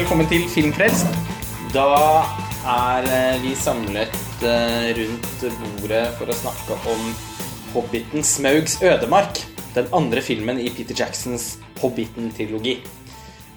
Velkommen 0.00 0.30
til 0.30 0.46
Filmfrelst. 0.48 1.10
Da 1.74 1.82
er 2.64 3.04
eh, 3.04 3.42
vi 3.42 3.50
samlet 3.52 4.14
eh, 4.48 4.86
rundt 4.96 5.42
bordet 5.60 6.06
for 6.16 6.32
å 6.32 6.36
snakke 6.38 6.78
om 6.88 7.02
Hobbiten 7.74 8.24
Smaugs 8.24 8.78
ødemark. 8.80 9.42
Den 9.74 9.90
andre 9.92 10.22
filmen 10.24 10.56
i 10.56 10.72
Peter 10.72 10.96
Jacksons 10.96 11.50
Hobbiten-trilogi. 11.82 12.78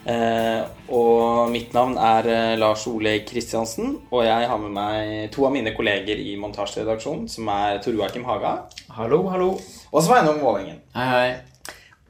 Eh, 0.03 0.67
og 0.91 1.47
mitt 1.55 1.71
navn 1.71 1.95
er 1.95 2.27
Lars 2.59 2.83
Ole 2.91 3.21
Kristiansen, 3.23 4.01
og 4.11 4.27
jeg 4.27 4.51
har 4.51 4.59
med 4.65 4.75
meg 4.75 5.31
to 5.31 5.47
av 5.47 5.55
mine 5.55 5.71
kolleger 5.77 6.19
i 6.19 6.35
montasjeredaksjonen, 6.43 7.31
som 7.31 7.47
er 7.55 7.79
Tor 7.79 7.95
Joakim 7.95 8.27
Haga 8.27 8.57
Hallo, 8.99 9.23
hallo. 9.31 9.53
og 9.93 10.03
Sveinung 10.03 10.43
Vålengen. 10.43 10.83
Hei, 10.91 11.07
hei. 11.15 11.27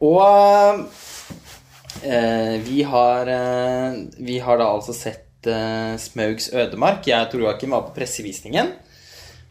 Og 0.01 0.87
vi, 2.65 2.83
har, 2.83 3.29
eh, 3.31 3.99
vi 4.19 4.39
har 4.43 4.59
da 4.59 4.69
altså 4.75 4.95
sett 4.97 5.47
eh, 5.47 5.93
Smaugs 6.01 6.49
ødemark. 6.53 7.07
Jeg 7.07 7.29
tror 7.31 7.47
Joakim 7.47 7.75
var 7.75 7.87
på 7.87 7.95
pressevisningen. 7.97 8.73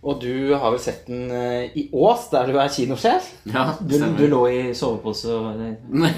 Og 0.02 0.16
du 0.18 0.50
har 0.58 0.72
vel 0.74 0.80
sett 0.82 1.04
den 1.06 1.28
eh, 1.30 1.76
i 1.78 1.84
Ås, 1.94 2.24
der 2.32 2.48
du 2.50 2.56
er 2.58 2.70
kinosjef? 2.74 3.28
Ja, 3.46 3.68
Du, 3.78 3.94
du 4.18 4.24
lå 4.26 4.40
i 4.50 4.62
sovepose 4.74 5.30
og 5.30 5.60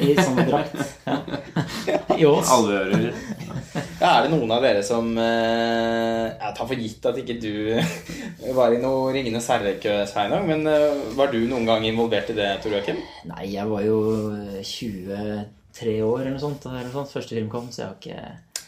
i 0.00 0.14
samme 0.16 0.46
drakt. 0.48 0.78
Ja. 1.04 1.18
I 2.20 2.24
Ås. 2.24 2.48
Alle. 2.54 3.10
Ja, 4.00 4.14
er 4.14 4.24
det 4.24 4.30
noen 4.32 4.54
av 4.56 4.64
dere 4.64 4.80
som 4.86 5.10
eh, 5.20 6.30
Jeg 6.30 6.56
tar 6.56 6.70
for 6.70 6.80
gitt 6.80 7.10
at 7.10 7.20
ikke 7.20 7.36
du 7.42 7.52
var 8.58 8.72
i 8.72 8.80
noe 8.80 9.12
Ringenes 9.12 9.50
herre-kø, 9.52 9.98
Sveinung. 10.08 10.48
Men 10.48 10.64
eh, 10.70 11.04
var 11.18 11.28
du 11.34 11.42
noen 11.44 11.68
gang 11.68 11.84
involvert 11.84 12.32
i 12.32 12.38
det, 12.40 12.54
Tor 12.64 12.78
Joakim? 12.78 13.04
Nei, 13.34 13.50
jeg 13.52 13.68
var 13.68 13.84
jo 13.84 14.00
23 15.74 16.02
år 16.06 16.20
eller 16.20 16.30
noe 16.34 16.42
sånt 16.42 16.66
eller 16.70 16.84
noe 16.86 16.94
sånt, 16.94 17.12
første 17.12 17.34
film 17.34 17.48
kom, 17.52 17.66
så 17.72 17.78
jeg 17.82 17.88
har 17.88 17.96
ikke 17.98 18.20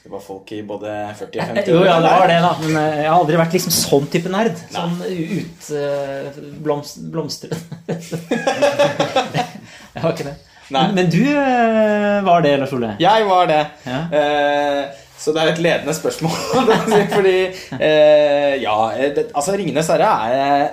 Det 0.02 0.10
var 0.12 0.20
folk 0.22 0.52
i 0.54 0.62
både 0.66 1.14
40 1.18 1.40
og 1.40 1.46
50 1.50 1.60
år? 1.60 1.64
Jo, 1.70 1.84
ja, 1.86 1.96
det 2.02 2.10
var 2.12 2.26
det, 2.30 2.40
da. 2.44 2.52
Men 2.62 2.72
eh, 2.80 2.96
jeg 3.00 3.08
har 3.10 3.18
aldri 3.20 3.36
vært 3.40 3.54
liksom 3.56 3.72
sånn 3.74 4.06
type 4.12 4.28
nerd. 4.30 4.56
Sånn 4.70 5.02
utblomstrende. 6.62 7.58
Uh, 7.86 7.96
jeg 9.96 10.02
har 10.04 10.10
ikke 10.12 10.28
det. 10.28 10.36
Men, 10.68 10.94
men 10.94 11.10
du 11.10 11.22
eh, 11.22 12.24
var 12.26 12.42
det, 12.42 12.56
Lars 12.58 12.72
Ole? 12.74 12.96
Jeg 13.02 13.24
var 13.26 13.46
det. 13.50 13.66
Ja. 13.86 13.98
Eh, 14.18 14.84
så 15.18 15.32
det 15.32 15.40
er 15.42 15.48
et 15.52 15.62
ledende 15.62 15.94
spørsmål. 15.96 16.36
Fordi 17.16 17.38
eh, 17.78 18.62
Ja, 18.62 18.92
eh, 18.94 19.14
det, 19.14 19.22
altså 19.32 19.56
Ringenes 19.56 19.88
herre 19.94 20.10
er 20.26 20.66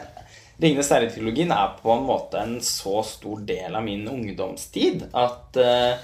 Ringenes 0.64 0.90
herre-trilogien 0.94 1.52
er 1.52 1.68
på 1.82 1.92
en 1.94 2.06
måte 2.08 2.40
en 2.40 2.62
så 2.64 3.02
stor 3.06 3.42
del 3.46 3.74
av 3.74 3.84
min 3.86 4.06
ungdomstid 4.08 5.04
at 5.10 5.58
eh, 5.60 5.94
eh, 5.94 5.98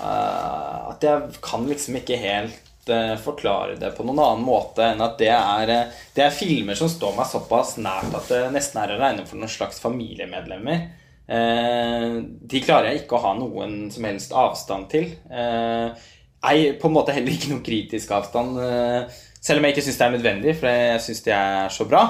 At 0.00 1.04
jeg 1.04 1.36
kan 1.44 1.66
liksom 1.68 2.00
ikke 2.00 2.18
helt 2.18 2.90
eh, 2.90 3.14
forklare 3.20 3.76
det 3.80 3.92
på 3.96 4.06
noen 4.06 4.22
annen 4.22 4.44
måte 4.46 4.88
enn 4.90 5.02
at 5.04 5.16
det 5.20 5.30
er, 5.34 5.70
eh, 5.70 6.02
det 6.16 6.26
er 6.26 6.34
filmer 6.34 6.78
som 6.78 6.90
står 6.90 7.14
meg 7.18 7.30
såpass 7.30 7.76
nært 7.82 8.14
at 8.16 8.32
det 8.32 8.42
nesten 8.54 8.82
er 8.82 8.94
å 8.94 8.98
regne 9.00 9.26
for 9.28 9.40
noen 9.40 9.52
slags 9.52 9.80
familiemedlemmer. 9.84 10.88
Eh, 11.24 12.18
de 12.22 12.64
klarer 12.64 12.90
jeg 12.90 13.04
ikke 13.04 13.16
å 13.18 13.24
ha 13.24 13.36
noen 13.38 13.86
som 13.94 14.08
helst 14.08 14.34
avstand 14.36 14.90
til. 14.92 15.14
Eh, 15.30 16.10
Ei, 16.44 16.74
på 16.76 16.90
en 16.90 16.92
måte 16.92 17.14
heller 17.16 17.32
ikke 17.32 17.54
noen 17.54 17.64
kritisk 17.64 18.10
avstand, 18.12 18.58
eh, 18.60 19.22
selv 19.40 19.60
om 19.60 19.64
jeg 19.64 19.74
ikke 19.74 19.84
syns 19.86 19.98
det 20.00 20.04
er 20.06 20.14
nødvendig, 20.18 20.52
for 20.58 20.68
jeg 20.68 21.00
syns 21.06 21.22
de 21.24 21.32
er 21.32 21.70
så 21.72 21.86
bra. 21.88 22.02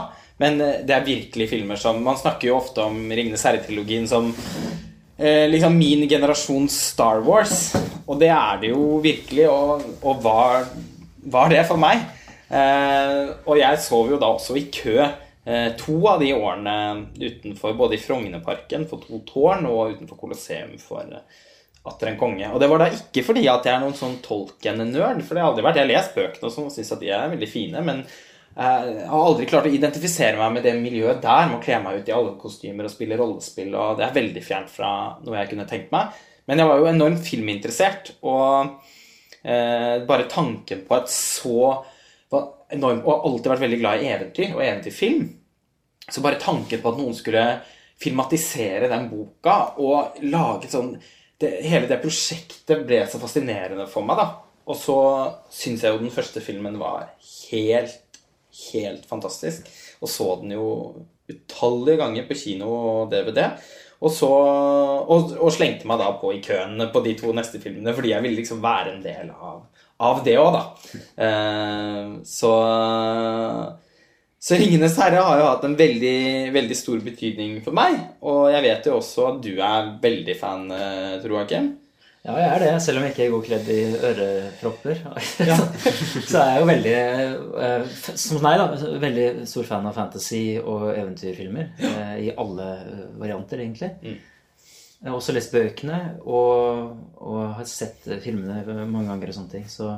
Men 0.43 0.59
eh, 0.61 0.81
det 0.87 0.97
er 0.97 1.06
virkelig 1.06 1.50
filmer 1.53 1.78
som 1.78 2.03
Man 2.03 2.19
snakker 2.19 2.50
jo 2.50 2.59
ofte 2.59 2.83
om 2.83 2.97
Ringenes 3.11 3.44
herre-trilogien 3.47 4.09
som 4.11 4.33
eh, 5.19 5.47
liksom 5.50 5.78
min 5.78 6.08
generasjons 6.08 6.76
Star 6.92 7.22
Wars. 7.26 7.75
Og 8.06 8.19
det 8.20 8.30
er 8.34 8.60
det 8.62 8.72
jo 8.75 8.98
virkelig, 9.04 9.48
og, 9.48 9.84
og 10.02 10.22
var, 10.25 10.69
var 11.32 11.52
det 11.52 11.64
for 11.69 11.80
meg. 11.80 12.04
Eh, 12.48 13.32
og 13.48 13.58
jeg 13.58 13.80
sov 13.82 14.12
jo 14.12 14.20
da 14.20 14.28
også 14.34 14.56
i 14.60 14.66
kø 14.72 14.98
eh, 15.00 15.70
to 15.80 15.97
av 16.10 16.20
de 16.22 16.34
årene 16.36 16.76
utenfor, 17.16 17.75
både 17.78 17.97
i 17.97 18.02
Frognerparken 18.02 18.84
for 18.91 19.02
to 19.02 19.22
tårn 19.28 19.66
og 19.70 19.97
utenfor 19.97 20.20
Colosseum 20.20 20.76
for 20.82 21.08
eh, 21.08 21.42
Atter 21.84 22.08
en 22.08 22.16
konge. 22.16 22.46
Og 22.48 22.62
det 22.62 22.69
var 22.70 22.81
da 22.81 22.86
ikke 22.88 23.26
fordi 23.26 23.42
at 23.44 23.66
jeg 23.69 23.75
er 23.75 23.82
noen 23.82 23.96
sånn 23.98 24.14
Tolkien-nerd, 24.25 25.19
for 25.20 25.36
det 25.36 25.42
har 25.42 25.50
aldri 25.50 25.64
vært. 25.66 25.76
Jeg 25.76 25.84
har 25.84 25.91
lest 25.91 26.14
bøkene 26.16 26.48
og 26.48 26.54
sånn 26.54 26.70
og 26.70 26.72
syns 26.72 26.92
at 26.94 27.02
de 27.02 27.10
er 27.12 27.34
veldig 27.34 27.48
fine, 27.50 27.82
men 27.84 28.00
jeg 28.54 29.06
har 29.10 29.19
aldri 29.19 29.48
klart 29.50 29.66
å 29.66 29.72
identifisere 29.75 30.38
meg 30.38 30.53
med 30.54 30.66
det 30.66 30.76
miljøet 30.78 31.22
der, 31.25 31.48
med 31.50 31.59
å 31.59 31.62
kle 31.65 31.81
meg 31.82 31.98
ut 31.98 32.10
i 32.10 32.15
alle 32.15 32.37
kostymer 32.38 32.87
og 32.87 32.92
spille 32.92 33.19
rollespill, 33.19 33.72
og 33.75 33.98
det 33.98 34.06
er 34.06 34.15
veldig 34.15 34.44
fjernt 34.47 34.70
fra 34.70 34.91
noe 35.25 35.41
jeg 35.41 35.50
kunne 35.50 35.66
tenkt 35.70 35.91
meg. 35.94 36.12
Men 36.47 36.60
jeg 36.60 36.70
var 36.70 36.78
jo 36.78 36.91
enormt 36.91 37.25
filminteressert, 37.26 38.12
og 38.22 38.76
eh, 39.43 40.04
bare 40.06 40.28
tanken 40.31 40.84
på 40.87 40.98
et 41.00 41.10
så 41.10 41.59
enormt, 42.75 43.04
Og 43.06 43.26
alltid 43.28 43.50
vært 43.53 43.64
veldig 43.64 43.81
glad 43.81 44.03
i 44.03 44.09
eventyr 44.10 44.54
og 44.54 44.62
eventyrfilm. 44.64 45.26
Så 46.09 46.22
bare 46.25 46.41
tanken 46.43 46.81
på 46.82 46.91
at 46.91 47.00
noen 47.00 47.14
skulle 47.16 47.44
filmatisere 48.00 48.91
den 48.91 49.09
boka 49.10 49.75
og 49.81 50.19
lage 50.26 50.70
sånn 50.72 50.94
det, 51.41 51.50
Hele 51.66 51.88
det 51.91 52.00
prosjektet 52.03 52.84
ble 52.87 53.03
så 53.10 53.20
fascinerende 53.22 53.87
for 53.91 54.06
meg, 54.06 54.20
da. 54.20 54.26
Og 54.70 54.78
så 54.78 54.98
syns 55.53 55.84
jeg 55.84 55.93
jo 55.93 56.00
den 56.00 56.14
første 56.14 56.41
filmen 56.44 56.78
var 56.81 57.10
helt, 57.50 58.03
helt 58.72 59.06
fantastisk. 59.09 59.69
Og 60.03 60.10
så 60.10 60.28
den 60.42 60.54
jo 60.56 60.69
utallige 61.31 62.00
ganger 62.03 62.26
på 62.28 62.37
kino 62.38 62.70
og 62.75 63.12
DVD. 63.12 63.47
Og, 64.04 64.10
så, 64.12 64.28
og, 64.28 65.32
og 65.38 65.53
slengte 65.54 65.88
meg 65.88 66.00
da 66.03 66.10
på 66.20 66.34
i 66.34 66.42
køen 66.44 66.82
på 66.93 67.00
de 67.04 67.14
to 67.16 67.31
neste 67.32 67.60
filmene 67.62 67.94
fordi 67.97 68.10
jeg 68.12 68.25
ville 68.25 68.37
liksom 68.37 68.60
være 68.60 68.91
en 68.93 69.04
del 69.04 69.31
av, 69.32 69.62
av 70.04 70.20
det 70.26 70.34
òg, 70.41 70.59
da. 70.59 70.64
Eh, 71.25 72.10
så 72.28 72.53
så 74.44 74.59
'Ringenes 74.60 74.98
herre' 75.00 75.22
har 75.25 75.38
jo 75.41 75.44
hatt 75.47 75.62
en 75.64 75.76
veldig, 75.78 76.50
veldig 76.53 76.76
stor 76.76 76.98
betydning 77.00 77.62
for 77.64 77.72
meg. 77.72 77.94
Og 78.28 78.50
jeg 78.53 78.60
vet 78.66 78.88
jo 78.91 78.98
også 78.98 79.28
at 79.31 79.38
du 79.41 79.54
er 79.56 79.94
veldig 80.03 80.34
fan, 80.37 80.66
eh, 80.69 81.14
Tor 81.22 81.32
Joakim. 81.32 81.70
Ja, 82.25 82.35
jeg 82.41 82.49
er 82.55 82.62
det, 82.62 82.69
selv 82.81 82.99
om 82.99 83.05
jeg 83.05 83.12
ikke 83.12 83.27
går 83.35 83.43
kledd 83.45 83.67
i 83.69 83.81
ørepropper. 84.09 85.01
så 86.31 86.39
er 86.41 86.55
jeg 86.55 86.62
jo 86.62 86.69
veldig, 86.71 86.95
eh, 87.67 87.99
som 88.17 88.41
meg, 88.47 88.62
da, 88.62 88.95
veldig 89.03 89.27
stor 89.51 89.67
fan 89.69 89.89
av 89.91 89.99
fantasy 89.99 90.41
og 90.62 90.87
eventyrfilmer. 90.95 91.75
eh, 91.85 92.15
I 92.25 92.31
alle 92.41 92.71
eh, 92.79 93.03
varianter, 93.21 93.61
egentlig. 93.61 93.91
Jeg 94.01 95.11
har 95.12 95.19
også 95.19 95.35
lest 95.37 95.53
bøkene 95.53 96.01
og, 96.25 96.97
og 97.21 97.41
har 97.59 97.69
sett 97.69 98.09
filmene 98.25 98.62
mange 98.89 99.11
ganger 99.11 99.29
og 99.35 99.37
sånne 99.43 99.53
ting. 99.59 99.69
Så, 99.69 99.91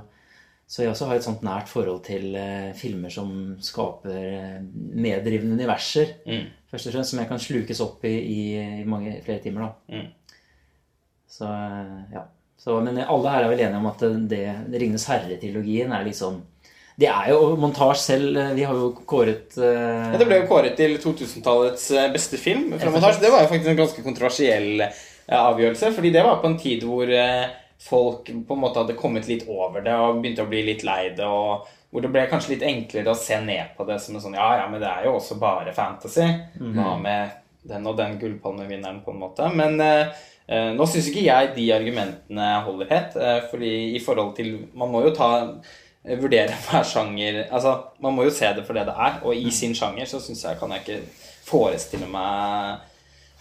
så 0.66 0.82
jeg 0.82 0.90
også 0.96 1.06
har 1.06 1.20
et 1.20 1.28
sånt 1.28 1.46
nært 1.46 1.70
forhold 1.70 2.02
til 2.08 2.34
filmer 2.74 3.14
som 3.14 3.30
skaper 3.62 4.64
meddrivende 4.66 5.54
universer. 5.60 6.16
Mm. 6.26 6.48
Først 6.74 6.90
og 6.90 6.96
fremst 6.98 7.14
som 7.14 7.22
jeg 7.22 7.30
kan 7.30 7.38
slukes 7.46 7.86
opp 7.86 8.02
i 8.10 8.16
i, 8.18 8.40
i 8.82 8.86
mange, 8.88 9.14
flere 9.22 9.44
timer. 9.46 9.68
da. 9.68 9.94
Mm. 9.94 10.08
Så 11.36 11.44
eh, 11.44 11.96
ja. 12.14 12.26
Så, 12.56 12.78
men 12.80 12.96
alle 13.04 13.30
her 13.30 13.44
er 13.44 13.50
vel 13.52 13.60
enige 13.66 13.78
om 13.78 13.88
at 13.90 14.00
det, 14.30 14.44
det 14.70 14.80
Ringenes 14.80 15.04
herre-trilogien 15.10 15.92
er 15.92 16.06
liksom 16.06 16.38
Det 16.96 17.10
er 17.10 17.28
jo 17.34 17.50
montasje 17.60 18.02
selv. 18.14 18.38
eh, 18.40 18.54
Vi 18.56 18.64
har 18.64 18.80
jo 18.80 18.88
kåret 19.04 19.58
uh, 19.60 20.14
Ja, 20.14 20.16
det 20.16 20.28
ble 20.30 20.40
jo 20.40 20.48
kåret 20.48 20.78
til 20.78 20.96
2000-tallets 21.02 21.90
eh, 21.92 22.08
beste 22.14 22.40
film 22.40 22.72
fra 22.80 22.90
montasje. 22.94 23.22
Det 23.22 23.34
var 23.34 23.44
jo 23.44 23.52
faktisk 23.52 23.70
en 23.74 23.82
ganske 23.82 24.06
kontroversiell 24.06 24.86
uh, 24.88 25.38
avgjørelse, 25.42 25.92
fordi 25.92 26.14
det 26.16 26.24
var 26.24 26.40
på 26.40 26.50
en 26.50 26.58
tid 26.58 26.88
hvor 26.88 27.12
uh, 27.12 27.46
folk 27.86 28.32
på 28.48 28.56
en 28.56 28.62
måte 28.62 28.80
hadde 28.80 28.96
kommet 28.98 29.28
litt 29.28 29.44
over 29.52 29.84
det 29.84 29.94
og 30.00 30.22
begynte 30.22 30.46
å 30.46 30.50
bli 30.50 30.64
litt 30.70 30.86
lei 30.88 31.10
det. 31.18 31.28
og 31.28 31.68
hvor 31.92 32.02
det 32.02 32.10
ble 32.12 32.26
kanskje 32.28 32.54
litt 32.54 32.64
enklere 32.66 33.12
å 33.12 33.18
se 33.18 33.36
ned 33.40 33.76
på 33.76 33.84
det 33.88 33.98
som 34.02 34.16
en 34.16 34.22
sånn 34.24 34.34
Ja, 34.36 34.48
ja, 34.58 34.64
men 34.68 34.82
det 34.82 34.88
er 34.90 35.06
jo 35.06 35.14
også 35.16 35.38
bare 35.40 35.72
fantasy. 35.72 36.26
Hva 36.58 36.96
med 37.00 37.36
den 37.66 37.86
og 37.88 37.96
den 37.98 38.18
gullpalmevinneren, 38.20 38.98
på 39.04 39.14
en 39.14 39.20
måte? 39.22 39.46
Men 39.54 39.80
eh, 39.80 40.10
nå 40.48 40.86
syns 40.86 41.08
ikke 41.10 41.24
jeg 41.26 41.50
de 41.56 41.66
argumentene 41.74 42.46
holder 42.66 42.90
helt. 42.92 43.16
Eh, 43.18 43.38
fordi 43.50 43.72
i 43.96 44.02
forhold 44.02 44.36
til 44.36 44.52
Man 44.78 44.92
må 44.92 45.02
jo 45.02 45.14
ta 45.14 45.30
eh, 45.42 46.18
Vurdere 46.20 46.54
hver 46.68 46.86
sjanger 46.86 47.44
Altså, 47.50 47.76
man 48.02 48.14
må 48.14 48.26
jo 48.28 48.34
se 48.34 48.52
det 48.54 48.66
for 48.66 48.78
det 48.78 48.86
det 48.86 48.94
er. 48.94 49.20
Og 49.24 49.34
i 49.34 49.50
sin 49.50 49.74
sjanger 49.74 50.06
så 50.06 50.22
syns 50.22 50.44
jeg 50.44 50.58
kan 50.60 50.74
jeg 50.76 50.84
ikke 50.84 51.00
forestille 51.46 52.06
meg 52.10 52.84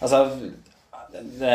Altså 0.02 0.24
det, 1.14 1.52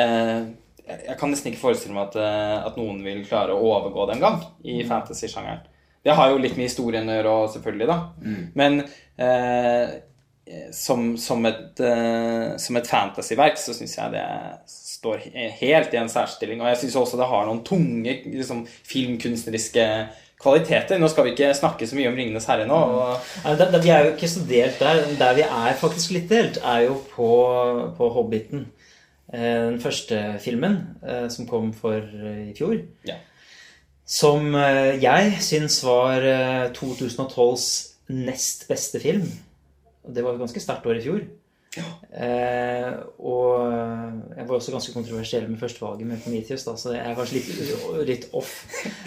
Jeg 0.87 1.17
kan 1.19 1.29
nesten 1.29 1.51
ikke 1.51 1.65
forestille 1.65 1.95
meg 1.95 2.09
at, 2.09 2.15
eh, 2.21 2.55
at 2.69 2.79
noen 2.79 3.03
vil 3.03 3.25
klare 3.27 3.53
å 3.55 3.67
overgå 3.73 4.07
det 4.07 4.15
en 4.17 4.23
gang 4.23 4.39
i 4.63 4.81
fantasy-sjangeren. 4.87 5.67
Det 6.01 6.15
har 6.17 6.31
jo 6.31 6.39
litt 6.41 6.55
med 6.57 6.65
historien 6.65 7.09
å 7.11 7.13
gjøre, 7.13 7.33
selvfølgelig, 7.53 7.87
da. 7.91 7.97
Men 8.57 8.79
eh, 9.21 9.91
som, 10.73 11.17
som, 11.17 11.45
et, 11.45 11.79
eh, 11.79 12.57
som 12.57 12.77
et 12.79 12.89
fantasyverk 12.89 13.59
så 13.59 13.75
syns 13.75 13.93
jeg 13.97 14.13
det 14.15 14.25
står 15.01 15.23
helt 15.59 15.93
i 15.95 15.99
en 15.99 16.09
særstilling. 16.11 16.61
Og 16.61 16.69
jeg 16.69 16.83
syns 16.83 16.99
også 17.01 17.17
det 17.19 17.29
har 17.31 17.47
noen 17.47 17.63
tunge 17.65 18.19
liksom, 18.29 18.65
filmkunstneriske 18.89 19.85
kvaliteter. 20.41 20.97
Nå 21.01 21.09
skal 21.09 21.25
vi 21.27 21.33
ikke 21.35 21.51
snakke 21.57 21.87
så 21.89 21.97
mye 21.97 22.09
om 22.09 22.15
'Ringenes 22.17 22.47
herre' 22.49 22.67
nå. 22.69 22.77
Og, 22.77 23.17
Ja, 23.43 23.55
da, 23.57 23.69
da, 23.73 23.81
vi 23.81 23.89
er 23.93 24.05
jo 24.05 24.13
ikke 24.13 24.29
så 24.29 24.45
delt 24.49 24.79
der. 24.81 25.01
Der 25.17 25.33
vi 25.37 25.41
er 25.45 25.73
faktisk 25.77 26.13
litt 26.15 26.29
delt, 26.29 26.57
er 26.63 26.85
jo 26.87 27.01
på, 27.15 27.29
på 27.97 28.09
Hobbiten. 28.13 28.67
Eh, 29.33 29.69
Den 29.71 29.79
første 29.81 30.37
filmen, 30.41 30.79
eh, 31.07 31.27
som 31.29 31.47
kom 31.47 31.73
for 31.73 31.97
eh, 31.97 32.49
i 32.51 32.55
fjor. 32.57 32.77
ja. 33.07 33.15
Som 34.11 34.53
jeg 34.99 35.37
syns 35.39 35.77
var 35.87 36.19
eh, 36.19 36.71
2012s 36.75 37.67
nest 38.09 38.65
beste 38.67 38.99
film. 38.99 39.29
Det 40.03 40.23
var 40.23 40.33
et 40.33 40.41
ganske 40.41 40.59
sterkt 40.59 40.85
år 40.85 40.97
i 40.99 41.03
fjor. 41.05 41.21
Eh, 41.79 42.87
og 43.23 43.71
jeg 44.35 44.47
var 44.47 44.55
også 44.57 44.73
ganske 44.73 44.93
kontroversiell 44.95 45.45
med 45.47 45.59
førstevalget 45.61 46.07
med 46.09 46.23
Prometheus, 46.23 46.65
da, 46.67 46.73
så 46.75 46.95
jeg 46.97 47.05
er 47.05 47.15
kanskje 47.15 47.37
litt, 47.39 47.61
litt 48.09 48.25
off. 48.35 48.51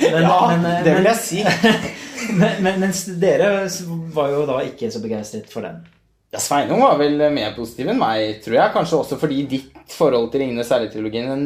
Men, 0.01 0.23
Ja, 0.25 0.39
men, 0.49 0.65
eh, 0.71 0.85
det 0.87 0.95
vil 0.97 1.11
jeg 1.11 1.21
si. 1.21 1.43
men, 2.41 2.63
men, 2.65 2.81
mens 2.87 3.05
dere 3.21 3.51
var 4.17 4.33
jo 4.33 4.47
da 4.49 4.63
ikke 4.65 4.89
så 4.93 5.05
begeistret 5.05 5.53
for 5.53 5.67
den. 5.67 5.85
Ja, 6.33 6.41
Sveinung 6.43 6.81
var 6.83 6.97
vel 6.99 7.21
mer 7.31 7.53
positiv 7.55 7.93
enn 7.93 8.01
meg, 8.01 8.41
tror 8.43 8.57
jeg. 8.59 8.75
Kanskje 8.75 8.99
også 9.03 9.21
fordi 9.21 9.45
ditt 9.51 9.95
forhold 9.95 10.33
til 10.33 10.43
Ringenes 10.43 10.73
herre-trilogien 10.73 11.45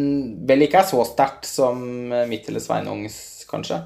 vel 0.49 0.65
ikke 0.65 0.81
er 0.81 0.89
så 0.89 1.03
sterkt 1.05 1.51
som 1.51 1.83
mitt 2.31 2.47
eller 2.49 2.63
Sveinungs, 2.63 3.19
kanskje. 3.51 3.83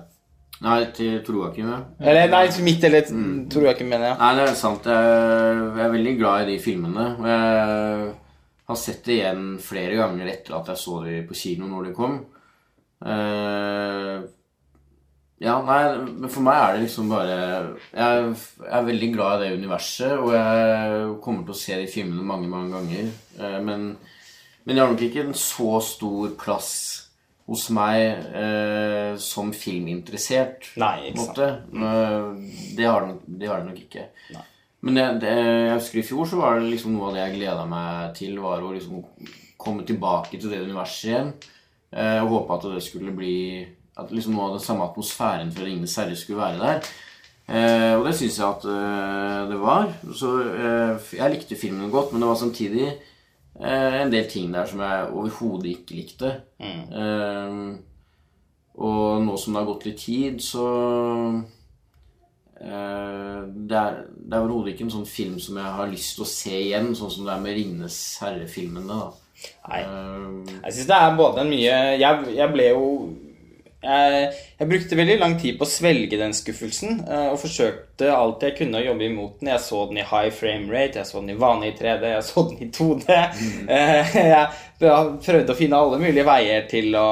Nei, 0.63 0.79
til 0.95 1.17
Tor 1.27 1.35
Joakim, 1.41 1.71
ja. 1.73 1.79
Eller 1.99 2.29
nei, 2.31 2.45
mitt 2.63 2.85
eller 2.87 3.09
mm. 3.11 3.31
Tor 3.51 3.65
Joakim, 3.67 3.89
mener 3.91 4.13
jeg. 4.13 4.19
Nei, 4.21 4.35
det 4.39 4.45
er 4.47 4.59
sant. 4.61 4.85
Jeg 4.87 5.87
er 5.87 5.95
veldig 5.97 6.13
glad 6.21 6.45
i 6.45 6.53
de 6.53 6.59
filmene. 6.63 7.07
Jeg 7.27 8.13
har 8.71 8.79
sett 8.79 9.03
det 9.09 9.17
igjen 9.17 9.49
flere 9.63 9.99
ganger 9.99 10.31
etter 10.31 10.55
at 10.61 10.71
jeg 10.71 10.79
så 10.85 11.01
dem 11.03 11.27
på 11.27 11.35
kino 11.41 11.67
når 11.71 11.89
de 11.91 11.97
kom. 11.99 12.21
Eh, 13.03 14.23
Ja, 15.43 15.57
nei, 15.67 15.81
men 16.07 16.31
for 16.31 16.45
meg 16.47 16.55
er 16.55 16.77
det 16.77 16.85
liksom 16.85 17.09
bare 17.11 17.37
Jeg 17.91 18.35
er 18.71 18.85
veldig 18.87 19.09
glad 19.17 19.41
i 19.43 19.49
det 19.49 19.57
universet, 19.59 20.13
og 20.15 20.31
jeg 20.37 21.17
kommer 21.25 21.43
til 21.49 21.57
å 21.57 21.59
se 21.59 21.79
de 21.81 21.89
filmene 21.91 22.23
mange, 22.23 22.47
mange 22.53 22.71
ganger. 22.77 23.09
Eh, 23.41 23.59
Men, 23.67 23.89
men 24.63 24.77
jeg 24.77 24.85
har 24.85 24.93
nok 24.93 25.03
ikke 25.09 25.25
en 25.27 25.35
så 25.35 25.81
stor 25.83 26.37
plass 26.39 26.71
hos 27.53 27.67
meg 27.75 28.01
eh, 28.33 29.13
som 29.21 29.53
filminteressert. 29.53 30.73
Nei, 30.81 31.11
ikke 31.11 31.27
sant. 31.29 31.43
Eh, 31.43 32.73
Det 32.79 32.89
har 32.89 33.05
den, 33.07 33.21
det 33.27 33.51
har 33.51 33.61
den 33.61 33.71
nok 33.73 33.83
ikke. 33.85 34.09
Nei. 34.33 34.47
Men 34.83 34.97
det, 34.99 35.05
det, 35.23 35.33
jeg 35.39 35.77
husker 35.77 36.01
i 36.01 36.07
fjor 36.09 36.27
så 36.27 36.41
var 36.41 36.59
det 36.59 36.73
liksom 36.73 36.97
noe 36.97 37.11
av 37.11 37.15
det 37.15 37.21
jeg 37.23 37.37
gleda 37.37 37.67
meg 37.71 38.17
til, 38.19 38.35
var 38.43 38.65
å 38.65 38.73
liksom 38.75 39.05
komme 39.63 39.85
tilbake 39.87 40.41
til 40.41 40.51
det 40.51 40.65
universet 40.65 41.13
igjen. 41.13 41.31
Eh, 41.93 42.19
og 42.25 42.33
håpe 42.35 42.57
at 42.57 42.67
det 42.73 42.83
skulle 42.87 43.13
bli 43.15 43.37
At 44.01 44.09
liksom 44.09 44.33
noe 44.33 44.47
av 44.49 44.55
den 44.57 44.65
samme 44.65 44.87
atmosfæren 44.89 45.51
fra 45.53 45.67
Ringenes 45.67 45.95
herre 46.01 46.17
skulle 46.17 46.41
være 46.41 46.59
der. 46.63 46.87
Eh, 47.53 47.93
og 47.99 48.07
det 48.07 48.15
syns 48.17 48.39
jeg 48.41 48.47
at 48.49 48.65
eh, 48.73 49.41
det 49.51 49.59
var. 49.61 49.91
Så 50.17 50.31
eh, 50.49 51.11
jeg 51.19 51.35
likte 51.35 51.59
filmen 51.61 51.93
godt, 51.93 52.15
men 52.15 52.25
det 52.25 52.31
var 52.31 52.41
samtidig 52.41 52.87
en 53.61 54.11
del 54.13 54.27
ting 54.31 54.53
der 54.55 54.65
som 54.67 54.81
jeg 54.81 55.09
overhodet 55.13 55.67
ikke 55.77 55.95
likte. 55.99 56.31
Eh, 56.61 57.77
og 58.75 59.23
nå 59.23 59.37
som 59.37 59.53
det 59.53 59.61
har 59.61 59.69
gått 59.69 59.85
litt 59.87 59.99
tid, 60.01 60.39
så 60.41 60.67
eh, 62.61 63.41
Det 63.69 63.77
er, 63.77 63.99
det 64.17 64.33
er 64.37 64.41
overhodet 64.41 64.73
ikke 64.75 64.87
en 64.89 64.95
sånn 64.97 65.09
film 65.09 65.39
som 65.43 65.59
jeg 65.61 65.75
har 65.79 65.91
lyst 65.91 66.15
til 66.17 66.25
å 66.25 66.31
se 66.31 66.55
igjen, 66.69 66.95
sånn 66.97 67.11
som 67.13 67.27
det 67.27 67.35
er 67.35 67.41
med 67.45 67.57
'Ringenes 67.57 67.99
herre'-filmene. 68.23 68.89
da. 68.89 69.13
Nei. 69.69 69.81
Eh, 69.83 70.55
Jeg 70.65 70.73
syns 70.75 70.87
det 70.87 70.97
er 70.97 71.17
både 71.17 71.41
en 71.43 71.49
mye 71.51 71.99
Jeg, 71.99 72.35
jeg 72.37 72.53
ble 72.53 72.69
jo 72.69 72.85
jeg, 73.83 74.27
jeg 74.61 74.69
brukte 74.71 74.97
veldig 74.99 75.17
lang 75.19 75.33
tid 75.41 75.57
på 75.59 75.67
å 75.67 75.71
svelge 75.71 76.19
den 76.21 76.35
skuffelsen, 76.37 77.01
eh, 77.03 77.29
og 77.33 77.41
forsøkte 77.43 78.13
alt 78.15 78.45
jeg 78.47 78.55
kunne 78.61 78.79
å 78.79 78.85
jobbe 78.85 79.09
imot 79.09 79.41
den. 79.41 79.51
Jeg 79.51 79.63
så 79.65 79.81
den 79.91 79.99
i 79.99 80.05
high 80.07 80.31
frame 80.35 80.71
rate, 80.71 81.01
jeg 81.01 81.09
så 81.09 81.19
den 81.23 81.33
i 81.35 81.39
vanlig 81.41 81.73
3D, 81.81 82.13
jeg 82.13 82.27
så 82.29 82.45
den 82.49 82.63
i 82.63 82.69
2D. 82.77 83.19
Mm. 83.43 83.73
Jeg 84.83 84.89
prøvde 85.23 85.55
å 85.55 85.55
finne 85.55 85.79
alle 85.79 85.99
mulige 86.03 86.25
veier 86.27 86.65
til 86.67 86.97
å, 86.99 87.11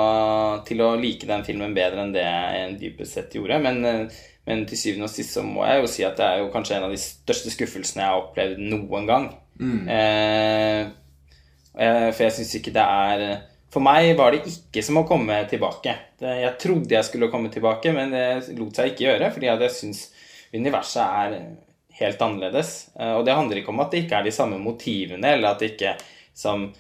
til 0.66 0.80
å 0.82 0.88
like 0.98 1.28
den 1.28 1.44
filmen 1.46 1.74
bedre 1.76 2.02
enn 2.02 2.10
det 2.16 2.24
jeg 2.24 2.72
dypest 2.80 3.14
sett 3.14 3.36
gjorde. 3.38 3.60
Men, 3.62 3.78
eh, 3.86 4.24
men 4.48 4.64
til 4.66 4.80
syvende 4.80 5.06
og 5.06 5.12
sist 5.12 5.36
så 5.36 5.44
må 5.46 5.62
jeg 5.68 5.84
jo 5.84 5.90
si 5.92 6.02
at 6.06 6.18
det 6.18 6.26
er 6.26 6.40
jo 6.42 6.48
kanskje 6.50 6.80
en 6.80 6.88
av 6.88 6.94
de 6.94 6.98
største 6.98 7.52
skuffelsene 7.54 8.02
jeg 8.02 8.10
har 8.10 8.24
opplevd 8.24 8.64
noen 8.72 9.06
gang. 9.06 9.28
Mm. 9.60 9.84
Eh, 9.94 10.82
For 11.78 12.24
jeg 12.26 12.34
syns 12.40 12.56
ikke 12.58 12.74
det 12.74 12.82
er 12.82 13.26
For 13.70 13.82
meg 13.84 14.16
var 14.18 14.34
det 14.34 14.42
ikke 14.50 14.82
som 14.82 14.98
å 14.98 15.06
komme 15.06 15.36
tilbake. 15.50 15.94
Jeg 16.20 16.54
trodde 16.58 16.96
jeg 16.96 17.06
skulle 17.06 17.30
komme 17.30 17.52
tilbake, 17.54 17.92
men 17.94 18.10
det 18.14 18.56
lot 18.58 18.76
seg 18.76 18.92
ikke 18.92 19.06
gjøre, 19.06 19.28
fordi 19.34 19.50
jeg 19.50 19.74
syns 19.76 20.00
universet 20.50 21.04
er 21.04 21.36
helt 22.00 22.22
annerledes. 22.24 22.88
Eh, 22.98 23.12
Og 23.18 23.24
det 23.26 23.36
handler 23.36 23.60
ikke 23.60 23.74
om 23.74 23.82
at 23.84 23.92
det 23.92 24.04
ikke 24.04 24.18
er 24.20 24.26
de 24.26 24.34
samme 24.34 24.58
motivene, 24.62 25.36
eller 25.36 25.52
at 25.52 25.62
det 25.62 25.74
ikke 25.74 25.94
som 26.34 26.70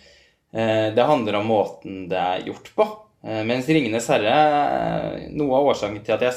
eh, 0.52 0.88
Det 0.94 1.06
handler 1.06 1.40
om 1.40 1.46
måten 1.50 2.08
det 2.10 2.18
er 2.18 2.46
gjort 2.48 2.72
på. 2.74 2.86
Eh, 3.26 3.42
Mens 3.44 3.68
'Ringenes 3.68 4.08
herre', 4.08 5.28
noe 5.30 5.56
av 5.56 5.70
årsaken 5.74 6.02
til 6.04 6.16
at 6.16 6.26
jeg 6.26 6.34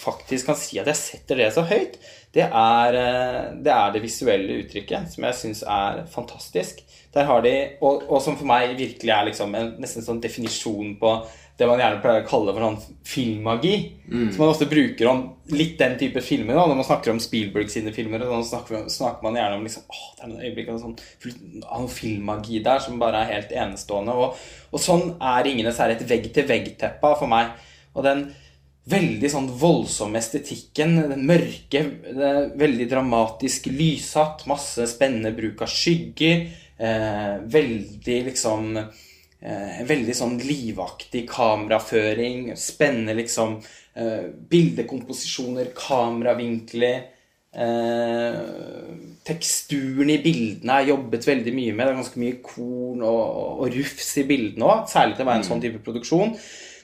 faktisk 0.00 0.46
kan 0.46 0.56
si 0.56 0.78
at 0.78 0.86
jeg 0.86 0.96
setter 0.96 1.36
det 1.36 1.52
så 1.52 1.64
høyt, 1.66 1.98
det 2.32 2.46
er 2.46 2.92
det, 3.58 3.72
er 3.72 3.90
det 3.92 4.02
visuelle 4.04 4.60
uttrykket, 4.62 5.10
som 5.10 5.24
jeg 5.26 5.34
syns 5.34 5.62
er 5.66 6.04
fantastisk. 6.06 6.78
Der 7.14 7.26
har 7.26 7.42
de, 7.42 7.54
og, 7.82 8.04
og 8.06 8.20
som 8.22 8.36
for 8.38 8.46
meg 8.46 8.76
virkelig 8.78 9.10
er 9.10 9.26
liksom 9.26 9.54
en 9.58 9.72
nesten 9.82 10.04
sånn 10.06 10.20
definisjon 10.22 10.94
på 11.00 11.14
det 11.60 11.66
man 11.68 11.80
gjerne 11.82 12.00
pleier 12.00 12.22
å 12.22 12.28
kalle 12.28 12.52
for 12.54 12.64
sånn 12.64 12.96
filmmagi. 13.04 13.72
Som 14.32 14.40
man 14.40 14.52
ofte 14.52 14.68
bruker 14.70 15.10
om 15.10 15.18
litt 15.52 15.74
den 15.80 15.98
type 16.00 16.22
filmer. 16.24 16.56
Da. 16.56 16.64
Når 16.70 16.78
man 16.78 16.86
snakker 16.88 17.12
om 17.12 17.20
Spielberg 17.20 17.68
sine 17.72 17.92
filmer, 17.92 18.22
og 18.24 18.32
sånn, 18.32 18.46
snakker, 18.48 18.86
snakker 18.94 19.26
man 19.26 19.36
gjerne 19.36 19.58
om 19.58 19.66
liksom, 19.66 19.84
åh, 19.92 20.06
det 20.16 20.24
er 20.24 20.30
noen 20.30 20.46
øyeblikk 20.46 20.70
av 20.72 20.78
sånn, 20.80 20.94
noe 21.58 21.90
filmmagi 21.92 22.62
der 22.64 22.80
som 22.84 23.02
bare 23.02 23.24
er 23.24 23.34
helt 23.34 23.52
enestående. 23.52 24.14
Og, 24.16 24.40
og 24.70 24.80
sånn 24.80 25.04
er 25.18 25.42
'Ringenes 25.44 25.82
herre' 25.82 25.98
et 25.98 26.06
vegg-til-vegg-teppe 26.08 27.12
for 27.20 27.28
meg. 27.28 27.52
Og 27.92 28.06
den 28.08 28.30
veldig 28.90 29.28
sånn 29.30 29.50
voldsomme 29.60 30.18
estetikken, 30.18 30.96
den 31.12 31.26
mørke, 31.28 31.84
det, 32.08 32.32
veldig 32.58 32.88
dramatisk 32.88 33.68
lyssatt, 33.68 34.46
masse 34.50 34.88
spennende 34.88 35.34
bruk 35.36 35.60
av 35.66 35.70
skygger, 35.70 36.46
veldig 36.80 38.18
liksom 38.30 38.76
eh, 38.80 39.80
Veldig 39.88 40.16
sånn 40.16 40.38
livaktig 40.40 41.26
kameraføring, 41.28 42.52
spennende 42.56 43.16
liksom 43.18 43.58
eh, 43.94 44.28
bildekomposisjoner, 44.52 45.72
kameravinkler. 45.76 47.02
Eh, 47.50 48.40
teksturen 49.26 50.12
i 50.14 50.20
bildene 50.22 50.80
er 50.80 50.90
jobbet 50.92 51.28
veldig 51.28 51.54
mye 51.56 51.74
med. 51.74 51.84
Det 51.84 51.92
er 51.92 52.00
ganske 52.00 52.24
mye 52.24 52.40
korn 52.44 53.04
og, 53.04 53.20
og, 53.20 53.62
og 53.64 53.78
rufs 53.78 54.10
i 54.22 54.26
bildene 54.28 54.68
òg, 54.68 54.84
særlig 54.90 55.18
til 55.18 55.26
å 55.26 55.30
være 55.30 55.42
en 55.42 55.48
sånn 55.50 55.64
type 55.64 55.84
produksjon. 55.86 56.36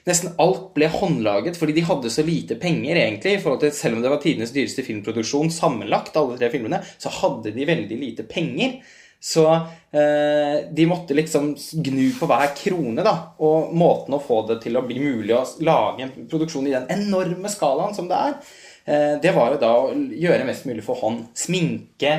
Nesten 0.07 0.37
alt 0.39 0.69
ble 0.75 0.87
håndlaget 0.91 1.57
fordi 1.59 1.73
de 1.75 1.87
hadde 1.87 2.11
så 2.13 2.23
lite 2.23 2.55
penger, 2.61 2.95
egentlig. 2.95 3.35
i 3.35 3.41
forhold 3.43 3.65
til 3.65 3.73
Selv 3.75 3.97
om 3.97 4.03
det 4.03 4.11
var 4.13 4.21
tidenes 4.23 4.53
dyreste 4.55 4.85
filmproduksjon 4.87 5.51
sammenlagt, 5.51 6.15
alle 6.15 6.37
tre 6.39 6.51
filmene, 6.53 6.79
så 6.99 7.11
hadde 7.21 7.51
de 7.55 7.67
veldig 7.67 7.99
lite 7.99 8.27
penger. 8.27 8.79
Så 9.19 9.43
eh, 9.91 10.69
de 10.71 10.85
måtte 10.85 11.15
liksom 11.17 11.55
gnu 11.83 12.05
på 12.19 12.29
hver 12.29 12.53
krone, 12.57 13.03
da. 13.05 13.15
Og 13.43 13.73
måten 13.75 14.15
å 14.15 14.21
få 14.23 14.43
det 14.49 14.61
til 14.63 14.77
å 14.77 14.85
bli 14.85 14.99
mulig 15.01 15.33
å 15.35 15.43
lage 15.65 16.05
en 16.05 16.15
produksjon 16.29 16.69
i 16.69 16.75
den 16.75 16.89
enorme 16.93 17.51
skalaen 17.51 17.97
som 17.97 18.09
det 18.09 18.17
er, 18.29 18.35
eh, 18.85 19.13
det 19.23 19.33
var 19.35 19.55
jo 19.55 19.61
da 19.61 19.71
å 19.81 19.93
gjøre 19.95 20.47
mest 20.47 20.67
mulig 20.69 20.85
for 20.85 21.01
hånd. 21.01 21.27
Sminke. 21.37 22.17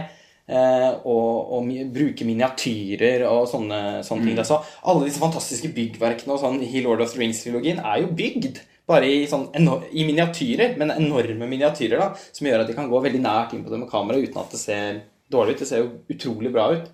Eh, 0.49 0.91
og, 1.05 1.51
og 1.59 1.67
bruke 1.93 2.25
miniatyrer 2.25 3.27
og 3.29 3.45
sånne, 3.51 4.01
sånne 4.07 4.31
ting. 4.31 4.39
Altså, 4.41 4.63
alle 4.89 5.05
disse 5.05 5.21
fantastiske 5.21 5.69
byggverkene 5.77 6.33
og 6.33 6.41
sånn 6.41 6.63
i 6.65 6.81
Lord 6.81 7.05
of 7.05 7.13
the 7.13 7.21
Rings-trilogien 7.21 7.83
er 7.85 8.01
jo 8.01 8.15
bygd 8.17 8.63
bare 8.89 9.11
i, 9.13 9.27
sånn, 9.29 9.51
i 9.93 10.07
miniatyrer, 10.09 10.79
men 10.81 10.95
enorme 10.95 11.45
miniatyrer, 11.51 12.01
da, 12.01 12.31
som 12.33 12.49
gjør 12.49 12.65
at 12.65 12.71
de 12.71 12.77
kan 12.79 12.89
gå 12.89 13.01
veldig 13.05 13.21
nært 13.21 13.53
inn 13.53 13.67
på 13.67 13.75
det 13.75 13.83
med 13.83 13.91
kamera 13.93 14.17
uten 14.17 14.41
at 14.41 14.55
det 14.55 14.61
ser 14.63 15.03
dårlig 15.31 15.57
ut. 15.57 15.63
Det 15.63 15.71
ser 15.71 15.85
jo 15.85 15.91
utrolig 16.13 16.53
bra 16.55 16.71
ut. 16.77 16.89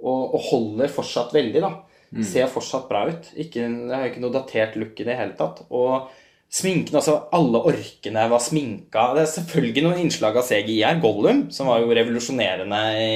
Og, 0.00 0.34
og 0.34 0.40
holder 0.50 0.92
fortsatt 0.92 1.34
veldig, 1.36 1.62
da. 1.64 1.74
Ser 2.26 2.48
fortsatt 2.50 2.88
bra 2.90 3.04
ut. 3.06 3.28
Ikke, 3.38 3.68
det 3.68 3.94
har 3.94 4.08
ikke 4.08 4.22
noe 4.24 4.34
datert 4.34 4.74
look 4.80 4.98
i 4.98 5.06
det 5.06 5.14
hele 5.18 5.36
tatt. 5.38 5.62
Og 5.70 6.08
sminken, 6.50 6.96
altså 6.98 7.14
alle 7.36 7.60
orkene 7.70 8.24
var 8.32 8.42
sminka. 8.42 9.12
Det 9.14 9.22
er 9.22 9.30
selvfølgelig 9.36 9.84
noen 9.86 10.00
innslag 10.02 10.40
av 10.40 10.48
CGI 10.48 10.80
her. 10.82 10.98
Gollum, 11.02 11.46
som 11.54 11.70
var 11.70 11.84
jo 11.84 11.94
revolusjonerende 11.94 12.80
i, 12.98 13.12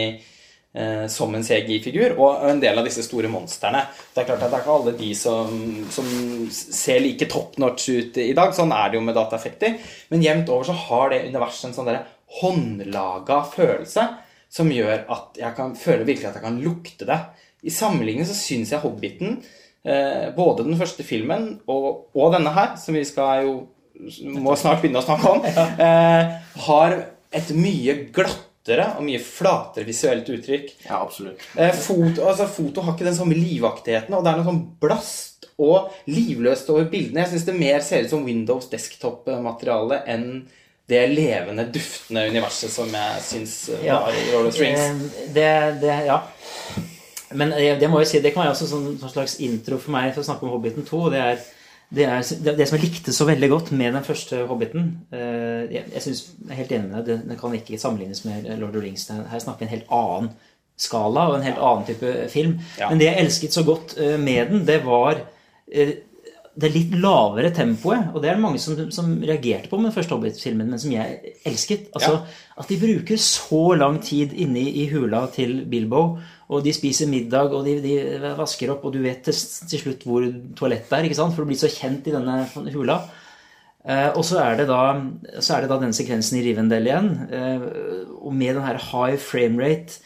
eh, 0.78 1.06
som 1.10 1.34
en 1.34 1.42
CGI-figur, 1.42 2.14
og 2.22 2.46
en 2.52 2.62
del 2.62 2.78
av 2.78 2.86
disse 2.86 3.02
store 3.02 3.32
monstrene. 3.32 3.82
Det 4.14 4.22
er 4.22 4.28
klart 4.30 4.46
at 4.46 4.54
det 4.54 4.60
er 4.60 4.62
ikke 4.62 4.78
alle 4.78 4.94
de 5.00 5.10
som, 5.18 5.58
som 5.90 6.12
ser 6.54 7.02
like 7.02 7.26
top 7.32 7.58
notch 7.58 7.88
ut 7.90 8.22
i 8.22 8.30
dag. 8.36 8.54
Sånn 8.54 8.74
er 8.76 8.92
det 8.92 9.00
jo 9.00 9.06
med 9.08 9.18
dataeffekter. 9.18 9.74
Men 10.14 10.22
jevnt 10.22 10.54
over 10.54 10.70
så 10.70 10.78
har 10.86 11.10
det 11.10 11.24
universet 11.26 11.72
en 11.72 11.78
sånn 11.80 11.90
der 11.90 12.04
håndlaga 12.38 13.42
følelse 13.50 14.06
som 14.54 14.70
gjør 14.70 15.04
at 15.10 15.40
jeg 15.40 15.56
kan 15.56 15.74
føle 15.78 16.06
virkelig 16.06 16.30
at 16.30 16.38
jeg 16.38 16.46
kan 16.46 16.62
lukte 16.62 17.08
det. 17.08 17.20
I 17.64 17.72
sammenligning 17.74 18.26
så 18.28 18.36
syns 18.38 18.70
jeg 18.74 18.82
Hobbiten, 18.84 19.38
eh, 19.82 20.30
både 20.36 20.66
den 20.66 20.78
første 20.78 21.06
filmen 21.06 21.56
og, 21.66 22.10
og 22.14 22.34
denne 22.36 22.52
her, 22.54 22.74
som 22.80 22.94
vi 22.94 23.04
skal 23.08 23.48
jo 23.48 23.54
må 24.34 24.56
snart 24.58 24.82
begynne 24.82 25.00
å 25.00 25.06
snakke 25.06 25.30
om, 25.30 25.44
eh, 25.86 26.34
har 26.66 26.96
et 27.34 27.52
mye 27.56 27.96
glattere 28.14 28.88
og 28.98 29.04
mye 29.06 29.20
flatere 29.22 29.86
visuelt 29.86 30.28
uttrykk. 30.34 30.72
Ja, 30.86 31.00
absolutt. 31.00 31.42
Eh, 31.54 31.74
foto, 31.74 32.26
altså, 32.26 32.48
foto 32.50 32.84
har 32.84 32.96
ikke 32.96 33.08
den 33.08 33.16
samme 33.18 33.38
livaktigheten, 33.38 34.14
og 34.16 34.24
det 34.24 34.32
er 34.32 34.40
noe 34.40 34.50
sånn 34.50 34.66
blast 34.82 35.48
og 35.62 35.94
livløst 36.10 36.70
over 36.74 36.88
bildene. 36.90 37.22
Jeg 37.22 37.34
syns 37.34 37.48
det 37.48 37.56
mer 37.58 37.82
ser 37.86 38.06
ut 38.06 38.14
som 38.14 38.26
Windows 38.26 38.66
desktop-materiale 38.72 40.02
enn 40.10 40.28
det 40.88 41.02
levende, 41.14 41.64
duftende 41.72 42.26
universet 42.28 42.70
som 42.70 42.90
jeg 42.92 43.22
syns 43.24 43.54
Ja. 43.84 44.00
var 44.04 44.12
i 44.12 44.24
Lord 44.32 44.46
of 44.50 44.54
the 44.54 44.64
Rings. 44.66 44.80
Eh, 44.80 45.32
Det, 45.34 45.80
det, 45.80 45.98
ja. 46.06 46.18
Men 47.34 47.50
det, 47.50 47.80
det 47.80 47.88
må 47.90 47.98
jeg 48.02 48.06
si, 48.10 48.20
det 48.22 48.34
kan 48.34 48.44
være 48.44 48.52
også 48.54 48.68
sånn, 48.70 48.90
sånn 49.00 49.10
slags 49.14 49.38
intro 49.42 49.78
for 49.80 49.90
meg 49.96 50.12
for 50.14 50.22
å 50.22 50.26
snakke 50.28 50.44
om 50.46 50.52
Hobbiten 50.54 50.84
2. 50.86 51.00
Det 51.14 51.20
er 51.24 51.38
det, 51.94 52.04
er, 52.08 52.22
det, 52.56 52.66
som 52.68 52.78
jeg 52.78 52.88
likte 52.88 53.12
så 53.14 53.26
veldig 53.28 53.48
godt 53.52 53.68
med 53.76 53.92
den 53.94 54.02
første 54.06 54.40
Hobbiten 54.48 54.86
eh, 55.12 55.64
Jeg, 55.70 55.84
jeg 55.94 56.02
synes, 56.02 56.22
jeg 56.42 56.50
er 56.50 56.60
helt 56.62 56.72
enig 56.72 56.88
med 56.90 56.96
deg, 56.96 57.06
det, 57.10 57.16
det 57.30 57.36
kan 57.40 57.54
ikke 57.54 57.78
sammenlignes 57.78 58.24
med 58.24 58.48
Lord 58.58 58.70
of 58.70 58.76
the 58.78 58.82
Rings. 58.86 59.04
Er- 59.12 59.28
Her 59.30 59.42
snakker 59.44 59.64
vi 59.64 59.68
en 59.68 59.74
helt 59.76 59.92
annen 59.92 60.30
skala 60.80 61.28
og 61.30 61.36
en 61.38 61.44
helt 61.46 61.60
annen 61.62 61.84
type 61.86 62.14
film. 62.32 62.56
Ja. 62.80 62.88
Men 62.90 62.98
det 62.98 63.06
jeg 63.10 63.20
elsket 63.24 63.54
så 63.54 63.62
godt 63.66 63.94
eh, 64.00 64.16
med 64.18 64.50
den, 64.50 64.64
det 64.66 64.80
var 64.84 65.20
eh, 65.72 65.92
det 66.54 66.70
litt 66.70 66.92
lavere 67.02 67.50
tempoet. 67.54 68.12
Og 68.12 68.22
det 68.22 68.30
er 68.30 68.38
det 68.38 68.44
mange 68.44 68.60
som, 68.62 68.78
som 68.94 69.10
reagerte 69.22 69.70
på 69.70 69.78
med 69.80 69.90
den 69.90 69.96
første 69.96 70.14
Hobbit-filmen, 70.14 70.70
men 70.70 70.80
som 70.80 70.92
jeg 70.94 71.34
elsket. 71.46 71.88
Altså, 71.96 72.20
At 72.58 72.70
de 72.70 72.78
bruker 72.78 73.20
så 73.20 73.64
lang 73.78 73.98
tid 74.04 74.36
inne 74.38 74.62
i, 74.62 74.86
hula 74.92 75.24
til 75.34 75.64
Bilbo, 75.70 76.04
og 76.48 76.62
de 76.64 76.74
spiser 76.76 77.10
middag, 77.10 77.54
og 77.56 77.66
de, 77.66 77.78
de 77.82 78.32
vasker 78.38 78.70
opp, 78.74 78.86
og 78.86 78.94
du 78.94 79.02
vet 79.02 79.24
til, 79.26 79.34
til 79.70 79.82
slutt 79.82 80.06
hvor 80.06 80.26
toalettet 80.58 80.94
er, 80.94 81.08
ikke 81.08 81.18
sant? 81.18 81.34
for 81.34 81.42
du 81.42 81.50
blir 81.50 81.60
så 81.60 81.72
kjent 81.72 82.06
i 82.10 82.14
denne 82.14 82.42
hula. 82.74 83.00
Eh, 83.84 84.10
og 84.14 84.22
så 84.24 84.38
er, 84.40 84.60
det 84.60 84.68
da, 84.70 84.82
så 85.44 85.56
er 85.56 85.64
det 85.64 85.72
da 85.72 85.80
den 85.82 85.96
sekvensen 85.96 86.38
i 86.38 86.44
Rivendell 86.46 86.86
igjen, 86.88 87.10
eh, 87.28 87.64
og 88.20 88.32
med 88.32 88.56
den 88.56 88.64
her 88.64 88.78
high 88.80 89.18
frame 89.20 89.60
rate, 89.60 89.98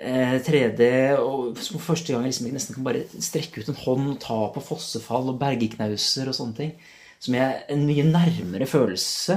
3D, 0.00 0.86
og 1.20 1.58
for 1.60 1.82
første 1.90 2.12
gang 2.12 2.24
jeg 2.24 2.32
liksom 2.32 2.50
nesten 2.54 2.76
kan 2.76 2.86
bare 2.86 3.04
strekke 3.20 3.62
ut 3.62 3.70
en 3.72 3.80
hånd 3.84 4.08
og 4.14 4.18
ta 4.22 4.40
på 4.54 4.62
fossefall 4.64 5.32
og 5.32 5.38
bergknauser 5.40 6.30
og 6.30 6.36
sånne 6.36 6.56
ting, 6.56 6.74
som 7.20 7.36
er 7.36 7.64
en 7.72 7.84
mye 7.88 8.04
nærmere 8.08 8.68
følelse, 8.68 9.36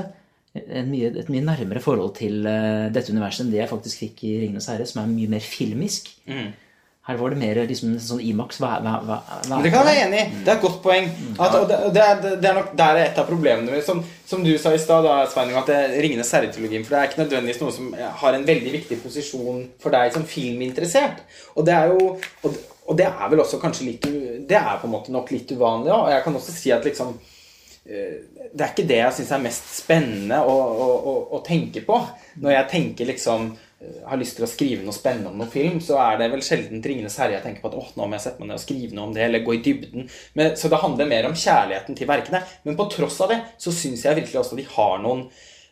mye, 0.53 1.09
et 1.19 1.29
mye 1.33 1.43
nærmere 1.43 1.81
forhold 1.81 2.13
til 2.19 2.45
eh, 2.45 2.89
dette 2.93 3.11
universet 3.11 3.45
enn 3.45 3.53
det 3.53 3.63
jeg 3.63 3.71
faktisk 3.71 4.03
fikk 4.05 4.23
i 4.29 4.33
Ringenes 4.43 4.69
herre, 4.69 4.85
som 4.89 5.01
er 5.01 5.09
mye 5.11 5.31
mer 5.33 5.43
filmisk. 5.43 6.11
Her 7.03 7.17
var 7.19 7.33
det 7.33 7.39
mer 7.41 7.57
liksom 7.67 7.97
sånn 7.99 8.21
Imax. 8.23 8.61
Hva, 8.63 8.77
hva, 8.79 8.93
hva, 9.03 9.17
hva 9.27 9.57
Men 9.57 9.65
det 9.65 9.71
kan 9.73 9.81
jeg 9.83 9.87
være 9.89 10.03
enig 10.05 10.19
i. 10.21 10.41
Det 10.45 10.51
er 10.53 10.55
et 10.55 10.61
godt 10.63 10.77
poeng. 10.85 11.09
At, 11.35 11.55
og 11.57 11.65
det, 11.67 11.79
det, 11.97 12.03
er, 12.03 12.21
det 12.39 12.47
er 12.47 12.55
nok 12.55 12.69
der 12.79 12.99
er 12.99 13.07
et 13.09 13.17
av 13.19 13.27
problemene 13.27 13.73
med 13.73 13.83
Som, 13.83 13.99
som 14.29 14.45
du 14.45 14.53
sa 14.61 14.71
i 14.71 14.79
stad, 14.79 15.07
at 15.11 15.33
det 15.35 15.49
ringer 15.75 15.97
Ringenes 16.05 16.31
herre-trilogien 16.31 16.85
For 16.87 16.95
det 16.95 17.01
er 17.01 17.09
ikke 17.09 17.23
nødvendigvis 17.25 17.59
noe 17.59 17.75
som 17.75 17.89
har 18.21 18.37
en 18.37 18.47
veldig 18.47 18.71
viktig 18.77 19.01
posisjon 19.03 19.65
for 19.83 19.95
deg 19.97 20.15
som 20.15 20.23
filminteressert. 20.29 21.25
Og 21.57 21.67
det 21.67 21.75
er 21.75 21.91
jo 21.91 22.13
og, 22.15 22.61
og 22.87 22.97
det 22.99 23.09
er 23.09 23.27
vel 23.33 23.43
også 23.43 23.59
kanskje 23.59 23.89
litt 23.89 24.07
Det 24.47 24.59
er 24.59 24.79
på 24.79 24.87
en 24.87 24.95
måte 24.95 25.11
nok 25.11 25.35
litt 25.35 25.51
uvanlig 25.51 25.91
òg. 25.91 26.05
Og 26.07 26.13
jeg 26.15 26.23
kan 26.23 26.39
også 26.39 26.55
si 26.55 26.71
at 26.71 26.87
liksom 26.87 27.11
eh, 27.83 28.15
det 28.53 28.63
er 28.63 28.71
ikke 28.71 28.87
det 28.87 29.01
jeg 29.01 29.17
syns 29.19 29.35
er 29.35 29.43
mest 29.43 29.69
spennende 29.75 30.39
å, 30.39 30.55
å, 30.55 30.89
å, 31.03 31.19
å 31.35 31.43
tenke 31.43 31.83
på. 31.83 31.99
Når 32.39 32.57
jeg 32.61 32.71
tenker 32.77 33.11
liksom 33.11 33.51
eh, 33.51 33.72
har 34.07 34.19
lyst 34.19 34.37
til 34.37 34.45
å 34.45 34.49
skrive 34.49 34.85
noe 34.85 34.95
spennende 34.95 35.31
om 35.31 35.39
noen 35.41 35.51
film, 35.51 35.79
så 35.83 35.97
er 36.01 36.19
det 36.21 36.29
vel 36.31 36.43
sjelden 36.45 36.81
'Ringenes 36.83 37.17
herre' 37.19 37.37
jeg 37.37 37.43
tenker 37.45 37.63
på 37.63 37.71
at 37.71 37.77
åh, 37.79 37.89
nå 37.97 38.07
må 38.07 38.17
jeg 38.17 38.25
sette 38.25 38.41
meg 38.41 38.49
ned 38.49 38.59
og 38.59 38.63
skrive 38.63 38.95
noe 38.95 39.07
om 39.09 39.15
det, 39.15 39.23
eller 39.25 39.45
gå 39.45 39.55
i 39.55 39.61
dybden. 39.65 40.09
Men, 40.39 40.55
så 40.59 40.71
det 40.71 40.81
handler 40.83 41.09
mer 41.09 41.27
om 41.29 41.35
kjærligheten 41.35 41.97
til 41.99 42.09
verkene. 42.09 42.43
Men 42.63 42.77
på 42.79 42.89
tross 42.91 43.19
av 43.25 43.33
det 43.33 43.39
så 43.57 43.73
syns 43.75 44.05
jeg 44.05 44.19
virkelig 44.21 44.41
også 44.41 44.59
de 44.59 44.67
har 44.75 44.99
noen 45.03 45.25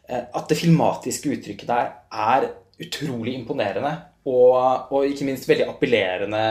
eh, 0.09 0.23
At 0.33 0.49
det 0.49 0.59
filmatiske 0.59 1.31
uttrykket 1.37 1.67
der 1.67 1.91
er 2.11 2.49
utrolig 2.81 3.35
imponerende. 3.37 3.93
Og, 4.21 4.91
og 4.93 5.05
ikke 5.09 5.25
minst 5.25 5.47
veldig 5.49 5.65
appellerende. 5.71 6.41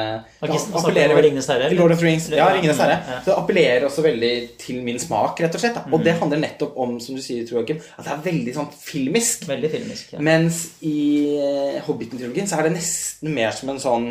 Snakker 0.40 0.78
appellerer 0.80 1.12
om 1.14 1.20
Ringenes 1.22 1.46
herre. 1.52 1.68
Lord 1.78 1.92
of 1.94 2.00
Rings. 2.02 2.24
Ja, 2.34 2.48
Ringenes 2.50 2.80
herre. 2.82 2.96
ja. 3.06 3.18
Så 3.22 3.30
det 3.30 3.36
appellerer 3.38 3.84
også 3.86 4.02
veldig 4.02 4.30
til 4.58 4.80
min 4.82 4.98
smak, 4.98 5.38
rett 5.44 5.54
og 5.54 5.62
slett. 5.62 5.76
Da. 5.78 5.84
Mm. 5.86 5.94
Og 5.94 6.02
det 6.08 6.16
handler 6.18 6.42
nettopp 6.42 6.74
om, 6.82 6.96
som 7.04 7.14
du 7.14 7.22
sier, 7.22 7.44
Joakim, 7.46 7.78
at 7.94 8.08
det 8.08 8.10
er 8.16 8.24
veldig 8.24 8.56
sånn 8.56 8.72
filmisk. 8.74 9.46
Veldig 9.52 9.70
filmisk. 9.76 10.10
Ja. 10.16 10.24
Mens 10.26 10.64
i 10.82 10.96
eh, 11.38 11.78
Hobbiten-trilogien 11.86 12.50
så 12.50 12.58
er 12.58 12.66
det 12.66 12.74
nesten 12.80 13.30
mer 13.38 13.54
som 13.54 13.70
en 13.70 13.78
sånn 13.86 14.10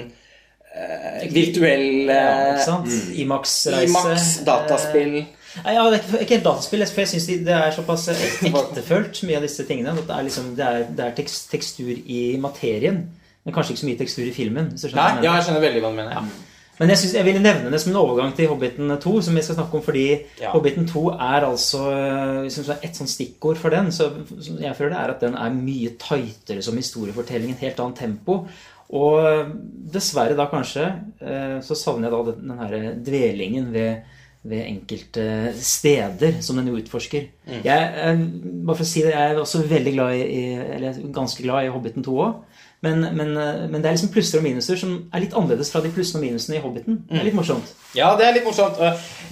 eh, 0.72 1.28
virtuell 1.36 2.08
Ja, 2.08 2.24
eh, 2.54 2.64
sant? 2.64 2.88
Imax-reise. 3.26 3.92
Imax, 3.92 4.30
dataspill. 4.48 5.18
Nei, 5.66 5.74
Ja, 5.76 5.84
det 5.90 6.00
er 6.00 6.04
ikke- 6.06 6.22
ikke 6.24 6.36
helt 6.38 6.48
dataspill, 6.48 6.86
for 6.88 7.02
jeg 7.04 7.12
syns 7.12 7.28
det 7.44 7.60
er 7.60 7.72
såpass 7.76 8.08
ektefølt, 8.48 9.24
mye 9.28 9.36
av 9.44 9.48
disse 9.50 9.68
tingene. 9.68 9.98
At 10.00 10.08
det 10.08 10.16
er, 10.16 10.24
liksom, 10.32 10.52
det 10.56 10.66
er, 10.66 10.84
det 10.96 11.06
er 11.12 11.16
tekst, 11.20 11.50
tekstur 11.52 11.92
i 11.92 12.38
materien, 12.40 13.10
men 13.46 13.56
kanskje 13.56 13.74
ikke 13.76 13.84
så 13.84 13.90
mye 13.90 14.00
tekstur 14.04 14.28
i 14.28 14.36
filmen. 14.36 14.70
Hvis 14.74 14.86
du 14.86 14.90
skjønner 14.90 15.04
Nei, 15.04 15.24
jeg 15.24 15.30
ja, 15.30 15.36
jeg 15.40 15.48
skjønner 15.48 15.68
veldig 15.68 15.84
hva 15.84 15.92
du 15.94 16.00
mener. 16.00 16.16
Ja. 16.20 16.46
Men 16.80 16.94
jeg, 16.94 17.00
synes, 17.02 17.14
jeg 17.18 17.28
ville 17.28 17.42
nevne 17.44 17.72
det 17.74 17.80
som 17.84 17.90
en 17.92 18.00
overgang 18.00 18.30
til 18.38 18.48
Hobbiten 18.48 18.92
2, 19.04 19.14
som 19.26 19.36
vi 19.36 19.42
skal 19.44 19.58
snakke 19.58 19.76
om, 19.76 19.84
fordi 19.84 20.06
Ja. 20.40 20.52
Hobbiten 20.54 20.88
2 20.88 21.02
er 21.12 21.46
altså 21.48 21.82
er 21.92 22.78
Et 22.84 22.96
sånt 22.96 23.12
stikkord 23.12 23.60
for 23.60 23.70
den, 23.70 23.92
så 23.92 24.08
som 24.40 24.62
jeg 24.64 24.76
føler 24.78 24.94
det 24.96 25.00
er 25.02 25.14
at 25.16 25.26
den 25.26 25.36
er 25.36 25.58
mye 25.58 25.92
tightere 26.00 26.64
som 26.64 26.78
historiefortelling, 26.80 27.52
en 27.52 27.64
helt 27.66 27.80
annet 27.84 28.00
tempo. 28.00 28.46
Og 28.90 29.52
dessverre 29.92 30.38
da 30.38 30.48
kanskje 30.50 30.86
eh, 31.22 31.60
så 31.62 31.76
savner 31.76 32.08
jeg 32.08 32.16
da 32.16 32.32
den, 32.32 32.48
den 32.48 32.64
her 32.64 32.96
dvelingen 33.06 33.68
ved, 33.74 34.16
ved 34.50 34.64
enkelte 34.66 35.54
steder 35.60 36.40
som 36.42 36.58
den 36.58 36.72
jo 36.72 36.80
utforsker. 36.80 37.28
Jeg, 37.60 37.92
eh, 37.92 38.24
bare 38.64 38.80
for 38.80 38.88
å 38.88 38.90
si 38.90 39.04
det, 39.04 39.12
jeg 39.12 39.36
er 39.36 39.44
også 39.44 39.66
veldig 39.68 39.94
glad 39.94 40.16
i, 40.16 40.24
i 40.24 40.44
eller 40.80 41.04
ganske 41.14 41.44
glad 41.44 41.68
i 41.68 41.74
Hobbiten 41.76 42.08
2 42.08 42.18
òg. 42.24 42.40
Men, 42.86 43.02
men, 43.16 43.34
eh, 43.38 43.66
men 43.68 43.82
det 43.82 43.90
er 43.90 43.98
liksom 43.98 44.12
plusser 44.14 44.40
og 44.40 44.46
minuser 44.46 44.80
som 44.80 44.94
er 45.12 45.26
litt 45.26 45.36
annerledes 45.36 45.72
fra 45.74 45.82
de 45.84 45.92
plussene 45.94 46.22
og 46.22 46.28
minusene 46.28 46.60
i 46.60 46.62
Hobbiten. 46.64 47.02
Det 47.10 47.20
er 47.20 47.28
litt 47.28 47.40
morsomt. 47.40 47.74
Ja, 47.98 48.14
det 48.20 48.28
er 48.28 48.38
litt 48.38 48.48
morsomt. 48.48 48.80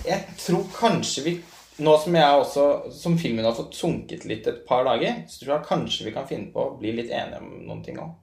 Jeg 0.08 0.40
tror 0.42 0.66
kanskje 0.76 1.28
vi 1.28 1.38
Nå 1.78 1.92
som 2.02 2.16
jeg 2.18 2.38
også, 2.40 2.64
som 2.90 3.20
filmen 3.22 3.46
har 3.46 3.54
fått 3.54 3.76
sunket 3.78 4.24
litt 4.26 4.48
et 4.50 4.64
par 4.66 4.82
dager, 4.88 5.20
så 5.30 5.44
tror 5.44 5.52
jeg 5.52 5.68
kanskje 5.68 6.08
vi 6.08 6.14
kan 6.16 6.26
finne 6.26 6.50
på 6.50 6.64
å 6.64 6.72
bli 6.80 6.96
litt 6.98 7.12
enige 7.14 7.38
om 7.38 7.52
noen 7.68 7.84
ting 7.86 8.00
òg. 8.02 8.16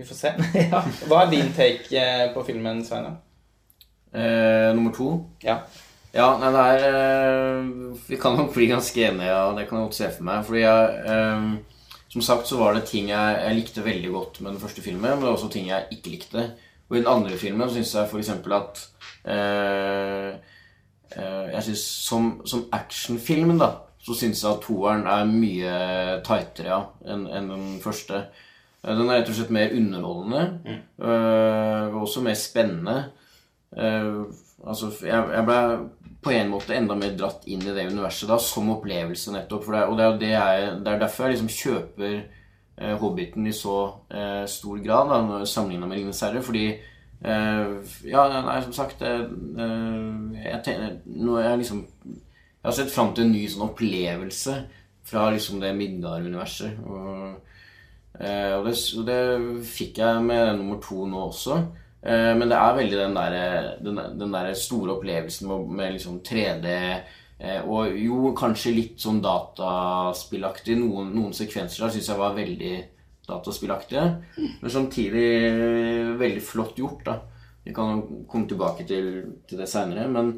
Vi 0.00 0.06
får 0.08 0.16
se. 0.16 0.32
ja. 0.70 0.80
Hva 1.04 1.18
er 1.26 1.34
din 1.34 1.52
take 1.52 1.92
eh, 1.92 2.30
på 2.32 2.44
filmen, 2.48 2.80
Sveinung? 2.88 3.18
Eh, 4.16 4.72
nummer 4.72 4.96
to. 4.96 5.10
Ja. 5.44 5.58
Ja, 6.16 6.30
nei, 6.40 6.50
det 6.54 6.64
er 6.64 6.84
eh, 6.88 7.68
Vi 8.08 8.16
kan 8.20 8.36
nok 8.38 8.54
bli 8.54 8.70
ganske 8.70 9.02
enige, 9.10 9.28
ja, 9.28 9.44
det 9.56 9.66
kan 9.68 9.82
jeg 9.82 9.90
godt 9.90 9.98
se 9.98 10.10
for 10.16 10.28
meg. 10.30 10.44
Fordi 10.48 10.62
jeg 10.64 11.12
eh, 11.12 11.75
Som 12.16 12.22
sagt 12.24 12.48
så 12.48 12.56
var 12.56 12.72
det 12.72 12.86
ting 12.88 13.10
jeg, 13.10 13.32
jeg 13.44 13.56
likte 13.58 13.82
veldig 13.84 14.10
godt 14.14 14.38
med 14.40 14.54
den 14.54 14.60
første 14.62 14.80
filmen, 14.80 15.02
men 15.04 15.20
det 15.20 15.26
var 15.28 15.34
også 15.36 15.50
ting 15.52 15.66
jeg 15.68 15.84
ikke 15.92 16.12
likte. 16.14 16.44
Og 16.88 16.96
i 16.96 17.00
den 17.02 17.10
andre 17.12 17.36
filmen 17.36 17.68
syns 17.68 17.90
jeg 17.92 18.08
f.eks. 18.08 18.30
at 18.56 18.80
eh, 19.28 20.30
eh, 21.12 21.44
Jeg 21.52 21.62
synes 21.66 21.82
som, 22.06 22.30
som 22.48 22.62
actionfilmen, 22.72 23.60
da, 23.60 23.68
så 24.00 24.16
syns 24.16 24.40
jeg 24.46 24.48
at 24.54 24.64
toeren 24.64 25.04
er 25.12 25.28
mye 25.28 25.74
tightere 26.24 26.70
ja, 26.72 26.80
enn 27.04 27.26
en 27.28 27.52
den 27.52 27.68
første. 27.84 28.22
Eh, 28.80 28.94
Den 28.96 29.10
er 29.10 29.18
rett 29.20 29.34
og 29.34 29.36
slett 29.36 29.52
mer 29.52 29.76
underholdende. 29.76 30.46
eh, 30.96 31.84
og 31.92 32.00
også 32.06 32.24
mer 32.24 32.40
spennende. 32.40 32.96
Altså, 34.66 34.90
jeg, 35.06 35.28
jeg 35.32 35.46
ble 35.46 35.58
på 36.26 36.32
en 36.34 36.50
måte 36.50 36.74
enda 36.74 36.96
mer 36.98 37.14
dratt 37.18 37.46
inn 37.46 37.62
i 37.62 37.74
det 37.74 37.86
universet 37.92 38.30
da, 38.30 38.38
som 38.42 38.72
opplevelse, 38.74 39.32
nettopp. 39.34 39.68
Det, 39.70 39.84
og 39.86 39.98
det 39.98 40.06
er, 40.06 40.18
det, 40.22 40.32
jeg, 40.32 40.72
det 40.82 40.92
er 40.92 41.02
derfor 41.04 41.26
jeg 41.26 41.36
liksom 41.36 41.52
kjøper 41.54 42.14
eh, 42.16 42.94
Hobbiten 43.00 43.46
i 43.46 43.54
så 43.54 43.76
eh, 44.10 44.44
stor 44.50 44.82
grad, 44.82 45.14
sammenligna 45.46 45.86
med 45.86 46.00
Ringenes 46.00 46.24
herre. 46.26 46.42
Fordi 46.42 46.66
eh, 46.74 47.76
Ja, 48.10 48.26
nei, 48.34 48.58
som 48.66 48.74
sagt 48.76 49.06
eh, 49.06 49.22
eh, 49.22 50.42
jeg, 50.42 50.62
tenker, 50.66 50.98
er 51.38 51.50
jeg 51.50 51.62
liksom 51.62 51.84
Jeg 52.10 52.66
har 52.66 52.78
sett 52.80 52.90
fram 52.90 53.14
til 53.14 53.28
en 53.28 53.34
ny 53.36 53.46
sånn 53.46 53.68
opplevelse 53.68 54.60
fra 55.06 55.28
liksom 55.30 55.62
det 55.62 55.76
Midgard-universet. 55.78 56.82
Og, 56.90 57.36
Eh, 58.20 58.54
og, 58.56 58.68
og 58.70 59.02
det 59.08 59.18
fikk 59.68 60.00
jeg 60.00 60.22
med 60.24 60.56
nummer 60.56 60.80
to 60.82 61.04
nå 61.08 61.26
også. 61.28 61.58
Eh, 62.06 62.32
men 62.38 62.50
det 62.50 62.58
er 62.58 62.76
veldig 62.78 62.98
den 63.00 63.16
der, 63.16 63.36
den, 63.82 64.34
der 64.34 64.50
store 64.54 64.94
opplevelsen 64.94 65.50
med, 65.50 65.96
liksom 65.96 66.20
3D 66.22 66.68
eh, 66.70 67.62
Og 67.66 67.96
jo, 67.98 68.30
kanskje 68.38 68.74
litt 68.76 69.02
sånn 69.02 69.18
dataspillaktig. 69.24 70.78
Noen, 70.78 71.10
noen 71.16 71.34
sekvenser 71.36 71.86
der 71.86 71.96
syns 71.96 72.12
jeg 72.12 72.20
var 72.20 72.36
veldig 72.36 72.74
dataspillaktige. 73.26 74.04
Men 74.38 74.70
samtidig 74.72 75.26
veldig 76.20 76.44
flott 76.46 76.78
gjort, 76.78 77.02
da. 77.08 77.18
Vi 77.66 77.74
kan 77.74 78.04
komme 78.30 78.46
tilbake 78.46 78.86
til, 78.86 79.10
til 79.50 79.58
det 79.58 79.66
seinere. 79.66 80.06
Men, 80.06 80.36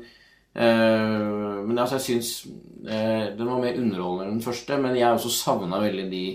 øh, 0.57 1.61
men 1.69 1.77
altså, 1.77 1.99
jeg 1.99 2.07
syns 2.07 2.33
øh, 2.89 3.27
den 3.37 3.51
var 3.53 3.61
mer 3.61 3.77
underholdende 3.77 4.31
enn 4.31 4.39
den 4.39 4.47
første. 4.47 4.81
Men 4.81 4.97
jeg 4.97 5.13
også 5.13 5.35
savna 5.37 5.85
veldig 5.85 6.11
de 6.11 6.27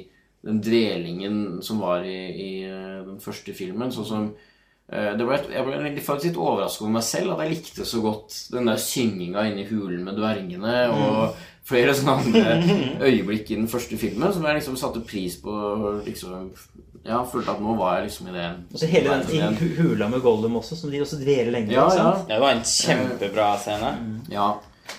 den 0.43 0.59
dvelingen 0.61 1.61
som 1.63 1.79
var 1.79 2.03
i, 2.03 2.17
i 2.35 2.49
eh, 2.67 2.99
den 3.07 3.19
første 3.23 3.53
filmen. 3.55 3.93
Sånn 3.95 4.07
som 4.07 4.25
eh, 4.27 4.49
ble, 4.93 5.39
Jeg 5.53 5.65
ble 5.65 6.05
faktisk 6.05 6.29
litt 6.29 6.37
overrasket 6.41 6.85
over 6.85 6.95
meg 6.97 7.05
selv 7.07 7.33
at 7.33 7.43
jeg 7.43 7.55
likte 7.55 7.87
så 7.89 8.01
godt 8.03 8.37
den 8.53 8.69
der 8.69 8.81
synginga 8.81 9.47
inni 9.49 9.65
hulen 9.69 10.03
med 10.05 10.19
dvergene 10.19 10.77
og 10.93 11.41
flere 11.67 11.95
sånne 11.95 12.15
andre 12.19 12.55
øyeblikk 13.07 13.51
i 13.51 13.59
den 13.61 13.69
første 13.71 13.97
filmen 13.97 14.33
som 14.35 14.45
jeg 14.45 14.59
liksom 14.59 14.79
satte 14.79 15.03
pris 15.07 15.39
på. 15.41 15.53
liksom 16.05 16.51
ja, 17.03 17.17
følte 17.27 17.51
at 17.51 17.63
nå 17.63 17.73
var 17.75 17.97
jeg 17.97 18.05
liksom 18.07 18.29
i 18.31 18.33
det 18.35 18.45
Og 18.71 18.79
så 18.79 18.87
hele 18.87 19.17
den 19.27 19.57
i 19.59 19.71
hula 19.75 20.07
med 20.11 20.21
Gollum 20.23 20.55
også, 20.61 20.77
som 20.79 20.91
de 20.91 21.01
også 21.03 21.19
dveler 21.19 21.51
lenge 21.51 21.67
med, 21.67 21.75
Ja, 21.75 21.87
ja. 21.97 22.05
Ja, 22.29 22.35
det 22.35 22.39
var 22.39 22.53
en 22.55 22.63
kjempebra 22.63 23.49
scene. 23.59 23.89
Ja. 24.31 24.53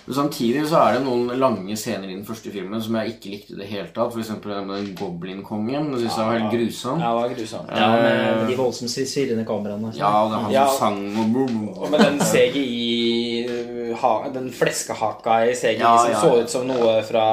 Men 0.07 0.17
samtidig 0.19 0.67
så 0.69 0.81
er 0.83 0.99
det 0.99 1.05
noen 1.07 1.31
lange 1.41 1.77
scener 1.81 2.11
i 2.11 2.15
den 2.17 2.27
første 2.29 2.53
filmen 2.53 2.83
som 2.85 2.97
jeg 3.01 3.15
ikke 3.15 3.31
likte 3.33 3.55
i 3.55 3.61
det 3.63 3.69
hele 3.71 3.89
tatt. 3.95 4.17
Eksempel 4.21 4.53
den 4.53 4.67
med 4.69 4.91
Goblin-kongen. 4.99 5.93
Det 5.95 6.03
syns 6.03 6.19
jeg 6.19 6.29
var 6.29 6.39
helt 6.39 6.53
grusom. 6.53 7.01
Ja, 7.01 7.13
det 7.15 7.23
var 7.23 7.37
grusomt. 7.39 7.73
Ja, 7.73 7.89
med, 7.95 8.25
med 8.41 8.51
de 8.53 8.59
voldsomt 8.59 8.93
svirrende 8.93 9.47
kameraene. 9.49 9.93
Ja, 9.97 10.13
det 10.29 10.37
er 10.39 10.45
han 10.45 10.53
Ja. 10.53 10.67
som 10.69 10.79
sang 10.79 11.25
og 11.25 11.85
Og 11.85 11.91
med 11.91 12.05
den 12.05 12.21
CGI 12.21 13.95
ha, 14.01 14.29
Den 14.35 14.51
fleskehaka 14.53 15.39
i 15.49 15.55
CGI 15.55 15.81
Ja, 15.81 15.97
som 15.99 16.11
ja, 16.13 16.21
så 16.21 16.43
ut 16.43 16.51
som 16.51 16.67
noe 16.69 17.03
fra 17.07 17.27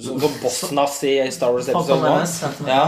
Som 0.00 0.20
som 0.20 0.36
Bosnas 0.42 0.98
i 1.04 1.14
Star 1.30 1.52
Wars 1.52 1.68
episode 1.68 1.98
1. 1.98 2.02
Menace, 2.02 2.40
Phantom 2.42 2.68
Ja. 2.68 2.84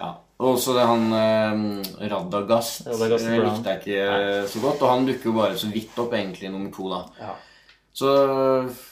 Ja. 0.00 0.10
Og 0.40 0.54
også 0.56 0.72
det 0.72 0.86
han 0.88 1.12
eh, 1.12 2.08
Radagast 2.08 2.86
Radagast 2.88 3.28
eh, 3.28 3.42
likte 3.44 3.74
jeg 3.74 3.82
ikke 3.82 4.04
eh, 4.08 4.48
så 4.48 4.62
godt. 4.62 4.82
Og 4.82 4.88
han 4.94 5.06
dukker 5.08 5.30
jo 5.30 5.36
bare 5.36 5.58
så 5.60 5.68
vidt 5.72 5.98
opp 6.00 6.14
egentlig 6.16 6.48
i 6.48 6.52
nummer 6.52 6.72
to, 6.72 6.88
da. 6.92 7.02
Ja. 7.20 7.34
Så 7.92 8.10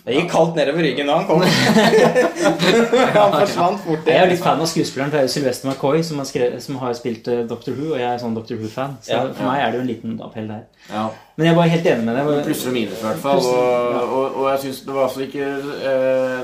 Det 0.05 0.17
gikk 0.17 0.27
kaldt 0.33 0.57
nedover 0.59 0.83
ryggen 0.85 1.07
da 1.09 1.21
han 1.21 1.27
kom. 1.29 1.43
han 3.19 3.35
forsvant 3.37 3.81
fort. 3.85 4.09
Jeg 4.11 4.19
er 4.21 4.31
litt 4.33 4.43
fan 4.43 4.61
av 4.61 4.69
skuespilleren. 4.69 5.13
Det 5.13 5.21
er 5.21 5.29
jo 5.29 5.33
Sylvester 5.33 5.71
McCoy 5.71 6.03
som 6.05 6.19
har, 6.21 6.27
skrevet, 6.29 6.65
som 6.65 6.81
har 6.83 6.97
spilt 6.99 7.23
Dr. 7.29 7.45
Doctor 7.53 7.77
Who, 7.79 7.93
og 7.95 8.01
jeg 8.03 8.09
er 8.11 8.19
sånn 8.23 8.35
Doctor 8.37 8.59
Who-fan. 8.61 8.97
Så 9.07 9.15
Ja, 9.15 9.23
for 9.31 9.49
meg 9.49 9.63
er 9.63 9.71
det 9.71 9.79
jo 9.81 9.85
en 9.87 9.91
liten 9.93 10.19
appell 10.27 10.51
der. 10.51 10.67
ja. 10.91 11.07
Men 11.39 11.47
jeg 11.47 11.55
var 11.61 11.71
helt 11.71 11.87
enig 11.87 12.05
med 12.09 12.17
deg. 12.19 12.29
Plusser 12.49 12.73
og 12.73 12.75
minus, 12.75 12.99
i 12.99 13.07
hvert 13.07 13.23
fall. 13.23 13.45
Og, 13.47 14.17
og, 14.19 14.25
og 14.43 14.47
jeg 14.51 14.63
syns 14.65 14.81
det 14.89 14.95
var 14.97 15.05
altså 15.07 15.21
ikke 15.23 15.51
eh, 15.93 16.41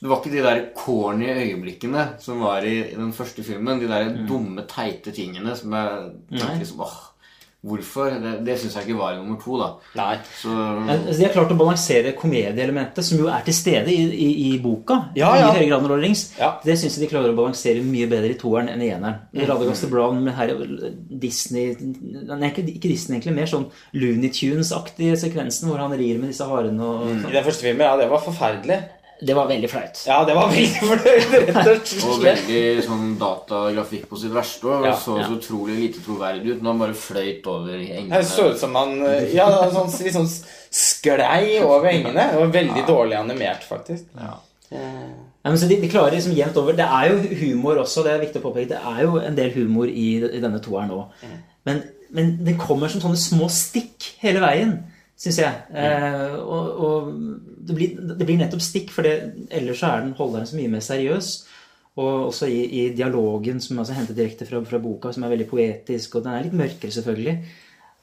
Det 0.00 0.08
var 0.10 0.18
ikke 0.18 0.32
de 0.34 0.42
der 0.42 0.62
corny 0.76 1.28
øyeblikkene 1.30 2.06
som 2.20 2.42
var 2.42 2.66
i, 2.66 2.72
i 2.90 2.96
den 2.98 3.12
første 3.14 3.44
filmen. 3.46 3.78
De 3.80 3.86
der 3.88 4.10
dumme, 4.26 4.66
teite 4.68 5.14
tingene 5.14 5.54
som 5.56 5.72
jeg 5.78 6.08
tenkte 6.34 6.58
liksom 6.64 6.82
åh, 6.82 6.96
Hvorfor? 7.66 8.12
Det, 8.22 8.32
det 8.46 8.54
syns 8.60 8.76
jeg 8.76 8.86
ikke 8.86 8.98
var 8.98 9.14
i 9.14 9.18
nummer 9.18 9.38
to, 9.42 9.56
da. 9.58 9.68
Nei. 9.98 10.18
Så 10.38 10.52
altså, 10.52 11.16
De 11.16 11.24
har 11.24 11.32
klart 11.34 11.54
å 11.54 11.56
balansere 11.58 12.12
komedieelementet, 12.18 13.02
som 13.06 13.18
jo 13.18 13.30
er 13.32 13.42
til 13.46 13.56
stede 13.56 13.90
i, 13.90 14.04
i, 14.12 14.28
i 14.50 14.50
boka. 14.62 15.00
Ja, 15.18 15.32
i 15.34 15.40
ja. 15.42 15.80
the 15.80 15.96
Rings. 15.98 16.28
Ja. 16.38 16.52
Det 16.62 16.76
syns 16.78 16.98
jeg 16.98 17.06
de 17.06 17.10
klarer 17.10 17.34
å 17.34 17.38
balansere 17.38 17.82
mye 17.82 18.06
bedre 18.10 18.34
i 18.34 18.38
toeren 18.38 18.70
enn 18.70 18.84
i 18.84 18.92
eneren. 18.94 19.24
Mm. 19.32 19.42
Radagast 19.50 19.88
Brown 19.90 20.20
med 20.22 20.36
her, 20.38 20.52
Disney 21.26 21.74
Nei, 21.76 22.52
ikke, 22.52 22.66
ikke 22.76 22.92
Disney, 22.92 23.16
egentlig. 23.16 23.34
Mer 23.40 23.50
sånn 23.50 23.66
Looney 23.96 24.30
Tunes-aktige 24.34 25.16
sekvensen 25.18 25.70
hvor 25.70 25.82
han 25.82 25.96
rir 25.96 26.20
med 26.20 26.30
disse 26.30 26.46
harene 26.46 26.86
og 26.86 27.08
I 27.16 27.34
den 27.34 27.46
første 27.46 27.66
filmen, 27.66 27.86
ja, 27.88 27.96
det 27.98 28.10
var 28.12 28.22
forferdelig. 28.22 28.78
Det 29.20 29.34
var 29.36 29.46
veldig 29.48 29.68
flaut. 29.72 30.00
Ja, 30.06 30.18
det 30.28 30.34
var 30.36 30.50
veldig 30.52 30.80
flaut, 30.82 31.06
rett 31.06 31.92
og 32.04 32.10
Og 32.10 32.24
veldig 32.24 32.62
sånn 32.84 33.14
datagrafikk 33.20 34.08
på 34.10 34.18
sitt 34.20 34.34
verste. 34.34 34.66
Og 34.68 34.84
Ja, 34.84 34.94
så 35.00 35.16
ja. 35.20 35.28
så 35.28 35.38
utrolig 35.38 35.78
lite 35.78 36.02
troverdig 36.04 36.56
ut 36.56 36.62
når 36.62 36.70
han 36.72 36.82
bare 36.84 36.98
fløyt 37.00 37.46
over 37.48 37.78
engene. 37.78 38.10
Det 38.20 38.28
så 38.28 38.50
ut 38.52 38.60
som 38.60 38.76
han 38.76 38.98
Ja, 39.32 39.46
sånn, 39.72 39.88
litt 40.04 40.16
sånn 40.18 40.28
sklei 40.76 41.62
over 41.64 41.88
engene. 41.92 42.28
Det 42.32 42.42
var 42.42 42.52
veldig 42.58 42.84
dårlig 42.88 43.16
animert, 43.20 43.64
faktisk. 43.68 44.04
Ja. 44.20 44.34
Ja, 45.46 45.50
men 45.52 45.58
så 45.62 45.68
de, 45.70 45.76
de 45.78 45.88
klarer 45.88 46.16
liksom 46.16 46.34
jevnt 46.34 46.56
over. 46.58 46.74
Det 46.76 46.84
er 46.84 47.12
jo 47.12 47.36
humor 47.40 47.78
også, 47.84 48.02
det 48.02 48.12
er 48.16 48.24
viktig 48.24 48.40
å 48.42 48.48
påpeke. 48.48 48.72
Det 48.74 48.80
er 48.82 49.04
jo 49.06 49.20
en 49.22 49.36
del 49.38 49.52
humor 49.54 49.86
i, 49.86 50.08
i 50.26 50.40
denne 50.42 50.58
toeren 50.64 50.90
nå. 50.90 51.04
Men, 51.68 51.84
men 52.10 52.32
det 52.46 52.56
kommer 52.58 52.90
som 52.90 53.02
sånne 53.04 53.20
små 53.20 53.46
stikk 53.52 54.10
hele 54.24 54.42
veien, 54.42 54.76
syns 55.16 55.38
jeg. 55.40 55.66
Eh, 55.72 56.34
og 56.38 56.80
og 56.86 57.12
det, 57.66 57.74
blir, 57.74 58.00
det 58.18 58.26
blir 58.26 58.40
nettopp 58.40 58.62
stikk, 58.62 58.92
for 58.94 59.06
det, 59.06 59.16
ellers 59.50 59.80
så 59.82 59.90
er 59.90 60.04
den 60.04 60.16
holderen 60.18 60.48
så 60.48 60.58
mye 60.58 60.72
mer 60.72 60.84
seriøs. 60.84 61.30
Og 61.96 62.26
også 62.28 62.48
i, 62.52 62.60
i 62.80 62.82
dialogen, 62.96 63.60
som 63.64 63.78
er 63.78 63.86
altså 63.86 63.96
hentet 63.96 64.18
direkte 64.18 64.46
fra, 64.48 64.60
fra 64.68 64.80
boka, 64.82 65.14
som 65.14 65.24
er 65.24 65.32
veldig 65.32 65.48
poetisk, 65.48 66.18
og 66.18 66.26
den 66.26 66.34
er 66.34 66.44
litt 66.44 66.58
mørkere, 66.58 66.92
selvfølgelig. 66.92 67.36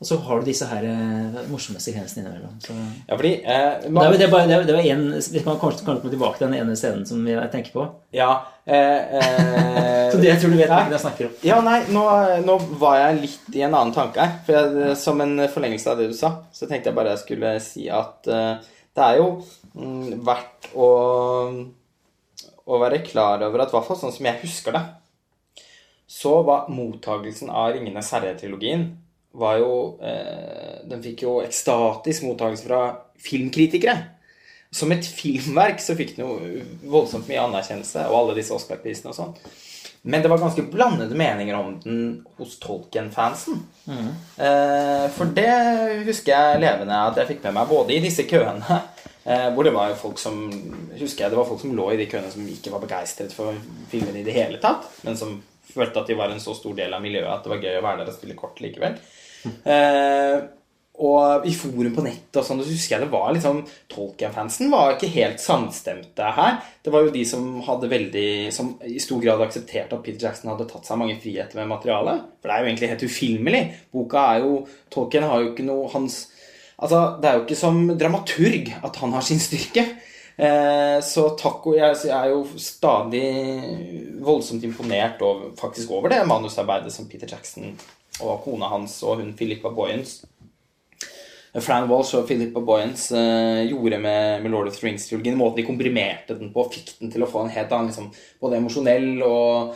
Og 0.03 0.07
så 0.09 0.17
har 0.19 0.41
du 0.41 0.47
disse 0.49 0.65
her 0.67 0.83
eh, 0.83 1.35
morsomme 1.47 1.79
sekvensene 1.79 2.25
innimellom. 2.25 2.57
Så. 2.59 2.73
Ja, 3.07 3.15
fordi 3.15 3.29
eh, 3.39 3.67
Det, 3.85 3.91
man, 3.95 4.09
det, 4.11 4.25
er 4.25 4.33
det, 4.33 4.55
er, 4.57 4.63
det 4.67 4.73
var 4.75 4.87
en, 4.91 5.03
Vi 5.31 5.43
kan 5.45 5.59
kanskje 5.61 5.85
komme 5.87 6.11
tilbake 6.11 6.41
til 6.41 6.49
den 6.49 6.57
ene 6.57 6.73
scenen 6.75 7.05
som 7.07 7.21
jeg 7.23 7.51
tenker 7.53 7.71
på. 7.71 7.85
Ja 8.11 8.33
eh, 8.67 9.21
eh, 9.21 10.01
Så 10.11 10.19
det 10.19 10.27
jeg 10.27 10.41
tror 10.41 10.51
du 10.51 10.57
vet 10.59 10.67
Nei. 10.67 10.81
hvilken 10.81 10.95
jeg 10.97 11.03
snakker 11.05 11.29
om. 11.29 11.37
Ja, 11.47 11.61
nei, 11.63 11.77
nå, 11.95 12.03
nå 12.43 12.57
var 12.81 12.97
jeg 12.99 13.21
litt 13.21 13.55
i 13.55 13.63
en 13.63 13.77
annen 13.77 13.93
tanke 13.95 14.25
her. 14.25 14.33
For 14.43 14.57
jeg, 14.57 14.97
som 14.99 15.23
en 15.23 15.45
forlengelse 15.53 15.93
av 15.93 16.03
det 16.03 16.09
du 16.11 16.17
sa, 16.17 16.33
så 16.51 16.67
tenkte 16.67 16.91
jeg 16.91 16.97
bare 16.97 17.13
jeg 17.15 17.21
skulle 17.23 17.53
si 17.63 17.87
at 17.87 18.27
uh, 18.27 18.73
det 18.99 19.05
er 19.07 19.21
jo 19.21 19.29
mm, 19.71 20.19
verdt 20.27 20.67
å, 20.75 20.89
å 22.67 22.81
være 22.83 22.99
klar 23.07 23.47
over 23.47 23.63
at 23.63 23.71
i 23.71 23.77
hvert 23.77 23.87
fall 23.87 24.01
sånn 24.03 24.13
som 24.19 24.27
jeg 24.27 24.43
husker 24.43 24.75
det, 24.75 24.83
så 26.11 26.35
var 26.43 26.67
mottagelsen 26.75 27.47
av 27.55 27.71
Ringenes 27.71 28.11
herre-trilogien 28.11 28.89
var 29.33 29.57
jo 29.61 29.73
eh, 30.03 30.83
Den 30.89 31.01
fikk 31.03 31.25
jo 31.25 31.39
ekstatisk 31.41 32.25
mottakelse 32.27 32.67
fra 32.67 32.81
filmkritikere. 33.23 33.97
Som 34.73 34.91
et 34.93 35.05
filmverk 35.05 35.81
så 35.81 35.95
fikk 35.97 36.15
den 36.17 36.25
jo 36.25 36.63
voldsomt 36.89 37.29
mye 37.29 37.43
anerkjennelse, 37.43 38.07
og 38.09 38.17
alle 38.19 38.39
disse 38.39 38.55
Oscar-prisene 38.55 39.13
og 39.13 39.17
sånn. 39.17 39.35
Men 40.03 40.23
det 40.23 40.27
var 40.27 40.41
ganske 40.41 40.65
blandede 40.67 41.15
meninger 41.15 41.55
om 41.55 41.77
den 41.83 41.99
hos 42.35 42.57
Tolkien-fansen. 42.59 43.61
Eh, 43.87 45.05
for 45.15 45.31
det 45.31 45.53
husker 46.09 46.33
jeg 46.33 46.63
levende 46.65 46.97
at 47.07 47.21
jeg 47.21 47.29
fikk 47.31 47.45
med 47.45 47.55
meg 47.55 47.71
både 47.71 47.95
i 47.95 48.01
disse 48.03 48.25
køene 48.27 48.77
eh, 49.23 49.47
Hvor 49.55 49.67
det 49.67 49.73
var 49.75 49.95
folk 49.99 50.19
som 50.19 50.37
Husker 50.95 51.25
jeg 51.25 51.33
det 51.33 51.39
var 51.39 51.47
folk 51.47 51.59
som 51.61 51.73
lå 51.75 51.89
i 51.93 51.99
de 51.99 52.07
køene 52.11 52.31
som 52.31 52.43
ikke 52.47 52.71
var 52.73 52.83
begeistret 52.83 53.35
for 53.35 53.55
filmen 53.91 54.19
i 54.19 54.25
det 54.27 54.35
hele 54.35 54.59
tatt, 54.63 54.89
men 55.07 55.19
som 55.19 55.37
følte 55.73 56.03
at 56.03 56.11
de 56.11 56.19
var 56.19 56.31
en 56.33 56.43
så 56.43 56.55
stor 56.57 56.75
del 56.77 56.93
av 56.93 57.03
miljøet 57.03 57.31
at 57.31 57.45
det 57.45 57.53
var 57.53 57.63
gøy 57.63 57.79
å 57.79 57.85
være 57.85 58.03
der 58.03 58.11
og 58.11 58.17
spille 58.17 58.39
kort 58.39 58.59
likevel. 58.63 58.99
Eh, 59.43 60.43
og 61.03 61.47
i 61.49 61.53
forum 61.57 61.89
på 61.95 62.03
nettet 62.05 62.37
og 62.37 62.45
sånn, 62.45 62.59
så 62.61 62.69
husker 62.69 62.93
jeg 62.93 63.01
det 63.01 63.09
var 63.09 63.31
liksom 63.33 63.63
Tolkien-fansen 63.89 64.69
var 64.69 64.93
ikke 64.93 65.09
helt 65.15 65.41
samstemte 65.41 66.27
her. 66.35 66.59
Det 66.85 66.93
var 66.93 67.07
jo 67.07 67.13
de 67.15 67.23
som 67.25 67.47
hadde 67.65 67.89
veldig 67.89 68.27
Som 68.53 68.75
i 68.85 69.01
stor 69.01 69.23
grad 69.23 69.41
aksepterte 69.41 69.97
at 69.97 70.05
Peter 70.05 70.27
Jackson 70.27 70.51
hadde 70.51 70.67
tatt 70.69 70.85
seg 70.85 70.99
mange 71.01 71.17
friheter 71.23 71.57
med 71.57 71.71
materialet. 71.71 72.27
For 72.37 72.49
det 72.49 72.55
er 72.55 72.61
jo 72.61 72.69
egentlig 72.69 72.91
helt 72.93 73.07
ufilmelig. 73.09 73.63
Boka 73.95 74.27
er 74.35 74.45
jo 74.45 74.53
Tolkien 74.93 75.25
har 75.25 75.41
jo 75.41 75.51
ikke 75.53 75.67
noe 75.67 75.89
hans 75.95 76.27
Altså, 76.83 76.99
det 77.21 77.29
er 77.29 77.35
jo 77.37 77.43
ikke 77.45 77.55
som 77.55 77.77
dramaturg 77.95 78.71
at 78.83 78.97
han 78.99 79.13
har 79.15 79.23
sin 79.23 79.39
styrke. 79.39 79.85
Eh, 80.35 80.97
så 81.05 81.27
takk 81.39 81.67
og 81.69 81.77
jeg, 81.77 81.99
jeg 82.09 82.15
er 82.17 82.31
jo 82.31 82.41
stadig 82.59 83.27
voldsomt 84.25 84.65
imponert 84.65 85.21
over, 85.23 85.53
faktisk 85.59 85.93
over 85.93 86.11
det 86.11 86.23
manusarbeidet 86.27 86.91
som 86.91 87.07
Peter 87.07 87.29
Jackson 87.29 87.75
og 88.21 88.43
kona 88.43 88.69
hans 88.69 88.99
og 89.07 89.23
hun 89.23 89.33
Philippa 89.37 89.71
Boyens 89.73 90.19
Fran 91.61 91.85
Walsh 91.85 92.15
og 92.17 92.25
Philippa 92.25 92.61
Boyens 92.65 93.11
eh, 93.13 93.67
gjorde 93.69 93.99
med, 94.01 94.41
med 94.41 94.49
Lord 94.49 94.71
of 94.71 94.77
the 94.77 94.87
Rings-trilogien. 94.87 95.35
Måten 95.37 95.59
de 95.61 95.65
komprimerte 95.67 96.33
den 96.39 96.49
på, 96.53 96.63
fikk 96.73 96.95
den 96.97 97.11
til 97.13 97.25
å 97.25 97.29
få 97.29 97.43
en 97.43 97.53
helt 97.53 97.75
annen 97.75 97.91
liksom, 97.91 98.07
både 98.41 98.57
emosjonell 98.57 99.21
og 99.27 99.75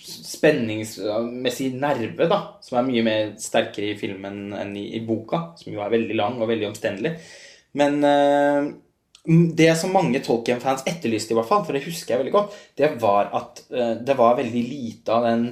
spenningsmessig 0.00 1.68
nerve, 1.76 2.28
da, 2.30 2.38
som 2.64 2.80
er 2.80 2.88
mye 2.88 3.04
mer 3.04 3.34
sterkere 3.40 3.92
i 3.92 3.98
filmen 4.00 4.56
enn 4.56 4.72
i, 4.80 4.86
i 4.96 5.02
boka, 5.04 5.52
som 5.60 5.74
jo 5.74 5.84
er 5.84 5.92
veldig 5.92 6.16
lang 6.16 6.40
og 6.40 6.48
veldig 6.48 6.70
omstendelig. 6.70 7.12
Men 7.76 8.00
eh, 8.08 8.72
det 9.60 9.68
som 9.76 9.92
mange 9.92 10.24
Tolkien-fans 10.24 10.88
etterlyste, 10.88 11.36
i 11.36 11.38
hvert 11.42 11.50
fall, 11.50 11.68
for 11.68 11.76
det 11.76 11.84
husker 11.84 12.14
jeg 12.14 12.24
veldig 12.24 12.36
godt, 12.38 12.56
det 12.80 12.94
var 13.04 13.28
at 13.36 13.66
eh, 13.68 13.94
det 14.00 14.16
var 14.16 14.40
veldig 14.40 14.64
lite 14.72 15.12
av 15.12 15.28
den 15.28 15.46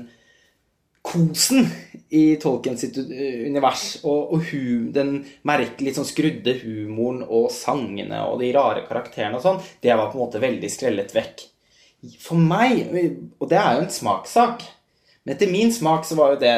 kosen 1.03 1.67
i 2.13 2.37
Tolkiens 2.43 2.85
uh, 2.85 3.15
univers, 3.49 3.87
og, 4.03 4.35
og 4.37 4.45
hu, 4.51 4.91
den 4.95 5.17
merkelig 5.49 5.97
sånn 5.97 6.09
skrudde 6.09 6.59
humoren 6.63 7.25
og 7.27 7.49
sangene 7.55 8.21
og 8.29 8.39
de 8.43 8.53
rare 8.55 8.85
karakterene 8.89 9.41
og 9.41 9.47
sånn, 9.47 9.65
det 9.83 9.97
var 9.97 10.13
på 10.13 10.19
en 10.19 10.25
måte 10.27 10.43
veldig 10.43 10.71
skrellet 10.73 11.15
vekk. 11.17 11.49
For 12.23 12.39
meg, 12.39 12.87
og 13.39 13.51
det 13.51 13.59
er 13.59 13.77
jo 13.77 13.85
en 13.85 13.93
smakssak, 13.95 14.65
men 15.23 15.37
etter 15.37 15.51
min 15.51 15.71
smak 15.75 16.07
så 16.07 16.17
var 16.19 16.35
jo 16.35 16.41
det 16.43 16.55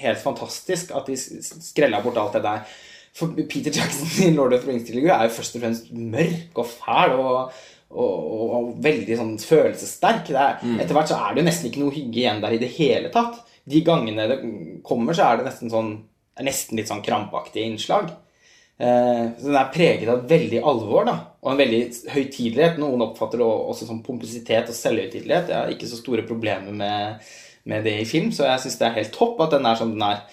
helt 0.00 0.22
fantastisk 0.22 0.94
at 0.96 1.10
de 1.10 1.18
skrella 1.18 2.00
bort 2.04 2.16
alt 2.20 2.38
det 2.38 2.44
der. 2.46 2.62
For 3.16 3.34
Peter 3.34 3.74
Jackson 3.74 4.08
i 4.24 4.30
Lord 4.32 4.54
of 4.56 4.64
the 4.64 4.70
Rings-trilogien 4.70 5.12
er 5.12 5.26
jo 5.26 5.36
først 5.36 5.58
og 5.58 5.64
fremst 5.64 5.90
mørk 5.92 6.60
og 6.62 6.68
fæl 6.70 7.14
og, 7.18 7.60
og, 7.90 8.14
og, 8.14 8.54
og 8.56 8.68
veldig 8.84 9.18
sånn 9.18 9.34
følelsessterk. 9.42 10.30
Det 10.30 10.40
er, 10.40 10.60
Etter 10.78 10.96
hvert 10.96 11.10
så 11.10 11.18
er 11.18 11.34
det 11.34 11.42
jo 11.42 11.48
nesten 11.50 11.70
ikke 11.70 11.82
noe 11.82 11.96
hygge 11.96 12.22
igjen 12.22 12.42
der 12.44 12.56
i 12.56 12.62
det 12.62 12.70
hele 12.78 13.12
tatt. 13.12 13.42
De 13.70 13.82
gangene 13.86 14.26
det 14.30 14.40
kommer, 14.86 15.16
så 15.16 15.28
er 15.28 15.40
det 15.40 15.50
nesten 15.50 15.72
sånn 15.72 15.92
er 16.40 16.46
nesten 16.48 16.78
litt 16.78 16.90
sånn 16.90 17.04
krampaktige 17.04 17.68
innslag. 17.68 18.10
Eh, 18.80 19.24
så 19.36 19.46
den 19.50 19.58
er 19.60 19.72
preget 19.74 20.08
av 20.08 20.22
veldig 20.28 20.62
alvor 20.64 21.04
da, 21.08 21.16
og 21.42 21.52
en 21.52 21.60
veldig 21.60 21.80
høytidelighet. 22.14 22.78
Noen 22.80 23.04
oppfatter 23.04 23.42
det 23.42 23.48
også 23.48 23.88
som 23.88 24.00
pompøsitet 24.04 24.72
og 24.72 24.78
selvhøytidelighet. 24.78 25.52
Jeg 25.52 25.58
har 25.58 25.74
ikke 25.74 25.90
så 25.90 26.00
store 26.00 26.24
problemer 26.28 26.72
med, 26.76 27.28
med 27.68 27.84
det 27.86 27.98
i 28.00 28.08
film, 28.08 28.32
så 28.32 28.48
jeg 28.48 28.64
syns 28.64 28.80
det 28.80 28.88
er 28.88 28.96
helt 29.02 29.14
topp 29.16 29.44
at 29.44 29.58
den 29.58 29.68
er 29.68 29.78
som 29.80 29.92
den 29.92 30.06
er. 30.06 30.24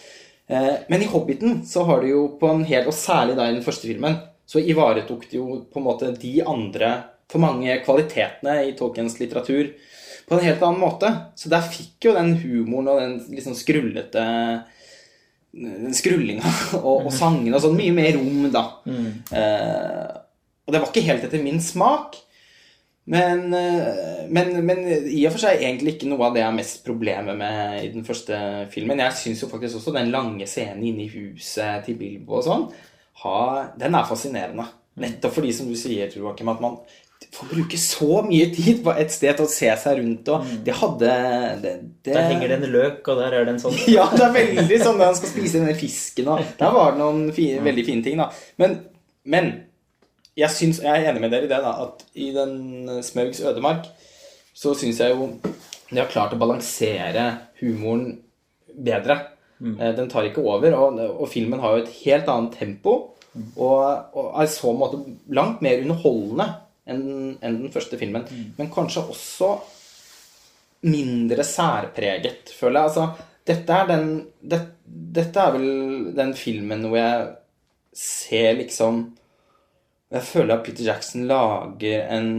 Eh, 0.47 0.73
men 0.87 1.03
i 1.03 1.11
Hobbiten 1.11 1.61
så 1.67 1.83
har 1.89 2.01
du 2.01 2.11
jo 2.13 2.23
på 2.39 2.53
en 2.53 2.65
hel, 2.67 2.87
og 2.87 2.95
særlig 2.95 3.35
da 3.39 3.49
i 3.49 3.57
den 3.57 3.65
første 3.65 3.89
filmen, 3.89 4.21
så 4.47 4.63
ivaretok 4.63 5.27
det 5.27 5.41
jo 5.41 5.61
på 5.67 5.81
en 5.81 5.87
måte 5.89 6.13
de 6.15 6.37
andre 6.47 6.93
for 7.27 7.43
mange 7.43 7.73
kvalitetene 7.83 8.61
i 8.69 8.75
Tolkiens 8.79 9.17
litteratur 9.19 9.73
på 10.27 10.35
en 10.35 10.43
helt 10.43 10.63
annen 10.63 10.81
måte. 10.81 11.11
Så 11.39 11.51
der 11.51 11.65
fikk 11.65 12.09
jo 12.09 12.15
den 12.17 12.35
humoren 12.41 12.91
og 12.91 13.01
den 13.01 13.17
liksom 13.31 13.55
skrullete 13.57 14.25
den 15.57 15.95
skrullinga 15.95 16.45
og, 16.83 17.07
og 17.07 17.11
sangene 17.15 17.55
og 17.57 17.63
sånn 17.63 17.77
mye 17.79 17.95
mer 17.95 18.13
rom, 18.17 18.47
da. 18.53 18.63
Eh, 18.85 20.15
og 20.67 20.73
det 20.73 20.81
var 20.81 20.89
ikke 20.91 21.05
helt 21.07 21.27
etter 21.27 21.43
min 21.43 21.61
smak. 21.63 22.19
Men, 23.07 23.45
eh, 23.55 24.25
men, 24.27 24.51
men 24.67 24.83
i 25.07 25.21
og 25.29 25.31
for 25.33 25.45
seg 25.45 25.63
egentlig 25.63 25.95
ikke 25.95 26.09
noe 26.11 26.27
av 26.27 26.35
det 26.35 26.43
jeg 26.43 26.49
har 26.49 26.57
mest 26.57 26.81
problemer 26.85 27.39
med 27.39 27.85
i 27.85 27.91
den 27.93 28.03
første 28.07 28.67
filmen. 28.73 28.99
Jeg 28.99 29.15
syns 29.21 29.45
jo 29.45 29.51
faktisk 29.51 29.79
også 29.79 29.95
den 29.95 30.11
lange 30.13 30.47
scenen 30.49 30.83
inne 30.89 31.05
i 31.05 31.13
huset 31.13 31.87
til 31.87 31.95
Bilbo 31.99 32.41
og 32.41 32.45
sånn, 32.49 32.67
den 33.79 33.97
er 33.97 34.09
fascinerende. 34.11 34.67
Nettopp 34.97 35.35
fordi, 35.37 35.53
som 35.53 35.69
du 35.69 35.77
sier, 35.77 36.09
Joakim, 36.11 36.49
at 36.51 36.61
man 36.61 36.79
får 37.33 37.49
bruke 37.51 37.77
så 37.81 38.21
mye 38.25 38.47
tid 38.55 38.81
på 38.85 38.93
et 38.97 39.13
sted 39.13 39.37
til 39.37 39.45
å 39.45 39.51
se 39.51 39.69
seg 39.81 39.99
rundt, 39.99 40.29
og 40.33 40.51
det 40.65 40.75
hadde 40.79 41.13
det, 41.63 41.73
det, 42.05 42.13
Der 42.13 42.27
henger 42.31 42.51
det 42.51 42.57
en 42.59 42.73
løk, 42.73 42.99
og 43.03 43.21
der 43.21 43.37
er 43.37 43.47
det 43.47 43.55
en 43.55 43.61
sånn 43.61 43.77
ja, 43.97 44.07
det 44.13 44.25
er 44.25 44.35
veldig 44.37 44.81
sånn 44.83 44.99
når 44.99 45.11
han 45.11 45.19
skal 45.19 45.33
spise 45.33 45.59
denne 45.59 45.77
fisken 45.77 46.31
og 46.33 46.43
Der 46.59 46.75
var 46.75 46.95
det 46.95 47.01
noen 47.03 47.23
fine, 47.35 47.61
veldig 47.67 47.87
fine 47.87 48.05
ting, 48.05 48.21
da. 48.21 48.29
Men, 48.61 48.77
men 49.27 49.53
jeg, 50.37 50.51
syns, 50.53 50.81
jeg 50.85 50.93
er 50.93 51.11
enig 51.11 51.23
med 51.23 51.33
dere 51.33 51.49
i 51.49 51.51
det, 51.51 51.61
da, 51.63 51.73
at 51.87 52.05
i 52.17 52.29
den 52.35 53.01
Smaugs 53.05 53.41
ødemark 53.43 53.89
så 54.57 54.73
syns 54.77 55.01
jeg 55.03 55.13
jo 55.13 55.31
de 55.87 55.99
har 56.01 56.09
klart 56.11 56.33
å 56.35 56.39
balansere 56.39 57.27
humoren 57.61 58.17
bedre. 58.67 59.21
Mm. 59.63 59.77
Den 59.97 60.09
tar 60.11 60.27
ikke 60.27 60.43
over, 60.43 60.73
og, 60.75 60.99
og 60.99 61.29
filmen 61.31 61.61
har 61.63 61.75
jo 61.75 61.83
et 61.85 61.93
helt 62.03 62.27
annet 62.31 62.57
tempo. 62.59 62.95
Og, 63.37 63.77
og 64.17 64.31
er 64.33 64.47
i 64.47 64.51
så 64.51 64.71
måte 64.73 64.99
langt 65.33 65.61
mer 65.61 65.83
underholdende 65.83 66.47
enn 66.87 67.37
den 67.41 67.73
første 67.73 67.99
filmen. 67.99 68.25
Men 68.57 68.71
kanskje 68.73 69.03
også 69.03 69.51
mindre 70.87 71.43
særpreget, 71.47 72.51
føler 72.53 72.79
jeg. 72.79 72.89
Altså, 72.91 73.07
dette 73.47 73.73
er 73.73 73.87
den 73.93 74.09
det, 74.41 74.61
Dette 74.87 75.41
er 75.41 75.55
vel 75.55 75.69
den 76.15 76.33
filmen 76.37 76.85
hvor 76.87 76.99
jeg 76.99 77.27
ser 77.97 78.53
liksom 78.59 79.01
Jeg 80.13 80.23
føler 80.23 80.55
at 80.55 80.63
Peter 80.63 80.85
Jackson 80.87 81.25
lager 81.27 82.05
en, 82.15 82.29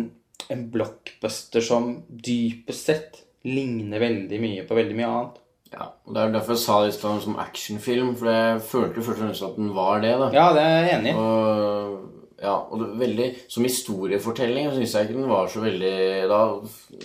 en 0.49 0.63
blockbuster 0.73 1.65
som 1.65 1.91
dypest 2.09 2.89
sett 2.89 3.19
ligner 3.45 4.01
veldig 4.01 4.39
mye 4.41 4.65
på 4.67 4.77
veldig 4.79 4.97
mye 4.97 5.09
annet. 5.09 5.37
Ja, 5.73 5.91
og 6.07 6.15
Det 6.15 6.23
er 6.23 6.33
derfor 6.33 6.57
jeg 6.57 6.63
sa 6.63 6.79
det 6.81 6.95
i 6.95 6.97
stad 6.97 7.21
som 7.25 7.37
actionfilm, 7.43 8.15
for 8.17 8.31
jeg 8.33 8.63
følte 8.71 9.03
først 9.05 9.11
og 9.13 9.19
fremst 9.21 9.45
at 9.51 9.59
den 9.61 9.69
var 9.77 10.01
det. 10.01 10.15
da. 10.23 10.31
Ja, 10.33 10.47
det 10.57 10.65
er 10.65 10.79
jeg 10.79 10.95
enig 10.97 11.13
i. 11.13 11.19
Og, 11.21 12.18
ja, 12.38 12.55
og 12.70 12.79
det, 12.79 12.88
veldig, 13.01 13.29
Som 13.51 13.66
historiefortelling 13.66 14.70
syns 14.74 14.94
jeg 14.94 15.09
ikke 15.09 15.16
den 15.18 15.31
var 15.31 15.48
så 15.51 15.62
veldig 15.64 15.94
da, 16.31 16.42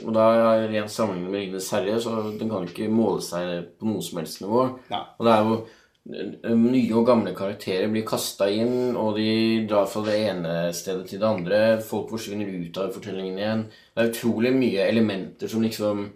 og 0.06 0.12
da 0.14 0.26
rent 0.70 0.94
sammenlignet 0.94 1.32
med 1.32 1.40
'Ringenes 1.40 1.72
herre', 1.74 2.02
så 2.02 2.18
den 2.40 2.52
kan 2.52 2.68
ikke 2.68 2.90
måle 2.92 3.22
seg 3.26 3.72
på 3.80 3.90
noe 3.90 4.04
som 4.06 4.22
helst 4.22 4.44
nivå. 4.44 4.68
Ja. 4.92 5.02
Og 5.18 5.26
det 5.26 5.34
er 5.34 5.50
jo 5.50 5.58
eh, 6.46 6.54
Nye 6.54 6.96
og 7.00 7.08
gamle 7.10 7.34
karakterer 7.34 7.90
blir 7.90 8.06
kasta 8.06 8.50
inn, 8.52 8.96
og 8.96 9.18
de 9.18 9.66
drar 9.70 9.90
fra 9.90 10.06
det 10.06 10.20
ene 10.22 10.56
stedet 10.74 11.10
til 11.10 11.20
det 11.20 11.30
andre. 11.30 11.82
Folk 11.82 12.14
forsvinner 12.14 12.54
ut 12.54 12.78
av 12.78 12.94
fortellingen 12.94 13.40
igjen. 13.42 13.68
Det 13.96 14.04
er 14.04 14.14
utrolig 14.14 14.54
mye 14.54 14.86
elementer 14.86 15.50
som 15.50 15.66
liksom 15.66 16.10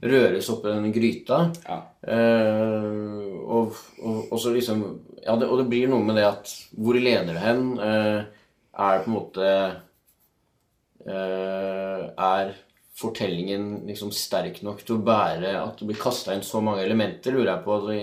røres 0.00 0.48
opp 0.48 0.64
i 0.64 0.72
denne 0.72 0.94
gryta. 0.94 1.44
Ja. 1.66 1.82
Eh, 2.06 3.40
og, 3.50 3.74
og, 3.98 4.28
og 4.30 4.38
så 4.38 4.54
liksom 4.54 4.84
Ja, 5.20 5.34
det, 5.36 5.50
og 5.50 5.58
det 5.58 5.66
blir 5.68 5.90
noe 5.90 6.00
med 6.00 6.16
det 6.16 6.22
at 6.24 6.48
Hvor 6.72 6.96
leder 6.96 7.34
det 7.34 7.42
hen? 7.42 7.66
Eh, 7.76 8.20
er 8.80 9.02
på 9.04 9.10
en 9.10 9.16
måte 9.16 9.46
eh, 11.06 12.02
Er 12.16 12.52
fortellingen 13.00 13.86
liksom 13.88 14.10
sterk 14.12 14.58
nok 14.66 14.82
til 14.84 14.98
å 14.98 15.04
bære 15.06 15.54
at 15.62 15.78
det 15.80 15.86
blir 15.88 16.00
kasta 16.00 16.34
inn 16.36 16.42
så 16.44 16.60
mange 16.64 16.82
elementer, 16.84 17.32
lurer 17.32 17.54
jeg 17.54 17.64
på. 17.64 17.76
at 17.78 17.86
De, 17.88 18.00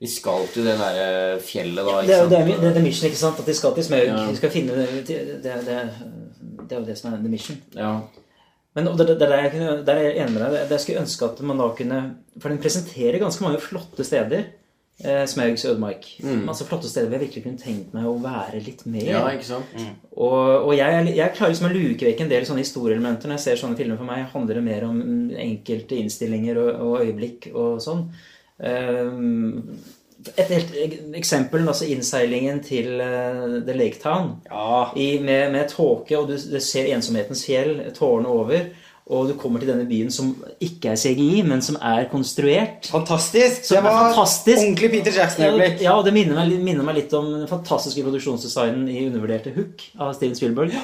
de 0.00 0.08
skal 0.10 0.46
til 0.50 0.66
det 0.66 0.76
derre 0.80 1.36
fjellet, 1.44 1.84
da. 1.86 2.00
Det 2.08 2.16
er 2.16 2.30
det, 2.32 2.40
er, 2.40 2.64
det 2.64 2.80
er 2.80 2.86
mission, 2.86 3.06
ikke 3.10 3.20
sant? 3.20 3.38
At 3.42 3.46
de 3.50 3.54
skal 3.54 3.76
til 3.76 3.86
Smaug. 3.86 4.06
Ja. 4.08 4.24
De 4.26 4.38
skal 4.40 4.50
finne 4.54 4.78
det, 4.80 4.88
det, 5.06 5.20
det, 5.44 5.54
det 5.68 6.74
er 6.74 6.80
jo 6.80 6.86
det 6.88 6.96
som 6.98 7.12
er 7.12 7.20
the 7.22 7.30
mission. 7.30 7.60
Ja. 7.76 7.92
Men 8.74 8.86
det, 8.96 9.06
det, 9.10 9.16
der, 9.20 9.36
jeg 9.44 9.50
kunne, 9.54 9.70
der 9.86 9.98
er 9.98 10.04
jeg 10.08 10.16
enig 10.24 10.34
med 10.36 10.42
deg. 10.44 10.52
Det- 10.56 10.70
Jeg 10.76 10.80
skulle 10.86 11.00
ønske 11.04 11.26
at 11.26 11.40
man 11.42 11.58
da 11.58 11.68
kunne 11.74 11.96
For 12.40 12.48
den 12.52 12.60
presenterer 12.62 13.18
ganske 13.18 13.42
mange 13.42 13.58
flotte 13.62 14.04
steder. 14.06 14.44
Eh, 15.04 15.26
Smaugs 15.26 15.64
ødemark. 15.64 16.06
Masse 16.44 16.66
flotte 16.68 16.88
steder 16.88 17.08
hvor 17.08 17.16
jeg 17.16 17.26
virkelig 17.28 17.44
kunne 17.44 17.60
tenkt 17.60 17.94
meg 17.96 18.08
å 18.08 18.16
være 18.20 18.60
litt 18.64 18.82
mer. 18.84 19.06
ja, 19.08 19.22
ikke 19.32 19.48
sant? 19.48 19.70
Og, 20.12 20.66
og 20.66 20.74
jeg, 20.76 20.96
er 20.98 21.08
jeg 21.08 21.36
klarer 21.36 21.54
liksom 21.54 21.70
å 21.70 21.72
luke 21.72 22.08
vekk 22.08 22.20
en 22.24 22.32
del 22.32 22.44
sånne 22.48 22.64
historieelementer 22.64 23.30
når 23.30 23.38
jeg 23.38 23.46
ser 23.46 23.62
sånne 23.62 23.78
filmer. 23.78 24.00
For 24.00 24.10
meg 24.10 24.26
handler 24.34 24.60
det 24.60 24.66
mer 24.66 24.84
om 24.90 24.98
mm, 25.00 25.30
enkelte 25.46 25.96
innstillinger 26.02 26.60
og, 26.60 26.70
og 26.84 27.06
øyeblikk 27.06 27.48
og 27.54 27.80
sånn. 27.84 28.04
Um, 28.60 29.80
et 30.36 30.50
helt 30.52 30.74
eksempel, 31.16 31.64
altså 31.64 31.88
innseilingen 31.88 32.60
til 32.60 33.00
uh, 33.00 33.56
The 33.64 33.76
Lake 33.76 34.02
Town. 34.02 34.34
Ja. 34.50 34.90
I, 34.96 35.14
med, 35.24 35.48
med 35.54 35.72
tåke, 35.72 36.18
og 36.18 36.28
du, 36.28 36.36
du 36.36 36.60
ser 36.60 36.92
ensomhetens 36.92 37.46
fjell, 37.48 37.78
tårene 37.96 38.28
over. 38.28 38.68
Og 39.10 39.26
du 39.26 39.34
kommer 39.38 39.58
til 39.58 39.72
denne 39.72 39.88
byen 39.88 40.12
som 40.14 40.30
ikke 40.62 40.92
er 40.92 40.98
CGI, 41.00 41.42
men 41.46 41.62
som 41.66 41.78
er 41.82 42.04
konstruert. 42.12 42.86
Fantastisk! 42.92 43.64
Det 43.66 43.82
var 43.82 44.14
fantastisk. 44.14 44.60
ordentlig 44.62 44.90
Peter 44.92 45.16
Jackson-øyeblikk. 45.18 45.80
ja, 45.82 45.96
og 45.96 46.06
det 46.06 46.14
minner 46.14 46.38
meg, 46.38 46.54
minner 46.62 46.86
meg 46.86 47.00
litt 47.00 47.14
om 47.18 47.26
den 47.32 47.48
fantastiske 47.50 48.04
produksjonsdesignen 48.06 48.86
i 48.86 49.08
undervurderte 49.08 49.54
Hook 49.56 49.82
av 49.98 50.14
Steven 50.14 50.38
Spielberg. 50.38 50.76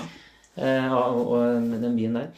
Eh, 0.56 0.96
og, 0.96 1.20
og 1.36 1.70
den 1.78 1.94
byen 1.94 2.18
der. 2.18 2.32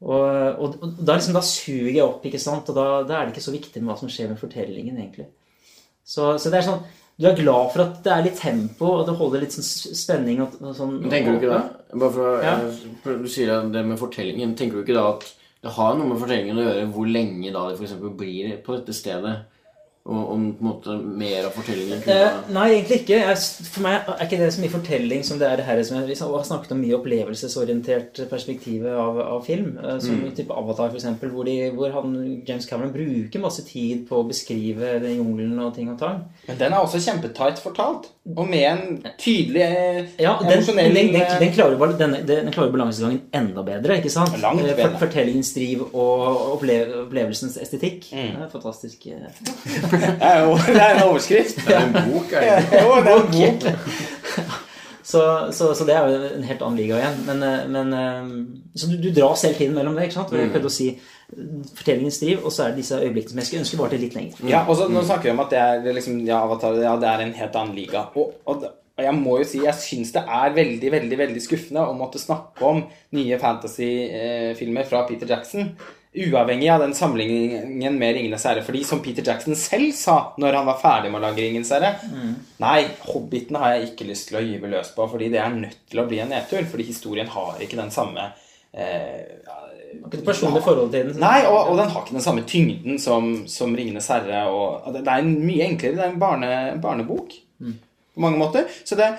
Og, 0.00 0.22
og, 0.22 0.78
og 0.78 1.00
da, 1.02 1.18
liksom, 1.18 1.34
da 1.36 1.42
suger 1.44 1.90
jeg 1.90 2.06
opp, 2.06 2.24
ikke 2.24 2.40
sant? 2.40 2.70
Og 2.70 2.78
da, 2.78 2.86
da 3.04 3.18
er 3.18 3.26
det 3.26 3.34
ikke 3.34 3.48
så 3.48 3.54
viktig 3.54 3.82
med 3.82 3.92
hva 3.92 3.98
som 4.00 4.12
skjer 4.12 4.30
med 4.32 4.40
fortellingen, 4.40 4.96
egentlig. 4.96 5.28
Så, 6.08 6.36
så 6.40 6.48
det 6.48 6.62
er 6.62 6.70
sånn 6.70 6.86
Du 7.18 7.26
er 7.26 7.34
glad 7.34 7.72
for 7.74 7.82
at 7.82 7.96
det 8.04 8.12
er 8.14 8.22
litt 8.28 8.38
tempo, 8.38 8.92
og 9.00 9.08
det 9.08 9.16
holder 9.18 9.42
litt 9.42 9.54
sånn 9.56 9.66
spenning 9.98 10.38
og, 10.44 10.52
og 10.62 10.76
sånn. 10.76 11.00
Men 11.02 11.10
tenker 11.10 11.34
du 11.34 11.40
ikke 11.40 11.50
da, 11.50 11.62
Bare 11.98 12.12
for, 12.14 12.42
Ja. 12.44 12.52
jeg, 12.62 13.18
Du 13.24 13.26
sier 13.32 13.50
det 13.74 13.82
med 13.88 13.98
fortellingen. 13.98 14.54
Tenker 14.54 14.78
du 14.78 14.84
ikke 14.84 14.94
da 14.94 15.08
at 15.16 15.26
det 15.66 15.72
har 15.74 15.96
noe 15.98 16.06
med 16.06 16.20
fortellingen 16.22 16.60
å 16.60 16.66
gjøre 16.68 16.84
hvor 16.94 17.08
lenge 17.10 17.50
da 17.52 17.64
de 17.72 17.74
f.eks. 17.80 17.96
blir 18.20 18.52
på 18.62 18.76
dette 18.78 18.94
stedet? 18.94 19.34
Om 20.08 20.44
på 20.56 20.62
en 20.62 20.64
måte 20.64 20.94
mer 21.04 21.44
av 21.44 21.52
fortellingen 21.52 22.00
Eh, 22.08 22.36
nei, 22.54 22.68
egentlig 22.78 23.02
ikke. 23.02 23.18
Jeg, 23.18 23.40
for 23.68 23.82
meg 23.84 24.06
er 24.08 24.22
ikke 24.24 24.38
det 24.40 24.46
så 24.54 24.62
mye 24.62 24.72
fortelling 24.72 25.24
som 25.26 25.36
det 25.38 25.48
er 25.50 25.56
det 25.60 25.66
her 25.66 25.82
som 25.84 25.98
jeg, 25.98 26.06
vi 26.08 26.16
har 26.16 26.46
snakket 26.48 26.72
om 26.72 26.80
mye 26.80 26.96
opplevelsesorientert 26.96 28.22
perspektiv 28.30 28.86
av, 28.88 29.18
av 29.20 29.42
film. 29.44 29.74
eh, 29.82 29.98
Som 30.00 30.18
Mm. 30.22 30.30
type 30.34 30.50
Avatar, 30.56 30.94
eksempel, 30.96 31.28
hvor, 31.30 31.44
de, 31.44 31.70
hvor 31.76 31.92
han, 31.92 32.42
James 32.48 32.66
Cameron 32.66 32.92
bruker 32.94 33.40
masse 33.42 33.62
tid 33.68 34.06
på 34.08 34.22
å 34.22 34.26
beskrive 34.28 34.94
den 35.02 35.18
jungelen 35.18 35.58
og 35.60 35.74
ting 35.76 35.90
og 35.92 35.98
tang. 36.00 36.24
Men 36.48 36.56
den 36.58 36.72
er 36.72 36.78
også 36.80 36.98
kjempetight 37.04 37.60
fortalt. 37.60 38.08
Og 38.36 38.48
med 38.48 38.64
en 38.64 39.02
tydelig 39.18 39.60
eh, 39.62 40.06
Ja, 40.20 40.38
den, 40.40 40.48
den, 40.48 40.58
emosjonell 40.58 40.94
den, 40.94 41.12
den, 41.12 41.20
eh, 41.22 41.38
den, 41.40 41.52
klarer, 41.52 41.92
den, 41.98 42.16
den 42.26 42.50
klarer 42.52 42.72
balansegangen 42.72 43.20
enda 43.32 43.62
bedre, 43.62 43.98
ikke 44.00 44.10
sant? 44.10 44.40
Langt 44.40 44.62
bedre. 44.64 44.88
For, 44.96 45.06
fortellingens 45.06 45.52
driv 45.54 45.84
og 45.92 46.54
opple 46.56 46.80
opplevelsens 47.04 47.56
estetikk. 47.60 48.08
Mm. 48.12 48.32
Det 48.38 48.48
er 48.48 48.52
fantastisk. 48.56 49.06
eh. 49.94 50.08
Det 50.20 50.30
er 50.30 50.40
jo 50.44 50.56
det 50.66 50.80
er 50.84 50.94
en 50.94 51.02
overskrift. 51.08 51.60
Det 51.66 51.76
er 51.76 51.84
en 51.86 51.98
bok, 52.12 52.32
er 52.32 52.48
det? 52.48 52.80
Jo, 52.82 52.96
det 53.04 53.12
er 53.12 53.20
en 53.20 53.60
bok. 53.60 54.64
Så, 55.08 55.20
så, 55.56 55.70
så 55.72 55.84
det 55.88 55.94
er 55.96 56.04
jo 56.04 56.16
en 56.36 56.42
helt 56.44 56.62
annen 56.64 56.76
liga 56.76 56.98
igjen. 56.98 57.20
Men, 57.24 57.44
eh, 57.46 57.62
men 57.72 57.92
eh, 57.96 58.26
Så 58.76 58.90
du, 58.90 58.98
du 59.00 59.08
dras 59.16 59.44
hele 59.46 59.56
tiden 59.56 59.76
mellom 59.78 59.94
det. 59.96 60.04
ikke 60.08 60.18
sant? 60.18 60.34
Jeg 60.36 60.50
prøvde 60.52 60.68
å 60.68 60.74
si 60.74 60.90
fortellingens 61.78 62.18
driv, 62.20 62.42
og 62.44 62.52
så 62.52 62.66
er 62.66 62.74
det 62.74 62.82
disse 62.82 62.98
øyeblikkene 63.00 63.32
som 63.32 63.40
jeg 63.40 63.48
skulle 63.48 63.62
ønske 63.64 63.78
varte 63.80 64.00
litt 64.00 64.16
lenger. 64.16 64.42
Ja, 64.48 64.66
og 64.68 64.76
så 64.76 64.88
Nå 64.92 65.00
snakker 65.04 65.30
vi 65.30 65.32
om 65.32 65.40
at 65.44 65.52
det 65.54 65.62
er 65.62 65.96
liksom, 65.96 66.20
ja, 66.28 66.42
Avatar 66.44 66.76
ja, 66.80 66.92
det 67.00 67.08
er 67.08 67.24
en 67.24 67.34
helt 67.40 67.56
annen 67.60 67.76
liga. 67.76 68.04
Og, 68.20 68.34
og, 68.48 68.64
og 68.68 69.04
jeg 69.04 69.16
må 69.16 69.38
jo 69.40 69.48
si 69.48 69.60
jeg 69.64 69.76
syns 69.80 70.12
det 70.16 70.24
er 70.24 70.56
veldig 70.56 70.92
veldig, 70.92 71.18
veldig 71.24 71.42
skuffende 71.44 71.84
å 71.88 71.96
måtte 71.96 72.20
snakke 72.20 72.64
om 72.68 72.80
nye 73.16 73.38
fantasyfilmer 73.40 74.88
fra 74.88 75.04
Peter 75.08 75.28
Jackson. 75.30 75.72
Uavhengig 76.14 76.68
av 76.72 76.80
den 76.80 76.94
sammenligningen 76.94 77.98
med 77.98 78.14
'Ringenes 78.14 78.44
herre'. 78.46 78.62
Fordi 78.62 78.84
som 78.84 79.02
Peter 79.02 79.22
Jackson 79.26 79.56
selv 79.56 79.92
sa 79.92 80.32
når 80.38 80.52
han 80.52 80.66
var 80.66 80.78
ferdig 80.80 81.10
med 81.12 81.20
å 81.20 81.26
lage 81.26 81.42
'Ringenes 81.42 81.70
herre' 81.70 81.94
Nei, 82.58 82.88
'Hobbiten' 83.04 83.58
har 83.60 83.74
jeg 83.74 83.90
ikke 83.90 84.08
lyst 84.08 84.28
til 84.28 84.38
å 84.38 84.44
gyve 84.44 84.70
løs 84.72 84.94
på, 84.96 85.08
fordi 85.10 85.28
det 85.28 85.40
er 85.42 85.52
nødt 85.52 85.76
til 85.90 86.00
å 86.00 86.06
bli 86.08 86.20
en 86.20 86.32
nedtur. 86.32 86.64
Fordi 86.64 86.82
historien 86.88 87.28
har 87.28 87.60
ikke 87.60 87.76
den 87.76 87.90
samme 87.90 88.32
eh, 88.72 89.36
Ikke 89.98 90.16
det 90.16 90.24
personlig 90.24 90.62
forhold 90.62 90.90
til 90.92 91.12
den. 91.12 91.20
Nei, 91.20 91.44
og, 91.46 91.70
og 91.70 91.76
den 91.76 91.88
har 91.88 92.02
ikke 92.02 92.16
den 92.16 92.24
samme 92.24 92.42
tyngden 92.42 92.98
som, 92.98 93.46
som 93.46 93.76
'Ringenes 93.76 94.08
herre'. 94.08 94.46
Og, 94.48 94.92
det, 94.94 95.04
er 95.06 95.18
en 95.20 95.44
mye 95.44 95.68
enklere. 95.68 95.96
Det 95.96 96.04
er 96.06 96.12
en 96.14 96.20
barne, 96.20 96.80
barnebok 96.80 97.36
på 98.14 98.20
mange 98.20 98.38
måter. 98.38 98.64
Så 98.84 98.96
det, 98.96 99.12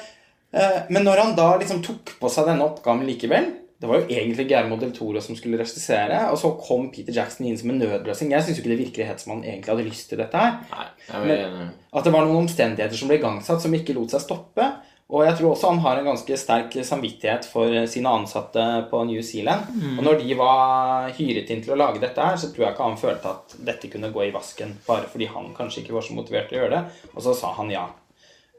eh, 0.51 0.81
men 0.89 1.03
når 1.03 1.17
han 1.17 1.35
da 1.35 1.55
liksom 1.57 1.83
tok 1.85 2.17
på 2.19 2.29
seg 2.33 2.49
denne 2.49 2.65
oppgaven 2.65 3.05
likevel, 3.05 3.53
det 3.79 3.87
var 3.87 4.01
jo 4.01 4.09
egentlig 4.11 4.43
Guillermo 4.49 4.75
del 4.79 4.91
Toro 4.91 5.21
som 5.23 5.37
skulle 5.39 5.59
regissere, 5.61 6.19
og 6.33 6.37
så 6.41 6.51
kom 6.59 6.89
Peter 6.91 7.15
Jackson 7.15 7.47
inn 7.47 7.55
som 7.59 7.71
en 7.71 7.79
nødløsning. 7.79 8.33
Jeg 8.35 8.43
syns 8.43 8.59
jo 8.59 8.63
ikke 8.65 8.73
det 8.73 8.81
virker 8.81 9.07
helt 9.07 9.23
som 9.23 9.37
han 9.37 9.45
egentlig 9.45 9.71
hadde 9.71 9.85
lyst 9.87 10.09
til 10.11 10.19
dette 10.19 10.41
her. 10.41 10.57
Nei, 10.73 10.87
jeg 11.07 11.23
vil... 11.23 11.31
veldig. 11.31 11.67
At 11.89 12.05
det 12.05 12.13
var 12.13 12.27
noen 12.27 12.43
omstendigheter 12.43 12.99
som 12.99 13.11
ble 13.11 13.19
igangsatt 13.21 13.63
som 13.63 13.77
ikke 13.77 13.95
lot 13.95 14.11
seg 14.11 14.25
stoppe. 14.25 14.67
Og 15.09 15.23
jeg 15.25 15.39
tror 15.39 15.55
også 15.55 15.71
han 15.71 15.79
har 15.81 15.97
en 15.97 16.11
ganske 16.11 16.35
sterk 16.37 16.75
samvittighet 16.85 17.47
for 17.49 17.73
sine 17.89 18.11
ansatte 18.13 18.65
på 18.91 18.99
New 19.09 19.23
Zealand. 19.25 19.71
Og 19.95 20.03
når 20.05 20.19
de 20.19 20.35
var 20.37 21.07
hyret 21.17 21.49
inn 21.49 21.63
til 21.65 21.73
å 21.73 21.79
lage 21.79 22.03
dette 22.03 22.27
her, 22.27 22.37
så 22.37 22.51
tror 22.51 22.67
jeg 22.67 22.75
ikke 22.75 22.89
han 22.91 23.01
følte 23.01 23.31
at 23.31 23.55
dette 23.71 23.89
kunne 23.89 24.11
gå 24.13 24.27
i 24.27 24.35
vasken 24.35 24.75
bare 24.85 25.09
fordi 25.09 25.31
han 25.33 25.49
kanskje 25.57 25.81
ikke 25.81 25.95
var 25.97 26.05
så 26.05 26.19
motivert 26.19 26.51
til 26.51 26.59
å 26.59 26.61
gjøre 26.61 26.75
det. 26.75 26.83
Og 27.15 27.25
så 27.25 27.33
sa 27.39 27.55
han 27.57 27.73
ja. 27.73 27.87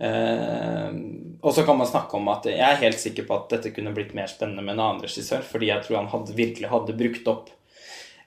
Eh, 0.00 0.90
og 1.40 1.54
så 1.54 1.64
kan 1.66 1.76
man 1.76 1.88
snakke 1.88 2.16
om 2.16 2.28
at 2.32 2.48
jeg 2.48 2.64
er 2.64 2.82
helt 2.84 3.00
sikker 3.00 3.26
på 3.28 3.36
at 3.36 3.50
dette 3.52 3.72
kunne 3.76 3.92
blitt 3.96 4.14
mer 4.16 4.30
spennende 4.32 4.64
med 4.64 4.78
en 4.78 4.84
annen 4.86 5.04
regissør, 5.04 5.44
fordi 5.44 5.68
jeg 5.68 5.84
tror 5.84 6.00
han 6.00 6.12
hadde, 6.12 6.36
virkelig 6.36 6.70
hadde 6.72 6.96
brukt 6.96 7.28
opp 7.32 7.50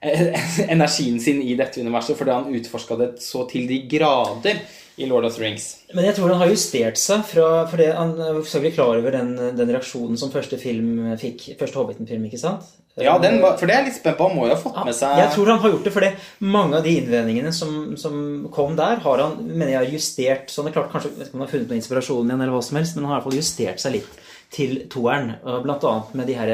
eh, 0.01 0.37
energien 0.75 1.19
sin 1.23 1.41
i 1.41 1.57
dette 1.59 1.81
universet, 1.81 2.17
fordi 2.19 2.35
han 2.35 2.53
utforska 2.53 2.99
det 3.01 3.09
så 3.25 3.47
til 3.49 3.65
de 3.69 3.83
grader 3.89 4.61
i 4.95 5.07
Lord 5.09 5.25
of 5.25 5.35
the 5.35 5.41
Rings. 5.41 5.65
Men 5.93 6.05
jeg 6.05 6.17
tror 6.17 6.29
han 6.33 6.41
har 6.43 6.51
justert 6.51 6.99
seg 7.01 7.25
fra 7.25 7.65
fordi 7.69 7.89
han 7.95 8.13
skal 8.13 8.43
selvfølgelig 8.43 8.75
klar 8.77 9.01
over 9.01 9.15
den, 9.15 9.33
den 9.57 9.73
reaksjonen 9.73 10.19
som 10.21 10.31
første 10.33 10.59
film 10.61 11.15
fikk. 11.21 11.53
Første 11.59 11.79
Hobbiten-film, 11.79 12.27
ikke 12.29 12.41
sant? 12.41 12.67
Ja, 13.01 13.15
den 13.17 13.39
for 13.41 13.65
det 13.65 13.73
er 13.73 13.79
jeg 13.81 13.87
litt 13.87 13.97
spent 13.97 14.19
på. 14.19 14.27
Han 14.29 14.37
må 14.37 14.45
jo 14.45 14.53
ha 14.53 14.59
fått 14.61 14.77
med 14.85 14.93
seg 14.93 15.17
Jeg 15.17 15.31
tror 15.33 15.49
han 15.49 15.61
har 15.63 15.73
gjort 15.73 15.87
det, 15.87 15.93
fordi 15.95 16.11
mange 16.53 16.77
av 16.77 16.85
de 16.85 16.93
innvendingene 16.99 17.53
som, 17.55 17.95
som 17.97 18.15
kom 18.53 18.77
der, 18.77 19.01
har 19.01 19.23
han 19.23 19.39
mener 19.41 19.73
jeg, 19.73 19.79
har 19.79 19.95
justert 19.95 20.53
sånn 20.53 20.69
det 20.69 20.73
er 20.73 20.77
klart, 20.77 20.91
Kanskje 20.93 21.13
ikke 21.15 21.31
om 21.31 21.41
han 21.41 21.47
har 21.47 21.53
funnet 21.55 21.73
noe 21.73 21.81
inspirasjon 21.81 22.29
igjen, 22.29 22.45
eller 22.45 22.53
hva 22.53 22.61
som 22.67 22.77
helst, 22.77 22.95
men 22.95 23.07
han 23.07 23.15
har 23.15 23.17
i 23.17 23.21
hvert 23.23 23.29
fall 23.31 23.41
justert 23.41 23.81
seg 23.81 23.95
litt 23.97 24.23
til 24.53 24.75
toeren. 24.93 25.33
Blant 25.65 25.87
annet 25.89 26.13
med 26.19 26.29
de 26.29 26.37
her, 26.37 26.53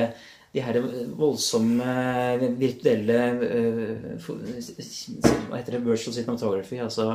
de 0.56 0.64
her 0.64 0.80
voldsomme 1.20 1.96
virtuelle 2.62 3.20
øh, 3.44 4.30
Hva 4.30 5.60
heter 5.60 5.76
det? 5.76 5.84
Virtual 5.84 6.16
cinematography. 6.16 6.80
Altså 6.88 7.12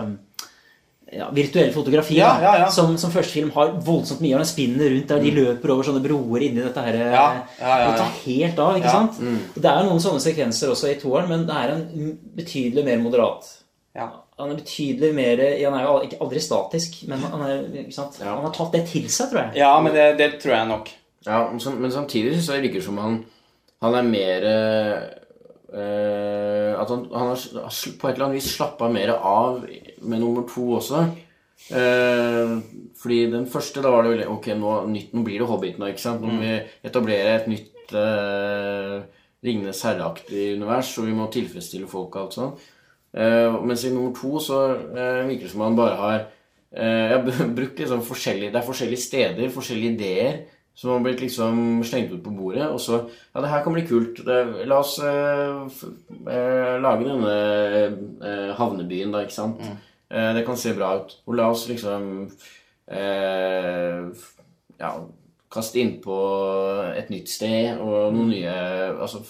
ja, 1.15 1.29
virtuell 1.35 1.71
fotografi. 1.75 2.17
Ja, 2.19 2.33
da, 2.39 2.43
ja, 2.45 2.53
ja. 2.65 2.71
Som, 2.75 2.97
som 2.99 3.13
første 3.15 3.33
film 3.37 3.51
har 3.55 3.73
voldsomt 3.87 4.21
mye 4.25 4.35
av. 4.35 4.43
Den 4.43 4.51
spinner 4.51 4.91
rundt 4.91 5.09
der 5.13 5.23
de 5.23 5.31
løper 5.37 5.73
over 5.75 5.87
sånne 5.87 6.03
broer 6.05 6.45
inni 6.49 6.65
dette 6.65 6.83
her 6.87 6.99
Mm. 6.99 7.13
Ja, 7.15 7.25
ja, 7.25 7.45
ja, 7.61 7.79
ja. 7.79 7.87
Det 7.91 8.01
tar 8.01 8.19
helt 8.25 8.59
av, 8.65 8.77
ikke 8.79 8.91
Ja, 8.91 8.97
sant? 8.99 9.21
Mm. 9.23 9.39
Det 9.55 9.71
er 9.71 9.87
noen 9.89 10.03
sånne 10.03 10.23
sekvenser 10.25 10.73
også 10.75 10.91
i 10.91 10.99
toeren, 11.01 11.29
men 11.31 11.47
det 11.49 11.57
er 11.63 11.73
en 11.75 12.19
betydelig 12.37 12.85
mer 12.87 12.99
moderat. 13.03 13.49
Ja. 13.95 14.11
Han 14.39 14.51
er 14.51 14.59
betydelig 14.59 15.13
mer 15.15 15.39
Han 15.39 15.77
er 15.79 15.85
jo 15.87 16.19
aldri 16.25 16.41
statisk, 16.43 17.05
men 17.07 17.23
han, 17.23 17.43
er, 17.47 17.61
ikke 17.85 17.95
sant? 17.95 18.17
Ja. 18.19 18.33
han 18.35 18.43
har 18.49 18.55
tatt 18.57 18.73
det 18.75 18.83
til 18.91 19.07
seg, 19.09 19.31
tror 19.31 19.45
jeg. 19.45 19.61
Ja, 19.63 19.73
men 19.81 19.95
det, 19.95 20.09
det 20.19 20.31
tror 20.43 20.57
jeg 20.57 20.71
nok. 20.73 20.91
Ja, 21.27 21.45
men 21.53 21.93
samtidig 21.95 22.35
synes 22.35 22.49
jeg 22.51 22.63
det 22.63 22.69
virker 22.73 22.85
som 22.85 22.99
han, 22.99 23.21
han 23.85 23.95
er 23.95 24.03
mer 24.09 24.49
øh, 25.75 26.81
At 26.81 26.91
han, 26.91 27.07
han 27.15 27.31
har 27.31 27.39
på 28.01 28.09
et 28.09 28.15
eller 28.15 28.27
annet 28.27 28.39
vis 28.41 28.51
slappa 28.57 28.89
mer 28.93 29.15
av 29.17 29.65
med 30.05 30.23
nummer 30.23 30.47
to 30.49 30.67
også. 30.79 31.05
Eh, 31.71 32.55
fordi 33.01 33.19
den 33.33 33.47
første, 33.49 33.83
da 33.83 33.93
var 33.93 34.05
det 34.05 34.11
veldig 34.15 34.27
Ok, 34.33 34.49
nå, 34.59 34.73
nytt, 34.91 35.13
nå 35.15 35.23
blir 35.25 35.41
det 35.41 35.49
Hobbiten, 35.49 35.81
nå, 35.81 35.93
ikke 35.93 36.03
sant? 36.03 36.21
Nå 36.21 36.33
må 36.33 36.43
vi 36.43 36.57
etablere 36.85 37.37
et 37.39 37.47
nytt 37.49 37.95
eh, 37.97 38.97
Ringenes 39.45 39.83
herre-aktig 39.85 40.55
univers, 40.57 40.91
og 40.99 41.07
vi 41.09 41.15
må 41.17 41.29
tilfredsstille 41.33 41.89
folk 41.89 42.17
og 42.17 42.23
alt 42.23 42.37
sånt. 42.37 42.65
Eh, 43.15 43.59
mens 43.63 43.85
i 43.87 43.93
nummer 43.95 44.13
to 44.17 44.41
så 44.43 44.65
eh, 44.75 45.23
virker 45.29 45.47
det 45.47 45.53
som 45.53 45.63
man 45.63 45.79
bare 45.79 46.01
har 46.01 46.17
eh, 46.19 47.13
Jeg 47.13 47.23
har 47.23 47.55
brukt 47.61 47.79
liksom 47.79 48.03
forskjellige 48.03 48.51
Det 48.51 48.59
er 48.59 48.67
forskjellige 48.67 49.05
steder, 49.05 49.55
forskjellige 49.55 49.95
ideer 49.95 50.43
som 50.75 50.91
har 50.91 51.05
blitt 51.05 51.21
liksom 51.23 51.85
slengt 51.87 52.13
ut 52.13 52.23
på 52.25 52.33
bordet. 52.35 52.67
Og 52.67 52.81
så 52.83 53.05
Ja, 53.35 53.41
det 53.41 53.51
her 53.51 53.63
kan 53.63 53.73
bli 53.77 53.87
kult. 53.87 54.19
Det, 54.27 54.67
la 54.67 54.81
oss 54.83 54.99
eh, 54.99 55.85
eh, 56.27 56.77
lage 56.83 57.07
denne 57.07 57.35
eh, 58.19 58.55
havnebyen, 58.59 59.15
da, 59.15 59.23
ikke 59.23 59.37
sant. 59.37 59.63
Eh, 59.63 59.77
det 60.37 60.45
kan 60.47 60.59
se 60.61 60.75
bra 60.77 60.95
ut. 61.01 61.17
Og 61.27 61.39
la 61.39 61.51
oss 61.51 61.67
liksom 61.71 62.09
eh, 62.91 64.05
Ja, 64.81 64.93
kaste 65.55 65.81
innpå 65.83 66.19
et 66.99 67.11
nytt 67.15 67.31
sted 67.31 67.79
og 67.79 68.15
noen 68.15 68.31
nye 68.33 68.55
Altså 68.95 69.23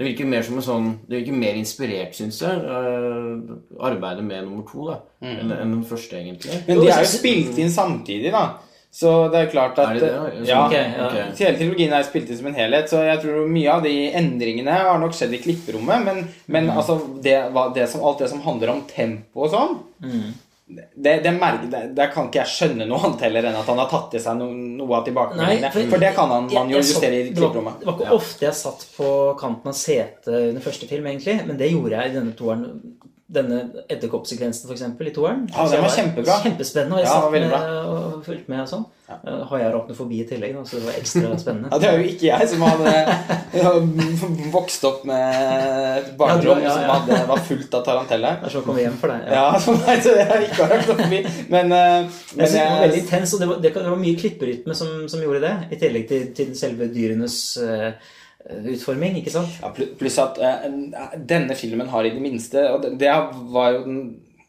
det 0.00 0.06
virker 0.06 0.28
mer 0.32 0.44
som 0.46 0.56
en 0.56 0.64
sånn 0.64 0.86
Det 1.10 1.18
virker 1.18 1.36
mer 1.36 1.58
inspirert, 1.60 2.14
syns 2.16 2.38
jeg, 2.40 2.56
eh, 2.56 3.56
arbeidet 3.84 4.24
med 4.24 4.46
nummer 4.46 4.64
to 4.64 4.86
da, 4.88 4.94
enn, 5.20 5.50
enn 5.52 5.74
den 5.74 5.82
første, 5.84 6.16
egentlig. 6.16 6.56
Men 6.68 6.80
de 6.80 6.88
er 6.88 7.02
jo 7.04 7.10
spilt 7.10 7.58
inn 7.60 7.72
samtidig, 7.74 8.30
da. 8.32 8.46
Så 8.92 9.30
det 9.30 9.38
er 9.38 9.50
klart 9.52 9.78
at 9.78 9.90
Er 9.92 9.94
det 9.94 10.08
det? 10.08 10.48
Ja. 10.48 10.66
okay, 10.66 10.82
ja. 10.98 11.08
Hele 11.38 11.56
trilogien 11.60 11.92
er 11.94 12.02
spilt 12.02 12.28
inn 12.28 12.36
som 12.40 12.46
en 12.50 12.54
helhet, 12.58 12.88
så 12.90 13.04
jeg 13.06 13.20
tror 13.22 13.46
mye 13.48 13.70
av 13.70 13.82
de 13.86 13.92
endringene 14.18 14.72
har 14.82 14.98
nok 14.98 15.14
skjedd 15.14 15.32
i 15.36 15.38
klipperommet. 15.44 16.04
Men, 16.04 16.28
men 16.46 16.66
Mm. 16.66 16.76
altså, 16.76 16.96
det, 17.22 17.36
det 17.76 17.88
som, 17.88 18.02
alt 18.04 18.18
det 18.18 18.28
som 18.32 18.40
handler 18.42 18.70
om 18.74 18.82
tempo 18.90 19.44
og 19.46 19.50
sånn 19.54 19.76
Mm. 20.02 20.32
det, 20.96 21.22
det, 21.22 21.32
merker, 21.38 21.66
det, 21.70 21.94
det 21.94 22.04
kan 22.14 22.26
ikke 22.28 22.40
jeg 22.44 22.50
skjønne 22.56 22.86
noe 22.88 22.98
annet 23.04 23.20
heller 23.26 23.46
enn 23.50 23.56
at 23.58 23.66
han 23.66 23.78
har 23.82 23.88
tatt 23.90 24.14
i 24.14 24.18
seg 24.22 24.36
no, 24.38 24.46
noe 24.54 24.96
av 24.98 25.04
tilbakemeldingene. 25.06 25.70
For- 25.74 25.90
for, 25.90 25.98
det 25.98 26.12
kan 26.14 26.28
han, 26.30 26.46
man 26.52 26.70
jo 26.70 26.78
justere 26.82 27.18
i 27.20 27.30
klipperommet. 27.34 27.78
Det 27.80 27.86
var 27.86 27.94
ikke 27.98 28.06
Ja. 28.10 28.14
ofte 28.18 28.46
jeg 28.46 28.54
satt 28.54 28.86
på 28.96 29.08
kanten 29.38 29.68
av 29.70 29.74
setet 29.74 30.28
under 30.50 30.60
første 30.62 30.86
film, 30.90 31.06
egentlig. 31.06 31.46
Men 31.46 31.56
det 31.58 31.70
gjorde 31.72 31.90
jeg 31.98 32.10
i 32.10 32.14
denne 32.18 32.32
toeren. 32.38 32.66
Denne 33.30 33.60
edderkoppsekvensen, 33.86 34.70
eksempel, 34.74 35.06
i 35.06 35.12
toeren. 35.14 35.44
Ja, 35.54 35.66
den 35.70 35.84
var 35.84 35.92
kjempebra. 35.94 36.38
Kjempespennende. 36.42 36.96
Og 36.96 37.04
jeg 37.04 37.06
Ja, 37.06 37.20
satt 37.20 37.30
med 37.30 37.52
og 37.90 38.24
fulgte 38.26 38.50
med 38.50 38.64
og 38.64 38.70
sånn. 38.72 38.86
Ja. 39.10 39.16
Har 39.50 39.58
jeg 39.58 39.66
arachnofobi 39.68 40.18
i 40.22 40.26
tillegg, 40.26 40.52
da, 40.54 40.64
så 40.66 40.78
det 40.78 40.86
var 40.86 40.98
ekstra 40.98 41.30
spennende. 41.42 41.70
Ja, 41.70 41.78
det 41.82 41.88
er 41.90 41.96
jo 42.00 42.10
ikke 42.10 42.26
jeg 42.28 42.48
som 42.50 42.62
hadde 42.66 42.92
vokst 44.56 44.84
opp 44.90 45.04
med 45.08 45.40
et 46.00 46.12
barnerom 46.18 46.60
Ja, 46.62 46.64
ja, 46.64 46.68
ja. 46.68 46.74
som 46.76 46.92
hadde, 46.94 47.22
var 47.30 47.42
fullt 47.48 47.74
av 47.78 47.84
taranteller. 47.86 48.38
Det 48.40 48.48
er 48.50 48.54
sånn 48.54 48.64
å 48.64 48.68
komme 48.68 48.84
hjem 48.84 48.98
for 49.00 49.14
deg. 49.14 49.26
Ja, 49.34 49.46
så 49.64 49.74
nei, 49.78 49.96
så 50.04 50.14
jeg 50.18 50.28
har 50.30 50.46
ikke 50.46 50.68
vært 50.74 51.04
Men, 51.10 51.28
Men, 51.54 51.74
eh, 51.76 52.22
Jeg 52.36 52.50
synes 52.50 52.56
det 52.56 52.68
var 52.70 52.84
veldig 52.86 53.02
intens, 53.04 53.34
og 53.34 53.42
det 53.44 53.50
var, 53.52 53.60
det, 53.66 53.74
det 53.78 53.90
var 53.94 54.00
mye 54.06 54.20
klipperytme 54.24 54.78
som, 54.78 54.94
som 55.10 55.22
gjorde 55.26 55.42
det. 55.46 55.54
I 55.70 55.80
tillegg 55.84 56.08
til, 56.10 56.26
til 56.38 56.54
selve 56.58 56.90
dyrenes 56.94 57.36
eh, 57.62 57.92
utforming, 58.48 59.18
ikke 59.20 59.32
sant? 59.34 59.52
ja, 59.60 59.70
Pluss 59.98 60.18
at 60.22 60.40
uh, 60.40 61.14
denne 61.28 61.56
filmen 61.58 61.90
har 61.92 62.06
i 62.06 62.12
det 62.14 62.22
minste 62.24 62.66
Og 62.72 62.86
det, 63.00 63.10
var 63.52 63.74
jo 63.76 63.84
den 63.84 64.02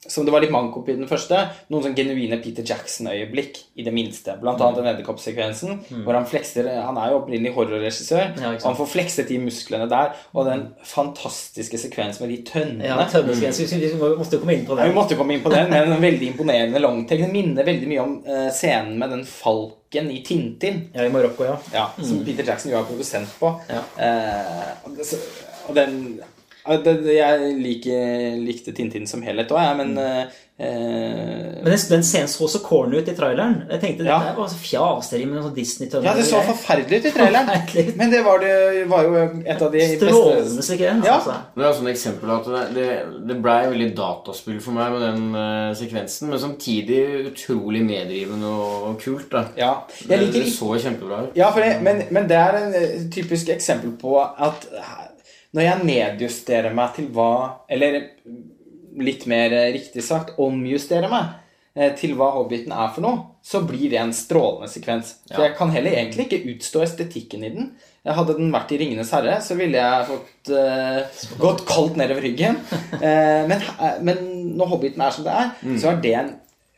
som 0.08 0.26
det 0.26 0.32
var 0.34 0.42
litt 0.42 0.50
manko 0.52 0.82
på 0.82 0.90
i 0.90 0.96
den 0.98 1.06
første, 1.08 1.38
noen 1.70 1.84
sånn 1.86 1.94
genuine 1.96 2.40
Peter 2.42 2.64
Jackson-øyeblikk, 2.66 3.60
i 3.78 3.84
det 3.86 3.92
minste. 3.94 4.34
Blant 4.42 4.60
annet 4.60 4.80
den 4.82 4.88
edderkoppsekvensen, 4.96 5.76
hvor 6.04 6.18
han 6.18 6.26
flekser 6.26 6.66
Han 6.88 6.98
er 6.98 7.12
jo 7.12 7.20
opprinnelig 7.20 7.54
horrorregissør, 7.54 8.32
Mm. 8.32 8.42
Ja, 8.42 8.50
og 8.56 8.66
han 8.66 8.76
får 8.80 8.90
flekset 8.96 9.28
de 9.30 9.38
musklene 9.40 9.88
der. 9.90 10.16
Og 10.34 10.46
den 10.50 10.64
fantastiske 10.84 11.78
sekvensen 11.78 12.26
med 12.26 12.34
de 12.34 12.42
tønnene. 12.50 12.86
Ja, 12.90 12.98
tønnene. 13.06 13.36
Mm. 13.38 13.92
vi 14.02 14.18
måtte 14.18 14.40
komme 14.42 14.54
inn 14.58 14.66
på 14.66 14.74
Ja, 14.78 14.82
det. 14.84 14.90
vi 14.90 14.96
måtte 14.98 15.16
komme 15.20 15.34
inn 15.38 15.44
på 15.46 15.50
den 15.54 15.70
med 15.70 15.88
en 15.92 16.02
veldig 16.02 16.28
imponerende 16.34 16.80
longtake. 16.82 17.22
Den 17.22 17.32
minner 17.34 17.64
veldig 17.64 17.88
mye 17.88 18.02
om 18.02 18.18
eh, 18.26 18.50
scenen 18.52 18.98
med 18.98 19.10
den 19.14 19.24
falken 19.26 20.10
i 20.12 20.24
Tintin. 20.26 20.90
Ja, 20.96 21.06
i 21.06 21.10
Marokko, 21.14 21.46
ja. 21.46 21.58
Ja, 21.74 21.86
Som 22.02 22.26
Peter 22.26 22.44
Jackson 22.44 22.72
jo 22.72 22.80
er 22.80 22.90
produsent 22.90 23.30
på. 23.40 23.54
Mm. 23.70 23.76
Ja. 23.78 23.84
Eh, 24.08 25.32
og 25.70 25.76
den 25.78 25.98
ja, 26.18 26.26
Jeg 26.68 27.56
liker, 27.58 28.38
likte 28.46 28.72
Tintin 28.78 29.08
som 29.10 29.22
helhet 29.26 29.50
òg, 29.52 29.62
jeg, 29.66 29.78
men 29.80 29.94
mm. 29.98 30.40
eh, 30.62 31.64
Men 31.64 31.72
den, 31.74 32.04
scenen 32.06 32.30
så 32.30 32.46
så 32.52 32.60
corny 32.62 33.00
ut 33.02 33.10
i 33.10 33.16
traileren. 33.18 33.64
Jeg 33.72 33.82
tenkte 33.82 34.06
Ja. 34.06 34.20
dette 34.22 34.38
var 34.38 34.50
så 34.52 34.60
fjaseri 34.62 35.26
med 35.26 35.40
noen 35.40 35.48
sånn 35.48 35.56
Disney-tønner. 35.58 36.06
Ja, 36.06 36.14
det 36.20 36.26
så 36.30 36.42
forferdelig 36.46 37.00
ut 37.02 37.08
i 37.10 37.14
traileren. 37.18 37.50
Forferdelig. 37.50 37.96
Men 37.98 38.14
det 38.14 38.22
var, 38.28 38.40
det 38.46 38.86
var 38.92 39.08
jo 39.08 39.16
et 39.42 39.62
av 39.66 39.72
de 39.74 39.82
Strålende 39.96 40.44
beste 40.46 40.68
sekvens, 40.70 41.06
Ja. 41.10 41.18
altså. 41.18 41.38
Det 41.56 41.66
er 41.66 41.70
også 41.72 41.86
et 41.88 41.92
eksempel 41.96 42.34
at 42.38 42.50
det, 42.54 42.64
det, 42.78 42.88
det 43.32 43.40
blei 43.42 43.60
veldig 43.74 43.90
dataspill 43.98 44.62
for 44.62 44.78
meg 44.78 44.94
med 44.94 45.06
den 45.08 45.28
uh, 45.34 45.74
sekvensen, 45.82 46.30
men 46.30 46.44
samtidig 46.46 47.02
utrolig 47.32 47.82
meddrivende 47.90 48.54
og, 48.54 48.90
og 48.92 49.00
kult. 49.02 49.32
da. 49.34 49.48
Ja. 49.58 49.74
Det, 49.98 50.10
Jeg 50.14 50.28
liker 50.28 50.46
det 50.46 50.54
så 50.54 50.76
kjempebra 50.78 51.24
ut. 51.26 51.38
Ja, 51.42 51.50
for 51.56 51.66
det, 51.66 51.80
men, 51.82 52.06
men 52.14 52.30
det 52.30 52.38
er 52.38 52.60
en 52.62 52.76
eh, 52.78 53.00
typisk 53.14 53.50
eksempel 53.50 53.98
på 54.02 54.20
at 54.22 54.70
eh, 54.78 55.08
når 55.56 55.68
jeg 55.68 55.88
nedjusterer 55.88 56.76
meg 56.76 56.96
til 56.96 57.10
hva 57.12 57.32
Eller 57.72 57.98
litt 59.02 59.26
mer 59.30 59.54
riktig 59.72 60.04
sagt 60.04 60.36
omjusterer 60.42 61.12
meg 61.12 61.30
eh, 61.80 61.94
til 61.96 62.18
hva 62.20 62.34
Hobbiten 62.36 62.74
er 62.76 62.90
for 62.92 63.06
noe, 63.06 63.22
så 63.44 63.62
blir 63.64 63.88
det 63.94 64.02
en 64.02 64.12
strålende 64.16 64.68
sekvens. 64.72 65.14
For 65.30 65.46
jeg 65.46 65.56
kan 65.56 65.72
heller 65.72 65.96
egentlig 65.96 66.28
ikke 66.28 66.56
utstå 66.56 66.84
estetikken 66.84 67.46
i 67.48 67.54
den. 67.54 67.70
Hadde 68.04 68.36
den 68.36 68.52
vært 68.52 68.74
i 68.74 68.82
'Ringenes 68.82 69.14
herre', 69.16 69.38
så 69.46 69.56
ville 69.56 69.80
jeg 69.80 70.08
fått 70.10 70.52
uh, 70.52 71.24
gått 71.40 71.64
kaldt 71.70 72.00
nedover 72.02 72.26
ryggen. 72.26 72.60
Uh, 72.98 73.48
men, 73.48 73.64
uh, 73.78 74.00
men 74.02 74.24
når 74.58 74.72
Hobbiten 74.74 75.06
er 75.06 75.16
som 75.16 75.28
det 75.28 75.36
er, 75.38 75.52
så 75.80 75.92
er 75.92 76.02
det 76.04 76.14
en 76.18 76.32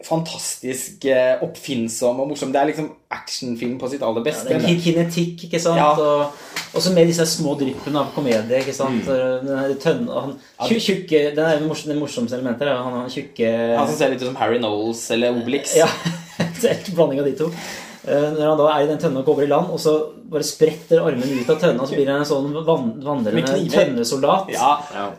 fantastisk 0.05 1.05
eh, 1.11 1.41
oppfinnsom 1.45 2.19
og 2.23 2.29
morsom. 2.31 2.51
Det 2.53 2.59
er 2.61 2.69
liksom 2.71 2.89
actionfilm 3.13 3.75
på 3.81 3.89
sitt 3.91 4.01
aller 4.05 4.23
beste. 4.25 4.49
Ja, 4.51 4.59
det 4.63 4.71
er 4.73 4.81
kinetikk, 4.83 5.45
ikke 5.47 5.61
sant? 5.61 5.77
Ja. 5.79 5.91
Og 5.93 6.75
også 6.79 6.93
med 6.95 7.07
disse 7.11 7.25
små 7.29 7.53
dryppene 7.59 8.01
av 8.01 8.09
komedie, 8.15 8.59
ikke 8.63 8.73
sant? 8.75 9.05
Mm. 9.07 9.47
Den 9.47 9.79
tønne, 9.83 10.23
han, 10.25 10.35
tjukke, 10.73 11.23
den 11.35 11.45
er 11.45 11.59
det 11.61 11.67
morsom- 11.69 11.93
det 11.93 11.99
morsomste 11.99 12.39
elementet, 12.39 12.67
han, 12.73 12.99
han 13.03 13.09
tjukke... 13.13 13.49
Han 13.77 13.87
som 13.91 13.97
ser 13.99 14.13
litt 14.13 14.23
ut 14.23 14.29
som 14.31 14.39
Harry 14.41 14.59
Knowles 14.61 15.03
eller 15.15 15.37
Obelix. 15.39 15.75
Ja, 15.77 15.87
det 16.61 16.77
en 16.79 16.95
blanding 16.97 17.21
av 17.23 17.29
de 17.29 17.35
to. 17.43 17.51
Eh, 18.03 18.29
Når 18.35 18.47
han 18.49 18.57
da 18.59 18.65
er 18.73 18.81
i 18.83 18.87
den 18.89 18.97
tønna 18.99 19.21
og 19.21 19.27
går 19.29 19.37
over 19.37 19.45
i 19.45 19.51
land, 19.51 19.69
og 19.71 19.79
så 19.79 19.93
bare 20.33 20.43
spretter 20.47 21.05
armen 21.05 21.37
ut 21.39 21.49
av 21.53 21.61
tønna, 21.61 21.85
så 21.87 21.95
blir 21.95 22.09
han 22.11 22.23
en 22.25 22.27
sånn 22.27 22.49
vandrende 22.65 23.69
tønnesoldat. 23.71 24.49
Ja, 24.57 24.73
Ja. 24.95 25.11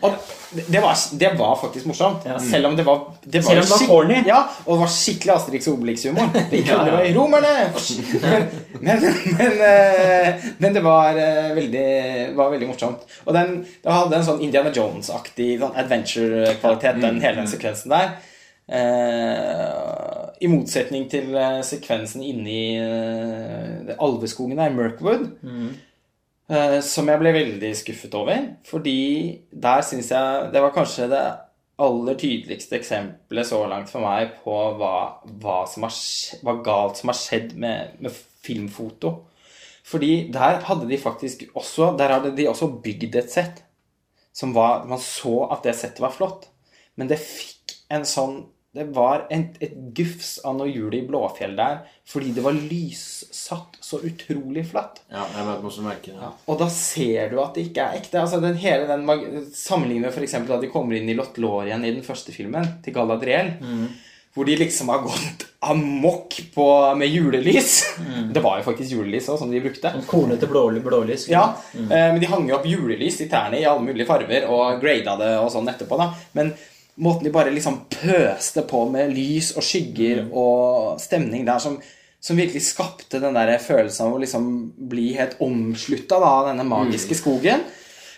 Og 0.00 0.14
det 0.50 0.80
var, 0.80 0.96
det 1.12 1.30
var 1.38 1.56
faktisk 1.60 1.86
morsomt. 1.86 2.26
Ja. 2.26 2.38
Selv 2.38 2.66
om 2.66 2.76
det 2.76 2.84
var 2.86 3.00
det 3.22 3.40
var, 3.44 3.56
om 3.56 3.62
det 3.62 3.70
var 3.70 3.86
corny. 3.86 4.20
Ja, 4.26 4.42
og 4.64 4.76
det 4.76 4.80
var 4.84 4.92
skikkelig 4.94 5.32
Asterix 5.34 5.66
og 5.68 5.78
Obelix-humor. 5.78 6.28
Det 6.50 6.62
kunne 6.68 6.92
være 6.92 7.14
romerne! 7.16 7.54
Men, 8.80 9.02
men, 9.38 9.58
eh, 9.66 10.46
men 10.58 10.74
det 10.74 10.82
var 10.84 11.18
eh, 11.18 11.50
veldig, 11.56 11.88
var 12.36 12.50
veldig 12.52 12.68
morsomt. 12.70 13.04
Og 13.24 13.34
den, 13.34 13.58
det 13.82 13.98
hadde 13.98 14.20
en 14.20 14.26
sånn 14.26 14.42
Indiana 14.44 14.72
Jones-aktig 14.74 15.56
sånn 15.62 15.76
adventure-kvalitet, 15.82 17.00
den 17.02 17.20
hele 17.24 17.40
den 17.40 17.50
sekvensen 17.50 17.94
der. 17.96 18.16
Uh, 18.66 20.26
I 20.42 20.48
motsetning 20.50 21.04
til 21.06 21.36
sekvensen 21.62 22.24
inni 22.26 22.74
uh, 22.82 23.92
alveskogen 24.02 24.58
der, 24.58 24.74
Merkwood. 24.74 25.28
Eh, 25.46 25.68
som 26.46 27.08
jeg 27.10 27.18
ble 27.18 27.32
veldig 27.34 27.72
skuffet 27.74 28.14
over. 28.14 28.44
Fordi 28.68 28.98
der 29.50 29.82
syns 29.82 30.12
jeg 30.12 30.52
Det 30.52 30.62
var 30.62 30.74
kanskje 30.74 31.08
det 31.10 31.24
aller 31.82 32.16
tydeligste 32.16 32.78
eksempelet 32.78 33.48
så 33.48 33.58
langt 33.68 33.90
for 33.92 34.04
meg 34.04 34.38
på 34.40 34.54
hva, 34.78 34.94
hva, 35.42 35.56
som 35.68 35.84
har, 35.84 35.96
hva 36.46 36.54
galt 36.64 37.00
som 37.00 37.12
har 37.12 37.18
skjedd 37.18 37.52
med, 37.60 37.98
med 38.00 38.14
filmfoto. 38.46 39.12
Fordi 39.86 40.28
der 40.34 40.62
hadde 40.66 40.88
de 40.90 40.98
faktisk 40.98 41.44
også 41.54 41.92
Der 41.98 42.10
hadde 42.10 42.32
de 42.34 42.48
også 42.50 42.72
bygd 42.82 43.14
et 43.20 43.30
sett 43.30 43.62
som 44.36 44.52
var 44.52 44.84
Man 44.84 45.00
så 45.00 45.46
at 45.52 45.64
det 45.64 45.76
settet 45.78 46.02
var 46.04 46.12
flott, 46.12 46.50
men 46.96 47.08
det 47.08 47.16
fikk 47.22 47.72
en 47.88 48.04
sånn 48.04 48.42
det 48.76 48.86
var 48.94 49.26
et, 49.32 49.56
et 49.64 49.74
gufs 49.96 50.36
av 50.46 50.56
noe 50.58 50.68
hjul 50.68 50.94
i 50.94 51.02
Blåfjell 51.08 51.56
der 51.58 51.82
fordi 52.06 52.30
det 52.36 52.44
var 52.44 52.54
lyssatt 52.54 53.78
så 53.82 53.98
utrolig 54.06 54.62
flatt. 54.70 55.00
ja, 55.10 55.24
jeg 55.34 55.46
vet 55.48 55.64
også 55.70 55.82
merke 55.86 56.12
det. 56.14 56.28
Og 56.46 56.58
da 56.60 56.68
ser 56.70 57.32
du 57.32 57.40
at 57.42 57.56
det 57.56 57.64
ikke 57.68 57.82
er 57.82 57.98
ekte. 57.98 58.20
Altså 58.22 58.38
den 58.42 58.58
hele 58.62 58.86
den 58.86 59.06
Sammenlignet 59.54 60.06
med 60.06 60.14
f.eks. 60.14 60.36
da 60.46 60.60
de 60.62 60.70
kommer 60.70 60.98
inn 60.98 61.10
i 61.10 61.16
Lothlorien 61.18 61.82
i 61.84 61.94
den 61.96 62.04
første 62.06 62.34
filmen, 62.34 62.76
til 62.84 62.94
Galadriel. 62.94 63.56
Hvor 64.36 64.44
de 64.46 64.54
liksom 64.60 64.90
har 64.92 65.00
gått 65.02 65.46
amok 65.66 66.36
på, 66.54 66.66
med 67.00 67.08
julelys. 67.08 67.78
Det 68.34 68.42
var 68.44 68.60
jo 68.60 68.66
faktisk 68.68 68.92
julelys 68.92 69.26
òg, 69.32 69.38
som 69.40 69.50
de 69.50 69.62
brukte. 69.64 69.90
Kornete 70.06 70.46
blåly, 70.50 70.82
blålys. 70.84 71.26
Ja, 71.32 71.46
eh, 71.74 71.88
men 72.12 72.20
de 72.22 72.28
hang 72.30 72.46
jo 72.50 72.58
opp 72.58 72.68
julelys 72.68 73.18
i 73.24 73.30
tærne 73.32 73.58
i 73.58 73.66
alle 73.66 73.82
mulige 73.82 74.06
farger 74.06 74.46
og 74.52 74.78
grada 74.82 75.16
det 75.22 75.32
og 75.40 75.48
sånn 75.54 75.72
etterpå, 75.72 75.98
da. 75.98 76.10
Men 76.36 76.52
måten 76.96 77.26
de 77.26 77.32
bare 77.34 77.52
liksom 77.52 77.82
pøste 77.92 78.64
på 78.68 78.84
med 78.90 79.12
lys 79.14 79.52
og 79.56 79.64
skygger 79.64 80.24
og 80.30 81.00
stemning 81.02 81.44
der 81.46 81.60
som, 81.62 81.76
som 82.20 82.38
virkelig 82.38 82.64
skapte 82.68 83.20
den 83.22 83.36
der 83.36 83.56
følelsen 83.62 84.08
av 84.08 84.16
å 84.16 84.22
liksom 84.22 84.48
bli 84.90 85.10
helt 85.18 85.36
omslutta 85.44 86.20
av 86.20 86.50
denne 86.50 86.64
magiske 86.68 87.18
skogen. 87.18 87.66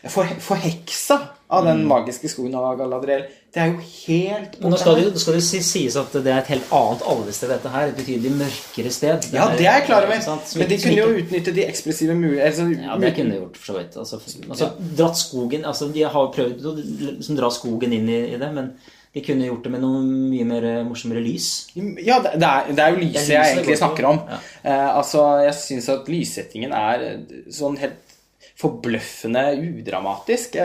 For, 0.08 0.30
forheksa 0.40 1.18
av 1.50 1.64
den 1.64 1.84
magiske 1.88 2.28
skogen 2.28 2.54
av 2.58 2.74
Galadriel. 2.76 3.22
Det 3.54 3.62
er 3.62 3.70
jo 3.70 3.78
helt 3.80 4.58
nå 4.61 4.76
skal 4.76 4.98
det, 4.98 5.04
jo- 5.06 5.20
skal 5.22 5.38
det 5.38 5.44
sies 5.46 5.96
at 5.96 6.12
det 6.12 6.26
er 6.28 6.42
et 6.42 6.50
helt 6.52 6.72
annet 6.76 7.04
alvested, 7.08 7.48
dette 7.48 7.72
her. 7.72 7.88
Et 7.88 7.96
betydelig 7.96 8.32
mørkere 8.37 8.92
sted. 8.92 9.30
Ja, 9.32 9.46
det 9.56 9.64
er 9.64 9.78
jeg 9.80 9.87
klar 9.87 10.04
over. 10.04 10.20
Men 10.61 10.68
de 10.68 10.78
kunne 10.82 10.98
jo 11.00 11.22
utnytte 11.22 11.54
de 11.56 11.64
ekspressive 11.64 12.14
mulighetene 12.18 12.82
Ja, 12.84 12.98
det 13.00 13.14
kunne 13.16 13.32
de 13.32 13.40
gjort, 13.40 13.56
for 13.56 13.72
så 13.72 13.78
vidt. 13.78 13.96
Altså, 13.96 14.20
altså, 14.50 14.70
dratt 15.00 15.16
skogen 15.16 15.64
altså, 15.64 15.88
De 15.94 16.04
har 16.04 16.30
prøvd 16.37 16.68
å 16.68 16.74
liksom, 16.76 17.37
dra 17.40 17.50
skogen 17.50 17.96
inn 17.96 18.08
i, 18.12 18.20
i 18.34 18.38
det, 18.40 18.52
men 18.54 18.72
de 19.14 19.22
kunne 19.24 19.48
gjort 19.48 19.64
det 19.64 19.72
med 19.72 19.80
noe 19.80 20.02
mye 20.04 20.44
mer 20.44 20.64
eh, 20.68 20.82
morsommere 20.84 21.22
lys. 21.24 21.46
Ja, 22.04 22.18
det, 22.20 22.37
er, 22.44 22.68
det 22.76 22.84
er 22.84 22.92
jo 22.92 23.00
lyset 23.00 23.32
jeg 23.32 23.54
egentlig 23.56 23.78
snakker 23.80 24.04
om. 24.11 24.20
Ja. 24.28 24.38
Eh, 24.68 24.90
altså, 25.00 25.24
Jeg 25.46 25.56
syns 25.62 25.88
at 25.96 26.12
lyssettingen 26.12 26.76
er 26.76 27.06
eh, 27.08 27.40
sånn 27.56 27.80
helt 27.80 27.96
forbløffende 28.58 29.44
udramatisk. 29.62 30.56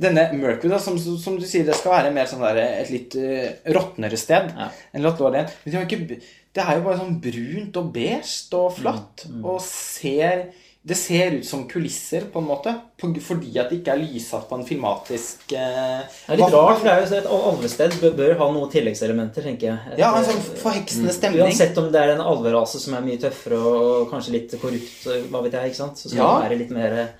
Denne 0.00 0.28
Mercury, 0.38 0.70
da, 0.72 0.78
som, 0.82 0.98
som 0.98 1.38
du 1.40 1.46
sier, 1.48 1.66
det 1.66 1.74
skal 1.78 1.96
være 1.98 2.14
mer 2.14 2.28
sånn 2.30 2.44
der, 2.46 2.60
et 2.84 2.92
litt 2.94 3.16
uh, 3.18 3.50
råtnere 3.74 4.18
sted 4.20 4.52
Ja. 4.56 4.70
enn 4.94 5.04
Lothlorien. 5.06 5.50
Men 5.64 5.78
har 5.80 5.88
ikke, 5.88 6.20
det 6.54 6.64
er 6.64 6.78
jo 6.78 6.86
bare 6.88 7.00
sånn 7.02 7.20
brunt 7.22 7.76
og 7.82 7.92
beige 7.94 8.58
og 8.58 8.72
flatt. 8.78 9.26
Mm, 9.30 9.44
Og 9.44 9.60
ser 9.66 10.50
Det 10.82 10.96
ser 10.96 11.34
ut 11.36 11.44
som 11.44 11.66
kulisser, 11.68 12.22
på 12.32 12.40
en 12.40 12.46
måte. 12.48 12.72
På, 12.96 13.10
fordi 13.20 13.50
at 13.60 13.68
det 13.68 13.82
ikke 13.82 13.92
er 13.92 13.98
lyssatt 14.00 14.46
på 14.48 14.56
en 14.56 14.64
filmatisk 14.64 15.52
uh, 15.52 16.00
Det 16.00 16.32
er 16.32 16.38
litt 16.40 16.54
rart, 16.54 16.78
for 16.80 16.86
det 16.88 16.94
er 16.94 17.02
jo 17.02 17.18
et 17.18 17.28
alvested 17.36 17.96
bør, 18.00 18.14
bør 18.16 18.32
ha 18.38 18.46
noen 18.54 18.70
tilleggselementer, 18.72 19.44
tenker 19.44 19.68
jeg. 19.74 19.92
Et, 19.92 19.98
Ja, 20.00 20.08
en 20.16 20.24
sånn 20.24 20.40
forheksende 20.62 21.12
stemning. 21.12 21.42
Uansett 21.44 21.76
om 21.82 21.90
det 21.92 22.00
er 22.00 22.14
en 22.14 22.22
alverase 22.24 22.80
som 22.80 22.96
er 22.96 23.04
mye 23.04 23.20
tøffere 23.20 23.58
og 23.60 24.06
kanskje 24.14 24.32
litt 24.38 24.54
korrupt, 24.62 25.04
hva 25.28 25.42
vet 25.44 25.58
jeg, 25.58 25.74
ikke 25.74 25.80
sant? 25.82 26.00
så 26.00 26.08
skal 26.08 26.22
Ja. 26.22 26.30
det 26.38 26.46
være 26.48 26.58
litt 26.62 26.72
mer 26.78 26.96
eh, 27.02 27.12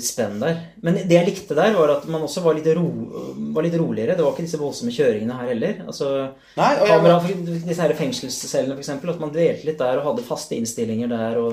spenn 0.00 0.38
der. 0.40 0.60
Men 0.84 0.96
det 0.96 1.16
jeg 1.16 1.26
likte 1.26 1.56
der, 1.58 1.74
var 1.76 1.92
at 1.96 2.06
man 2.10 2.22
også 2.24 2.42
var 2.44 2.56
litt, 2.56 2.68
ro, 2.76 2.86
var 3.54 3.66
litt 3.66 3.76
roligere. 3.78 4.16
Det 4.16 4.24
var 4.24 4.32
ikke 4.32 4.46
disse 4.46 4.60
voldsomme 4.60 4.94
kjøringene 4.94 5.36
her 5.36 5.50
heller. 5.52 5.82
Altså, 5.86 6.12
Nei, 6.56 6.70
og 6.78 6.86
jeg, 6.86 6.94
kamera, 6.94 7.58
disse 7.66 7.82
her 7.82 7.94
fengselscellene, 7.98 8.76
for 8.78 8.84
eksempel, 8.84 9.12
at 9.12 9.20
man 9.22 9.34
dvelte 9.34 9.68
litt 9.68 9.82
der 9.82 10.00
og 10.00 10.08
hadde 10.10 10.24
faste 10.26 10.56
innstillinger 10.56 11.12
der. 11.12 11.36
og 11.42 11.52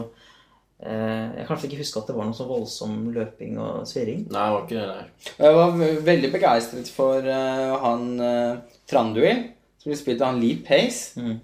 eh, 0.79 1.25
Jeg 1.35 1.41
kan 1.41 1.51
kanskje 1.51 1.71
ikke 1.71 1.81
huske 1.81 2.01
at 2.03 2.11
det 2.11 2.15
var 2.19 2.29
noe 2.29 2.37
så 2.37 2.47
voldsom 2.47 2.95
løping 3.15 3.59
og 3.63 3.83
svirring. 3.89 4.23
Nei, 4.31 4.45
det 4.45 4.55
var 4.55 4.63
ikke 4.63 4.79
det 4.79 4.87
der. 4.93 5.35
Jeg 5.41 5.59
var 5.59 5.83
veldig 6.11 6.31
begeistret 6.37 6.93
for 6.95 7.27
uh, 7.27 7.75
han 7.83 8.07
uh, 8.23 8.79
Tranduil, 8.89 9.43
som 9.81 9.91
ble 9.91 9.99
spilt 9.99 10.23
av 10.23 10.31
han 10.31 10.41
Lee 10.43 10.61
Pace. 10.63 11.19
Mm. 11.19 11.37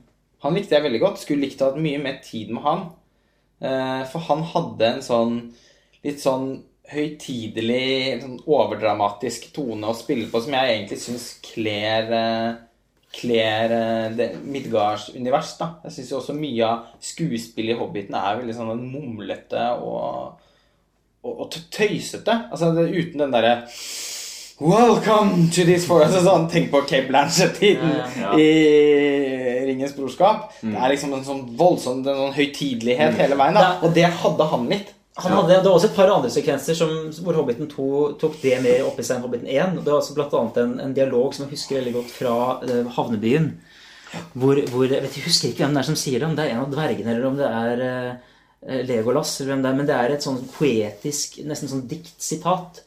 Han 0.47 0.56
likte 0.56 0.76
jeg 0.78 0.88
veldig 0.88 1.04
godt. 1.04 1.19
Skulle 1.19 1.43
likt 1.43 1.62
å 1.62 1.67
ha 1.67 1.76
hatt 1.76 1.84
mye 1.84 1.99
mer 2.04 2.23
tid 2.23 2.56
med 2.56 2.63
han. 2.63 2.88
Uh, 3.63 4.02
for 4.12 4.23
han 4.32 4.47
hadde 4.56 4.89
en 4.95 5.04
sånn 5.04 5.38
litt 6.03 6.21
sånn 6.21 6.51
høytidelig, 6.93 8.21
sånn 8.21 8.37
overdramatisk 8.43 9.49
tone 9.55 9.87
å 9.89 9.95
spille 9.97 10.27
på, 10.29 10.41
som 10.43 10.55
jeg 10.57 10.75
egentlig 10.75 10.99
syns 11.01 11.27
kler 11.45 12.11
uh, 12.11 12.61
Kler 13.13 13.69
eh, 13.69 14.37
Midgards 14.41 15.11
univers, 15.13 15.51
da. 15.59 15.67
Jeg 15.85 15.93
syns 15.99 16.15
også 16.17 16.33
mye 16.33 16.65
av 16.65 16.95
skuespillet 16.97 17.75
i 17.75 17.77
Hobbiten 17.77 18.17
er 18.17 18.39
veldig 18.39 18.55
sånn 18.57 18.87
mumlete 18.89 19.67
og, 19.85 20.39
og, 21.21 21.43
og 21.45 21.59
tøysete. 21.69 22.39
Altså 22.49 22.71
det, 22.73 22.87
uten 22.89 23.21
den 23.21 23.35
derre 23.35 23.59
Welcome 24.63 25.49
to 25.53 25.65
this 25.67 25.85
forest 25.85 26.17
og 26.19 26.25
sånn, 26.25 26.49
Tenk 26.49 26.69
på 26.73 26.81
Cape 26.89 27.09
Blanchett-tiden 27.09 27.93
Ja, 27.99 28.09
ja. 28.21 28.33
i 28.37 29.63
Ringens 29.69 29.95
brorskap. 29.97 30.51
Det 30.61 30.73
er 30.73 30.93
liksom 30.93 31.13
en 31.13 31.25
sånn 31.25 31.45
voldsom 31.59 32.01
en 32.01 32.09
sånn 32.09 32.35
høytidelighet 32.37 33.17
hele 33.21 33.37
veien. 33.37 33.57
Da. 33.57 33.75
Og 33.85 33.93
det 33.93 34.09
hadde 34.23 34.49
han 34.53 34.69
litt. 34.73 34.93
Hadde, 35.13 35.60
det 35.62 35.69
var 35.69 35.76
også 35.76 35.91
et 35.91 35.95
par 35.95 36.10
andre 36.10 36.30
sekvenser 36.34 36.78
som, 36.78 36.91
hvor 37.21 37.38
Hobbiten 37.38 37.67
2 37.69 37.88
tok 38.21 38.39
det 38.41 38.56
mer 38.63 38.82
opp 38.88 38.97
i 38.97 39.04
seg 39.06 39.19
enn 39.19 39.26
Hobbiten 39.28 39.49
1. 39.52 39.76
Det 39.84 39.91
var 39.91 39.99
altså 39.99 40.39
annet 40.39 40.58
en, 40.63 40.71
en 40.82 40.95
dialog 40.97 41.36
som 41.36 41.45
jeg 41.45 41.54
husker 41.54 41.78
veldig 41.78 41.93
godt 41.99 42.13
fra 42.15 42.38
uh, 42.63 42.80
havnebyen. 42.95 43.52
Hvor, 44.34 44.58
hvor 44.73 44.88
jeg, 44.88 45.04
vet, 45.06 45.17
jeg 45.19 45.28
husker 45.28 45.52
ikke 45.52 45.65
hvem 45.65 45.78
det 45.78 45.84
er 45.84 45.89
som 45.91 45.99
sier 45.99 46.17
det, 46.17 46.30
om 46.30 46.34
det 46.38 46.47
er 46.47 46.56
en 46.56 46.63
av 46.63 46.73
dvergene 46.73 47.13
eller 47.13 47.30
om 47.30 47.38
det 47.38 47.52
er 47.52 47.84
uh, 47.86 48.82
Legolas. 48.89 49.36
Eller 49.38 49.54
hvem 49.54 49.62
det 49.65 49.69
er, 49.69 49.78
men 49.78 49.91
det 49.91 49.99
er 49.99 50.15
et 50.15 50.26
sånn 50.26 50.41
poetisk, 50.56 51.38
nesten 51.45 51.69
sånn 51.69 51.86
diktsitat. 51.93 52.82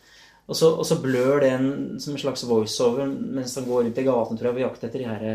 Og 0.47 0.59
så, 0.59 0.73
og 0.75 0.87
så 0.87 0.99
blør 1.03 1.45
det 1.45 1.53
en, 1.55 1.71
som 2.03 2.15
en 2.15 2.23
slags 2.25 2.43
voiceover 2.47 3.07
mens 3.07 3.55
han 3.59 3.71
går 3.71 3.87
rundt 3.87 4.03
i 4.03 4.07
gaten 4.07 4.39
tror 4.39 4.51
jeg, 4.51 4.59
og 4.59 4.67
jakt 4.67 4.89
etter 4.89 5.03
de 5.03 5.09
her 5.13 5.29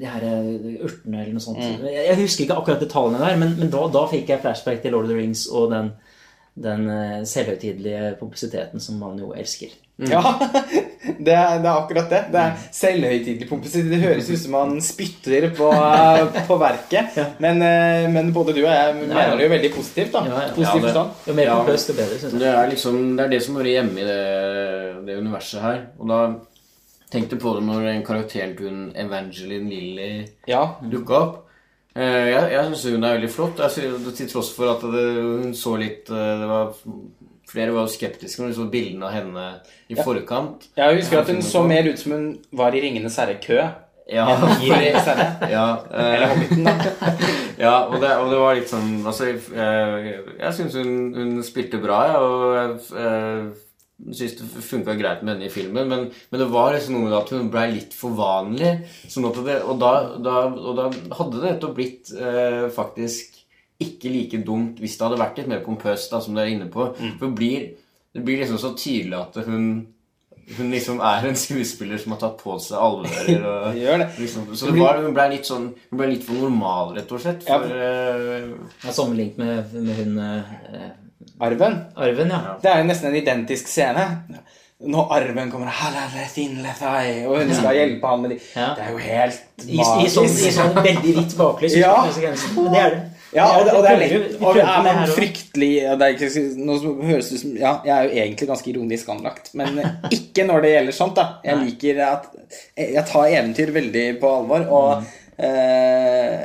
de 0.00 0.06
her 0.06 0.24
eh, 0.28 0.80
urtene 0.84 1.22
eller 1.22 1.32
noe 1.36 1.44
sånt. 1.44 1.60
Jeg, 1.62 1.94
jeg 2.08 2.16
husker 2.22 2.44
ikke 2.46 2.58
akkurat 2.62 2.80
detaljene 2.84 3.20
der, 3.22 3.36
men, 3.40 3.54
men 3.60 3.70
da, 3.72 3.86
da 3.94 4.06
fikk 4.10 4.28
jeg 4.34 4.42
flashback 4.44 4.82
til 4.82 4.92
Lord 4.96 5.04
of 5.08 5.14
the 5.14 5.20
Rings 5.20 5.46
og 5.50 5.70
den, 5.74 5.92
den 6.54 6.88
eh, 6.90 7.22
selvhøytidelige 7.28 8.14
pompositeten 8.20 8.80
som 8.80 9.00
man 9.02 9.18
jo 9.18 9.32
elsker. 9.36 9.72
Ja, 9.94 10.18
det 11.26 11.30
er, 11.30 11.60
det 11.62 11.68
er 11.68 11.76
akkurat 11.76 12.08
det. 12.10 12.20
Det 12.34 12.40
er 12.40 12.54
selvhøytidelig 12.74 13.46
pompesitet. 13.46 13.92
Det 13.92 14.00
høres 14.02 14.26
ut 14.32 14.40
som 14.42 14.56
man 14.56 14.72
spytter 14.82 15.46
på, 15.54 15.68
på 16.48 16.56
verket. 16.58 17.14
Men, 17.42 17.62
eh, 17.62 18.08
men 18.10 18.32
både 18.34 18.56
du 18.56 18.64
og 18.64 18.72
jeg 18.72 18.96
mener 19.04 19.36
det 19.38 19.46
jo 19.46 19.52
veldig 19.54 19.70
positivt. 19.76 20.10
da 20.16 20.24
Ja, 20.26 20.40
ja. 20.48 20.48
Positiv 20.56 20.66
Ja, 20.66 20.74
det- 20.74 20.88
forstand. 20.88 21.28
Jo 21.30 21.36
mer 21.38 21.46
Ja. 21.46 21.54
pompøst, 21.60 21.92
jo 21.92 21.94
bedre, 22.00 22.18
syns 22.18 22.32
jeg. 22.32 22.40
Det 22.42 22.50
er 22.54 22.72
liksom 22.72 22.98
Det 23.16 23.24
er 23.24 23.30
det 23.36 23.42
som 23.46 23.54
hører 23.60 23.70
hjemme 23.76 24.00
i 24.02 24.08
det, 24.10 25.06
det 25.06 25.18
universet 25.22 25.62
her. 25.62 25.80
Og 26.00 26.08
da 26.10 26.18
tenkte 27.12 27.36
på 27.40 27.54
det 27.56 27.64
når 27.66 27.88
en 27.92 28.04
karakteren 28.06 28.56
til 28.56 28.68
hun 28.70 28.92
Evangeline 28.96 29.70
Lilly 29.70 30.24
Ja. 30.48 30.64
dukka 30.82 31.14
opp. 31.20 31.40
Eh, 31.96 32.30
Jeg, 32.32 32.52
jeg 32.52 32.64
syns 32.72 32.84
hun 32.90 33.04
er 33.04 33.14
veldig 33.18 33.30
flott. 33.30 33.58
Jeg 33.58 33.70
synes, 33.70 34.14
til 34.18 34.28
tross 34.32 34.50
for 34.56 34.72
at 34.74 34.82
det, 34.92 35.04
hun 35.22 35.54
så 35.54 35.76
litt 35.78 36.10
eh, 36.10 36.40
det 36.40 36.48
var, 36.50 36.72
Flere 37.54 37.70
var 37.76 37.84
jo 37.84 37.92
skeptiske 37.92 38.40
når 38.40 38.48
de 38.50 38.54
så 38.56 38.64
bildene 38.72 39.04
av 39.06 39.12
henne 39.14 39.42
i 39.92 39.94
forkant. 39.94 40.64
Jeg 40.76 40.96
husker 40.96 41.20
at 41.20 41.28
hun 41.30 41.42
så 41.44 41.60
mer 41.62 41.86
ut 41.86 41.98
som 42.00 42.12
hun 42.16 42.24
var 42.56 42.74
i 42.74 42.80
Ringenes 42.82 43.18
herre-kø. 43.20 43.60
Ja, 44.10 44.24
ja, 45.54 45.66
eh, 45.92 46.14
Eller 46.14 46.26
Hobbiten, 46.32 46.64
da. 46.64 46.72
ja 47.64 47.74
og, 47.86 48.00
det, 48.02 48.10
og 48.20 48.26
det 48.32 48.40
var 48.40 48.56
litt 48.58 48.68
sånn 48.68 48.98
Altså, 49.06 49.30
jeg, 49.30 50.18
jeg 50.40 50.56
syns 50.58 50.74
hun, 50.76 50.90
hun 51.16 51.30
spilte 51.46 51.78
bra, 51.80 52.00
jeg. 52.10 52.18
Og 52.26 52.56
jeg, 52.58 53.46
Syns 54.10 54.34
det 54.40 54.46
funka 54.66 54.96
greit 54.98 55.20
med 55.22 55.36
henne 55.36 55.46
i 55.46 55.52
filmen, 55.54 55.86
men, 55.88 56.08
men 56.30 56.40
det 56.40 56.48
var 56.50 56.72
liksom 56.74 56.96
noe 56.96 57.04
med 57.06 57.14
at 57.14 57.30
hun 57.30 57.46
blei 57.52 57.68
litt 57.76 57.94
for 57.94 58.10
vanlig. 58.18 58.72
Sånn 59.06 59.28
at 59.28 59.38
det, 59.46 59.60
og, 59.62 59.78
da, 59.80 59.92
da, 60.18 60.40
og 60.50 60.74
da 60.80 60.88
hadde 61.20 61.44
dette 61.44 61.70
blitt 61.76 62.10
eh, 62.18 62.66
faktisk 62.74 63.38
ikke 63.84 64.10
like 64.10 64.38
dumt 64.46 64.82
hvis 64.82 64.98
det 64.98 65.06
hadde 65.06 65.20
vært 65.22 65.38
litt 65.40 65.48
mer 65.50 65.62
pompøst, 65.64 66.10
da, 66.10 66.20
som 66.22 66.34
dere 66.34 66.50
er 66.50 66.56
inne 66.56 66.68
på. 66.74 66.88
For 66.98 67.26
det 67.28 67.34
blir, 67.38 67.68
det 68.14 68.24
blir 68.26 68.42
liksom 68.42 68.58
så 68.62 68.74
tydelig 68.78 69.20
at 69.22 69.40
hun 69.46 69.66
hun 70.58 70.68
liksom 70.74 70.98
er 71.00 71.24
en 71.24 71.38
skuespiller 71.40 71.96
som 72.02 72.12
har 72.12 72.18
tatt 72.20 72.34
på 72.42 72.58
seg 72.60 72.76
alvoret. 72.76 73.30
og- 73.48 73.78
det. 73.78 74.08
Liksom, 74.18 74.50
så 74.52 74.68
det 74.68 74.76
var, 74.82 74.98
hun 75.00 75.14
ble 75.16 75.24
litt 75.32 75.46
sånn 75.48 75.70
Hun 75.88 75.96
ble 76.02 76.10
litt 76.10 76.26
for 76.26 76.36
normal, 76.36 76.90
rett 76.98 77.14
og 77.16 77.22
slett. 77.22 77.46
For, 77.46 77.64
ja. 77.64 77.86
Jeg 78.10 78.90
er 78.90 78.92
sammenlignet 78.92 79.38
med, 79.40 79.72
med 79.86 80.02
hun 80.02 80.18
eh, 80.20 80.90
Arven. 81.44 81.80
Arven, 81.96 82.30
ja. 82.30 82.58
Det 82.62 82.70
er 82.70 82.82
jo 82.82 82.90
nesten 82.90 83.10
en 83.10 83.18
identisk 83.18 83.70
scene. 83.70 84.04
Når 84.84 85.12
arven 85.16 85.50
kommer 85.52 85.70
og 87.30 87.38
hun 87.40 87.52
skal 87.56 87.78
hjelpe 87.78 88.10
han 88.10 88.22
med 88.24 88.34
de 88.34 88.38
Ja. 88.56 88.72
Det 88.76 88.84
er 88.84 88.90
jo 88.92 88.98
helt 89.00 89.64
I, 89.64 89.78
i, 89.78 90.08
sånn, 90.12 90.28
I 90.28 90.52
sånn 90.52 90.74
veldig 90.76 91.14
hvitt 91.18 91.36
baklys. 91.38 91.76
Ja. 91.78 91.94
Men 92.04 92.72
det 92.74 92.80
er 92.82 92.96
det. 92.96 93.02
Ja, 93.34 93.46
og 93.58 93.64
det, 93.66 93.72
og 93.74 93.82
det 93.82 93.90
er 93.90 93.98
lett. 93.98 94.34
Og 94.38 94.58
er 94.58 94.60
det 94.62 94.94
man 94.94 95.08
fryktelig 95.10 95.70
det 95.98 96.06
er 96.06 96.12
ikke, 96.14 96.42
Noe 96.62 96.78
som 96.78 97.00
høres 97.02 97.30
ut 97.32 97.40
som 97.40 97.56
Ja, 97.58 97.72
jeg 97.86 97.94
er 97.94 98.06
jo 98.06 98.20
egentlig 98.22 98.48
ganske 98.50 98.70
ironisk 98.70 99.10
anlagt, 99.14 99.50
men 99.58 99.80
ikke 100.16 100.46
når 100.46 100.66
det 100.66 100.74
gjelder 100.74 100.96
sånt, 100.98 101.18
da. 101.18 101.40
Jeg 101.46 101.62
liker 101.64 102.02
at 102.06 102.28
Jeg 102.78 103.06
tar 103.10 103.30
eventyr 103.30 103.72
veldig 103.74 104.04
på 104.22 104.34
alvor, 104.38 104.68
og 104.78 105.42
eh, 105.42 106.44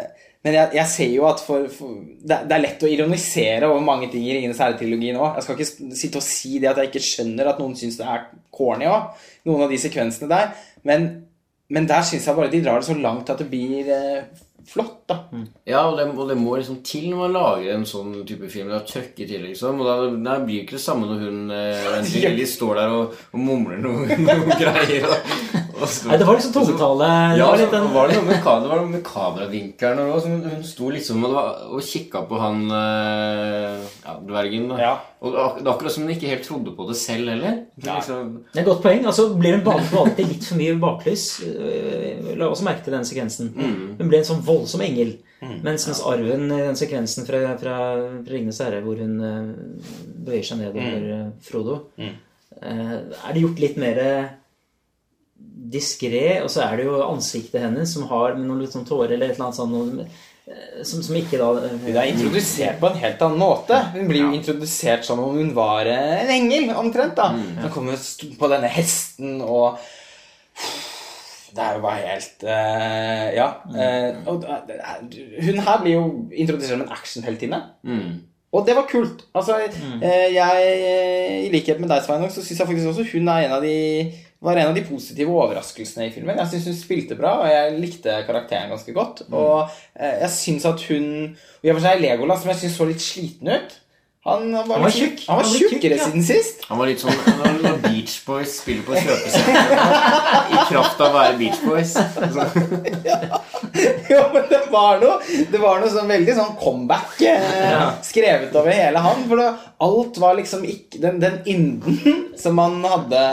Men 0.49 0.55
jeg, 0.57 0.71
jeg 0.79 0.89
ser 0.89 1.11
jo 1.13 1.27
at 1.29 1.41
for, 1.45 1.67
for 1.69 1.99
det, 2.01 2.39
det 2.49 2.55
er 2.57 2.63
lett 2.63 2.81
å 2.81 2.89
ironisere 2.89 3.67
over 3.69 3.83
mange 3.85 4.09
ting 4.09 4.23
i 4.25 4.33
Ringenes 4.33 4.57
herre-trilogien 4.63 5.19
òg. 5.21 5.37
Jeg 5.37 5.45
skal 5.45 5.59
ikke 5.59 5.95
sitte 6.01 6.17
og 6.17 6.25
si 6.25 6.55
det 6.57 6.71
at 6.73 6.81
jeg 6.81 6.89
ikke 6.89 7.05
skjønner 7.05 7.51
at 7.51 7.61
noen 7.61 7.77
syns 7.77 7.99
det 8.01 8.07
er 8.09 8.23
corny 8.55 8.89
òg, 8.89 9.13
noen 9.45 9.67
av 9.67 9.69
de 9.69 9.77
sekvensene 9.85 10.31
der. 10.31 10.51
Men, 10.89 11.05
men 11.69 11.85
der 11.91 12.01
syns 12.07 12.25
jeg 12.25 12.37
bare 12.39 12.49
de 12.49 12.63
drar 12.65 12.81
det 12.81 12.89
så 12.89 12.97
langt 12.97 13.29
at 13.29 13.43
det 13.43 13.49
blir 13.51 13.93
eh, 13.93 14.45
flott, 14.69 14.97
da. 15.09 15.19
Ja, 15.69 15.83
og 15.91 15.99
det, 16.01 16.07
og 16.15 16.27
det 16.31 16.39
må 16.41 16.57
liksom 16.57 16.81
til 16.85 17.07
når 17.11 17.21
man 17.27 17.35
lager 17.37 17.75
en 17.75 17.85
sånn 17.89 18.11
type 18.29 18.49
film. 18.49 18.73
Det 18.73 18.79
er 18.81 18.89
trøkk 18.89 19.21
i 19.21 19.29
til, 19.29 19.45
liksom. 19.51 19.79
Og 19.81 19.87
da, 19.87 19.95
da 20.31 20.39
blir 20.41 20.63
det 20.63 20.65
ikke 20.67 20.79
det 20.79 20.83
samme 20.87 21.09
når 21.09 21.23
hun 21.27 21.53
eh, 21.53 22.45
står 22.57 22.81
der 22.81 22.97
og, 22.97 23.15
og 23.33 23.41
mumler 23.45 23.81
noen, 23.85 24.17
noe 24.27 24.57
greier. 24.59 25.05
Så- 25.05 25.67
Nei, 26.09 26.17
det 26.19 26.25
var 26.27 26.35
liksom 26.37 26.53
tungetale. 26.55 27.07
Det 27.33 27.37
Ja, 27.39 27.45
var 27.51 27.57
litt 27.61 27.71
den 27.71 27.87
var 27.93 28.07
det 28.09 28.15
noe 28.17 28.25
med, 28.27 28.39
det 28.43 28.69
var 28.71 28.79
noe 28.81 28.89
med 28.93 29.03
kameravinkelen 29.07 30.11
og 30.13 30.21
sånn. 30.23 30.41
Hun 30.49 30.63
sto 30.63 30.89
liksom 30.93 31.23
og, 31.23 31.29
det 31.29 31.35
var- 31.37 31.61
og 31.75 31.81
kikka 31.81 32.21
på 32.29 32.39
han 32.41 32.59
eh, 32.71 33.85
ja, 34.05 34.15
dvergen. 34.27 34.67
Da. 34.73 34.77
Ja. 34.83 34.91
Og 35.21 35.33
det 35.35 35.45
det 35.59 35.67
er 35.67 35.73
akkurat 35.73 35.91
som 35.91 36.03
hun 36.07 36.13
ikke 36.15 36.29
helt 36.31 36.43
trodde 36.47 36.75
på 36.75 36.87
det 36.89 36.95
selv 36.97 37.27
heller. 37.29 37.57
Ja. 37.83 37.95
Liksom, 37.99 38.43
Det 38.53 38.59
er 38.59 38.61
et 38.65 38.69
godt 38.71 38.81
poeng. 38.83 39.05
altså 39.05 39.29
Blir 39.39 39.57
hun 39.57 39.65
valgt 39.65 39.91
valgt 39.93 40.17
litt 40.19 40.43
for 40.47 40.55
mye 40.59 40.75
baklys 40.79 41.25
øh, 41.43 42.35
La 42.39 42.47
også 42.47 42.63
merke 42.67 42.83
til 42.83 42.93
den 42.93 43.05
sekvensen. 43.05 43.51
Hun 43.99 44.07
ble 44.09 44.17
en 44.21 44.29
sånn 44.33 44.43
voldsom 44.45 44.81
engel. 44.81 45.17
Mens, 45.39 45.85
mens 45.87 46.01
arven 46.03 46.49
i 46.51 46.61
den 46.65 46.75
sekvensen 46.75 47.23
fra, 47.27 47.39
fra, 47.55 47.75
fra 48.25 48.33
Ringenes 48.33 48.57
herre, 48.59 48.81
hvor 48.83 48.99
hun 48.99 49.13
bøyer 50.27 50.43
seg 50.43 50.59
nedover 50.59 51.05
mm. 51.05 51.29
Frodo, 51.47 51.77
øh, 51.99 52.95
er 53.23 53.33
det 53.33 53.43
gjort 53.45 53.61
litt 53.63 53.77
mer 53.79 54.01
diskré, 55.69 56.41
og 56.41 56.49
så 56.49 56.63
er 56.65 56.77
det 56.79 56.85
jo 56.87 56.97
ansiktet 57.05 57.61
hennes 57.61 57.91
som 57.93 58.07
har 58.09 58.33
noen 58.39 58.63
litt 58.63 58.73
sånn 58.73 58.87
tårer 58.87 59.13
eller 59.15 59.29
et 59.29 59.35
eller 59.37 59.45
annet 59.49 59.59
sånt 59.59 59.71
noe, 59.75 60.05
øh, 60.49 60.79
som, 60.87 61.03
som 61.05 61.15
ikke 61.19 61.37
da 61.37 61.49
øh, 61.67 61.75
Hun 61.83 61.95
er 61.99 62.09
introdusert 62.09 62.79
på 62.81 62.89
en 62.89 62.97
helt 63.03 63.21
annen 63.21 63.37
måte. 63.43 63.77
Hun 63.93 64.07
blir 64.09 64.23
jo 64.23 64.31
introdusert 64.39 65.05
som 65.05 65.21
om 65.21 65.37
hun 65.37 65.51
var 65.57 65.85
eh, 65.85 66.23
en 66.23 66.33
engel, 66.39 66.71
omtrent. 66.75 67.13
da 67.19 67.29
Hun 67.35 67.69
kommer 67.75 67.99
på 68.39 68.49
denne 68.49 68.71
hesten 68.73 69.41
og 69.45 69.77
Det 71.53 71.61
er 71.65 71.75
jo 71.77 71.81
bare 71.81 72.01
helt 72.05 72.43
uh, 72.45 73.27
Ja. 73.33 73.47
Uh, 73.65 74.27
og 74.29 74.43
er- 74.45 75.45
hun 75.45 75.59
her 75.65 75.79
blir 75.81 75.93
jo 75.95 76.03
introdusert 76.31 76.69
som 76.75 76.81
en 76.81 76.91
actionheltinne. 76.97 77.61
mm. 77.83 78.09
Og 78.51 78.65
det 78.65 78.73
var 78.75 78.87
kult. 78.89 79.19
Altså, 79.37 79.59
eh, 80.01 80.33
jeg, 80.33 81.43
I 81.45 81.49
likhet 81.53 81.77
med 81.79 81.89
deg, 81.91 82.01
Sveinung, 82.01 82.31
så 82.33 82.41
syns 82.41 82.57
jeg 82.59 82.65
faktisk 82.67 82.87
også 82.89 83.03
hun 83.11 83.27
er 83.29 83.43
en 83.45 83.51
av 83.53 83.61
de 83.61 83.75
var 84.39 84.55
en 84.55 84.69
av 84.71 84.77
de 84.77 84.85
positive 84.87 85.33
overraskelsene 85.35 86.07
i 86.07 86.13
filmen. 86.13 86.37
Jeg 86.39 86.53
syns 86.53 86.69
hun 86.71 86.77
spilte 86.79 87.17
bra, 87.19 87.33
og 87.41 87.51
jeg 87.51 87.75
likte 87.81 88.21
karakteren 88.27 88.71
ganske 88.71 88.95
godt. 88.95 89.25
Og 89.29 89.67
eh, 89.99 90.21
jeg 90.23 90.31
syns 90.35 90.67
at 90.69 90.85
hun 90.87 91.09
i 91.35 91.71
og 91.71 91.75
for 91.75 91.83
seg 91.83 92.03
Legolas, 92.03 92.43
som 92.43 92.53
jeg 92.53 92.61
syns 92.63 92.79
så 92.79 92.87
litt 92.87 93.03
sliten 93.03 93.51
ut 93.51 93.75
Han 94.23 94.51
var, 94.51 94.73
Han 94.73 94.81
var 94.83 94.89
tjukk. 94.89 95.21
Han 95.27 95.37
var 95.37 95.43
tjukkere 95.47 95.95
ja. 95.95 96.05
siden 96.05 96.23
sist. 96.27 96.65
Han 96.67 96.77
var 96.81 96.89
litt 96.89 96.99
sånn 96.99 97.15
han 97.39 97.61
var 97.63 97.77
Beach 97.85 98.17
Boys 98.25 98.57
spiller 98.59 98.83
på 98.83 98.97
kjøpesenteret 98.99 100.51
I 100.51 100.63
kraft 100.67 100.99
av 100.99 101.07
å 101.07 101.15
være 101.15 101.37
Beach 101.39 101.61
Boys. 101.63 101.93
ja. 103.07 103.39
jo, 104.11 104.19
men 104.33 104.49
det 104.51 104.59
var 104.73 104.99
noe 104.99 105.39
Det 105.47 105.61
var 105.61 105.79
noe 105.79 105.93
sånn 105.93 106.11
veldig 106.11 106.35
sånn 106.35 106.51
comeback 106.59 107.15
eh, 107.31 107.87
skrevet 108.05 108.59
over 108.59 108.75
hele 108.75 109.05
han. 109.07 109.23
For 109.31 109.39
det, 109.39 109.47
alt 109.87 110.19
var 110.19 110.37
liksom 110.41 110.67
ikke 110.67 110.99
Den, 111.05 111.23
den 111.23 111.39
ynden 111.47 111.99
som 112.43 112.59
han 112.59 112.83
hadde 112.83 113.23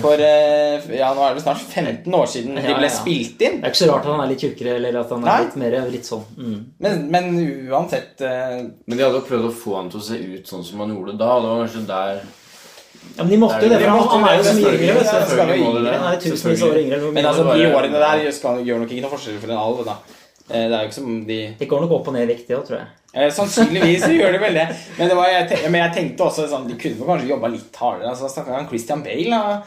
for 0.00 0.20
eh, 0.24 0.86
Ja, 0.96 1.10
nå 1.12 1.24
er 1.26 1.34
det 1.36 1.42
snart 1.44 1.60
15 1.60 2.14
år 2.16 2.28
siden 2.30 2.56
de 2.56 2.64
Ja, 2.64 2.76
ble 2.78 2.88
ja. 2.88 2.94
spilt 2.94 3.42
inn. 3.44 3.58
Det 3.60 3.68
er 3.68 3.74
ikke 3.74 3.80
så 3.82 3.88
rart 3.90 4.06
at 4.06 4.12
han 4.14 4.22
er 4.24 4.30
litt 4.30 4.44
tjukkere, 4.44 4.76
eller 4.78 5.00
at 5.02 5.10
han 5.12 5.24
er 5.24 5.28
Nei. 5.28 5.40
litt 5.44 5.58
mer 5.60 5.76
litt 5.92 6.08
sånn 6.08 6.22
mm. 6.36 6.60
Men, 6.86 7.02
men 7.12 7.26
uansett 7.72 8.22
uh... 8.24 8.62
men 8.62 8.96
de 8.96 9.04
hadde 9.04 9.20
jo 9.20 9.26
prøvd 9.28 9.50
å 9.50 9.52
få 9.64 9.76
han 9.80 9.90
til 9.92 10.00
å 10.00 10.06
se 10.06 10.20
ut 10.22 10.54
sånn 10.54 10.64
som 10.64 10.80
han 10.84 10.94
gjorde 10.94 11.18
da. 11.20 11.34
Og 11.36 11.44
det 11.44 11.52
var 11.52 11.60
kanskje 11.66 11.84
der 11.90 12.22
Ja, 12.22 13.20
men 13.20 13.34
de 13.34 13.42
måtte 13.42 13.60
jo 13.60 13.68
det, 13.74 13.82
for 13.82 13.92
han, 13.92 14.08
han 14.14 14.26
er 14.30 14.38
jo 14.38 14.48
så 14.48 14.56
mye 14.56 14.72
yngre. 14.78 15.94
Han 15.98 16.08
er 16.14 16.24
tusenvis 16.24 16.64
år. 16.68 16.80
Men 17.12 17.28
altså, 17.28 17.46
de 17.50 17.68
årene 17.68 18.02
der 18.06 18.24
gjør, 18.24 18.82
nok 18.84 18.92
ikke 18.94 19.04
noe 19.04 19.14
forskjell 19.16 19.40
for 19.42 19.52
en 19.52 19.62
alv, 19.66 19.84
da. 19.88 20.00
Eh, 20.48 20.68
Det 20.68 20.74
er 20.74 20.80
jo 20.80 20.88
ikke 20.88 20.98
som 20.98 21.22
de 21.26 21.38
Det 21.58 21.68
går 21.68 21.84
nok 21.84 21.94
opp 21.98 22.10
og 22.10 22.16
ned 22.16 22.26
i 22.26 22.32
vekt, 22.32 22.48
det 22.48 22.56
òg, 22.58 22.64
tror 22.68 22.78
jeg. 22.78 22.90
Eh, 23.12 23.28
Sannsynligvis 23.34 24.06
gjør 24.08 24.32
det 24.36 24.40
vel 24.40 24.56
det. 24.56 24.66
Men, 24.96 25.08
det 25.10 25.16
var, 25.16 25.28
jeg, 25.28 25.60
men 25.68 25.80
jeg 25.82 25.94
tenkte 25.98 26.26
også 26.26 26.48
sånn 26.48 26.68
De 26.70 26.78
kunne 26.80 27.08
kanskje 27.08 27.28
jobba 27.34 27.50
litt 27.52 27.80
hardere. 27.80 28.12
Altså, 28.12 28.30
Stakkars 28.32 28.58
han 28.60 28.68
Christian 28.70 29.04
Bale. 29.04 29.30
da. 29.30 29.62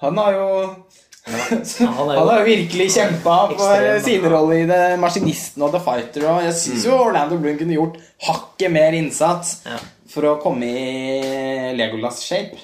Han 0.00 0.16
har 0.18 0.32
jo 0.32 0.46
han 1.28 2.10
er 2.10 2.40
jo- 2.40 2.44
virkelig 2.54 2.86
kjempa 2.94 3.34
for 3.52 3.58
siderolle 3.60 4.04
sine 4.04 4.30
roller 4.32 4.62
i 4.62 4.68
det 4.70 4.98
Maskinisten 5.02 5.62
og 5.66 5.74
The 5.74 5.80
Fighter. 5.84 6.24
Og 6.30 6.42
jeg 6.46 6.54
syns 6.56 6.86
jo 6.88 6.96
Orlando 6.96 7.36
Bloom 7.38 7.58
kunne 7.60 7.76
gjort 7.76 7.98
hakket 8.26 8.72
mer 8.72 8.96
innsats 8.96 9.58
Ja. 9.68 9.76
for 10.10 10.22
å 10.30 10.38
komme 10.42 10.64
i 10.66 11.74
Legolas-shape. 11.76 12.56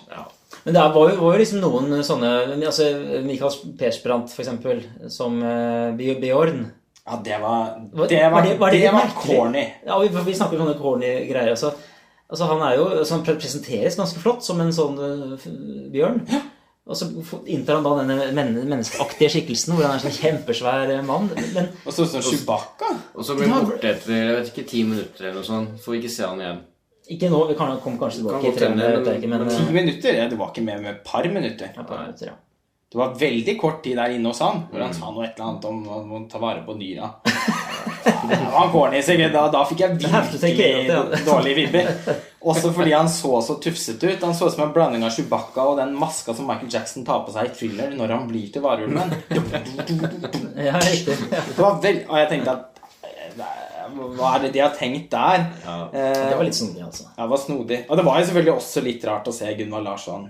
Men 0.64 0.74
det 0.74 0.82
var 0.82 1.10
jo, 1.12 1.20
var 1.20 1.36
jo 1.36 1.42
liksom 1.44 1.60
noen 1.62 1.92
sånne 2.02 2.30
altså 2.66 2.88
Michael 3.22 3.76
Persbrandt, 3.78 4.32
for 4.34 4.42
eksempel, 4.42 4.80
som 5.14 5.36
uh, 5.44 5.92
Bjørn. 5.94 6.64
Ja, 7.06 7.20
det 7.22 7.36
var 7.38 7.76
Det 7.92 8.18
var, 8.24 8.30
var 8.32 8.42
det- 8.42 8.58
var 8.58 8.70
det 8.74 8.80
det 8.82 8.92
var 8.96 9.12
corny. 9.20 9.62
Ja, 9.86 9.98
vi, 10.02 10.08
vi 10.10 10.34
snakker 10.34 10.58
om 10.58 10.66
sånne 10.66 10.80
corny 10.80 11.12
greier. 11.28 11.52
Altså, 11.52 11.70
altså 12.28 12.48
Han 12.50 12.64
er 12.66 12.74
jo 12.80 12.88
altså, 12.88 13.14
Han 13.14 13.22
presenteres 13.28 13.94
ganske 14.00 14.18
flott 14.18 14.42
som 14.42 14.58
en 14.64 14.72
sånn 14.74 14.98
uh, 14.98 15.36
bjørn. 15.92 16.24
bjørn. 16.26 16.42
Og 16.86 16.94
så 16.94 17.08
inntar 17.50 17.80
han 17.80 17.86
da 17.86 17.92
denne 17.98 18.28
men 18.36 18.52
menneskeaktige 18.70 19.32
skikkelsen 19.34 19.74
hvor 19.74 19.88
han 19.88 19.96
er 19.96 19.98
en 19.98 20.04
sånn 20.04 20.14
kjempesvær 20.20 20.92
øh, 20.94 21.02
mann. 21.08 21.26
Men 21.34 21.72
Og 21.82 21.90
så 21.90 22.06
sånn 22.06 22.22
Chewbacca. 22.22 22.92
Og 23.18 23.26
så 23.26 23.34
blir 23.34 23.50
han 23.50 23.66
borte 23.66 23.90
etter 23.90 24.14
jeg 24.14 24.36
vet 24.36 24.50
ikke, 24.52 24.66
ti 24.70 24.84
minutter 24.86 25.26
eller 25.26 25.40
noe 25.40 25.48
sånt. 25.48 25.74
Får 25.82 25.96
vi 25.96 26.02
ikke 26.04 26.14
se 26.14 26.28
han 26.28 26.42
igjen. 26.44 26.60
ikke 27.16 27.30
nå. 27.32 27.42
Vi 27.50 27.58
kan, 27.58 27.74
komme 27.82 27.98
kanskje 27.98 28.22
tilbake 28.22 28.38
Kan 28.44 28.78
i 28.78 28.94
tre 29.02 29.16
ikke. 29.18 29.32
Men 29.34 29.48
Ti 29.50 29.60
øh, 29.64 29.74
minutter? 29.80 30.20
Ja, 30.20 30.28
det 30.30 30.38
var 30.38 30.54
ikke 30.54 30.66
med 30.68 30.84
med 30.86 30.92
et 30.94 31.02
par 31.10 31.26
minutter. 31.26 31.72
ja, 31.74 31.82
par 31.82 32.04
minutter, 32.04 32.30
ja. 32.30 32.38
Det 32.92 32.98
var 33.02 33.16
veldig 33.18 33.58
kort 33.58 33.82
tid 33.82 33.98
der 33.98 34.14
inne 34.14 34.30
hos 34.30 34.38
han, 34.40 34.62
hvor 34.70 34.84
han 34.86 34.94
sa 34.94 35.10
noe 35.10 35.24
et 35.26 35.34
eller 35.34 35.48
annet 35.50 35.64
om 35.66 36.12
å 36.14 36.20
ta 36.30 36.38
vare 36.38 36.62
på 36.68 36.78
dyra. 36.78 37.10
Da, 38.26 39.42
da 39.52 39.62
fikk 39.66 39.80
jeg 39.82 39.96
virkelig 39.98 41.22
dårlige 41.26 41.56
vibber. 41.58 41.90
Også 42.46 42.70
fordi 42.76 42.92
han 42.94 43.08
så 43.10 43.40
så 43.42 43.56
tufsete 43.62 44.06
ut. 44.12 44.22
Han 44.22 44.34
så 44.38 44.46
ut 44.46 44.54
som 44.54 44.62
en 44.68 44.72
blanding 44.74 45.02
av 45.06 45.10
Chewbacca 45.14 45.64
og 45.66 45.80
den 45.80 45.96
maska 45.98 46.34
som 46.36 46.46
Michael 46.46 46.70
Jackson 46.70 47.04
tar 47.06 47.24
på 47.26 47.34
seg 47.34 47.50
i 47.50 47.54
thriller 47.58 47.96
når 47.98 48.14
han 48.14 48.28
blir 48.30 48.46
til 48.54 48.62
varulven. 48.62 49.10
ja, 50.68 50.78
riktig. 50.78 51.16
Det 51.32 51.58
var 51.58 51.80
vel, 51.82 52.02
Og 52.06 52.20
jeg 52.20 52.30
tenkte 52.30 52.54
at 52.54 52.80
eh, 53.02 53.44
Hva 54.16 54.32
er 54.36 54.46
det 54.46 54.52
de 54.54 54.62
har 54.62 54.74
tenkt 54.78 55.10
der? 55.14 55.46
Ja, 55.64 55.76
Det 55.92 56.36
var 56.38 56.46
litt 56.46 56.58
snodig, 56.58 56.82
altså. 56.86 57.08
Ja, 57.16 57.22
det 57.24 57.30
var 57.34 57.42
snodig. 57.42 57.80
Og 57.88 57.98
det 57.98 58.06
var 58.06 58.20
jo 58.20 58.28
selvfølgelig 58.30 58.56
også 58.60 58.84
litt 58.86 59.06
rart 59.10 59.30
å 59.30 59.34
se 59.34 59.50
Gunvald 59.58 59.88
Larsson. 59.90 60.28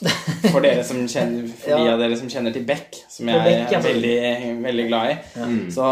For 0.00 0.62
dere 0.64 0.80
som 0.86 0.96
kjenner, 1.04 1.48
for 1.60 1.76
de 1.76 1.84
Ja. 1.84 1.92
av 1.92 1.98
dere 2.00 2.16
som 2.16 2.28
kjenner 2.32 2.52
til 2.54 2.62
Beck, 2.64 2.96
som 3.12 3.28
jeg 3.28 3.42
Beck, 3.44 3.72
ja, 3.74 3.78
er 3.78 3.82
veldig, 3.84 4.62
veldig 4.64 4.86
glad 4.88 5.10
i, 5.10 5.16
så 5.74 5.88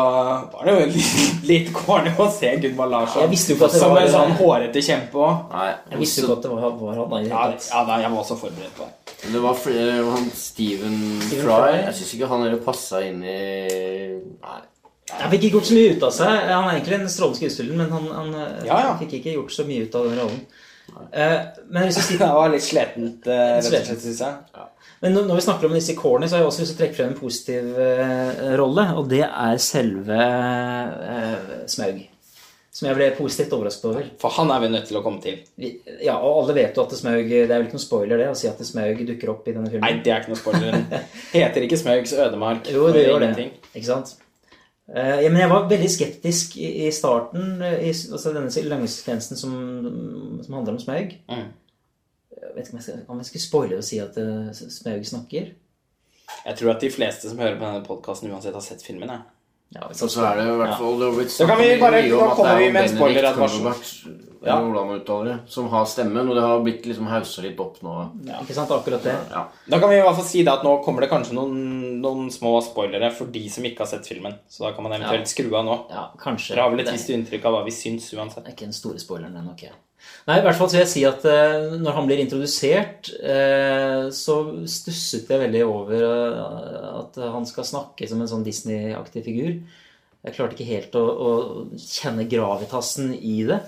var 0.52 0.64
det 0.64 0.74
jo 0.78 0.86
litt, 0.94 1.42
litt 1.50 1.72
corny 1.76 2.14
å 2.16 2.28
se 2.32 2.54
Gunvald 2.62 2.94
Larsson 2.94 3.36
som 3.36 3.96
en 4.00 4.08
sånn 4.14 4.32
hårete 4.40 4.80
kjempe 4.86 5.20
òg. 5.26 5.52
Jeg 5.92 5.98
visste 6.00 6.22
jo 6.22 6.28
ikke 6.30 6.38
at 6.38 6.46
det 6.46 6.54
var, 6.54 6.70
var 6.80 7.02
han. 7.18 7.26
Ja, 7.28 7.42
ja, 7.52 7.84
da, 7.90 7.98
jeg 8.00 8.10
var 8.14 8.22
også 8.24 8.38
forberedt 8.40 8.74
på 8.78 8.86
det. 8.88 8.94
Det 9.32 9.40
var 9.42 9.54
flere, 9.58 9.92
han 10.14 10.30
Steven, 10.32 10.96
Steven 11.26 11.44
Fry. 11.44 11.58
Fry. 11.58 11.76
Jeg 11.84 11.94
syns 12.00 12.14
ikke 12.16 12.28
han 12.32 12.42
heller 12.46 12.64
passa 12.64 13.02
inn 13.04 13.20
i 13.26 13.38
Nei. 14.40 14.60
Han 15.18 15.30
fikk 15.32 15.44
ikke 15.48 15.56
gjort 15.56 15.68
så 15.70 15.74
mye 15.78 15.92
ut 15.96 16.02
av 16.04 16.10
seg. 16.12 16.32
Han 16.52 16.66
er 16.68 16.74
egentlig 16.78 16.96
en 16.98 17.08
strålende 17.08 17.38
skuespiller, 17.40 17.76
men 17.80 17.92
han, 17.94 18.08
han 18.12 18.32
Ja, 18.66 18.80
ja. 18.84 18.90
fikk 19.00 19.14
ikke 19.18 19.32
gjort 19.38 19.54
så 19.56 19.64
mye 19.68 19.86
ut 19.88 19.94
av 19.96 20.04
den 20.04 20.18
rollen. 20.20 20.42
Eh, 21.12 21.38
men 21.68 21.86
hvis 21.86 22.00
vi 22.00 22.04
sier 22.04 22.20
Det 22.24 22.34
var 22.34 22.52
litt 22.52 22.66
sletent, 22.66 23.28
uh, 23.28 23.38
rett 23.58 23.64
og 23.64 23.72
slett, 23.72 24.02
syns 24.02 24.20
jeg. 24.24 24.68
Men 25.02 25.14
når 25.14 25.26
når 25.30 25.38
vi 25.38 25.46
snakker 25.46 25.68
om 25.68 25.74
disse 25.76 25.96
kårene, 25.98 26.28
så 26.28 26.36
har 26.36 26.42
jeg 26.42 26.50
også 26.50 26.64
lyst 26.64 26.72
til 26.74 26.78
å 26.78 26.82
trekke 26.82 26.98
frem 26.98 27.10
en 27.12 27.18
positiv 27.18 27.72
uh, 27.78 28.44
rolle, 28.58 28.86
og 28.98 29.10
det 29.10 29.24
er 29.26 29.58
selve 29.62 30.20
uh, 30.20 31.58
Smaug. 31.70 32.06
Som 32.78 32.86
jeg 32.86 32.98
ble 32.98 33.08
positivt 33.16 33.54
overrasket 33.56 33.88
over. 33.90 34.10
For 34.22 34.34
han 34.36 34.52
er 34.54 34.60
vi 34.62 34.68
nødt 34.70 34.84
til 34.86 35.00
å 35.00 35.02
komme 35.02 35.18
til. 35.22 35.40
Vi, 35.58 35.72
ja, 36.04 36.14
og 36.14 36.44
alle 36.44 36.54
vet 36.60 36.76
jo 36.78 36.84
at 36.84 36.94
Smaug 36.94 37.26
Det 37.26 37.40
er 37.40 37.50
vel 37.56 37.66
ikke 37.66 37.78
noen 37.78 37.82
spoiler 37.82 38.22
det 38.22 38.28
å 38.30 38.36
si 38.38 38.46
at 38.50 38.60
Smaug 38.66 39.02
dukker 39.08 39.32
opp 39.34 39.48
i 39.50 39.56
denne 39.56 39.72
filmen? 39.72 39.86
Nei, 39.86 40.04
det 40.04 40.14
er 40.14 40.22
ikke 40.22 40.34
noe 40.34 40.38
spoiler. 40.38 41.04
Heter 41.34 41.66
ikke 41.66 41.80
Smaugs 41.80 42.14
ødemark. 42.14 42.70
Jo, 42.70 42.86
det 42.94 43.08
gjør 43.08 43.26
det. 43.26 43.50
Ikke 43.72 43.88
sant? 43.88 44.14
Eh, 44.96 45.20
ja, 45.22 45.28
men 45.28 45.42
jeg 45.42 45.50
var 45.50 45.68
veldig 45.68 45.88
skeptisk 45.92 46.56
i, 46.56 46.88
starten, 46.96 47.62
eh, 47.62 47.88
i, 47.90 47.92
altså 47.92 48.32
denne 48.32 48.68
lange 48.70 48.88
som, 48.88 49.34
som 49.36 50.54
handler 50.54 50.74
om 50.74 50.80
Smaug. 50.80 51.12
Mm. 51.28 51.48
Jeg 52.38 52.52
vet 52.54 52.68
ikke 52.68 52.76
om 52.76 52.78
jeg 52.78 52.86
skal, 52.86 53.00
om 53.08 53.20
jeg 53.20 53.28
skal 53.28 53.42
spoile 53.42 53.80
og 53.80 53.84
si 53.84 53.98
at 54.00 54.16
uh, 54.16 54.48
Smaug 54.54 55.04
snakker. 55.06 55.50
Jeg 56.44 56.58
tror 56.60 56.70
at 56.72 56.84
de 56.84 56.90
fleste 56.92 57.28
som 57.28 57.40
hører 57.40 57.58
på 57.58 57.66
denne 57.66 57.84
podkasten, 57.84 58.30
uansett 58.32 58.56
har 58.56 58.64
sett 58.64 58.84
filmen. 58.84 59.10
jeg. 59.10 59.37
Ja, 59.74 59.82
Og 59.84 59.94
så 59.94 60.22
er 60.24 60.36
det 60.38 60.46
i 60.48 60.56
hvert 60.56 60.78
fall 60.78 61.02
ja. 61.02 61.24
Da 61.38 61.46
kan 61.46 61.58
vi 61.60 61.76
bare- 61.80 62.08
da 62.08 62.34
kommer 62.34 62.54
er 62.54 62.58
vi 62.58 62.70
med 62.72 62.82
en 62.82 62.96
spoileradvarsel. 62.96 64.24
Ja. 64.46 64.54
uttaler 64.96 65.40
som 65.46 65.68
har 65.68 65.84
stemmen, 65.84 66.28
og 66.28 66.34
det 66.36 66.42
har 66.42 66.60
blitt 66.60 66.86
liksom 66.86 67.06
haussa 67.06 67.42
litt 67.42 67.58
opp 67.60 67.80
nå. 67.82 67.94
Ikke 68.40 68.54
sant, 68.54 68.70
akkurat 68.70 69.02
det. 69.02 69.16
Ja. 69.30 69.48
Da 69.68 69.78
kan 69.80 69.90
vi 69.90 69.96
i 69.96 70.00
hvert 70.02 70.14
fall 70.14 70.24
si 70.24 70.42
det 70.42 70.52
at 70.52 70.62
nå 70.62 70.82
kommer 70.84 71.00
det 71.00 71.10
kanskje 71.10 71.34
noen, 71.34 72.00
noen 72.00 72.30
små 72.30 72.62
spoilere 72.62 73.12
for 73.12 73.26
de 73.26 73.48
som 73.48 73.64
ikke 73.64 73.78
har 73.80 73.86
sett 73.86 74.06
filmen. 74.06 74.38
Så 74.48 74.60
da 74.60 74.72
kan 74.72 74.84
man 74.84 74.92
eventuelt 74.92 75.26
skru 75.26 75.52
av 75.54 75.64
nå. 75.66 75.90
Ja, 75.90 76.08
kanskje. 76.16 76.54
Dere 76.54 76.62
har 76.62 76.70
vel 76.70 76.80
et 76.80 76.92
visst 76.92 77.10
inntrykk 77.10 77.44
av 77.44 77.52
hva 77.58 77.64
vi 77.64 77.70
syns 77.74 78.08
uansett. 78.14 78.44
Det 78.44 78.52
er 78.54 78.56
ikke 78.56 78.70
den 78.70 78.72
store 78.72 78.98
spoileren, 78.98 79.34
den 79.34 79.44
nok. 79.44 79.68
Nei, 80.28 80.38
i 80.38 80.44
hvert 80.44 80.58
fall 80.58 80.68
så 80.68 80.76
vil 80.76 80.82
jeg 80.84 80.92
si 80.92 81.02
at 81.08 81.24
eh, 81.28 81.74
når 81.80 81.94
han 81.96 82.08
blir 82.08 82.20
introdusert, 82.20 83.08
eh, 83.16 84.08
så 84.12 84.36
stusset 84.68 85.30
jeg 85.32 85.40
veldig 85.40 85.62
over 85.64 86.04
eh, 86.04 86.88
at 87.00 87.16
han 87.32 87.48
skal 87.48 87.64
snakke 87.64 88.08
som 88.10 88.20
en 88.20 88.28
sånn 88.28 88.44
Disney-aktig 88.44 89.24
figur. 89.24 89.54
Jeg 90.26 90.36
klarte 90.36 90.58
ikke 90.58 90.68
helt 90.68 90.98
å, 91.00 91.04
å 91.08 91.32
kjenne 91.80 92.28
gravitasen 92.28 93.14
i 93.16 93.40
det. 93.48 93.62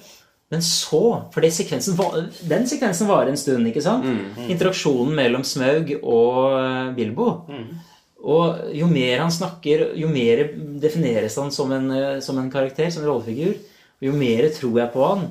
Men 0.51 0.65
så 0.67 1.31
For 1.31 1.47
det 1.47 1.53
sekvensen 1.55 1.95
var, 1.97 2.17
den 2.51 2.65
sekvensen 2.69 3.09
varer 3.09 3.31
en 3.31 3.39
stund, 3.39 3.69
ikke 3.71 3.85
sant? 3.85 4.05
Interaksjonen 4.51 5.15
mellom 5.17 5.47
Smaug 5.47 5.95
og 6.03 6.57
Bilbo. 6.97 7.29
Og 8.21 8.73
jo 8.77 8.89
mer 8.91 9.23
han 9.23 9.31
snakker, 9.33 9.93
jo 9.97 10.11
mer 10.11 10.43
defineres 10.83 11.39
han 11.41 11.55
som 11.55 11.71
en, 11.73 11.87
som 12.21 12.37
en 12.43 12.51
karakter, 12.53 12.91
som 12.91 13.07
en 13.07 13.13
rollefigur. 13.15 13.55
Og 14.03 14.11
jo 14.11 14.17
mer 14.19 14.51
tror 14.59 14.83
jeg 14.83 14.93
på 14.93 15.07
han. 15.07 15.31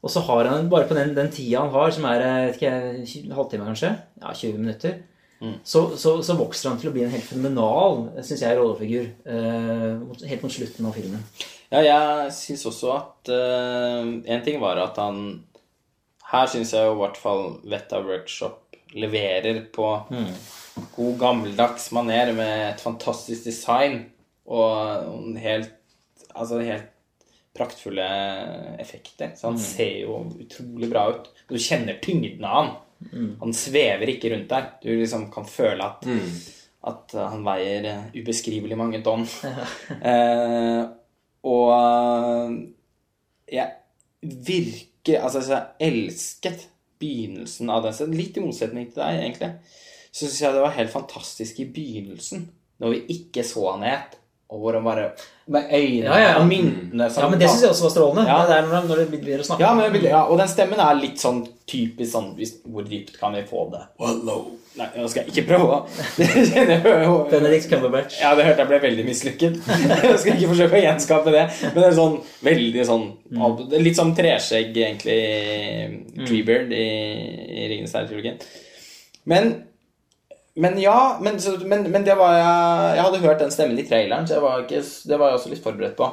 Og 0.00 0.12
så 0.12 0.22
har 0.24 0.48
han 0.48 0.70
bare 0.72 0.88
på 0.88 0.96
den, 0.96 1.12
den 1.16 1.30
tida 1.32 1.60
han 1.60 1.74
har, 1.74 1.90
som 1.92 2.06
er 2.08 2.24
eh, 2.24 2.50
ikke, 2.54 2.72
jeg, 2.72 3.06
en 3.26 3.36
halvtime 3.36 3.68
kanskje, 3.68 3.94
ja, 4.22 4.32
20 4.32 4.60
minutter, 4.62 4.98
så, 5.64 5.96
så, 5.96 6.18
så 6.22 6.36
vokser 6.36 6.68
han 6.68 6.80
til 6.80 6.90
å 6.90 6.92
bli 6.92 7.06
en 7.06 7.12
helt 7.14 7.24
fenomenal, 7.24 8.02
synes 8.20 8.42
jeg, 8.44 8.58
rollefigur. 8.58 9.06
uh, 9.24 10.26
helt 10.28 10.44
mot 10.44 10.52
slutten 10.52 10.88
av 10.88 10.96
filmen. 10.96 11.22
Ja, 11.70 11.80
jeg 11.86 12.34
syns 12.34 12.66
også 12.66 12.90
at 12.96 13.30
eh, 13.30 14.08
En 14.34 14.40
ting 14.42 14.56
var 14.58 14.80
at 14.82 14.96
han 14.98 15.20
Her 16.32 16.48
syns 16.50 16.72
jeg 16.74 16.82
jo 16.82 16.96
i 16.96 16.98
hvert 16.98 17.20
fall 17.20 17.44
Vetta 17.62 18.00
Workshop 18.02 18.74
leverer 18.98 19.60
på 19.70 19.86
god 20.96 21.12
gammeldags 21.20 21.92
maner 21.94 22.32
med 22.34 22.64
et 22.72 22.82
fantastisk 22.82 23.46
design 23.46 24.00
og 24.50 25.12
en 25.14 25.38
helt 25.38 25.70
Altså 26.34 26.58
helt 26.58 26.90
praktfulle 27.56 28.06
effekter. 28.80 29.34
Så 29.36 29.48
han 29.50 29.58
ser 29.58 30.04
jo 30.04 30.22
utrolig 30.40 30.90
bra 30.90 31.08
ut. 31.10 31.30
Du 31.48 31.58
kjenner 31.58 31.98
tyngden 32.02 32.46
av 32.46 32.56
han. 32.56 32.72
Han 33.40 33.54
svever 33.56 34.12
ikke 34.12 34.30
rundt 34.34 34.50
der. 34.52 34.72
Du 34.82 34.90
liksom 34.92 35.28
kan 35.32 35.48
føle 35.48 35.86
at, 35.86 36.06
at 36.90 37.16
han 37.16 37.44
veier 37.46 37.88
eh, 37.90 38.08
ubeskrivelig 38.20 38.78
mange 38.78 39.00
tonn. 39.04 39.24
eh, 40.12 40.82
og 41.48 41.72
eh, 41.74 42.56
jeg 43.56 44.36
virker 44.46 44.86
Altså, 45.24 45.40
jeg 45.48 45.88
elsket 45.88 46.66
begynnelsen 47.00 47.70
av 47.72 47.86
den. 47.86 47.94
Så 47.96 48.06
litt 48.12 48.36
i 48.36 48.42
motsetning 48.44 48.90
til 48.90 49.00
deg, 49.00 49.22
egentlig. 49.24 49.48
Så 50.12 50.26
syns 50.26 50.42
jeg 50.42 50.56
det 50.56 50.64
var 50.66 50.76
helt 50.76 50.92
fantastisk 50.92 51.62
i 51.62 51.70
begynnelsen, 51.72 52.44
når 52.82 52.92
vi 52.92 53.16
ikke 53.16 53.44
så 53.46 53.64
han 53.72 53.86
et, 53.88 54.19
og 54.50 54.62
hvor 54.64 54.74
han 54.74 54.82
bare 54.86 55.10
Med 55.50 55.66
øynene 55.74 56.06
Ja, 56.06 56.16
ja, 56.18 56.28
ja. 56.30 56.38
og 56.40 56.46
myntene 56.50 57.06
sammen. 57.10 57.22
Ja, 57.24 57.28
men 57.30 57.38
det 57.40 57.48
syns 57.50 57.62
jeg 57.64 57.70
også 57.70 57.84
var 57.86 57.92
strålende. 57.94 58.24
Ja. 58.28 58.38
Det 58.46 58.56
er 58.56 58.66
når, 58.70 58.88
når 58.88 59.00
det 59.02 59.06
begynner 59.12 59.42
å 59.42 59.46
snakke. 59.46 59.62
ja, 59.66 59.70
men, 59.78 60.00
ja, 60.04 60.22
og 60.26 60.38
den 60.38 60.50
stemmen 60.50 60.82
er 60.82 60.98
litt 60.98 61.22
sånn 61.22 61.40
typisk 61.70 62.10
sånn 62.12 62.32
hvis, 62.38 62.56
Hvor 62.66 62.86
dypt 62.86 63.16
kan 63.20 63.34
vi 63.38 63.42
få 63.46 63.68
det? 63.74 63.84
Hello. 64.02 64.38
Nei, 64.78 64.86
nå 64.94 65.08
skal 65.10 65.26
jeg 65.26 65.32
ikke 65.34 65.48
prøve. 65.50 65.80
Benedict 67.32 67.66
Cumberbatch. 67.70 68.20
Ja, 68.22 68.34
det 68.38 68.44
hørte 68.46 68.62
jeg 68.62 68.70
ble 68.70 68.78
veldig 68.84 69.06
mislykket. 69.08 69.56
Jeg 70.06 70.20
skal 70.22 70.36
ikke 70.36 70.50
forsøke 70.52 70.78
å 70.78 70.82
gjenskape 70.84 71.34
det. 71.34 71.42
Men 71.64 71.78
det 71.80 71.88
er 71.88 71.96
sånn 71.98 72.14
veldig 72.46 72.84
sånn 72.86 73.06
det 73.30 73.78
er 73.80 73.84
Litt 73.86 73.98
som 73.98 74.12
treskjegg, 74.16 74.70
egentlig, 74.86 75.18
Treebeard 76.22 76.70
i, 76.74 76.86
i 77.64 77.66
Ringenes 77.72 77.94
herre-trilogien. 77.98 78.38
Men 79.30 79.50
men 80.60 80.76
ja, 80.82 80.96
men, 81.24 81.38
men, 81.66 81.86
men 81.94 82.04
det 82.06 82.14
var 82.20 82.36
jeg 82.36 82.96
Jeg 82.98 83.04
hadde 83.06 83.22
hørt 83.24 83.42
den 83.42 83.52
stemmen 83.54 83.80
i 83.80 83.86
traileren, 83.88 84.28
så 84.28 84.40
var 84.44 84.62
ikke, 84.66 84.82
det 84.84 85.18
var 85.20 85.32
jeg 85.32 85.40
også 85.40 85.52
litt 85.54 85.64
forberedt 85.64 85.96
på. 85.98 86.08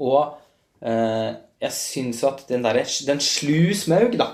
Og 0.00 0.20
eh, 0.80 1.30
jeg 1.60 1.76
syns 1.76 2.22
at 2.24 2.46
den 2.48 2.64
derre 2.64 2.86
Den 3.06 3.20
slu 3.20 3.74
smaug, 3.76 4.16
da, 4.20 4.30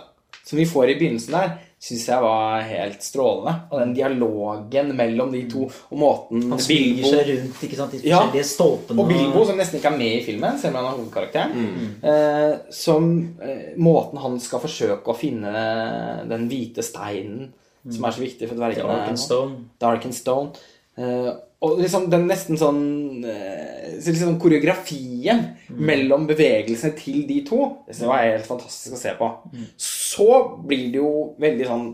som 0.46 0.60
vi 0.60 0.66
får 0.68 0.92
i 0.92 0.98
begynnelsen 1.00 1.34
der, 1.34 1.56
syns 1.86 2.06
jeg 2.08 2.22
var 2.22 2.62
helt 2.66 3.02
strålende. 3.04 3.52
Og 3.70 3.82
den 3.82 3.92
dialogen 3.98 4.94
mellom 4.96 5.34
de 5.34 5.42
to, 5.50 5.66
og 5.90 5.98
måten 6.00 6.46
Han 6.54 6.62
smyger 6.62 6.94
Bilbo 6.94 7.10
seg 7.12 7.28
rundt 7.32 7.66
ikke 7.66 7.78
sant, 7.80 7.92
de 7.98 8.08
Ja, 8.08 8.22
stolpene. 8.46 9.02
og 9.02 9.10
Bilbo, 9.10 9.42
som 9.48 9.58
nesten 9.60 9.80
ikke 9.80 9.90
er 9.92 9.98
med 9.98 10.14
i 10.20 10.24
filmen, 10.24 10.56
selv 10.62 10.72
om 10.72 10.80
han 10.80 10.88
er 10.88 10.96
hovedkarakteren. 11.00 11.68
Eh, 12.12 12.56
som 12.74 13.10
eh, 13.42 13.68
måten 13.76 14.22
han 14.22 14.38
skal 14.42 14.62
forsøke 14.62 15.12
å 15.12 15.18
finne 15.18 15.52
den 16.30 16.46
hvite 16.50 16.86
steinen 16.86 17.50
som 17.93 18.05
er 18.07 18.14
så 18.16 18.22
viktig 18.22 18.49
for 18.49 18.59
dvergene. 18.59 19.01
Arkenstone. 19.01 19.61
Darkenstone. 19.82 20.64
Eh, 20.97 21.32
og 21.64 21.78
liksom 21.80 22.11
den 22.12 22.26
nesten 22.28 22.59
sånn 22.61 22.80
uh, 23.24 23.87
så 23.97 24.12
liksom 24.12 24.37
koreografien 24.41 25.43
mellom 25.72 26.26
bevegelsene 26.28 26.93
til 26.99 27.22
de 27.28 27.39
to 27.49 27.61
Det 27.89 28.05
var 28.05 28.26
helt 28.26 28.49
fantastisk 28.49 28.93
å 28.97 29.01
se 29.01 29.14
på. 29.16 29.30
Så 29.80 30.28
blir 30.68 30.91
det 30.93 31.01
jo 31.01 31.12
veldig 31.41 31.68
sånn 31.70 31.87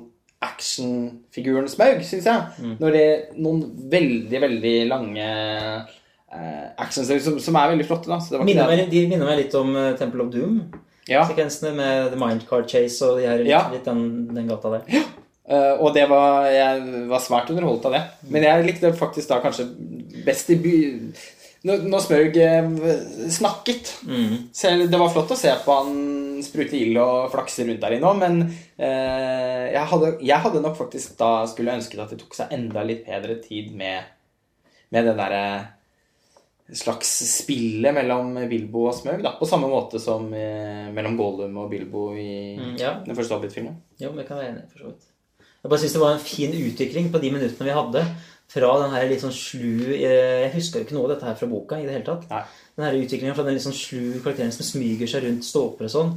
actionfigurens 0.43 1.77
Smaug, 1.77 2.03
syns 2.03 2.27
jeg. 2.27 2.69
Når 2.83 2.97
det 2.97 3.03
er 3.07 3.21
noen 3.39 3.63
veldig, 3.93 4.41
veldig 4.49 4.77
lange 4.91 5.27
uh, 5.31 6.65
actionscener 6.83 7.23
som, 7.23 7.39
som 7.39 7.59
er 7.63 7.75
veldig 7.77 7.87
flotte. 7.87 8.11
da 8.11 8.43
Minner 8.43 8.67
meg, 8.67 8.89
de 8.91 9.07
minner 9.07 9.31
meg 9.31 9.45
litt 9.45 9.59
om 9.59 9.77
Temple 10.01 10.27
of 10.27 10.35
Doom. 10.35 10.59
ja. 11.07 11.23
Sekvensene 11.31 11.77
med 11.79 12.11
The 12.11 12.19
Mindcard 12.19 12.67
Chase 12.71 13.07
og 13.07 13.23
de 13.23 13.31
her, 13.31 13.39
litt, 13.47 13.55
Ja. 13.55 13.69
litt 13.71 13.87
den, 13.87 14.27
den 14.35 14.51
gata 14.51 14.81
der. 14.81 15.07
Eh, 15.49 15.75
og 15.83 15.93
det 15.97 16.05
var, 16.11 16.47
jeg 16.55 17.07
var 17.11 17.23
svært 17.25 17.51
underholdt 17.51 17.87
av 17.91 17.97
det. 17.97 18.03
Men 18.31 18.47
jeg 18.47 18.67
likte 18.69 18.93
faktisk 18.99 19.33
da 19.33 19.41
kanskje 19.45 19.69
best 20.27 20.51
i 20.55 20.59
by... 20.63 20.77
Når, 21.63 21.85
når 21.87 22.01
Smørg 22.03 22.37
snakket. 23.31 23.31
snakket. 23.31 23.91
Selv, 24.59 24.89
det 24.91 24.99
var 24.99 25.13
flott 25.15 25.31
å 25.31 25.37
se 25.39 25.53
på 25.63 25.77
han 25.77 25.93
sprute 26.43 26.75
ild 26.75 26.99
og 26.99 27.29
flakse 27.31 27.63
rundt 27.69 27.79
der 27.85 27.95
inne 27.95 28.09
òg, 28.11 28.17
men 28.19 28.41
uh, 28.43 29.67
jeg, 29.71 29.85
hadde, 29.93 30.09
jeg 30.27 30.43
hadde 30.43 30.63
nok 30.65 30.75
faktisk 30.81 31.15
da 31.21 31.45
skulle 31.47 31.77
ønsket 31.79 32.03
at 32.03 32.11
det 32.11 32.19
tok 32.25 32.35
seg 32.35 32.51
enda 32.57 32.83
litt 32.83 33.05
bedre 33.07 33.37
tid 33.45 33.71
med, 33.79 34.11
med 34.91 35.07
det 35.07 35.15
derre 35.21 35.45
slags 36.83 37.13
spillet 37.31 37.95
mellom 37.95 38.35
Bilbo 38.51 38.89
og 38.91 38.99
Smøg, 38.99 39.23
da. 39.23 39.37
På 39.39 39.47
samme 39.47 39.71
måte 39.71 40.03
som 40.03 40.27
uh, 40.35 40.91
mellom 40.99 41.15
Gollum 41.21 41.63
og 41.63 41.71
Bilbo 41.71 42.09
i 42.19 42.57
Mm, 42.59 42.75
ja. 42.81 42.97
den 43.07 43.15
første 43.15 43.39
Hobbit-filmen. 43.39 43.79
Jo, 44.03 44.11
vi 44.19 44.27
kan 44.27 44.43
være 44.43 44.51
enig, 44.57 44.67
for 44.75 44.83
så 44.83 44.91
vidt. 44.91 45.12
Jeg 45.63 45.71
bare 45.71 45.79
synes 45.79 45.95
det 45.95 46.03
var 46.03 46.17
en 46.17 46.25
fin 46.27 46.55
utvikling 46.59 47.09
på 47.13 47.21
de 47.23 47.31
minuttene 47.31 47.69
vi 47.69 47.77
hadde. 47.77 48.05
Fra 48.53 48.73
den 48.83 48.93
her 48.93 49.07
litt 49.09 49.23
sånn 49.23 49.33
slu 49.33 49.95
eh, 49.95 50.43
Jeg 50.43 50.53
husker 50.59 50.83
jo 50.83 50.85
ikke 50.85 50.97
noe 50.99 51.07
av 51.07 51.13
dette 51.15 51.29
her 51.31 51.39
fra 51.39 51.49
boka 51.49 51.79
i 51.81 51.87
det 51.87 51.95
hele 51.95 52.05
tatt. 52.09 52.27
Nei. 52.29 52.43
Den 52.77 52.87
her 52.89 52.99
utviklingen 52.99 53.37
fra 53.39 53.47
den 53.47 53.57
litt 53.57 53.65
sånn 53.65 53.77
slu 53.77 54.19
karakteren 54.25 54.53
som 54.53 54.67
smyger 54.67 55.09
seg 55.09 55.25
rundt 55.25 55.47
ståper 55.47 55.89
og 55.89 55.93
sånn, 55.95 56.13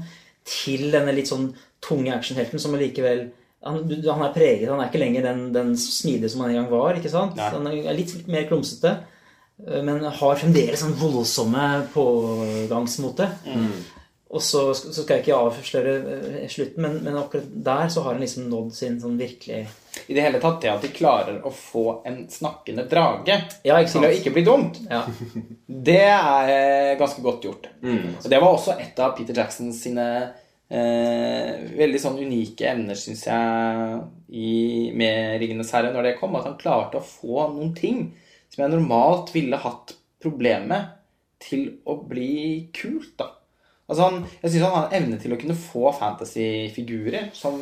til 0.45 0.89
denne 0.93 1.13
litt 1.15 1.29
sånn 1.31 1.49
tunge 1.85 2.11
actionhelten 2.15 2.61
som 2.61 2.75
allikevel 2.75 3.27
han, 3.65 3.79
han 3.87 4.23
er 4.27 4.33
preget. 4.35 4.69
Han 4.69 4.81
er 4.81 4.89
ikke 4.91 5.01
lenger 5.01 5.25
den, 5.25 5.43
den 5.55 5.73
smidige 5.79 6.29
som 6.33 6.43
han 6.43 6.53
en 6.53 6.59
gang 6.63 6.71
var. 6.73 6.99
ikke 6.99 7.13
sant? 7.13 7.37
Nei. 7.39 7.49
Han 7.55 7.69
er 7.71 7.97
litt 7.97 8.13
mer 8.29 8.45
klumsete, 8.49 8.95
eh, 9.65 9.81
men 9.85 10.03
har 10.05 10.41
fremdeles 10.41 10.83
sånn 10.83 10.97
voldsomme 10.99 11.69
pågangsmote. 11.95 13.29
Og 14.25 14.41
så, 14.41 14.61
så 14.73 15.03
skal 15.03 15.19
jeg 15.19 15.23
ikke 15.25 15.37
avsløre 15.37 15.91
eh, 16.41 16.45
slutten, 16.49 16.81
men, 16.81 16.95
men 17.05 17.17
akkurat 17.19 17.49
der 17.67 17.91
så 17.93 18.01
har 18.01 18.15
han 18.15 18.23
liksom 18.23 18.47
nådd 18.49 18.71
sin 18.73 18.95
sånn 18.99 19.19
virkelig 19.19 19.59
I 20.09 20.15
det 20.17 20.23
hele 20.25 20.41
tatt 20.41 20.57
det 20.63 20.71
at 20.71 20.81
de 20.81 20.89
klarer 20.95 21.37
å 21.45 21.51
få 21.53 21.83
en 22.09 22.23
snakkende 22.33 22.87
drage 22.89 23.37
Ja, 23.63 23.77
ikke 23.77 23.91
til 23.93 24.07
å 24.07 24.15
ikke 24.17 24.33
bli 24.33 24.45
dumt, 24.47 24.81
Ja. 24.89 25.03
det 25.91 26.01
er 26.07 26.55
eh, 26.55 26.95
ganske 26.99 27.21
godt 27.21 27.45
gjort. 27.45 27.69
Og 27.85 28.27
det 28.31 28.41
var 28.41 28.49
også 28.49 28.79
et 28.81 28.97
av 29.05 29.13
Peter 29.17 29.37
Jacksons 29.37 29.83
sine 29.85 30.07
eh, 30.73 31.61
veldig 31.77 32.01
sånn 32.01 32.19
unike 32.19 32.65
evner, 32.71 32.97
syns 32.97 33.25
jeg, 33.29 34.01
i, 34.33 34.49
med 34.97 35.37
'Ringenes 35.39 35.73
herre' 35.75 35.93
når 35.93 36.09
det 36.09 36.17
kom. 36.19 36.35
At 36.39 36.49
han 36.49 36.59
klarte 36.59 36.99
å 36.99 37.05
få 37.05 37.47
noen 37.53 37.75
ting 37.77 38.07
som 38.49 38.65
jeg 38.65 38.73
normalt 38.73 39.33
ville 39.35 39.59
hatt 39.61 39.95
problemer 40.23 40.65
med, 40.69 40.93
til 41.45 41.67
å 41.85 41.99
bli 42.07 42.71
kult, 42.73 43.13
da. 43.19 43.29
Altså 43.89 44.07
han, 44.09 44.21
jeg 44.41 44.51
syns 44.55 44.63
han 44.65 44.77
har 44.79 44.95
evne 44.97 45.19
til 45.21 45.33
å 45.35 45.37
kunne 45.41 45.55
få 45.59 45.91
fantasyfigurer 45.99 47.29
som 47.37 47.59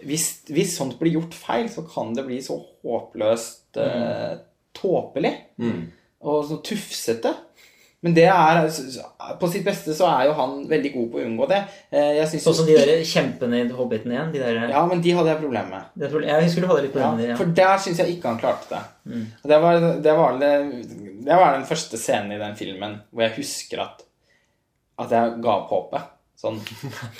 hvis, 0.00 0.26
hvis 0.48 0.76
sånt 0.78 0.94
blir 1.00 1.12
gjort 1.18 1.34
feil, 1.36 1.66
så 1.68 1.82
kan 1.84 2.14
det 2.16 2.24
bli 2.24 2.38
så 2.40 2.56
håpløst 2.80 3.76
eh, 3.82 4.38
tåpelig. 4.80 5.34
Og 6.24 6.44
så 6.48 6.56
tufsete. 6.64 7.34
Men 8.00 8.14
det 8.16 8.24
er 8.32 8.62
På 9.36 9.48
sitt 9.52 9.64
beste 9.66 9.92
så 9.92 10.06
er 10.08 10.30
jo 10.30 10.36
han 10.38 10.54
veldig 10.70 10.90
god 10.94 11.08
på 11.12 11.18
å 11.20 11.24
unngå 11.26 11.48
det. 11.50 11.58
Eh, 11.92 12.22
Sånn 12.32 12.56
som 12.62 12.68
de 12.68 12.78
der 12.78 13.04
kjempene 13.04 13.60
i 13.60 13.66
Hobbiten 13.76 14.14
igjen. 14.14 14.30
De 14.32 14.40
der, 14.40 14.62
Ja, 14.72 14.86
men 14.88 15.02
de 15.04 15.12
hadde 15.18 15.34
jeg 15.34 15.42
problemer 15.42 15.68
med. 15.74 15.90
det 16.00 16.08
jeg 16.30 16.46
husker 16.46 16.64
du 16.64 16.68
hadde 16.72 16.86
litt 16.86 16.94
Ja, 16.96 17.10
problemer 17.10 17.18
med 17.20 17.28
det. 17.28 17.36
for 17.42 17.52
der 17.60 17.76
syns 17.84 18.00
jeg 18.00 18.16
ikke 18.16 18.32
han 18.32 18.40
klarte 18.40 18.72
det. 18.72 18.80
Mm. 19.04 19.26
det 19.52 19.58
var, 19.66 19.80
det, 20.00 20.14
var 20.16 20.38
det, 20.40 20.52
det 21.28 21.36
var 21.44 21.52
den 21.58 21.68
første 21.68 22.00
scenen 22.00 22.32
i 22.32 22.40
den 22.40 22.56
filmen 22.56 23.02
hvor 23.12 23.26
jeg 23.26 23.36
husker 23.36 23.84
at, 23.84 24.06
at 25.04 25.14
jeg 25.16 25.36
ga 25.44 25.54
opp 25.58 25.70
håpet. 25.74 26.08
Sånn 26.40 26.56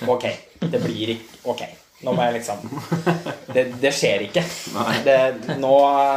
Ok, 0.09 0.25
det 0.63 0.79
blir 0.81 1.11
ikke 1.13 1.41
Ok, 1.53 1.63
nå 2.07 2.15
må 2.17 2.25
jeg 2.25 2.39
liksom 2.39 2.63
Det, 3.55 3.67
det 3.83 3.91
skjer 3.93 4.25
ikke. 4.29 4.45
Det, 5.05 5.17
nå, 5.61 5.73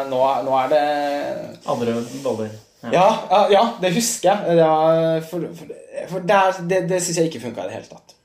nå, 0.08 0.22
nå 0.48 0.54
er 0.62 0.70
det 0.72 0.84
Andre 1.74 1.98
boller. 2.24 2.54
Ja. 2.84 3.06
Ja, 3.32 3.42
ja, 3.52 3.64
det 3.80 3.94
husker 3.96 4.30
jeg. 4.32 4.58
Ja, 4.60 4.72
for 5.28 5.46
for, 5.56 5.72
for 6.12 6.26
der, 6.28 6.58
det, 6.68 6.82
det 6.90 7.00
syns 7.04 7.20
jeg 7.22 7.32
ikke 7.32 7.46
funka 7.46 7.64
i 7.64 7.70
det 7.72 7.78
hele 7.78 7.92
tatt. 7.92 8.16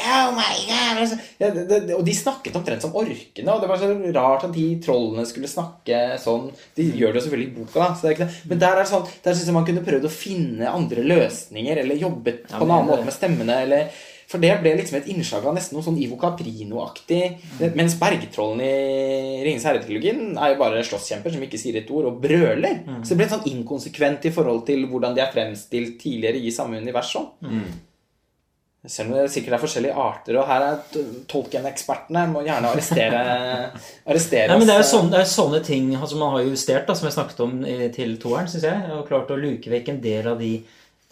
Oh 0.00 0.30
my 0.32 0.54
God! 0.64 1.00
altså, 1.02 1.18
Ja, 1.38 1.50
det, 1.52 1.66
det, 1.68 1.94
og 1.94 2.04
de 2.06 2.14
snakket 2.16 2.54
omtrent 2.56 2.84
som 2.84 2.94
orkene, 2.96 3.52
og 3.52 3.60
det 3.60 3.68
var 3.68 3.80
så 3.80 3.90
rart 4.16 4.46
at 4.48 4.54
de 4.54 4.64
trollene 4.84 5.24
skulle 5.28 5.50
snakke 5.50 5.98
sånn. 6.22 6.48
De 6.78 6.86
gjør 6.96 7.12
det 7.12 7.20
jo 7.20 7.26
selvfølgelig 7.26 7.50
i 7.50 7.58
boka, 7.58 7.76
da, 7.82 7.90
så 7.98 8.08
det 8.08 8.30
men 8.48 8.62
der 8.62 8.80
er 8.80 8.88
sånn, 8.88 9.04
der 9.24 9.36
syns 9.36 9.50
jeg 9.50 9.56
man 9.58 9.68
kunne 9.68 9.84
prøvd 9.84 10.08
å 10.08 10.14
finne 10.14 10.72
andre 10.72 11.04
løsninger, 11.04 11.82
eller 11.84 12.00
jobbet 12.00 12.48
Ja, 12.48 12.56
på 12.56 12.64
en 12.64 12.72
annen 12.72 12.88
måte 12.88 13.04
med 13.04 13.16
stemmene, 13.18 13.60
eller 13.66 13.92
for 14.32 14.40
det 14.40 14.54
ble 14.62 14.70
liksom 14.78 14.96
et 14.96 15.08
innslag 15.12 15.44
av 15.44 15.52
nesten 15.58 15.76
noe 15.76 15.84
sånn 15.84 15.98
Ivo 16.00 16.16
Caprino-aktig. 16.16 17.20
Mens 17.76 17.98
bergtrollene 18.00 18.64
i 18.64 19.42
Ringens 19.44 19.66
herre-trilogien 19.68 20.38
er 20.40 20.54
jo 20.54 20.60
bare 20.62 20.80
slåsskjemper 20.88 21.34
som 21.34 21.44
ikke 21.44 21.60
sier 21.60 21.76
et 21.82 21.90
ord, 21.92 22.08
og 22.08 22.22
brøler. 22.22 22.80
Så 23.04 23.12
det 23.12 23.18
ble 23.20 23.28
sånn 23.28 23.44
inkonsekvent 23.52 24.24
i 24.30 24.32
forhold 24.32 24.64
til 24.70 24.86
hvordan 24.88 25.12
de 25.18 25.20
er 25.26 25.34
fremstilt 25.34 25.98
tidligere 26.00 26.40
i 26.40 26.54
samme 26.54 26.80
univers 26.80 27.12
òg. 27.20 27.34
Selv 28.90 29.12
om 29.12 29.14
det 29.20 29.28
sikkert 29.30 29.54
er 29.54 29.60
forskjellige 29.62 29.94
arter, 29.94 30.36
og 30.40 30.48
her 30.50 30.64
er 30.66 30.78
t- 30.90 31.02
Tolkien-ekspertene 31.30 32.24
må 32.32 32.40
gjerne 32.42 32.72
arrestere, 32.72 33.20
arrestere 34.10 34.48
Nei, 34.50 34.56
men 34.58 34.66
det 34.66 34.74
er 34.74 34.80
jo 34.80 34.86
oss. 34.88 34.90
sånne, 34.96 35.20
er 35.20 35.28
sånne 35.30 35.60
ting 35.62 35.92
altså 35.94 36.18
man 36.18 36.32
har 36.34 36.48
justert, 36.48 36.88
da, 36.88 36.96
som 36.98 37.06
jeg 37.06 37.14
snakket 37.14 37.42
om 37.44 37.52
til 37.94 38.16
toeren, 38.18 38.48
syns 38.50 38.66
jeg. 38.66 38.80
Og 38.96 39.04
klart 39.06 39.30
å 39.30 39.38
luke 39.38 39.70
vekk 39.70 39.92
en 39.92 40.00
del 40.02 40.26
av 40.32 40.42
de, 40.42 40.50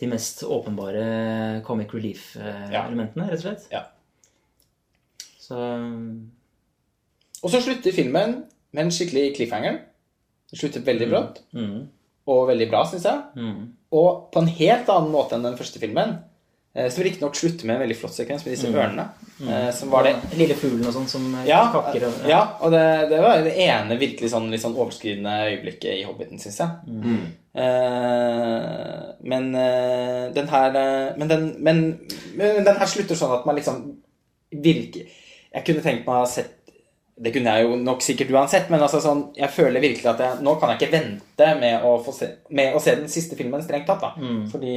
de 0.02 0.08
mest 0.10 0.42
åpenbare 0.42 1.04
comic 1.68 1.94
relief-elementene, 1.94 3.28
rett 3.30 3.38
og 3.38 3.46
slett. 3.46 3.68
Ja. 3.70 3.84
Så 5.40 5.60
Og 7.40 7.52
så 7.54 7.60
slutter 7.64 7.94
filmen 7.96 8.34
med 8.74 8.82
en 8.84 8.90
skikkelig 8.94 9.30
cliffhanger. 9.38 9.78
Det 10.50 10.58
slutter 10.58 10.82
veldig 10.86 11.06
brått, 11.10 11.38
mm, 11.54 11.78
og 12.34 12.48
veldig 12.50 12.66
bra, 12.72 12.82
syns 12.90 13.06
jeg. 13.06 13.22
mm. 13.38 13.62
Og 13.94 14.26
på 14.34 14.42
en 14.42 14.50
helt 14.58 14.90
annen 14.92 15.10
måte 15.14 15.34
enn 15.38 15.46
den 15.46 15.56
første 15.58 15.80
filmen. 15.82 16.18
Eh, 16.74 16.88
Som 16.90 17.04
riktignok 17.04 17.34
slutter 17.36 17.66
med 17.66 17.76
en 17.76 17.82
veldig 17.84 17.96
flott 17.98 18.14
sekvens 18.14 18.44
med 18.46 18.54
disse 18.54 18.68
ørnene. 18.70 19.08
eh, 19.48 19.70
Som 19.74 19.90
var 19.90 20.04
det 20.04 20.14
Lille 20.38 20.54
fuglen 20.54 20.86
og 20.86 20.94
sånn 20.94 21.08
som 21.08 21.28
Ja, 21.46 21.64
kakker 21.72 22.06
og 22.08 22.28
ja 22.28 22.40
og 22.60 22.70
det, 22.72 22.84
det 23.10 23.20
var 23.22 23.42
det 23.42 23.54
ene 23.66 23.96
virkelig 23.98 24.30
sånn, 24.30 24.50
litt 24.50 24.62
sånn 24.62 24.76
overskridende 24.76 25.36
øyeblikket 25.50 25.98
i 25.98 26.04
Hobbiten, 26.04 26.38
syns 26.38 26.60
jeg. 26.60 26.68
Eh, 27.54 29.00
men 29.26 29.54
eh, 29.54 30.30
den 30.34 30.48
her 30.52 30.76
eh, 30.76 31.16
men 31.18 31.28
den, 31.28 31.48
men, 31.58 31.80
men 32.38 32.64
den 32.64 32.76
her 32.78 32.86
slutter 32.86 33.18
sånn 33.18 33.34
at 33.38 33.46
man 33.48 33.58
liksom 33.58 33.80
virker 34.50 35.08
Jeg 35.50 35.64
kunne 35.66 35.82
tenkt 35.82 36.06
meg 36.06 36.14
å 36.14 36.20
ha 36.22 36.28
sett 36.30 36.59
Det 37.20 37.34
kunne 37.34 37.52
jeg 37.52 37.66
jo 37.66 37.74
nok 37.76 38.00
sikkert 38.00 38.30
uansett, 38.32 38.70
men 38.72 38.80
altså 38.80 38.96
sånn, 39.04 39.26
jeg 39.36 39.52
føler 39.52 39.82
virkelig 39.82 40.08
at 40.08 40.20
jeg, 40.24 40.38
nå 40.46 40.54
kan 40.56 40.70
jeg 40.72 40.78
ikke 40.80 40.94
vente 40.94 41.48
med 41.60 41.84
å, 41.84 41.90
få 42.00 42.14
se, 42.16 42.28
med 42.56 42.72
å 42.72 42.80
se 42.80 42.94
den 42.96 43.10
siste 43.12 43.36
filmen 43.36 43.60
strengt 43.60 43.84
tatt. 43.90 44.00
da. 44.00 44.30
Fordi 44.48 44.74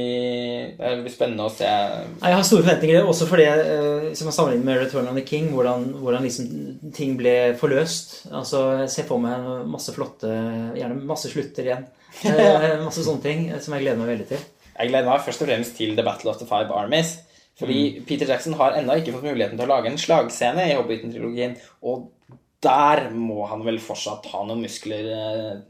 det 0.76 0.90
blir 1.00 1.14
spennende 1.14 1.46
å 1.48 1.52
se 1.52 1.64
Jeg 1.64 2.36
har 2.36 2.44
store 2.44 2.66
forventninger, 2.66 3.08
også 3.08 3.28
fordi 3.30 3.46
eh, 3.48 4.08
som 4.12 4.28
jeg 4.28 4.36
sammenlignet 4.36 4.68
med 4.68 4.80
Return 4.82 5.08
of 5.08 5.16
the 5.16 5.24
King, 5.24 5.48
hvordan, 5.56 5.86
hvordan 6.02 6.28
liksom 6.28 6.48
ting 6.96 7.16
ble 7.20 7.36
forløst. 7.60 8.16
Altså, 8.30 8.64
Jeg 8.84 8.92
ser 8.92 9.08
for 9.08 9.24
meg 9.24 9.64
masse 9.72 9.94
flotte 9.96 10.28
Gjerne 10.76 11.00
masse 11.08 11.32
slutter 11.32 11.70
igjen. 11.70 11.86
Eh, 12.28 12.72
masse 12.86 13.04
sånne 13.06 13.24
ting 13.24 13.46
eh, 13.48 13.60
som 13.64 13.72
jeg 13.76 13.86
gleder 13.86 14.00
meg 14.04 14.12
veldig 14.18 14.28
til. 14.34 14.44
Jeg 14.74 14.90
gleder 14.90 15.08
meg 15.08 15.24
først 15.24 15.44
og 15.44 15.48
fremst 15.48 15.76
til 15.78 15.96
The 15.96 16.04
Battle 16.04 16.32
of 16.32 16.40
the 16.42 16.48
Five 16.50 16.74
Armies. 16.74 17.16
Fordi 17.58 18.02
Peter 18.06 18.26
Jackson 18.26 18.56
har 18.58 18.74
ennå 18.74 18.96
ikke 18.98 19.12
fått 19.14 19.28
muligheten 19.28 19.58
til 19.58 19.68
å 19.68 19.70
lage 19.76 19.86
en 19.86 19.98
slagscene 20.00 20.64
i 20.66 20.74
Hobbiten-trilogien. 20.74 21.54
Og 21.86 22.08
der 22.64 23.10
må 23.14 23.44
han 23.50 23.62
vel 23.66 23.78
fortsatt 23.82 24.26
ha 24.32 24.42
noen 24.48 24.64
muskler. 24.64 25.10
eh. 25.14 25.60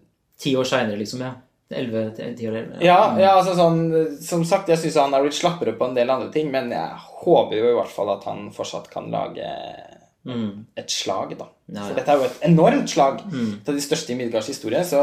Ti 0.40 0.54
år 0.58 0.66
seinere, 0.66 0.98
liksom. 0.98 1.20
ja. 1.22 1.34
Elleve, 1.74 2.10
ti 2.14 2.46
år 2.46 2.56
elleve. 2.58 2.80
Ja, 2.84 2.98
ja 3.18 3.30
altså 3.38 3.54
sånn 3.56 3.78
Som 4.22 4.42
sagt, 4.46 4.68
jeg 4.68 4.78
syns 4.82 4.98
han 5.00 5.14
har 5.16 5.22
blitt 5.24 5.34
slappere 5.38 5.72
på 5.78 5.88
en 5.88 5.94
del 5.96 6.10
andre 6.12 6.30
ting, 6.34 6.50
men 6.52 6.70
jeg 6.74 6.98
håper 7.24 7.56
jo 7.58 7.70
i 7.70 7.76
hvert 7.78 7.90
fall 7.94 8.10
at 8.14 8.26
han 8.30 8.48
fortsatt 8.54 8.90
kan 8.92 9.10
lage 9.14 9.46
Mm. 10.24 10.64
et 10.80 10.88
slag, 10.88 11.34
da. 11.36 11.50
Ja, 11.68 11.82
For 11.84 11.94
dette 11.98 12.08
er 12.08 12.16
jo 12.16 12.24
et 12.24 12.44
enormt 12.48 12.88
slag. 12.88 13.18
mm. 13.28 13.50
av 13.68 13.74
de 13.74 13.80
største 13.84 14.14
i 14.14 14.14
Midgards 14.16 14.46
historie. 14.48 14.80
Så, 14.88 15.02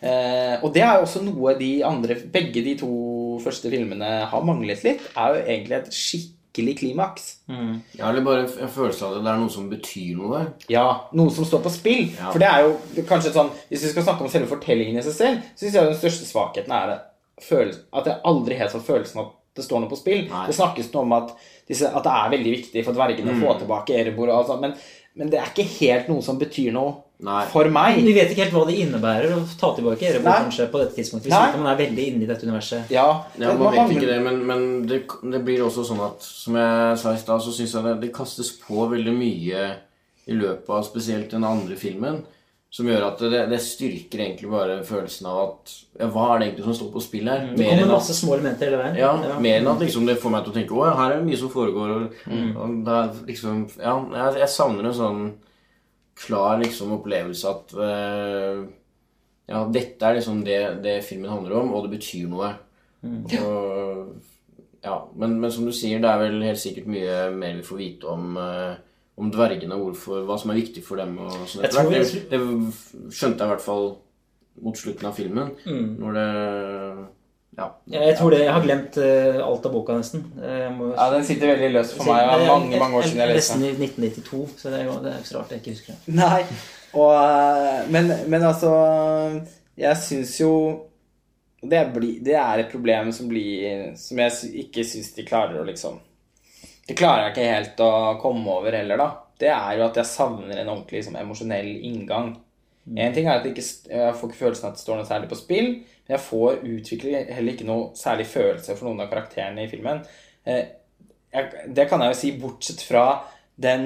eh, 0.00 0.62
og 0.62 0.72
det 0.72 0.82
er 0.84 0.94
jo 1.00 1.06
også 1.08 1.22
noe 1.24 1.56
de 1.58 1.82
andre 1.82 2.14
Begge 2.30 2.62
de 2.62 2.76
to 2.78 3.40
første 3.42 3.68
filmene 3.68 4.26
har 4.30 4.42
manglet 4.46 4.84
litt. 4.84 5.00
Er 5.16 5.34
jo 5.34 5.42
egentlig 5.42 5.76
et 5.80 5.90
skikkelig 5.90 6.36
klimaks. 6.54 7.26
Mm. 7.50 7.80
Har 8.00 8.14
litt 8.16 8.26
bare 8.26 8.46
en 8.46 8.72
følelse 8.72 9.06
av 9.06 9.18
at 9.18 9.24
det 9.24 9.32
er 9.32 9.40
noe 9.42 9.52
som 9.52 9.68
betyr 9.70 10.18
noe. 10.18 10.42
Ja, 10.72 10.86
noe 11.16 11.34
som 11.34 11.46
står 11.48 11.62
på 11.64 11.72
spill. 11.74 12.08
Ja. 12.16 12.30
For 12.30 12.42
det 12.42 12.48
er 12.50 12.66
jo 12.66 13.04
kanskje 13.08 13.32
sånn 13.34 13.52
Hvis 13.68 13.84
vi 13.86 13.92
skal 13.92 14.06
snakke 14.06 14.26
om 14.26 14.32
selve 14.32 14.50
fortellingen 14.50 14.98
i 14.98 15.04
seg 15.06 15.16
selv, 15.16 15.44
så 15.54 15.64
syns 15.64 15.76
jeg 15.78 15.90
den 15.90 16.00
største 16.00 16.28
svakheten 16.28 16.74
er 16.76 16.96
at 16.96 18.06
jeg 18.06 18.18
aldri 18.28 18.58
helt 18.58 18.74
får 18.74 18.82
følelsen 18.84 19.22
av 19.22 19.28
at 19.30 19.36
det 19.56 19.64
står 19.66 19.82
noe 19.82 19.90
på 19.90 19.98
spill. 19.98 20.26
Nei. 20.30 20.46
Det 20.46 20.56
snakkes 20.56 20.90
noe 20.92 21.06
om 21.06 21.14
at, 21.16 21.30
disse, 21.68 21.88
at 21.88 22.04
det 22.06 22.16
er 22.16 22.34
veldig 22.34 22.56
viktig 22.56 22.84
for 22.86 22.96
dvergene 22.96 23.32
å 23.34 23.40
få 23.40 23.54
tilbake 23.62 23.96
Erebor 23.96 24.30
og 24.30 24.36
alt 24.36 24.50
sånt, 24.52 24.62
men, 24.66 24.74
men 25.18 25.32
det 25.32 25.40
er 25.40 25.50
ikke 25.50 25.66
helt 25.80 26.10
noe 26.12 26.22
som 26.24 26.38
betyr 26.40 26.74
noe 26.76 26.98
Nei. 27.22 27.44
for 27.52 27.68
meg. 27.68 27.98
Vi 28.04 28.12
vet 28.16 28.30
ikke 28.32 28.46
helt 28.46 28.54
hva 28.56 28.66
det 28.66 28.78
innebærer 28.80 29.34
å 29.36 29.40
ta 29.60 29.74
tilbake 29.76 30.08
Erebor 30.08 30.48
på 30.72 30.78
dette 30.80 30.94
tidspunktet. 30.96 31.28
Hvis 31.28 31.36
ikke 31.50 31.58
man 31.60 31.72
er 31.74 31.80
veldig 31.84 32.06
inne 32.14 32.22
i 32.24 32.26
dette 32.30 32.46
universet. 32.48 32.90
Ja, 32.90 33.06
Ja, 33.38 33.50
det- 33.52 33.58
man 33.58 33.72
vet 33.74 33.96
ikke 33.98 34.06
det, 34.14 34.22
men, 34.24 34.46
men 34.46 34.86
det, 34.86 35.02
det 35.22 35.44
blir 35.44 35.60
også 35.66 35.84
sånn 35.84 36.00
at 36.06 36.22
Som 36.22 36.54
jeg 36.56 36.98
sa 36.98 37.12
i 37.12 37.16
stad, 37.18 37.40
så 37.42 37.52
syns 37.52 37.72
jeg 37.74 37.84
det, 37.84 38.00
det 38.00 38.12
kastes 38.14 38.52
på 38.66 38.88
veldig 38.88 39.12
mye 39.16 39.70
i 40.28 40.32
løpet 40.36 40.68
av 40.70 40.84
spesielt 40.84 41.30
den 41.30 41.44
andre 41.44 41.76
filmen. 41.76 42.22
Som 42.72 42.86
gjør 42.86 43.02
at 43.08 43.18
det, 43.18 43.48
det 43.50 43.58
styrker 43.60 44.20
egentlig 44.22 44.48
bare 44.48 44.76
følelsen 44.86 45.26
av 45.26 45.38
at 45.42 45.72
ja, 45.98 46.06
Hva 46.06 46.26
er 46.36 46.38
det 46.38 46.46
egentlig 46.52 46.64
som 46.68 46.74
står 46.78 46.92
på 46.94 47.02
spill 47.02 47.26
her? 47.28 47.40
Det 47.50 47.58
Mer 47.58 47.70
kommer 47.72 47.82
at, 47.82 47.94
masse 47.98 48.14
små 48.14 48.36
elementer 48.36 48.68
hele 48.70 48.78
veien. 48.78 48.96
ja, 48.96 49.38
mer 49.42 49.56
enn 49.58 49.66
at 49.72 49.80
liksom 49.82 50.06
det 50.06 50.20
får 50.22 50.30
meg 50.30 50.44
til 50.44 50.52
å 50.52 50.54
tenke 50.54 50.76
Å, 50.78 50.96
her 50.96 51.10
er 51.10 51.16
det 51.18 51.26
mye 51.26 51.36
som 51.40 51.50
foregår. 51.50 51.90
Og, 51.96 52.14
Mm. 52.30 52.56
og 52.56 52.84
det 52.86 52.94
er 52.94 53.26
liksom 53.26 53.64
Ja, 53.82 53.96
jeg, 54.14 54.38
jeg 54.44 54.48
savner 54.54 54.86
en 54.86 54.94
sånn 54.94 55.32
klar 56.20 56.58
liksom 56.60 56.92
opplevelse 56.98 57.48
at 57.50 57.72
uh, 57.78 58.64
Ja, 59.50 59.64
dette 59.72 60.06
er 60.06 60.18
liksom 60.18 60.44
det, 60.46 60.58
det 60.84 60.98
filmen 61.02 61.30
handler 61.32 61.56
om, 61.58 61.72
og 61.74 61.86
det 61.88 61.96
betyr 61.98 62.28
noe. 62.30 62.52
Mm. 63.02 63.24
Og, 63.40 64.12
ja, 64.84 64.94
men, 65.18 65.34
men 65.42 65.50
som 65.50 65.64
du 65.66 65.72
sier, 65.74 65.98
det 65.98 66.06
er 66.10 66.20
vel 66.22 66.36
helt 66.46 66.60
sikkert 66.62 66.86
mye 66.86 67.16
mer 67.34 67.56
vi 67.58 67.64
får 67.66 67.80
vite 67.80 68.12
om, 68.12 68.36
uh, 68.38 68.76
om 69.18 69.32
dvergene 69.34 69.74
og 69.74 69.88
hvorfor, 69.88 70.22
hva 70.28 70.36
som 70.38 70.52
er 70.54 70.60
viktig 70.60 70.84
for 70.86 71.02
dem. 71.02 71.16
Og 71.24 71.34
sånt. 71.50 71.64
Jeg 71.66 71.74
tror 71.74 71.90
det- 71.90 72.28
det, 72.30 72.40
skjønte 73.10 73.42
jeg 73.42 73.48
i 73.48 73.54
hvert 73.56 73.66
fall 73.66 73.90
mot 74.62 74.76
slutten 74.78 75.08
av 75.10 75.16
filmen. 75.18 75.50
Når 75.98 76.16
det 76.20 76.28
Ja. 77.58 77.66
Jeg 77.90 78.16
tror 78.16 78.30
det, 78.32 78.44
jeg 78.44 78.52
har 78.54 78.62
glemt 78.64 78.96
uh, 79.02 79.40
alt 79.44 79.64
av 79.66 79.72
boka, 79.74 79.96
nesten. 79.98 80.22
Eh, 80.38 80.68
må, 80.72 80.92
Ja, 80.94 81.08
den 81.12 81.24
sitter 81.26 81.50
veldig 81.50 81.70
løst 81.74 81.96
for 81.96 82.08
meg. 82.08 82.22
Det 82.22 82.36
er 82.36 82.52
mange, 82.52 82.78
mange 82.80 83.00
år 83.00 83.08
siden 83.08 83.22
jeg 83.24 83.34
leste 83.34 83.56
Nesten 83.58 83.64
i 83.66 83.88
1992, 83.88 84.44
så 84.60 84.70
det 84.70 84.78
er 84.78 84.86
jo 84.86 84.98
det 85.04 85.14
er 85.16 85.24
så 85.26 85.40
rart 85.40 85.54
jeg 85.54 85.62
ikke 85.62 85.74
husker 85.74 85.96
det. 85.96 86.14
Nei. 86.20 86.44
Og, 86.90 87.10
eh, 87.16 87.80
men, 87.94 88.08
men 88.26 88.42
altså 88.42 88.70
Jeg 89.78 89.98
syns 90.02 90.32
jo 90.40 90.52
det, 91.62 91.84
blir, 91.94 92.16
det 92.26 92.34
er 92.34 92.62
et 92.62 92.72
problem 92.72 93.12
som 93.14 93.28
blir 93.30 93.92
Som 94.00 94.18
jeg 94.18 94.64
ikke 94.64 94.82
syns 94.88 95.12
de 95.14 95.22
klarer 95.28 95.60
å 95.60 95.66
liksom 95.68 96.00
Det 96.88 96.96
klarer 96.98 97.28
jeg 97.28 97.34
ikke 97.36 97.52
helt 97.52 97.82
å 97.86 97.92
komme 98.18 98.56
over 98.56 98.74
heller, 98.74 98.98
da. 98.98 99.10
Det 99.38 99.52
er 99.54 99.76
jo 99.78 99.86
at 99.86 100.00
jeg 100.00 100.10
savner 100.10 100.56
en 100.56 100.72
ordentlig 100.72 100.98
liksom, 100.98 101.14
emosjonell 101.20 101.68
inngang. 101.86 102.32
En 102.90 103.14
ting 103.14 103.28
er 103.28 103.38
at 103.38 103.46
jeg, 103.46 103.54
ikke, 103.54 103.94
jeg 103.94 104.16
får 104.18 104.28
ikke 104.32 104.40
følelsen 104.40 104.66
av 104.66 104.72
at 104.72 104.80
det 104.80 104.82
står 104.82 104.98
noe 104.98 105.08
særlig 105.08 105.30
på 105.30 105.38
spill, 105.38 105.70
jeg 106.10 106.22
får 106.26 106.62
utvikle 106.66 107.24
heller 107.30 107.54
ikke 107.54 107.68
noe 107.68 107.90
særlig 107.98 108.26
følelse 108.30 108.76
for 108.76 108.88
noen 108.88 109.04
av 109.04 109.10
karakterene 109.12 109.64
i 109.64 109.70
filmen. 109.70 110.02
Eh, 110.44 110.64
Det 111.70 111.84
kan 111.88 112.00
jeg 112.02 112.10
jo 112.10 112.18
si, 112.18 112.30
bortsett 112.42 112.80
fra 112.82 113.04
den 113.56 113.84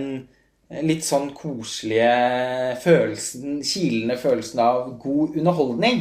litt 0.82 1.04
sånn 1.04 1.28
koselige 1.36 2.78
følelsen, 2.80 3.58
kilende 3.62 4.16
følelsen 4.16 4.62
av 4.64 4.98
god 5.02 5.36
underholdning 5.36 6.00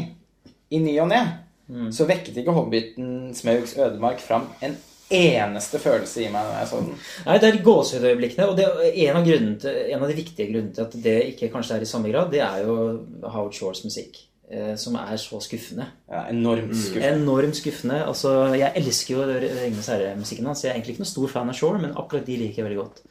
i 0.72 0.80
ny 0.80 0.96
og 1.04 1.10
ne, 1.12 1.20
så 1.92 2.08
vekket 2.08 2.38
ikke 2.40 2.56
Hobbiten 2.56 3.34
Smaugs 3.36 3.76
ødemark 3.78 4.24
fram 4.24 4.48
en 4.64 4.78
eneste 5.14 5.80
følelse 5.84 6.24
i 6.24 6.30
meg 6.32 6.48
når 6.48 6.58
jeg 6.62 6.70
så 6.72 6.80
den. 6.82 6.98
Nei, 7.28 7.38
det 7.44 7.50
er 7.50 7.60
gåsehudøyeblikkene. 7.68 8.48
Og 8.50 8.58
det 8.58 8.66
er 8.66 9.10
en 9.10 9.20
av, 9.20 9.26
grunnen 9.28 9.58
til, 9.62 9.80
en 9.94 10.02
av 10.02 10.10
de 10.10 10.16
viktige 10.18 10.50
grunnene 10.50 10.74
til 10.74 10.88
at 10.88 10.96
det 11.04 11.18
ikke 11.34 11.52
kanskje 11.54 11.78
er 11.78 11.86
i 11.86 11.90
samme 11.90 12.10
grad, 12.14 12.32
det 12.32 12.42
er 12.46 12.64
jo 12.64 12.78
Howard 13.28 13.54
Shores 13.54 13.84
musikk. 13.86 14.24
Eh, 14.52 14.76
Som 14.76 14.96
er 15.00 15.16
så 15.18 15.40
skuffende. 15.42 15.86
Ja, 16.10 16.26
enormt 16.30 16.76
skuffende. 16.76 17.14
Enormt 17.22 17.56
skuffende. 17.60 18.02
Altså, 18.08 18.34
jeg 18.58 18.72
elsker 18.76 19.16
jo 19.16 19.24
Ringenes 19.30 19.88
herre-musikken 19.88 20.46
hans. 20.46 20.64
Jeg 20.64 20.72
er 20.72 20.76
egentlig 20.78 20.96
ikke 20.98 21.06
noen 21.06 21.14
stor 21.16 21.28
fan 21.38 21.50
av 21.50 21.58
Shore, 21.58 21.82
men 21.82 21.96
akkurat 21.96 22.26
de 22.26 22.38
liker 22.38 22.64
jeg 22.64 22.70
veldig 22.70 22.84
godt. 22.84 23.02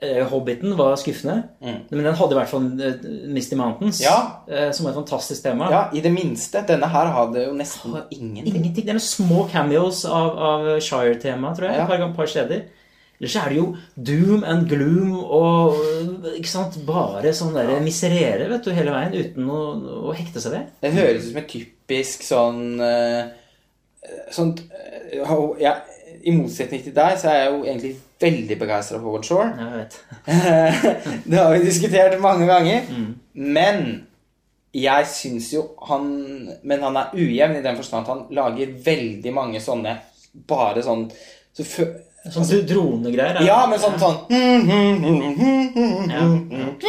Eh, 0.00 0.22
Hobbiten 0.30 0.76
var 0.78 0.94
skuffende, 0.96 1.34
men 1.60 2.04
den 2.06 2.14
hadde 2.16 2.32
i 2.32 2.38
hvert 2.38 2.48
fall 2.48 2.68
eh, 2.80 3.02
Misty 3.34 3.56
Mountains, 3.58 3.98
Ja. 4.00 4.42
eh, 4.48 4.70
som 4.72 4.86
var 4.86 4.92
et 4.94 5.00
fantastisk 5.02 5.42
tema. 5.44 5.68
Ja, 5.70 5.80
i 5.92 6.00
det 6.00 6.12
minste. 6.14 6.62
Denne 6.68 6.88
her 6.88 7.10
hadde 7.12 7.42
jo 7.48 7.52
nesten 7.58 7.96
ingenting. 8.10 8.54
Ingenting. 8.54 8.84
Det 8.86 8.88
er 8.94 8.96
noen 8.96 9.04
små 9.04 9.48
cameos 9.52 10.04
av, 10.06 10.38
av 10.38 10.68
Shire-temaet, 10.80 11.58
tror 11.58 11.68
jeg. 11.68 11.76
Ja. 11.76 11.84
Et 11.84 11.88
par, 11.90 12.12
par 12.16 12.26
steder. 12.30 12.62
Ellers 13.20 13.34
så 13.36 13.42
er 13.42 13.52
det 13.52 13.58
jo 13.58 13.66
doom 14.08 14.44
and 14.48 14.68
gloom 14.68 15.12
og 15.20 15.76
ikke 16.38 16.48
sant, 16.48 16.78
bare 16.86 17.34
sånn 17.36 17.52
der 17.52 17.74
miserere 17.84 18.46
vet 18.48 18.64
du, 18.64 18.72
hele 18.72 18.94
veien 18.94 19.12
uten 19.12 19.50
å, 19.52 19.60
å 20.08 20.14
hekte 20.16 20.40
seg 20.40 20.56
ved. 20.56 20.70
Det 20.80 20.92
høres 20.94 21.26
ut 21.26 21.28
som 21.28 21.40
et 21.42 21.50
typisk 21.52 22.24
sånn 22.24 22.62
sånn 24.32 24.54
Sånt 24.56 24.62
ja, 25.60 25.74
I 26.24 26.32
motsetning 26.32 26.80
til 26.86 26.94
deg 26.96 27.18
så 27.20 27.28
er 27.28 27.42
jeg 27.42 27.50
jo 27.50 27.58
egentlig 27.66 27.90
veldig 28.20 28.56
begeistra 28.60 28.98
for 28.98 29.10
Howard 29.10 29.26
Shore. 29.28 29.50
Jeg 29.58 29.80
vet. 29.80 29.98
det 31.30 31.38
har 31.40 31.52
vi 31.52 31.66
diskutert 31.66 32.16
mange 32.22 32.48
ganger. 32.48 32.88
Men 33.34 33.82
jeg 34.72 35.06
syns 35.10 35.48
jo 35.52 35.64
han 35.88 36.04
Men 36.62 36.84
han 36.86 36.96
er 36.96 37.14
ujevn 37.16 37.56
i 37.58 37.62
den 37.64 37.76
forstand 37.76 38.06
at 38.06 38.12
han 38.12 38.20
lager 38.36 38.76
veldig 38.84 39.32
mange 39.34 39.60
sånne 39.60 39.96
Bare 40.46 40.84
sånn 40.86 41.08
så 41.50 41.64
Sånn 42.28 42.44
dro- 42.44 42.66
dronegreier. 42.68 43.36
er- 43.40 43.46
Ja, 43.46 43.64
men 43.66 43.78
sånn 43.80 43.96
sånn 43.98 44.18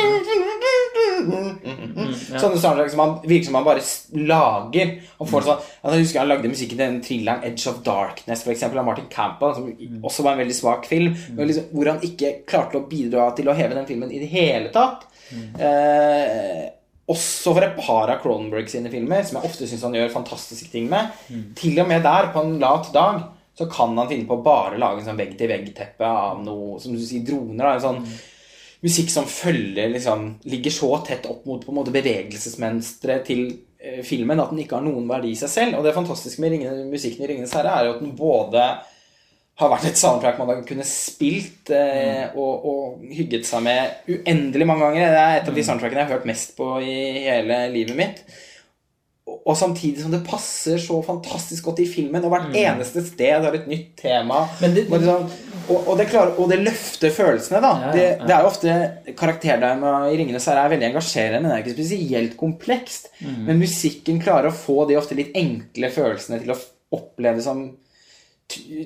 Sånne 2.42 2.58
soundtrack 2.60 2.92
som 2.92 3.02
han 3.04 3.14
virker 3.28 3.48
som 3.48 3.58
han 3.60 3.66
bare 3.68 3.84
lager. 4.28 4.92
Og 5.22 5.30
får 5.30 5.46
sånn, 5.48 5.62
altså, 5.84 5.96
jeg 5.96 6.06
husker 6.06 6.22
han 6.24 6.32
lagde 6.32 6.52
musikken 6.52 6.78
til 6.78 6.84
den 6.84 7.00
thrilleren 7.06 7.46
Edge 7.48 7.70
of 7.72 7.82
Darkness 7.86 8.44
for 8.46 8.54
eksempel, 8.54 8.82
av 8.82 8.88
Martin 8.88 9.10
Campbell, 9.12 9.56
som 9.56 9.64
også 10.08 10.26
var 10.26 10.36
en 10.36 10.44
veldig 10.44 10.58
svak 10.58 10.88
film. 10.90 11.16
Men 11.38 11.50
liksom, 11.52 11.70
hvor 11.76 11.92
han 11.94 12.04
ikke 12.08 12.34
klarte 12.50 12.80
å 12.82 12.88
bidra 12.90 13.30
til 13.38 13.50
å 13.52 13.56
heve 13.58 13.78
den 13.78 13.90
filmen 13.90 14.14
i 14.14 14.22
det 14.24 14.32
hele 14.34 14.72
tatt. 14.74 15.08
Eh, 15.32 16.64
også 17.12 17.54
for 17.56 17.64
et 17.66 17.78
par 17.80 18.12
av 18.14 18.22
Cronenberg 18.24 18.68
sine 18.72 18.92
filmer, 18.92 19.24
som 19.28 19.40
jeg 19.42 19.50
ofte 19.52 19.68
syns 19.68 19.84
han 19.88 19.96
gjør 19.98 20.14
fantastiske 20.14 20.70
ting 20.72 20.90
med. 20.92 21.12
Til 21.60 21.80
og 21.84 21.90
med 21.92 22.04
der, 22.08 22.32
på 22.34 22.44
en 22.46 22.58
lat 22.62 22.92
dag, 22.96 23.16
så 23.62 23.70
kan 23.72 23.98
han 23.98 24.10
finne 24.10 24.28
på 24.30 24.40
å 24.40 24.44
bare 24.46 24.80
lage 24.82 25.04
en 25.04 25.12
sånn 25.12 25.20
vegg-til-vegg-teppe 25.22 26.08
av 26.08 26.44
noe 26.44 26.80
som 26.82 26.96
du 26.96 27.02
sier, 27.02 27.24
droner. 27.28 27.64
Da, 27.64 27.74
en 27.76 27.84
sånn 27.86 28.06
musikk 28.82 29.12
som 29.14 29.28
følger 29.30 29.92
liksom, 29.94 30.28
ligger 30.50 30.74
så 30.74 30.96
tett 31.06 31.28
opp 31.30 31.46
mot 31.46 31.62
på 31.62 31.74
en 31.74 31.78
måte 31.78 31.94
bevegelsesmønsteret 31.94 33.28
til 33.28 33.44
eh, 33.78 34.02
filmen 34.06 34.42
at 34.42 34.54
den 34.54 34.64
ikke 34.64 34.80
har 34.80 34.86
noen 34.88 35.06
verdi 35.10 35.36
i 35.36 35.40
seg 35.40 35.54
selv. 35.54 35.78
Og 35.78 35.86
det 35.86 35.94
fantastiske 35.98 36.42
med 36.42 36.56
ringene, 36.56 36.88
musikken 36.90 37.26
i 37.26 37.30
'Ringenes 37.30 37.54
herre' 37.58 37.76
er 37.78 37.90
jo 37.90 37.94
at 37.98 38.02
den 38.02 38.16
både 38.18 38.66
har 39.62 39.70
vært 39.70 39.92
et 39.92 40.00
soundtrack 40.00 40.40
man 40.40 40.50
har 40.50 40.64
kunnet 40.66 40.90
spilt 40.90 41.70
eh, 41.76 42.32
og, 42.34 42.66
og 42.66 43.04
hygget 43.14 43.46
seg 43.46 43.62
med 43.68 44.08
uendelig 44.10 44.68
mange 44.68 44.88
ganger. 44.88 45.12
Det 45.14 45.26
er 45.26 45.36
et 45.42 45.52
av 45.52 45.60
de 45.60 45.66
soundtrackene 45.68 46.02
jeg 46.02 46.10
har 46.10 46.18
hørt 46.18 46.30
mest 46.30 46.56
på 46.58 46.72
i 46.82 46.96
hele 47.28 47.68
livet 47.76 48.00
mitt. 48.00 48.24
Og, 49.46 49.56
samtidig 49.58 50.04
som 50.04 50.14
det 50.14 50.22
passer 50.28 50.78
så 50.82 51.00
fantastisk 51.06 51.70
godt 51.70 51.82
i 51.84 51.88
filmen, 51.90 52.24
og 52.24 52.34
hvert 52.34 52.56
eneste 52.58 53.04
sted 53.06 53.46
har 53.46 53.56
et 53.58 53.70
nytt 53.70 53.96
tema. 54.02 54.44
Men 54.62 54.76
det- 54.76 54.86
og, 54.90 55.00
liksom, 55.00 55.30
og, 55.68 55.78
og, 55.88 55.98
det 55.98 56.08
klarer, 56.12 56.36
og 56.38 56.50
det 56.52 56.60
løfter 56.62 57.14
følelsene, 57.16 57.62
da. 57.64 57.72
Ja, 57.72 57.88
ja, 57.88 57.94
det, 57.96 58.06
ja. 58.08 58.26
det 58.28 58.36
er 58.36 58.42
jo 58.42 58.52
ofte 58.52 59.16
Karakterdrama 59.18 59.94
i 60.12 60.18
'Ringenes 60.18 60.48
herre' 60.50 60.66
er 60.66 60.76
veldig 60.76 60.90
engasjerende, 60.92 61.42
men 61.42 61.50
det 61.50 61.58
er 61.58 61.64
ikke 61.66 61.78
spesielt 61.80 62.38
komplekst. 62.38 63.12
Mm. 63.22 63.40
Men 63.48 63.64
musikken 63.64 64.22
klarer 64.22 64.52
å 64.52 64.56
få 64.56 64.86
de 64.90 65.00
ofte 65.00 65.18
litt 65.18 65.36
enkle 65.36 65.92
følelsene 65.92 66.42
til 66.42 66.54
å 66.54 66.60
oppleve 66.92 67.42
som 67.42 67.70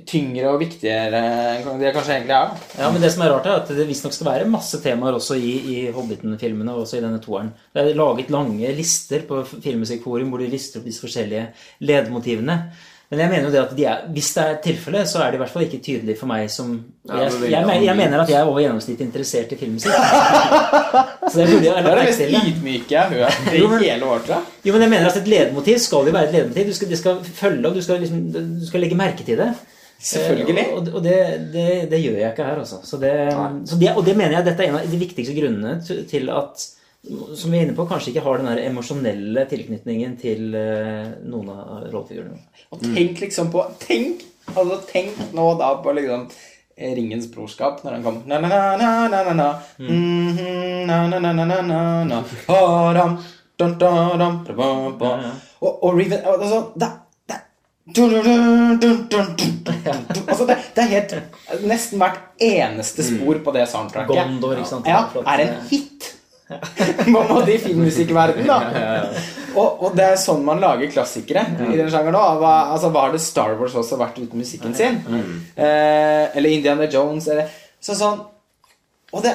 tyngre 0.07 0.51
og 0.53 0.59
viktigere 0.61 1.22
enn 1.59 1.82
det 1.82 1.93
kanskje 1.95 2.18
egentlig 2.18 2.36
er. 2.38 2.66
Ja, 2.80 2.89
men 2.93 3.03
det 3.03 3.11
som 3.13 3.24
er 3.26 3.34
rart 3.34 3.49
er 3.49 3.59
at 3.61 3.72
det 3.76 3.88
visstnok 3.89 4.16
skal 4.16 4.30
være 4.30 4.49
masse 4.49 4.80
temaer 4.84 5.18
også 5.18 5.38
i, 5.38 5.53
i 5.74 5.78
Hobbiten-filmene, 5.95 6.74
og 6.74 6.86
også 6.86 6.99
i 6.99 7.05
denne 7.05 7.22
toeren. 7.24 7.53
Det 7.74 7.84
er 7.84 7.97
laget 7.97 8.34
lange 8.34 8.74
lister 8.78 9.26
på 9.30 9.43
Filmmusikkforum 9.53 10.34
hvor 10.34 10.43
de 10.43 10.51
lister 10.51 10.82
opp 10.82 10.89
disse 10.89 11.03
forskjellige 11.03 11.49
ledmotivene. 11.86 12.59
Men 13.12 13.20
jeg 13.22 13.30
mener 13.30 13.43
jo 13.45 13.51
det 13.53 13.60
at 13.62 13.74
de 13.78 13.84
er, 13.86 13.97
hvis 14.16 14.32
det 14.34 14.43
er 14.43 14.56
tilfelle, 14.64 15.03
så 15.06 15.20
er 15.22 15.28
det 15.32 15.38
i 15.38 15.41
hvert 15.43 15.51
fall 15.53 15.66
ikke 15.68 15.78
tydelig 15.86 16.16
for 16.18 16.30
meg 16.32 16.47
som 16.49 16.72
Ja, 17.06 17.20
Jeg, 17.28 17.51
er 17.51 17.51
jeg, 17.53 17.84
jeg 17.86 17.95
mener 17.99 18.24
at 18.24 18.32
jeg 18.34 18.39
er 18.39 18.49
over 18.49 18.64
gjennomsnittet 18.64 19.06
interessert 19.06 19.51
i 19.53 19.60
filmmusikk. 19.60 19.93
Så 21.32 21.38
det 21.38 21.45
burde 21.51 21.68
jeg 21.68 21.84
Det 21.86 21.91
er 21.91 21.99
det 21.99 22.08
mest 22.10 22.24
ydmyke 22.49 22.95
jeg 22.95 23.01
har 23.01 23.14
hørt 23.14 23.53
i 23.53 23.62
hele 23.86 24.10
året. 24.10 24.34
Jo, 24.66 24.74
men 24.74 24.82
jeg 24.88 24.89
mener 24.95 25.08
at 25.12 25.20
et 25.22 25.28
ledemotiv 25.30 25.78
skal 25.86 26.10
jo 26.10 26.16
være 26.18 26.28
et 26.32 26.36
ledemotiv. 26.39 26.68
Du 26.72 26.74
skal, 26.80 26.89
det 26.89 26.99
skal 27.03 27.24
følge 27.24 27.70
opp, 27.70 27.76
du 27.78 27.86
skal, 27.86 28.01
liksom, 28.01 28.26
du 28.34 28.66
skal 28.68 28.86
legge 28.86 28.97
merke 28.99 29.24
til 29.28 29.38
det. 29.38 29.51
Selvfølgelig. 30.06 30.58
Eh, 30.66 30.74
Og, 30.76 30.89
og 30.97 31.03
det, 31.06 31.18
det, 31.53 31.68
det 31.91 32.01
gjør 32.03 32.18
jeg 32.20 32.32
ikke 32.34 32.43
her, 32.49 32.60
altså. 32.66 32.82
Så 32.84 32.97
det, 33.01 33.14
så 33.70 33.78
det, 33.80 33.93
og 33.95 34.06
det 34.06 34.18
mener 34.18 34.39
jeg 34.39 34.45
dette 34.49 34.66
er 34.66 34.74
en 34.74 34.80
av 34.82 34.89
de 34.91 34.99
viktigste 35.06 35.38
grunnene 35.38 35.78
til 36.10 36.30
at 36.34 36.66
som 37.36 37.51
vi 37.51 37.60
er 37.60 37.68
inne 37.68 37.76
på, 37.78 37.86
kanskje 37.89 38.12
ikke 38.14 38.24
har 38.26 38.41
den 38.41 38.49
der 38.49 38.64
emosjonelle 38.66 39.45
tilknytningen 39.49 40.16
til 40.22 40.56
eh, 40.58 41.14
noen 41.28 41.51
av 41.53 41.86
rollefigurene. 41.91 42.39
Og 42.74 42.82
tenk 42.82 43.22
liksom 43.22 43.51
på 43.53 43.64
Tenk 43.82 44.26
altså 44.53 44.82
tenk 44.89 45.18
nå 45.34 45.45
da 45.60 45.72
på 45.84 45.93
liksom 45.97 46.28
eh, 46.78 46.93
Ringens 46.97 47.30
brorskap 47.34 47.84
når 47.86 47.97
den 47.97 48.06
kom. 48.06 48.22
Na 48.30 48.39
na 48.41 48.49
na 48.49 48.58
na 48.78 49.08
na 49.08 49.24
na 49.24 49.34
na. 49.34 49.49
Mhm, 49.80 50.86
na 50.88 51.08
na 51.08 51.62
na. 52.03 52.20
Og, 55.66 55.97
Riven 55.97 56.20
altså, 56.26 56.72
det, 56.76 56.89
det, 57.26 57.39
altså, 60.28 60.47
er 60.76 60.89
helt 60.91 61.16
Nesten 61.64 62.01
hvert 62.01 62.20
eneste 62.41 63.06
spor 63.06 63.39
på 63.45 63.53
det 63.56 63.70
soundtracket. 63.72 64.16
Gondor, 64.16 64.58
ikke 64.60 64.70
sant? 64.70 64.89
ja, 64.89 65.08
er 65.24 65.45
en 65.45 65.56
hit 65.72 66.14
på 67.00 67.08
en 67.08 67.16
måte 67.16 67.56
i 67.56 67.60
filmmusikkverdenen, 67.62 68.48
da. 68.50 69.10
Og, 69.56 69.84
og 69.88 69.93
det 69.96 70.04
er 70.04 70.18
sånn 70.20 70.41
man 70.43 70.60
lager 70.60 70.89
klassikere 70.91 71.46
i 71.72 71.78
den 71.80 71.88
sjangeren 71.88 72.18
òg. 72.20 72.41
Hva, 72.41 72.50
altså, 72.74 72.89
hva 72.91 73.06
hadde 73.06 73.16
det 73.16 73.24
Star 73.24 73.54
Wars 73.56 73.78
også 73.80 73.96
vært 74.02 74.18
uten 74.20 74.41
musikken 74.41 74.74
sin? 74.76 74.98
Eh, 75.56 76.26
eller 76.36 76.52
Indiana 76.52 76.89
Jones, 76.91 77.30
eller 77.32 77.54
så 77.80 77.96
sånn 77.96 78.20
og 79.16 79.24
det, 79.24 79.32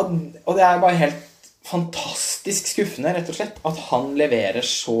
og, 0.00 0.14
og 0.46 0.56
det 0.56 0.64
er 0.64 0.80
bare 0.80 0.96
helt 0.96 1.26
fantastisk 1.66 2.70
skuffende, 2.72 3.12
rett 3.14 3.28
og 3.28 3.36
slett, 3.36 3.58
at 3.68 3.82
han 3.90 4.14
leverer 4.18 4.64
så 4.64 4.96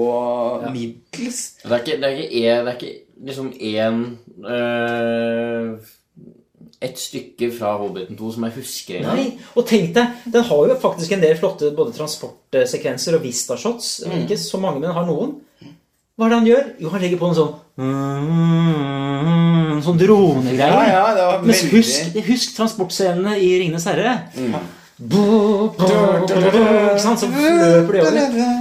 middels. 0.74 1.40
Det 1.62 1.72
er 1.72 1.80
ikke, 1.80 1.96
det 2.02 2.10
er 2.10 2.18
ikke, 2.18 2.42
en, 2.42 2.66
det 2.66 2.74
er 2.74 2.76
ikke 2.76 2.92
liksom 3.30 3.48
én 3.56 4.02
øh, 4.44 5.72
Et 6.80 6.96
stykke 6.96 7.50
fra 7.52 7.74
Hobbiten 7.76 8.16
2 8.16 8.30
som 8.32 8.44
jeg 8.46 8.54
husker 8.56 8.94
engang. 9.02 9.18
Nei, 9.18 9.26
og 9.52 9.66
tenk 9.68 9.90
deg, 9.92 10.14
den 10.32 10.46
har 10.48 10.62
jo 10.70 10.76
faktisk 10.80 11.12
en 11.12 11.20
del 11.20 11.36
flotte 11.36 11.68
både 11.76 11.92
transportsekvenser 11.92 13.18
og 13.18 13.22
Vista-shots. 13.26 13.90
Mm. 14.08 14.22
Ikke 14.24 14.38
så 14.40 14.56
mange, 14.62 14.80
men 14.80 14.94
har 14.96 15.04
noen. 15.04 15.34
Hva 16.16 16.26
er 16.26 16.32
det 16.32 16.38
han 16.38 16.48
gjør? 16.48 16.64
Jo, 16.80 16.88
han 16.94 17.00
legger 17.04 17.20
på 17.20 17.28
en 17.30 17.36
sånn 17.36 17.52
mm, 17.80 19.78
Sånn 19.84 20.00
dronegreie. 20.00 20.88
Ja, 20.92 21.04
ja, 21.16 21.28
Mens 21.40 21.62
veldig- 21.64 21.78
husk, 21.78 22.18
husk 22.26 22.56
transportscenene 22.56 23.38
i 23.40 23.48
'Ringenes 23.58 23.86
herre'. 23.88 24.18
Mm. 24.36 24.54
Bo, 25.00 25.72
bo, 25.72 25.72
bo, 25.78 25.86
bo, 26.28 26.34
Ikke 26.36 27.00
sant? 27.00 27.20
Så 27.20 27.26
løper 27.28 27.92
de 27.92 28.00
over. 28.00 28.59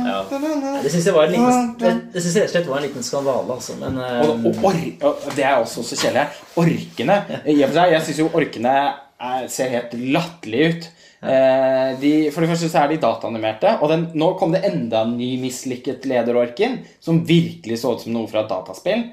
Det 0.83 0.91
syns 0.93 1.09
jeg 1.09 1.15
var 1.15 1.27
en 1.27 1.33
liten 1.35 1.73
Det, 1.79 1.91
det 2.13 2.23
synes 2.23 2.35
jeg 2.35 2.43
rett 2.43 2.51
og 2.51 2.55
slett 2.55 2.69
var 2.69 2.79
en 2.81 2.87
liten 2.87 3.05
skandale, 3.07 3.57
altså. 3.57 3.75
Men 3.81 3.99
eh, 4.03 4.21
Og, 4.23 4.45
og, 4.45 4.63
or, 4.69 4.79
og 5.09 5.35
det 5.35 5.45
er 5.45 5.57
også 5.57 5.83
så 5.87 5.97
kjedelig. 5.99 6.27
Orkene 6.61 7.19
seg, 7.43 7.93
Jeg 7.95 8.05
syns 8.07 8.23
jo 8.23 8.29
orkene 8.33 8.77
er, 8.79 9.49
ser 9.51 9.75
helt 9.75 9.93
latterlige 9.99 10.71
ut. 10.71 10.89
Ja. 11.19 11.97
de, 11.99 12.09
for 12.31 12.39
det 12.39 12.47
første 12.53 12.69
så 12.71 12.77
er 12.79 12.93
de 12.93 12.99
dataanimerte. 13.03 13.73
Og 13.83 13.89
den, 13.91 14.05
nå 14.15 14.29
kom 14.39 14.53
det 14.55 14.61
enda 14.69 15.01
en 15.03 15.17
ny 15.19 15.33
mislykket 15.41 16.05
lederorken, 16.07 16.77
som 17.03 17.19
virkelig 17.27 17.81
så 17.81 17.91
ut 17.95 18.05
som 18.05 18.13
noe 18.15 18.29
fra 18.31 18.45
et 18.45 18.53
dataspill. 18.53 19.03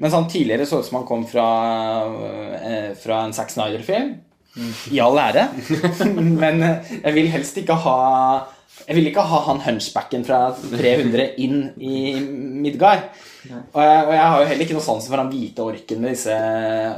Mens 0.00 0.14
han 0.14 0.28
tidligere 0.30 0.66
så 0.68 0.82
ut 0.82 0.86
som 0.86 1.00
han 1.00 1.08
kom 1.08 1.24
fra, 1.28 1.46
eh, 2.60 2.90
fra 3.00 3.24
en 3.24 3.32
Zack 3.36 3.50
Snyder-film. 3.54 4.14
I 4.94 5.00
all 5.02 5.18
ære. 5.18 5.48
Men 6.42 6.62
eh, 6.62 6.92
jeg 7.00 7.16
vil 7.16 7.32
helst 7.32 7.56
ikke 7.58 7.74
ha 7.86 7.96
Jeg 8.84 8.96
vil 8.98 9.06
ikke 9.08 9.22
ha 9.24 9.38
han 9.46 9.60
hunchbacken 9.64 10.24
fra 10.26 10.38
300 10.58 11.28
inn 11.40 11.60
i 11.80 12.00
Midgard. 12.64 13.06
Og 13.44 13.78
jeg, 13.80 14.00
og 14.06 14.10
jeg 14.12 14.24
har 14.24 14.40
jo 14.40 14.46
heller 14.48 14.64
ikke 14.64 14.76
noe 14.76 14.84
sans 14.84 15.06
for 15.08 15.20
han 15.20 15.28
hvite 15.32 15.64
orken 15.64 16.00
med 16.00 16.14
disse 16.14 16.36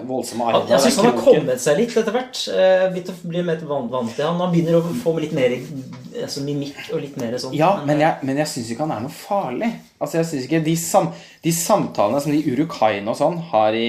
voldsomme 0.07 0.47
armene. 0.47 0.71
Jeg 0.71 0.83
syns 0.85 0.99
han 1.01 1.09
har 1.11 1.19
kommet 1.21 1.63
seg 1.63 1.79
litt 1.81 1.95
etter 2.01 2.15
hvert. 2.15 2.41
Eh, 2.55 2.85
Begynt 2.95 3.11
å 3.13 3.17
bli 3.27 3.43
mer 3.47 3.63
vant, 3.71 3.91
vant 3.93 4.13
til 4.15 4.27
han. 4.27 4.39
Han 4.43 4.55
begynner 4.55 4.79
å 4.79 4.95
få 5.03 5.15
litt 5.23 5.35
mer 5.37 5.55
altså, 5.59 6.45
mimikk 6.47 6.81
og 6.95 7.03
litt 7.03 7.19
mer 7.21 7.37
sånn. 7.43 7.55
Ja, 7.59 7.73
men 7.87 8.03
jeg, 8.03 8.23
men 8.31 8.41
jeg 8.43 8.51
syns 8.55 8.73
ikke 8.73 8.87
han 8.87 8.97
er 8.97 9.05
noe 9.07 9.15
farlig. 9.19 9.71
Altså, 9.99 10.21
jeg 10.21 10.31
synes 10.31 10.49
ikke 10.49 10.63
De, 10.67 10.77
sam, 10.81 11.11
de 11.45 11.55
samtalene 11.61 12.23
som 12.25 12.35
de 12.35 12.43
urukaine 12.55 13.11
og 13.15 13.19
sånn 13.21 13.39
har 13.53 13.77
i 13.79 13.89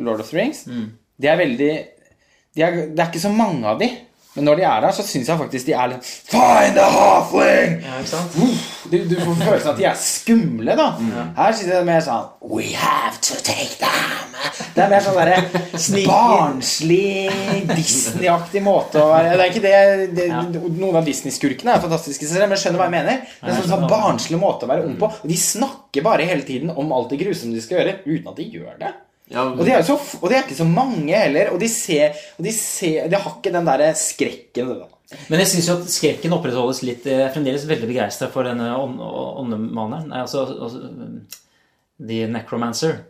Lord 0.00 0.24
of 0.24 0.32
the 0.32 0.40
Rings, 0.40 0.64
de 1.20 1.28
er 1.28 1.40
veldig 1.40 1.72
de 2.56 2.62
er, 2.66 2.78
Det 2.90 2.98
er 2.98 3.08
ikke 3.12 3.22
så 3.22 3.30
mange 3.32 3.68
av 3.70 3.78
de. 3.80 3.90
Men 4.36 4.46
når 4.46 4.60
de 4.60 4.62
er 4.62 4.84
der, 4.84 4.92
så 4.94 5.02
syns 5.02 5.26
jeg 5.26 5.38
faktisk 5.40 5.66
de 5.66 5.72
er 5.74 5.88
litt 5.90 6.06
Find 6.30 6.76
the 6.78 6.84
halfling! 6.94 7.72
Ja, 7.82 7.96
ikke 7.98 8.10
sant? 8.12 8.36
Du, 8.90 8.96
du 9.10 9.16
får 9.18 9.34
følelsen 9.40 9.70
at 9.72 9.80
de 9.80 9.86
er 9.90 9.96
skumle, 9.98 10.76
da. 10.78 10.86
Her 11.36 11.56
synes 11.56 11.64
jeg 11.66 11.72
det 11.72 11.80
er 11.80 11.88
mer 11.88 12.04
sånn 12.06 12.28
We 12.54 12.68
have 12.78 13.18
to 13.26 13.40
take 13.42 13.74
them. 13.82 14.36
Det 14.76 14.84
er 14.84 14.92
mer 14.92 15.02
sånn 15.02 15.18
derre 15.18 15.42
barnslig, 16.06 17.30
Disney-aktig 17.74 18.62
måte 18.64 19.02
å 19.02 19.10
være 19.10 19.34
Det 19.34 19.44
er 19.44 19.50
ikke 19.50 19.64
det, 19.66 20.14
det 20.16 20.28
Noen 20.78 21.00
av 21.00 21.06
Disney-skurkene 21.10 21.74
er 21.74 21.82
fantastiske, 21.82 22.30
men 22.38 22.54
jeg 22.54 22.64
skjønner 22.64 22.82
hva 22.84 22.88
jeg 22.88 22.96
mener. 22.96 23.22
Det 23.42 23.50
er 23.50 23.60
en 23.64 23.70
sånn 23.74 23.86
barnslig 23.90 24.40
måte 24.40 24.66
å 24.66 24.72
være 24.72 24.86
ung 24.86 24.96
på. 25.00 25.10
Og 25.20 25.30
de 25.30 25.38
snakker 25.42 26.06
bare 26.06 26.26
hele 26.30 26.46
tiden 26.46 26.70
om 26.70 26.94
alt 26.96 27.10
det 27.12 27.20
grusomme 27.24 27.58
de 27.58 27.62
skal 27.64 27.80
gjøre, 27.80 27.98
uten 28.06 28.30
at 28.30 28.38
de 28.38 28.50
gjør 28.54 28.74
det. 28.80 28.94
Ja, 29.30 29.44
Og 29.52 29.60
de 29.64 29.70
er, 29.76 29.82
så, 29.86 29.94
og 30.20 30.26
de 30.30 30.34
er 30.34 30.42
ikke 30.42 30.58
så 30.58 30.66
mange 30.66 31.14
heller. 31.14 31.52
Og 31.54 31.60
de 31.62 31.68
ser, 31.70 32.16
og 32.38 32.44
de, 32.48 32.52
ser 32.56 33.06
de 33.12 33.18
har 33.22 33.36
ikke 33.36 33.52
den 33.54 33.68
derre 33.68 33.92
skrekken. 33.98 34.72
Men 35.30 35.40
jeg 35.42 35.50
syns 35.52 35.68
jo 35.70 35.76
at 35.78 35.90
skrekken 35.90 36.34
opprettholdes 36.36 36.82
litt. 36.86 37.06
Jeg 37.06 37.22
er 37.28 37.32
fremdeles 37.34 37.64
veldig 37.70 37.88
begeistra 37.90 38.28
for 38.30 38.46
denne 38.46 38.68
ånd- 38.74 39.00
åndemaneren. 39.42 40.08
Nei, 40.10 40.20
altså, 40.26 40.44
altså 40.50 40.82
um, 40.90 41.20
The 41.98 42.26
Necromancer. 42.30 43.00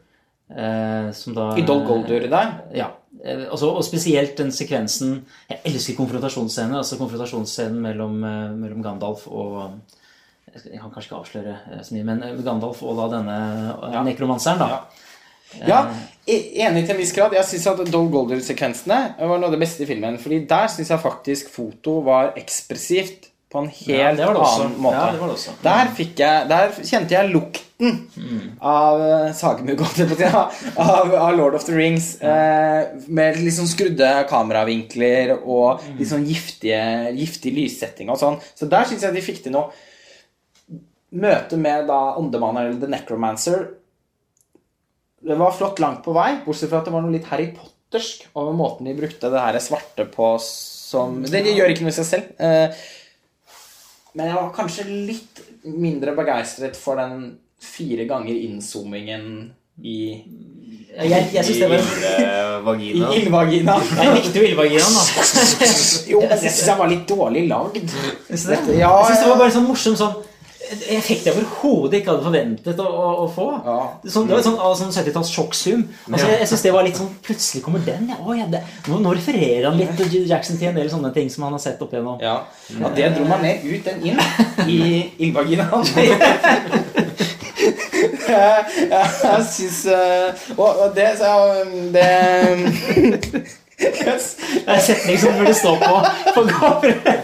Eh, 0.51 1.11
som 1.15 1.37
da 1.37 1.53
I 1.57 1.63
Dol 1.63 1.85
Goldur 1.87 2.25
der. 2.33 2.55
Ja. 2.75 2.89
Eh, 3.25 3.45
altså, 3.53 3.69
og 3.77 3.85
spesielt 3.87 4.37
den 4.41 4.51
sekvensen 4.55 5.21
Jeg 5.51 5.61
elsker 5.73 5.95
konfrontasjonsscenen. 5.99 6.75
Altså 6.81 6.99
konfrontasjonsscenen 6.99 7.81
mellom, 7.85 8.17
eh, 8.25 8.49
mellom 8.59 8.83
Gandalf 8.85 9.29
og 9.31 9.79
Jeg 10.51 10.81
kan 10.81 10.91
kanskje 10.91 11.07
ikke 11.13 11.21
avsløre 11.21 11.53
eh, 11.71 11.85
så 11.87 11.95
mye, 11.95 12.05
men 12.09 12.25
eh, 12.27 12.35
Gandalf 12.43 12.81
og 12.83 12.97
da 12.99 13.07
denne 13.19 13.37
eh, 13.79 13.93
Ja. 13.95 14.03
nekromanseren, 14.09 14.59
da. 14.59 14.69
Ja. 14.75 15.07
Ja, 15.67 15.81
e- 16.27 16.63
enig 16.63 16.85
til 16.87 16.95
en 16.95 17.01
viss 17.01 17.15
grad. 17.17 17.35
Jeg 17.35 17.49
syns 17.49 17.67
at 17.73 17.83
Doll 17.91 18.11
Golder-sekvensene 18.13 19.01
var 19.19 19.39
noe 19.41 19.51
av 19.51 19.57
det 19.57 19.63
beste 19.63 19.85
i 19.85 19.89
filmen. 19.91 20.19
Fordi 20.23 20.45
der 20.51 20.71
syns 20.73 20.93
jeg 20.93 21.03
faktisk 21.03 21.51
foto 21.53 22.01
var 22.07 22.33
ekspressivt 22.39 23.31
på 23.51 23.65
en 23.65 23.71
helt 23.73 24.21
Ja, 24.23 24.29
annen 24.31 24.77
måte. 24.79 24.95
Ja, 24.95 25.11
det 25.11 25.21
var. 25.21 25.33
Der, 25.65 25.89
jeg, 25.99 26.49
der 26.53 26.77
kjente 26.87 27.17
jeg 27.17 27.33
lukten 27.33 27.97
av 28.63 29.01
uh, 29.01 29.33
Sagemugg, 29.35 29.81
av, 30.77 31.15
av 31.17 31.33
Lord 31.35 31.57
of 31.59 31.65
the 31.67 31.75
Rings. 31.75 32.13
eh, 32.23 32.93
med 33.09 33.41
sånn 33.57 33.71
skrudde 33.71 34.11
kameravinkler 34.31 35.33
og 35.41 35.83
litt 35.99 36.13
sånn 36.13 36.29
giftige, 36.29 37.11
giftig 37.17 37.55
lyssetting 37.57 38.13
og 38.13 38.21
sånn. 38.21 38.39
Så 38.55 38.69
der 38.71 38.87
syns 38.87 39.09
jeg 39.09 39.17
de 39.17 39.25
fikk 39.25 39.43
til 39.47 39.57
noe. 39.57 39.73
Møtet 41.11 41.59
med 41.59 41.89
da 41.91 42.15
åndemannen, 42.21 42.69
eller 42.69 42.81
The 42.85 42.93
Necromancer, 42.93 43.65
det 45.21 45.37
var 45.37 45.53
flott 45.53 45.81
langt 45.83 46.01
på 46.05 46.15
vei, 46.17 46.31
bortsett 46.47 46.71
fra 46.71 46.81
at 46.81 46.89
det 46.89 46.95
var 46.95 47.05
noe 47.05 47.13
litt 47.13 47.29
Harry 47.29 47.51
Pottersk 47.53 48.25
over 48.41 48.55
måten 48.57 48.89
de 48.89 48.95
brukte 48.97 49.29
det 49.33 49.43
her 49.45 49.59
svarte 49.61 50.07
på 50.09 50.33
som 50.41 51.21
Det 51.29 51.43
gjør 51.45 51.73
ikke 51.75 51.85
noe 51.85 51.93
i 51.93 51.99
seg 51.99 52.09
selv. 52.09 52.33
Eh, 52.41 52.73
Men 54.17 54.27
jeg 54.27 54.35
var 54.41 54.49
kanskje 54.57 54.87
litt 54.89 55.43
mindre 55.71 56.15
begeistret 56.17 56.79
for 56.79 56.99
den 56.99 57.37
fire 57.61 58.07
ganger 58.09 58.33
innzoomingen 58.35 59.53
i 59.85 59.99
Jeg, 60.91 61.29
jeg 61.31 61.45
synes 61.47 61.61
det 61.61 61.69
var 62.65 62.81
I 62.81 62.89
I 62.97 63.05
ildvagina. 63.21 63.77
Jeg 64.01 64.17
likte 64.17 64.41
jo 64.41 64.49
ildvaginaen, 64.49 64.97
da. 64.97 65.05
Jo, 66.11 66.25
men 66.25 66.33
det 66.33 66.41
syns 66.43 66.65
jeg 66.67 66.81
var 66.81 66.91
litt 66.91 67.07
dårlig 67.09 67.45
lagd. 67.53 67.95
Synes 68.27 68.49
du 68.49 68.51
det? 68.73 68.81
Ja, 68.81 68.91
jeg 69.07 69.21
det 69.21 69.29
var 69.31 69.39
bare 69.45 69.55
sånn 69.55 69.69
morsom 69.69 70.01
sånn 70.01 70.17
effekt 70.71 71.27
jeg 71.27 71.35
overhodet 71.35 71.99
ikke 71.99 72.13
hadde 72.13 72.25
forventet 72.27 72.81
å, 72.83 72.87
å, 72.87 73.07
å 73.25 73.27
få. 73.33 73.47
Ja. 73.67 73.77
Sånn, 74.07 74.29
det 74.29 74.37
var 74.37 74.45
sånn, 74.47 74.59
ah, 74.63 74.75
sånn 74.79 74.93
70-talls 74.95 75.33
sjokksum. 75.35 75.83
Altså, 76.11 76.27
jeg 76.29 76.39
jeg 76.41 76.51
synes 76.51 76.65
det 76.67 76.75
var 76.75 76.87
litt 76.87 76.99
sånn 77.01 77.11
Plutselig 77.27 77.63
kommer 77.65 77.83
den. 77.85 78.09
Ja, 78.11 78.19
å, 78.23 78.35
ja, 78.39 78.47
det, 78.51 78.63
nå, 78.89 79.01
nå 79.03 79.15
refererer 79.17 79.69
han 79.69 79.79
litt 79.81 79.93
til 79.99 80.29
Jackson 80.31 80.59
til 80.61 80.71
en 80.71 80.79
del 80.79 80.91
sånne 80.93 81.11
ting 81.17 81.29
som 81.33 81.47
han 81.47 81.57
har 81.57 81.63
sett 81.63 81.81
opp 81.83 81.93
igjennom. 81.95 82.21
Ja. 82.23 82.37
ja, 82.77 82.93
det 82.97 83.11
dro 83.17 83.25
meg 83.29 83.41
mer 83.45 83.57
ut 83.67 83.91
enn 83.91 84.01
inn 84.13 84.19
i 84.67 84.81
ildvaginaen. 85.27 85.85
jeg 88.31 88.61
jeg 88.81 89.45
syns 89.51 89.81
eh, 89.91 90.29
Og, 90.57 90.93
det 90.95 91.09
så, 91.19 91.33
Det 91.95 92.07
Yes. 93.81 94.37
Det 94.39 94.63
er 94.67 94.75
en 94.75 94.83
setning 94.85 95.19
som 95.19 95.39
burde 95.39 95.55
stå 95.57 95.71
på 95.81 96.01
på 96.35 96.43
coveret. 96.53 97.21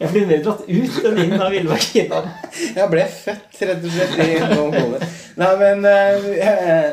Jeg 0.00 0.10
blir 0.10 0.26
mer 0.26 0.42
dratt 0.42 0.62
ut 0.66 1.06
enn 1.06 1.18
inn 1.22 1.34
av 1.38 1.52
villmarken. 1.54 2.30
Jeg 2.74 2.90
ble 2.90 3.04
født, 3.14 3.58
rett 3.68 3.84
og 3.86 3.94
slett, 3.94 4.16
i 4.24 4.38
hoder. 4.42 5.04
Nei, 5.40 5.50
men 5.60 5.86
eh, 5.90 6.88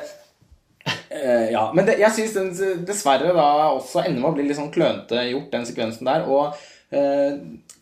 eh, 1.09 1.47
Ja. 1.51 1.65
Men 1.75 1.87
det, 1.87 1.97
jeg 2.01 2.13
syns 2.15 2.61
dessverre 2.87 3.33
da 3.35 3.47
også 3.71 4.05
ender 4.05 4.21
med 4.21 4.29
å 4.31 4.35
bli 4.37 4.47
litt 4.47 4.59
sånn 4.59 4.71
klønete 4.73 5.25
gjort, 5.31 5.49
den 5.53 5.67
sekvensen 5.67 6.09
der. 6.09 6.27
Og 6.29 6.55
eh, 6.93 7.41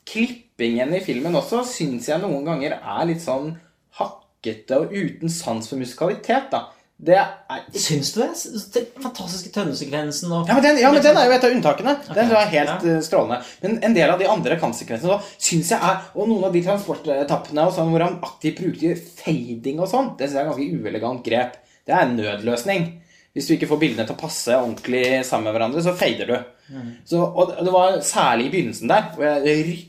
klippingen 0.09 0.95
i 0.97 1.03
filmen 1.05 1.38
også 1.39 1.65
syns 1.67 2.09
jeg 2.09 2.24
noen 2.24 2.47
ganger 2.47 2.80
er 2.80 3.05
litt 3.09 3.24
sånn 3.24 3.53
hakkete 3.99 4.82
og 4.82 4.95
uten 4.95 5.32
sans 5.32 5.67
for 5.67 5.80
musikalitet, 5.82 6.49
da. 6.53 6.70
Det 7.00 7.16
er 7.16 7.62
Syns 7.80 8.10
du 8.12 8.20
det? 8.20 8.34
Den 8.74 9.04
fantastiske 9.06 9.54
tønnesekvensen 9.56 10.34
og 10.36 10.50
ja 10.50 10.58
men, 10.58 10.66
den, 10.66 10.80
ja, 10.82 10.89
men 10.91 11.04
den 11.04 11.16
er 11.16 11.30
jo 11.30 11.36
et 11.38 11.45
av 11.47 11.54
unntakene. 11.56 11.93
Den 12.12 12.34
er 12.36 12.50
helt 12.52 12.84
ja. 12.84 12.95
eh, 12.97 13.00
strålende. 13.06 13.38
Men 13.64 13.78
en 13.88 13.95
del 13.95 14.12
av 14.12 14.20
de 14.20 14.28
andre 14.28 14.58
kampsekvensene 14.60 15.16
syns 15.38 15.72
jeg 15.72 15.80
er 15.80 16.10
Og 16.20 16.28
noen 16.28 16.50
av 16.50 16.56
de 16.56 16.64
transportetappene 16.66 17.68
og 17.70 17.76
sånn, 17.76 17.93
hvor 17.93 18.04
han 18.04 18.18
aktivt 18.28 18.60
bruker 18.60 19.00
fading 19.00 19.80
og 19.80 19.88
sånn, 19.91 20.12
det 20.20 20.28
syns 20.28 20.41
jeg 20.41 20.43
er 20.43 20.52
ganske 20.52 20.82
uelegant 20.82 21.24
grep. 21.24 21.56
Det 21.88 21.95
er 21.95 22.04
en 22.04 22.18
nødløsning. 22.20 22.89
Hvis 23.38 23.47
du 23.47 23.56
ikke 23.56 23.70
får 23.70 23.80
bildene 23.86 24.08
til 24.10 24.18
å 24.18 24.20
passe 24.20 24.58
ordentlig 24.58 25.04
sammen 25.28 25.47
med 25.47 25.56
hverandre, 25.56 25.86
så 25.86 25.95
fader 25.95 26.34
du. 26.34 26.36
Mm. 26.74 26.91
Så, 27.08 27.22
og 27.24 27.56
det 27.56 27.72
var 27.74 28.02
særlig 28.04 28.50
i 28.50 28.54
begynnelsen 28.58 28.91
der, 28.91 29.08
hvor 29.16 29.30
jeg 29.30 29.80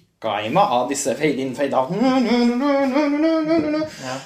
meg 0.52 0.58
av 0.58 0.88
disse 0.90 1.14
fade 1.16 1.40
in, 1.40 1.54
fade 1.56 1.76
out 1.76 1.88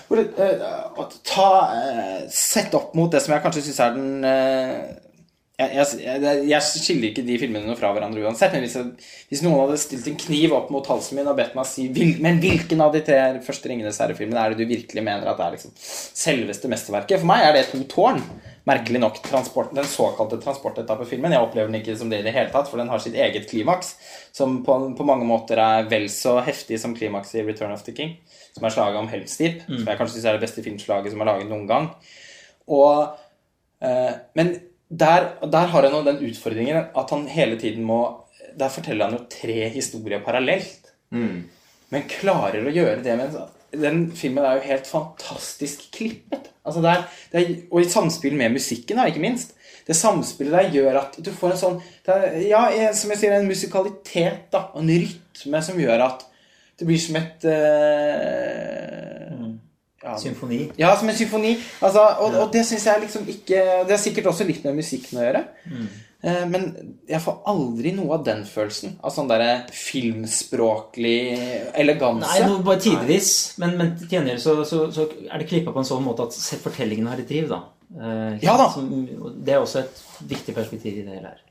hvor 0.08 0.16
det, 0.16 0.26
eh, 0.38 0.64
at 0.98 1.12
ta, 1.24 1.50
eh, 1.70 2.28
Sett 2.30 2.74
opp 2.74 2.94
mot 2.94 3.12
det 3.12 3.22
som 3.22 3.32
jeg 3.34 3.42
kanskje 3.44 3.62
syns 3.62 3.80
er 3.80 3.94
den 3.94 4.24
eh, 4.24 4.80
jeg, 5.54 5.98
jeg, 6.02 6.38
jeg, 6.50 6.66
skiller 6.66 7.12
ikke 7.12 7.22
de 7.22 7.34
filmene 7.38 7.76
fra 7.78 7.92
hverandre 7.94 8.24
uansett. 8.26 8.56
Men 8.56 8.64
hvis, 8.64 8.74
jeg, 8.74 9.10
hvis 9.30 9.42
noen 9.44 9.60
hadde 9.60 9.76
stilt 9.78 10.08
en 10.10 10.16
kniv 10.18 10.54
opp 10.56 10.72
mot 10.74 10.88
halsen 10.90 11.14
min 11.14 11.30
og 11.30 11.36
bedt 11.38 11.54
meg 11.54 11.68
si 11.70 11.86
vil, 11.94 12.16
Men 12.24 12.40
hvilken 12.42 12.82
av 12.82 12.90
de 12.94 13.04
tre 13.06 13.20
første 13.44 13.70
Ringenes 13.70 14.00
herre-filmene 14.02 14.40
er 14.40 14.54
det 14.54 14.64
du 14.64 14.72
virkelig 14.72 15.04
mener 15.06 15.30
at 15.30 15.42
er 15.44 15.54
liksom 15.54 15.76
selveste 15.78 16.70
mesterverket? 16.72 17.22
For 17.22 17.30
meg 17.30 17.46
er 17.46 17.54
det 17.54 17.68
To 17.70 17.84
tårn. 17.92 18.18
Merkelig 18.66 18.98
nok 18.98 19.20
den 19.28 19.86
såkalte 19.86 20.40
transportetappefilmen. 20.42 21.36
Jeg 21.36 21.46
opplever 21.46 21.70
den 21.70 21.82
ikke 21.82 21.94
som 22.00 22.10
det 22.10 22.22
i 22.22 22.26
det 22.26 22.34
hele 22.34 22.50
tatt, 22.50 22.66
for 22.70 22.80
den 22.80 22.90
har 22.90 23.02
sitt 23.04 23.14
eget 23.14 23.46
klimaks, 23.50 23.94
som 24.34 24.62
på, 24.64 24.78
på 24.96 25.06
mange 25.06 25.28
måter 25.28 25.60
er 25.60 25.86
vel 25.90 26.08
så 26.10 26.38
heftig 26.42 26.80
som 26.80 26.96
klimakset 26.96 27.42
i 27.42 27.44
Return 27.44 27.76
of 27.76 27.84
the 27.84 27.92
King, 27.94 28.16
som 28.56 28.64
er 28.64 28.72
slaget 28.72 29.02
om 29.02 29.10
Helm's 29.12 29.36
Deep, 29.36 29.66
som 29.68 29.84
jeg 29.84 30.00
kanskje 30.00 30.16
syns 30.16 30.30
er 30.30 30.38
det 30.38 30.46
beste 30.48 30.64
filmslaget 30.64 31.12
som 31.12 31.20
er 31.20 31.30
laget 31.34 31.52
noen 31.52 31.68
gang. 31.68 31.90
Og, 32.72 33.20
eh, 33.84 34.16
men 34.40 34.56
der, 34.88 35.30
der 35.50 35.70
har 35.72 35.86
han 35.86 35.92
jo 35.96 36.04
den 36.04 36.22
utfordringen 36.28 36.76
at 36.94 37.10
han 37.10 37.26
hele 37.28 37.56
tiden 37.60 37.84
må 37.84 38.20
Der 38.54 38.70
forteller 38.70 39.08
han 39.08 39.16
jo 39.16 39.24
tre 39.30 39.68
historier 39.74 40.20
parallelt. 40.22 40.92
Men 41.90 42.04
klarer 42.10 42.62
å 42.66 42.70
gjøre 42.74 43.02
det 43.02 43.16
med 43.18 43.34
Den 43.74 44.04
filmen 44.14 44.44
er 44.44 44.60
jo 44.60 44.68
helt 44.68 44.86
fantastisk 44.86 45.88
klippet. 45.94 46.52
Altså 46.64 46.80
det 46.84 46.90
er, 46.92 47.02
det 47.32 47.40
er, 47.40 47.48
og 47.70 47.80
i 47.82 47.88
samspill 47.90 48.36
med 48.38 48.54
musikken, 48.54 48.96
da, 48.96 49.08
ikke 49.10 49.24
minst. 49.24 49.56
Det 49.84 49.96
samspillet 49.98 50.54
der 50.54 50.70
gjør 50.78 51.00
at 51.02 51.18
du 51.18 51.32
får 51.34 51.52
en 51.52 51.60
sånn 51.60 51.80
er, 52.06 52.38
Ja, 52.46 52.62
som 52.96 53.10
jeg 53.12 53.20
sier, 53.20 53.34
en 53.34 53.50
musikalitet 53.50 54.46
da, 54.54 54.68
og 54.72 54.84
en 54.84 54.94
rytme 54.94 55.64
som 55.66 55.80
gjør 55.82 56.06
at 56.06 56.24
det 56.78 56.86
blir 56.88 56.98
som 56.98 57.18
et 57.20 57.44
eh, 57.46 59.03
ja, 60.04 60.14
symfoni. 60.20 60.62
ja, 60.78 60.94
som 61.00 61.08
en 61.10 61.16
symfoni. 61.18 61.54
Altså, 61.80 62.06
og, 62.22 62.40
og 62.44 62.50
det 62.54 62.64
syns 62.68 62.84
jeg 62.90 63.04
liksom 63.06 63.28
ikke 63.34 63.60
Det 63.88 63.94
har 63.96 64.02
sikkert 64.02 64.28
også 64.32 64.46
litt 64.48 64.64
med 64.68 64.76
musikken 64.82 65.20
å 65.20 65.24
gjøre. 65.24 65.44
Eh, 66.24 66.44
Men 66.48 66.66
jeg 67.08 67.20
får 67.24 67.40
aldri 67.50 67.92
noe 67.96 68.14
av 68.18 68.24
den 68.24 68.44
følelsen. 68.48 68.94
Av 69.04 69.12
sånn 69.12 69.28
derre 69.28 69.64
filmspråklig 69.74 71.16
eleganse. 71.80 72.30
Nei, 72.30 72.48
no, 72.48 72.60
bare 72.64 72.80
tidvis. 72.84 73.30
Men, 73.60 73.76
men 73.80 73.94
til 74.00 74.16
gjengjeld 74.18 74.42
så, 74.44 74.56
så, 74.68 74.86
så 74.94 75.08
er 75.28 75.40
det 75.42 75.48
klippa 75.50 75.74
på 75.74 75.82
en 75.82 75.88
sånn 75.88 76.04
måte 76.06 76.28
at 76.28 76.36
fortellingene 76.36 76.62
fortellingen 76.64 77.10
har 77.12 77.20
et 77.24 77.28
driv, 77.28 77.50
da. 77.52 77.60
Eh, 77.94 78.38
Ja 78.44 78.56
da. 78.60 78.70
Som, 78.72 78.88
det 79.44 79.56
er 79.56 79.60
også 79.62 79.82
et 79.84 80.04
viktig 80.34 80.54
perspektiv 80.56 81.00
i 81.00 81.04
det 81.06 81.18
hele 81.18 81.34
her. 81.34 81.42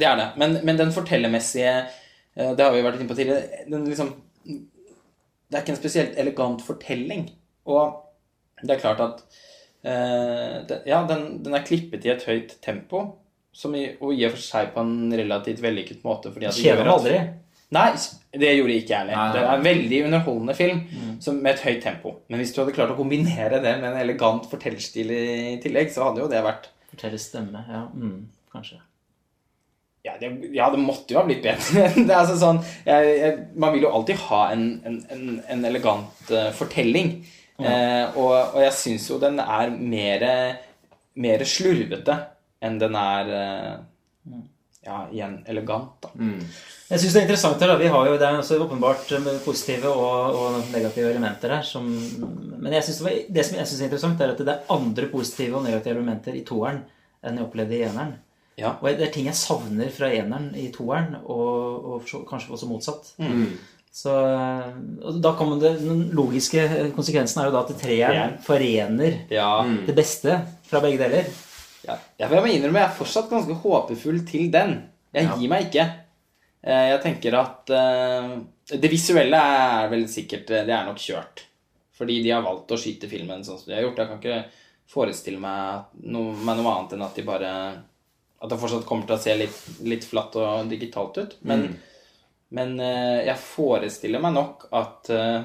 Det 0.00 0.06
er 0.08 0.16
det. 0.18 0.28
Men, 0.40 0.58
men 0.64 0.78
den 0.80 0.92
fortellermessige 0.96 1.72
eh, 1.76 2.52
Det 2.56 2.64
har 2.64 2.72
vi 2.74 2.82
vært 2.84 2.98
inne 3.00 3.10
på 3.10 3.18
tidligere. 3.18 3.64
Den 3.68 3.84
liksom 3.90 4.14
Det 4.46 5.58
er 5.58 5.62
ikke 5.64 5.74
en 5.76 5.82
spesielt 5.82 6.18
elegant 6.18 6.62
fortelling. 6.64 7.28
Og 7.70 8.64
det 8.66 8.76
er 8.76 8.82
klart 8.82 9.02
at 9.04 9.22
eh, 9.86 10.56
det, 10.68 10.82
Ja, 10.90 11.02
den, 11.08 11.40
den 11.44 11.56
er 11.56 11.66
klippet 11.66 12.06
i 12.06 12.12
et 12.12 12.24
høyt 12.28 12.56
tempo, 12.64 13.04
som 13.52 13.74
i, 13.74 13.86
og 14.00 14.14
i 14.14 14.26
og 14.28 14.34
for 14.36 14.44
seg 14.44 14.74
på 14.74 14.82
en 14.84 15.12
relativt 15.16 15.62
vellykket 15.62 16.04
måte. 16.06 16.32
fordi 16.34 16.50
at 16.50 16.58
det 16.58 16.76
meg 16.80 16.92
aldri. 16.94 17.20
Nei, 17.70 17.86
det 18.34 18.50
gjorde 18.56 18.76
ikke 18.80 18.90
jeg 18.90 18.98
heller. 19.04 19.32
Det 19.34 19.42
er 19.44 19.52
en 19.52 19.64
veldig 19.64 19.98
underholdende 20.08 20.54
film 20.58 20.80
som, 21.22 21.38
med 21.38 21.52
et 21.52 21.64
høyt 21.68 21.84
tempo. 21.84 22.16
Men 22.26 22.42
hvis 22.42 22.50
du 22.54 22.60
hadde 22.62 22.74
klart 22.74 22.90
å 22.90 22.98
kombinere 22.98 23.62
det 23.62 23.76
med 23.78 23.92
en 23.92 24.00
elegant 24.00 24.48
fortellerstil 24.50 25.12
i 25.14 25.56
tillegg, 25.62 25.92
så 25.94 26.08
hadde 26.08 26.24
jo 26.24 26.30
det 26.30 26.42
vært 26.46 26.70
Forteller 26.90 27.20
stemme. 27.22 27.60
Ja, 27.70 27.84
mm, 27.94 28.24
kanskje. 28.50 28.80
Ja, 30.02 30.16
det, 30.18 30.30
ja, 30.56 30.66
det 30.72 30.80
måtte 30.82 31.14
jo 31.14 31.20
ha 31.20 31.26
blitt 31.28 31.44
bedre. 31.44 31.84
det 31.94 32.08
er 32.08 32.16
altså 32.16 32.38
sånn, 32.40 32.58
jeg, 32.86 33.10
jeg, 33.20 33.36
man 33.60 33.74
vil 33.74 33.84
jo 33.84 33.92
alltid 33.94 34.18
ha 34.26 34.40
en, 34.54 34.64
en, 34.88 34.96
en, 35.12 35.26
en 35.54 35.68
elegant 35.68 36.32
uh, 36.32 36.48
fortelling. 36.56 37.20
Eh, 37.66 38.18
og, 38.18 38.34
og 38.54 38.60
jeg 38.64 38.76
syns 38.76 39.08
jo 39.10 39.18
den 39.22 39.40
er 39.42 39.72
mer, 39.74 40.26
mer 41.20 41.44
slurvete 41.48 42.16
enn 42.60 42.80
den 42.80 42.96
er 42.98 43.34
eh, 43.36 43.74
Ja, 44.80 45.02
igjen 45.12 45.42
elegant, 45.44 45.98
da. 46.00 46.08
Mm. 46.16 46.40
Jeg 46.88 47.00
synes 47.02 47.12
det 47.12 47.18
er 47.20 47.24
interessant 47.26 47.60
her, 47.60 47.68
da. 47.68 47.74
Vi 47.76 47.90
har 47.92 48.06
jo, 48.08 48.14
Det 48.16 48.24
er 48.26 48.38
også 48.40 48.56
åpenbart 48.64 49.10
eh, 49.12 49.26
positive 49.44 49.90
og, 49.92 50.38
og 50.40 50.70
negative 50.72 51.10
elementer 51.12 51.52
her. 51.52 51.66
Som, 51.68 51.90
men 52.56 52.72
jeg 52.72 52.86
synes 52.86 53.02
det, 53.02 53.04
var, 53.04 53.18
det 53.36 53.44
som 53.44 53.58
jeg 53.58 53.68
syns 53.68 53.82
er 53.82 53.90
interessant, 53.90 54.24
er 54.24 54.32
at 54.32 54.40
det 54.40 54.54
er 54.54 54.72
andre 54.72 55.10
positive 55.12 55.58
og 55.58 55.66
negative 55.68 55.98
elementer 55.98 56.38
i 56.38 56.46
toeren 56.48 56.80
enn 57.20 57.36
jeg 57.36 57.44
opplevde 57.44 57.76
i 57.76 57.82
eneren. 57.90 58.16
Ja. 58.60 58.72
Og 58.80 58.88
det 58.96 59.06
er 59.06 59.12
ting 59.12 59.28
jeg 59.28 59.38
savner 59.38 59.92
fra 59.92 60.08
eneren 60.16 60.50
i 60.58 60.70
toeren, 60.72 61.14
og, 61.20 61.92
og 61.92 62.26
kanskje 62.28 62.56
også 62.56 62.68
motsatt. 62.68 63.12
Mm. 63.20 63.52
Så 63.92 64.12
og 65.02 65.16
da 65.22 65.32
kommer 65.34 65.58
det, 65.60 65.72
Den 65.82 66.04
logiske 66.14 66.62
konsekvensen 66.94 67.40
er 67.42 67.48
jo 67.48 67.54
da 67.56 67.62
at 67.64 67.72
treeren 67.80 68.36
forener 68.44 69.16
Ja. 69.30 69.64
det 69.86 69.94
beste 69.96 70.36
fra 70.70 70.80
begge 70.84 70.98
deler. 71.02 71.26
Ja, 71.82 71.96
ja, 72.20 72.28
for 72.28 72.36
jeg 72.36 72.44
må 72.44 72.52
innrømme, 72.54 72.78
jeg 72.84 72.90
er 72.90 72.98
fortsatt 72.98 73.30
ganske 73.32 73.56
håpefull 73.62 74.20
til 74.28 74.50
den. 74.52 74.76
Jeg 75.12 75.24
Ja. 75.26 75.36
gir 75.36 75.48
meg 75.48 75.66
ikke. 75.70 75.88
Eh, 76.62 76.88
Jeg 76.92 77.02
tenker 77.02 77.34
at 77.40 77.70
eh, 77.70 78.38
Det 78.78 78.90
visuelle 78.90 79.34
er 79.34 79.88
vel 79.90 80.04
sikkert 80.06 80.50
eh, 80.50 80.64
Det 80.66 80.70
er 80.70 80.84
nok 80.86 80.96
kjørt. 80.98 81.42
Fordi 81.98 82.22
de 82.22 82.30
har 82.30 82.42
valgt 82.42 82.70
å 82.70 82.78
skyte 82.78 83.08
filmen 83.08 83.42
sånn 83.42 83.58
som 83.58 83.66
de 83.66 83.74
har 83.74 83.82
gjort. 83.82 83.96
Jeg 83.96 84.08
kan 84.08 84.20
ikke 84.20 84.44
forestille 84.86 85.40
meg 85.40 85.84
noe, 86.04 86.32
meg 86.36 86.56
noe 86.58 86.76
annet 86.78 86.92
enn 86.92 87.02
at 87.02 87.14
de 87.16 87.22
bare 87.22 87.50
At 88.42 88.48
det 88.48 88.58
fortsatt 88.58 88.86
kommer 88.86 89.06
til 89.06 89.16
å 89.16 89.20
se 89.20 89.34
litt, 89.36 89.58
litt 89.84 90.04
flatt 90.04 90.36
og 90.36 90.68
digitalt 90.70 91.18
ut. 91.18 91.34
Men, 91.42 91.78
men 92.56 92.74
eh, 92.80 93.20
jeg 93.28 93.36
forestiller 93.42 94.22
meg 94.24 94.34
nok 94.34 94.68
at 94.74 95.10
eh, 95.14 95.42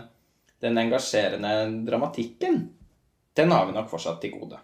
den 0.65 0.77
engasjerende 0.81 1.51
dramatikken, 1.85 2.61
den 3.35 3.51
har 3.51 3.65
vi 3.67 3.75
nok 3.75 3.89
fortsatt 3.91 4.21
til 4.23 4.31
gode. 4.39 4.57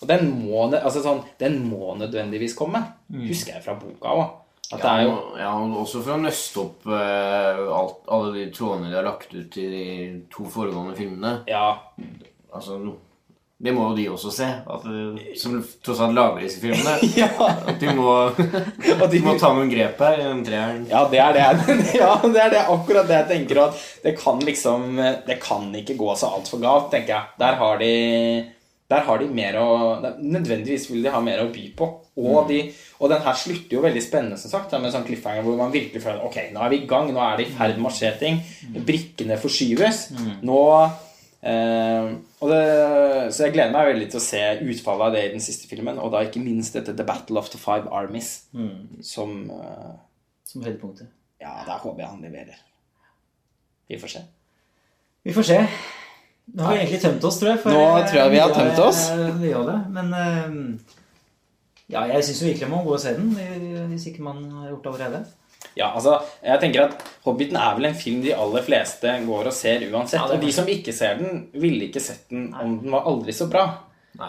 Og 0.00 0.08
den 0.08 0.30
må, 0.40 0.62
altså 0.72 1.02
sånn, 1.04 1.20
den 1.38 1.58
må 1.68 1.92
nødvendigvis 2.00 2.54
komme. 2.56 2.80
Husker 3.12 3.58
jeg 3.58 3.64
fra 3.66 3.74
boka 3.78 4.14
òg. 4.16 4.30
Ja, 4.70 4.78
jo 5.02 5.14
ja, 5.36 5.50
også 5.82 6.00
for 6.00 6.14
å 6.14 6.20
nøste 6.22 6.60
opp 6.62 6.84
eh, 6.94 7.60
alt, 7.74 7.96
alle 8.14 8.32
de 8.36 8.44
trådene 8.54 8.88
de 8.92 8.96
har 8.96 9.06
lagt 9.06 9.32
ut 9.34 9.56
i 9.58 9.66
de 9.72 9.84
to 10.30 10.46
foregående 10.50 10.96
filmene. 10.98 11.32
Ja, 11.50 11.72
Altså, 12.50 12.78
no- 12.82 12.96
det 13.60 13.72
må 13.76 13.90
jo 13.90 13.96
de 13.98 14.06
også 14.08 14.30
se, 14.32 14.46
at, 14.48 14.84
eh, 14.88 15.32
som 15.36 15.58
tross 15.84 15.98
alt 16.00 16.16
lager 16.16 16.46
disse 16.46 16.62
filmene. 16.62 16.94
ja, 17.20 17.28
At 17.68 17.76
de 17.82 17.92
må, 17.92 18.14
de, 18.32 19.20
må 19.20 19.34
ta 19.40 19.50
noen 19.52 19.68
grep 19.68 20.00
her 20.00 20.22
ja, 20.88 21.02
det 21.12 21.20
er 21.20 21.36
det, 21.36 21.66
ja, 22.00 22.14
det 22.24 22.40
er 22.40 22.54
det 22.54 22.62
akkurat 22.72 23.10
det 23.10 23.18
jeg 23.18 23.28
tenker. 23.34 23.60
At 23.66 23.82
det 24.04 24.14
kan 24.16 24.40
liksom 24.40 24.96
Det 25.26 25.36
kan 25.42 25.68
ikke 25.76 25.98
gå 26.00 26.14
så 26.16 26.30
altfor 26.38 26.62
galt, 26.62 26.88
tenker 26.94 27.14
jeg. 27.18 27.36
Der 27.42 27.60
har 27.60 27.82
de 27.82 27.92
der 28.90 29.04
har 29.06 29.20
de 29.20 29.28
mer 29.30 29.54
å 29.60 29.66
Nødvendigvis 30.18 30.88
vil 30.90 31.04
de 31.04 31.12
ha 31.14 31.20
mer 31.22 31.44
å 31.44 31.50
by 31.52 31.66
på. 31.78 31.86
Og, 32.20 32.40
de, 32.48 32.64
og 32.98 33.12
den 33.12 33.22
her 33.22 33.36
slutter 33.38 33.76
jo 33.76 33.84
veldig 33.84 34.02
spennende, 34.02 34.40
som 34.40 34.50
sagt, 34.50 34.74
med 34.82 34.92
sånn 34.92 35.06
cliffhanger 35.06 35.46
hvor 35.46 35.60
man 35.60 35.70
virkelig 35.72 36.02
føler 36.02 36.24
Ok, 36.26 36.40
nå 36.54 36.64
er 36.64 36.72
vi 36.72 36.80
i 36.82 36.88
gang. 36.90 37.12
Nå 37.14 37.22
er 37.22 37.38
det 37.38 37.46
i 37.46 37.54
ferd 37.54 37.78
med 37.78 37.92
å 37.92 37.94
skje 37.94 38.10
ting. 38.24 38.40
Brikkene 38.88 39.38
forskyves. 39.40 40.02
Nå 40.48 40.58
eh, 41.42 42.10
og 42.40 42.50
det, 42.52 42.64
Så 43.34 43.46
jeg 43.46 43.54
gleder 43.54 43.72
meg 43.74 43.92
veldig 43.92 44.08
til 44.12 44.20
å 44.20 44.24
se 44.24 44.42
utfallet 44.64 45.06
av 45.06 45.16
det 45.16 45.22
i 45.26 45.32
den 45.34 45.44
siste 45.44 45.70
filmen. 45.70 46.00
Og 46.02 46.12
da 46.14 46.24
ikke 46.26 46.42
minst 46.42 46.76
dette 46.76 46.96
The 46.96 47.06
Battle 47.06 47.40
of 47.40 47.50
the 47.52 47.60
Five 47.60 47.90
Armies, 47.90 48.32
som 49.06 49.46
uh, 49.52 49.94
Som 50.46 50.66
høydepunktet. 50.66 51.08
Ja, 51.40 51.60
der 51.64 51.80
håper 51.80 52.02
jeg 52.02 52.10
han 52.10 52.22
leverer. 52.26 52.60
Vi 53.88 53.98
får 53.98 54.14
se. 54.16 54.22
Vi 55.24 55.32
får 55.34 55.46
se. 55.48 55.58
Nå 56.50 56.64
har 56.66 56.74
vi 56.74 56.80
egentlig 56.82 57.00
tømt 57.02 57.24
oss, 57.24 57.38
tror 57.40 57.52
jeg. 57.52 57.60
Nå 57.64 57.82
eh, 57.86 58.06
tror 58.10 58.18
jeg 58.20 58.32
vi 58.32 58.40
har 58.42 58.54
tømt 58.54 58.80
oss. 58.82 59.02
Vi 59.40 59.52
av 59.54 59.68
det. 59.68 59.78
Men 59.94 60.14
uh, 60.14 60.96
ja, 61.90 62.04
jeg 62.12 62.26
syns 62.26 62.42
virkelig 62.46 62.70
man 62.70 62.80
må 62.80 62.88
gå 62.90 62.96
og 62.96 63.02
se 63.02 63.14
den, 63.16 63.30
hvis 63.90 64.08
ikke 64.10 64.26
man 64.26 64.42
har 64.58 64.72
gjort 64.72 64.84
det 64.84 64.92
allerede. 64.94 65.22
Ja, 65.78 65.92
altså, 65.94 66.16
jeg 66.44 66.60
tenker 66.62 66.88
at 66.88 67.04
Hobbiten 67.24 67.56
er 67.60 67.76
vel 67.76 67.90
en 67.90 67.98
film 67.98 68.22
de 68.24 68.32
aller 68.34 68.64
fleste 68.66 69.12
går 69.26 69.50
og 69.52 69.54
ser 69.54 69.84
uansett. 69.90 70.24
Og 70.34 70.40
de 70.42 70.50
som 70.52 70.68
ikke 70.68 70.92
ser 70.96 71.20
den, 71.20 71.46
ville 71.60 71.86
ikke 71.88 72.02
sett 72.02 72.26
den 72.32 72.50
om 72.54 72.80
den 72.82 72.92
var 72.92 73.06
aldri 73.10 73.32
så 73.36 73.46
bra. 73.52 73.68
Nei. 74.18 74.26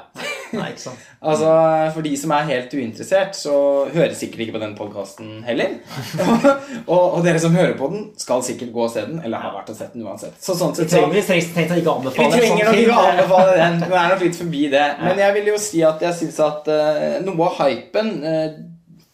Nei, 0.53 0.67
ikke 0.75 0.83
sant? 0.83 0.99
Altså, 1.31 1.47
For 1.95 2.05
de 2.05 2.11
som 2.17 2.31
er 2.35 2.45
helt 2.49 2.73
uinteressert, 2.77 3.35
så 3.37 3.53
hører 3.93 4.13
sikkert 4.17 4.43
ikke 4.45 4.55
på 4.55 4.61
den 4.61 4.75
podkasten 4.77 5.31
heller. 5.47 5.73
og, 6.93 7.01
og 7.01 7.19
dere 7.25 7.41
som 7.41 7.55
hører 7.57 7.73
på 7.79 7.89
den, 7.91 8.03
skal 8.21 8.43
sikkert 8.45 8.71
gå 8.75 8.83
og 8.85 8.93
se 8.93 9.03
den, 9.09 9.19
eller 9.25 9.41
har 9.41 9.55
vært 9.57 9.71
og 9.73 9.79
sett 9.79 9.95
den 9.97 10.05
uansett. 10.05 10.37
Så 10.41 10.55
sånn 10.59 10.75
Vi 10.77 10.83
sett 10.83 10.91
så 10.93 10.97
trenger 10.97 11.15
vi 11.17 11.23
trenger- 11.25 11.81
ikke 11.81 11.93
å 11.93 11.97
vi 11.97 12.05
anbefale 12.05 12.35
trenger 12.37 12.47
sånn 12.47 12.61
nok 12.61 12.81
ikke 12.83 12.99
anbefale 13.07 13.55
den. 13.57 13.79
Den 13.85 13.97
er 14.03 14.13
nok 14.13 14.25
litt 14.27 14.39
forbi 14.43 14.63
det. 14.75 14.85
Men 15.01 15.23
jeg 15.25 15.37
vil 15.39 15.51
jo 15.53 15.57
si 15.65 15.83
at 15.89 16.05
jeg 16.07 16.19
syns 16.21 16.39
at 16.51 16.69
uh, 16.69 17.17
noe 17.25 17.49
av 17.49 17.57
hypen 17.63 18.13
eh, 18.21 18.47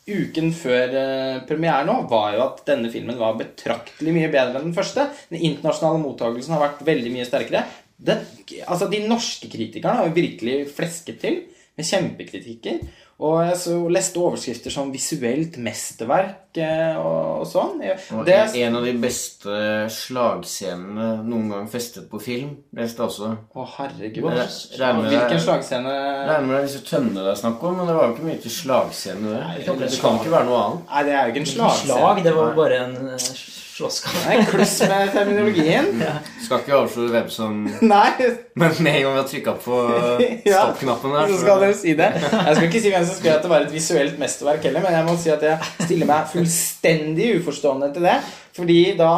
uken 0.07 0.53
før 0.55 0.93
eh, 0.95 1.41
premieren 1.47 1.89
nå, 1.89 1.97
var 2.11 2.31
jo 2.35 2.45
at 2.45 2.63
denne 2.69 2.91
filmen 2.93 3.19
var 3.19 3.37
betraktelig 3.39 4.13
mye 4.15 4.31
bedre 4.31 4.61
enn 4.61 4.69
den 4.69 4.77
første. 4.77 5.09
Den 5.31 5.43
internasjonale 5.51 6.01
mottakelsen 6.03 6.55
har 6.55 6.63
vært 6.63 6.85
veldig 6.87 7.11
mye 7.13 7.27
sterkere. 7.27 7.65
Den, 7.97 8.23
altså 8.67 8.87
De 8.91 9.01
norske 9.03 9.49
kritikerne 9.51 9.99
har 9.99 10.09
jo 10.09 10.17
virkelig 10.17 10.57
flesket 10.77 11.19
til 11.23 11.41
med 11.77 11.87
kjempekritikker. 11.87 12.81
Og 13.17 13.39
jeg 13.47 13.55
så 13.57 13.75
leste 13.89 14.19
overskrifter 14.21 14.69
som 14.69 14.91
'visuelt 14.93 15.55
mesterverk' 15.57 16.59
eh, 16.61 16.97
og, 17.01 17.41
og 17.41 17.47
sånn. 17.49 17.79
Og 18.13 18.25
Det, 18.27 18.35
en 18.61 18.77
av 18.77 18.85
de 18.85 18.93
beste 19.01 19.55
slagscenene 19.89 21.07
noen 21.25 21.49
gang 21.49 21.65
festet 21.71 22.05
på 22.11 22.21
film, 22.21 22.51
leste 22.77 23.01
jeg 23.01 23.09
også. 23.09 23.31
å, 23.57 23.65
herregud. 23.79 24.29
Regner 24.77 25.09
Hvilken 25.09 25.41
slagscene 25.47 25.95
regner 26.29 26.45
med 26.45 26.55
det 26.55 26.61
er 26.61 26.69
disse 26.69 26.85
tønnene 26.85 27.25
det 27.25 27.33
er 27.33 27.41
snakk 27.41 27.65
om, 27.65 27.79
men 27.81 27.89
det 27.89 27.97
var 27.97 28.05
jo 28.05 28.13
ikke 28.13 28.29
mye 28.29 28.41
til 28.45 28.53
slagscene. 28.53 29.33
Det, 29.33 29.43
Nei, 29.47 29.57
det, 29.65 29.77
det 29.81 30.01
kan 30.05 30.21
ikke 30.21 30.35
være 30.37 30.49
noe 30.51 30.63
annet. 30.67 30.89
Nei, 30.91 31.05
det 31.09 31.15
er 31.15 31.23
jo 31.23 31.33
ikke 31.33 31.45
en 31.47 31.53
slagscene. 31.55 31.97
Slag, 31.97 32.23
det 32.27 32.35
var 32.37 32.53
bare 32.61 32.83
en 32.85 32.97
eh, 33.15 33.31
slåsskamp. 33.77 34.17
Det 34.17 34.33
er 34.33 34.41
en 34.41 34.49
kluss 34.49 34.73
med 34.89 35.11
terminologien. 35.13 35.89
Skal 36.45 36.63
ikke 36.63 36.75
avsløre 36.79 37.13
hvem 37.13 37.27
som 37.33 37.57
Nei, 37.85 38.09
Men 38.57 38.75
med 38.81 38.99
en 38.99 39.03
gang 39.05 39.15
vi 39.15 39.21
har 39.21 39.27
trykka 39.31 39.55
på 39.63 39.81
stopp-knappen 40.45 41.15
her, 41.17 41.31
så 41.31 41.39
skal 41.41 41.61
dere 41.63 41.77
si 41.77 41.93
det. 41.97 42.09
Jeg 42.23 42.55
skal 42.57 42.67
ikke 42.69 42.81
si 42.83 42.93
hvem 42.93 43.05
som 43.09 43.19
skrev 43.19 43.35
at 43.35 43.45
det 43.45 43.51
var 43.51 43.67
et 43.67 43.75
visuelt 43.75 44.17
mesterverk 44.21 44.65
heller, 44.69 44.85
men 44.85 44.97
jeg 44.97 45.07
må 45.07 45.17
si 45.21 45.33
at 45.33 45.45
jeg 45.45 45.71
stiller 45.85 46.09
meg 46.09 46.31
fullstendig 46.33 47.29
uforstående 47.41 47.91
til 47.95 48.09
det. 48.09 48.17
Fordi 48.57 48.79
da, 48.97 49.11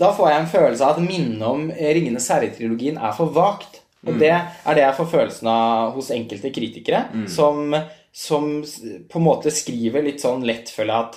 da 0.00 0.10
får 0.16 0.30
jeg 0.32 0.42
en 0.42 0.52
følelse 0.56 0.86
av 0.88 0.98
at 0.98 1.06
minnet 1.06 1.46
om 1.46 1.66
Ringenes 1.70 2.28
herre-trilogien 2.34 2.98
er 2.98 3.14
for 3.16 3.34
vagt. 3.36 3.80
Og 4.04 4.18
det 4.20 4.34
er 4.34 4.76
det 4.76 4.82
jeg 4.82 4.96
får 4.98 5.06
følelsen 5.14 5.48
av 5.48 5.94
hos 5.94 6.10
enkelte 6.12 6.50
kritikere, 6.52 7.06
som, 7.30 7.72
som 8.12 8.50
på 8.60 9.20
en 9.20 9.24
måte 9.24 9.52
skriver 9.54 10.04
litt 10.04 10.20
sånn 10.20 10.44
lettfølge 10.44 10.98
at 11.06 11.16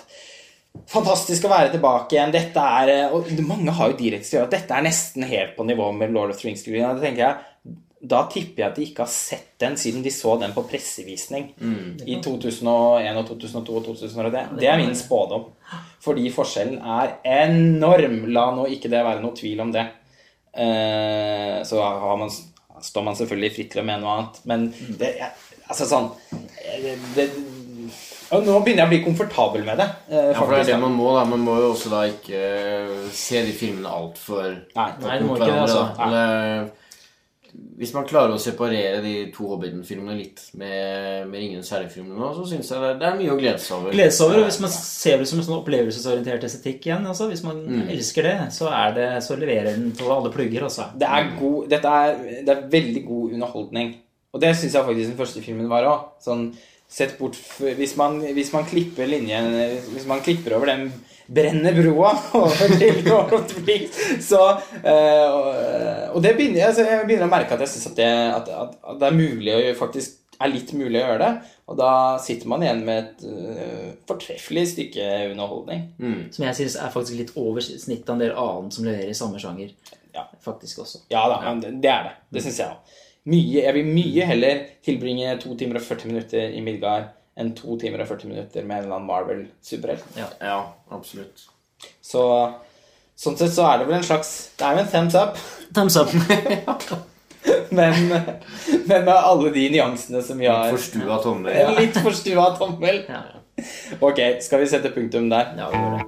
Fantastisk 0.87 1.45
å 1.45 1.49
være 1.51 1.71
tilbake 1.73 2.15
igjen. 2.15 2.31
Dette 2.31 2.57
er, 2.59 2.89
eh, 2.93 3.13
og 3.13 3.27
Mange 3.47 3.71
har 3.75 3.89
jo 3.91 3.97
direkte 3.97 4.27
skrevet 4.29 4.47
at 4.47 4.51
dette 4.61 4.71
er 4.77 4.83
nesten 4.85 5.23
helt 5.27 5.55
på 5.57 5.65
nivå 5.67 5.91
med 5.97 6.11
Lord 6.13 6.31
of 6.31 6.37
the 6.41 6.47
Rings-trilogien. 6.49 6.95
Da 6.95 7.01
tenker 7.01 7.23
jeg, 7.25 7.35
da 8.07 8.19
tipper 8.31 8.61
jeg 8.61 8.69
at 8.69 8.75
de 8.77 8.85
ikke 8.85 9.03
har 9.03 9.09
sett 9.11 9.47
den 9.59 9.73
siden 9.75 10.03
de 10.05 10.09
så 10.13 10.35
den 10.39 10.53
på 10.53 10.63
pressevisning 10.69 11.47
i 12.05 12.19
2001 12.21 13.17
og 13.17 13.25
2002 13.27 13.75
og 13.75 13.85
2003. 13.85 14.43
Det 14.59 14.67
er 14.69 14.77
min 14.77 14.93
spådom. 14.95 15.45
Fordi 16.05 16.29
forskjellen 16.31 16.77
er 16.79 17.15
enorm. 17.25 18.27
La 18.31 18.51
nå 18.55 18.67
ikke 18.69 18.89
det 18.93 19.01
være 19.03 19.21
noe 19.21 19.33
tvil 19.35 19.59
om 19.65 19.71
det. 19.73 19.87
Eh, 20.57 21.63
så 21.63 21.81
har 21.81 22.17
man, 22.17 22.29
står 22.81 23.03
man 23.03 23.15
selvfølgelig 23.17 23.55
fritt 23.55 23.71
til 23.73 23.81
å 23.81 23.85
mene 23.85 24.01
noe 24.01 24.15
annet. 24.17 24.39
Men 24.45 24.67
det, 24.97 25.15
jeg- 25.17 25.33
altså 25.67 25.85
sånn 25.89 26.11
det, 26.81 26.95
det, 27.15 27.25
og 28.31 28.43
Nå 28.45 28.57
begynner 28.65 28.83
jeg 28.83 28.87
å 28.87 28.93
bli 28.95 29.03
komfortabel 29.05 29.63
med 29.67 29.77
det. 29.81 29.87
eh, 30.09 30.31
Ja, 30.31 30.39
for 30.39 30.51
det 30.51 30.57
er 30.59 30.63
faktisk. 30.63 30.71
det 30.73 30.79
man 30.81 30.97
må, 30.97 31.11
da. 31.17 31.23
Man 31.25 31.39
må 31.45 31.55
jo 31.61 31.69
også 31.73 31.89
da 31.93 32.01
ikke 32.09 32.41
se 33.13 33.45
de 33.45 33.53
filmene 33.55 33.87
altfor 33.91 34.49
ikke 34.75 35.39
det, 35.45 35.53
altså. 35.61 35.85
Eller, 36.07 36.69
hvis 37.77 37.93
man 37.95 38.05
klarer 38.05 38.33
å 38.35 38.39
separere 38.41 38.99
de 39.01 39.13
to 39.33 39.47
Hobbiten-filmene 39.49 40.13
litt 40.17 40.41
med, 40.59 41.25
med 41.29 41.39
Ringenes 41.41 41.69
herre-filmene 41.73 42.17
nå, 42.19 42.29
så 42.35 42.43
syns 42.49 42.69
jeg 42.69 42.81
det, 42.83 42.91
det 43.01 43.07
er 43.07 43.15
mye 43.17 43.33
å 43.33 43.37
glede 43.39 43.61
seg 43.63 43.77
over. 43.79 43.95
Glede 43.95 44.13
seg 44.13 44.27
over, 44.27 44.39
og 44.43 44.49
Hvis 44.49 44.59
man 44.61 44.73
ser 44.75 45.17
det 45.21 45.27
som 45.31 45.39
en 45.41 45.45
sånn 45.47 45.57
opplevelsesorientert 45.61 46.45
estetikk 46.45 46.85
igjen, 46.89 47.07
altså, 47.09 47.29
hvis 47.31 47.43
man 47.47 47.63
Mm. 47.65 47.87
elsker 47.95 48.23
det, 48.29 48.35
så, 48.53 48.69
er 48.69 48.93
det, 48.97 49.07
så 49.25 49.37
leverer 49.39 49.71
den 49.73 49.91
på 49.97 50.09
alle 50.13 50.29
plugger. 50.33 50.67
Altså. 50.67 50.89
Det 50.97 51.07
er, 51.07 51.31
god, 51.39 51.69
dette 51.69 51.85
er, 52.03 52.17
det 52.45 52.49
er 52.57 52.67
veldig 52.77 53.05
god 53.07 53.33
underholdning. 53.39 53.95
Og 54.33 54.41
det 54.43 54.53
syns 54.55 54.73
jeg 54.77 54.85
faktisk 54.85 55.09
den 55.15 55.17
første 55.25 55.41
filmen 55.41 55.69
var 55.71 55.87
òg. 55.89 56.03
Sånn, 56.21 56.51
sett 56.89 57.17
bort 57.19 57.35
hvis 57.59 57.95
man, 57.99 58.19
hvis 58.33 58.53
man 58.53 58.63
klipper 58.65 59.09
linjen 59.09 59.49
Hvis 59.91 60.05
man 60.07 60.21
klipper 60.23 60.55
over 60.55 60.69
den 60.71 60.85
brennende 61.27 61.73
broa 61.75 62.13
over 62.39 62.69
til 62.79 63.01
Lord 63.03 63.33
of 63.35 63.51
Rings, 63.67 63.97
så 64.23 64.39
øh, 64.79 65.33
og, 65.33 65.49
og 66.15 66.21
det 66.23 66.31
begynner, 66.37 66.69
altså, 66.69 66.85
jeg 66.87 67.01
begynner 67.03 67.27
å 67.27 67.33
merke 67.33 67.51
at 67.57 67.65
jeg 67.65 67.73
syns 67.73 67.89
at, 67.91 67.97
det- 67.97 68.05
at, 68.37 68.47
at, 68.61 68.77
at 68.93 69.01
det 69.01 69.09
er 69.09 69.17
mulig 69.17 69.51
å 69.51 69.59
gjøre- 69.59 69.75
faktisk 69.81 70.15
er 70.39 70.51
litt 70.53 70.71
mulig 70.77 71.01
å 71.01 71.03
gjøre 71.09 71.19
det. 71.25 71.31
Og 71.67 71.77
da 71.81 71.89
sitter 72.23 72.47
man 72.47 72.63
igjen 72.63 72.83
med 72.87 73.03
et 73.03 73.25
eh, 73.27 73.89
fortreffelig 74.07 74.63
stykke 74.71 75.07
underholdning. 75.33 75.81
Mm. 75.99 76.19
Som 76.31 76.45
jeg 76.47 76.55
syns 76.61 76.77
er 76.79 76.93
faktisk 76.93 77.17
litt 77.19 77.33
over 77.41 77.59
snittet 77.65 78.07
av 78.07 78.15
en 78.15 78.23
del 78.23 78.35
annet 78.45 78.77
som 78.77 78.85
leverer 78.87 79.11
i 79.11 79.17
samme 79.17 79.41
sjanger. 79.43 79.73
Ja. 80.15 80.23
Faktisk 80.45 80.79
også. 80.85 81.03
Ja 81.11 81.25
da, 81.33 81.41
det 81.59 81.91
er 81.91 82.07
det. 82.07 82.13
Det 82.37 82.45
syns 82.47 82.61
jeg 82.63 82.71
òg. 82.71 82.95
Mye, 83.27 83.59
jeg 83.65 83.73
vil 83.75 83.87
mye 83.91 84.25
heller 84.29 84.61
tilbringe 84.85 85.33
2 85.41 85.55
timer 85.59 85.81
og 85.81 85.83
40 85.83 86.11
minutter 86.13 86.53
i 86.55 86.61
Midgard 86.63 87.09
enn 87.37 87.51
2 87.57 87.75
timer 87.81 88.01
og 88.05 88.07
40 88.09 88.31
minutter 88.31 88.63
med 88.63 88.77
en 88.79 88.85
eller 88.85 88.95
annen 88.95 89.09
Marvel-superhelt. 89.09 90.05
Ja, 90.17 90.61
absolutt. 90.95 91.43
Så 92.01 92.23
sånn 93.17 93.35
sett 93.37 93.51
så 93.53 93.67
er 93.67 93.81
det 93.81 93.89
vel 93.89 93.97
en 93.99 94.05
slags 94.05 94.31
Det 94.57 94.65
er 94.65 94.77
jo 94.77 94.85
en 94.85 94.89
thumbs 94.93 95.17
up, 95.19 95.37
Thumbs 95.75 95.97
up. 95.99 96.09
men, 97.77 98.07
men 98.87 99.05
med 99.05 99.13
alle 99.13 99.51
de 99.53 99.67
nyansene 99.75 100.23
som 100.23 100.39
vi 100.39 100.47
har. 100.47 100.71
Forstua 100.71 101.19
tommel. 101.23 101.53
Ja. 101.57 101.75
litt 101.77 101.99
forstua 101.99 102.53
tommel. 102.57 103.03
ja, 103.09 103.25
Ok, 103.99 104.19
skal 104.45 104.61
vi 104.61 104.69
sette 104.69 104.93
punktum 104.93 105.29
der? 105.33 105.51
ja, 105.57 105.69
vi 105.73 105.83
gjør 105.83 105.97
det. 105.97 106.07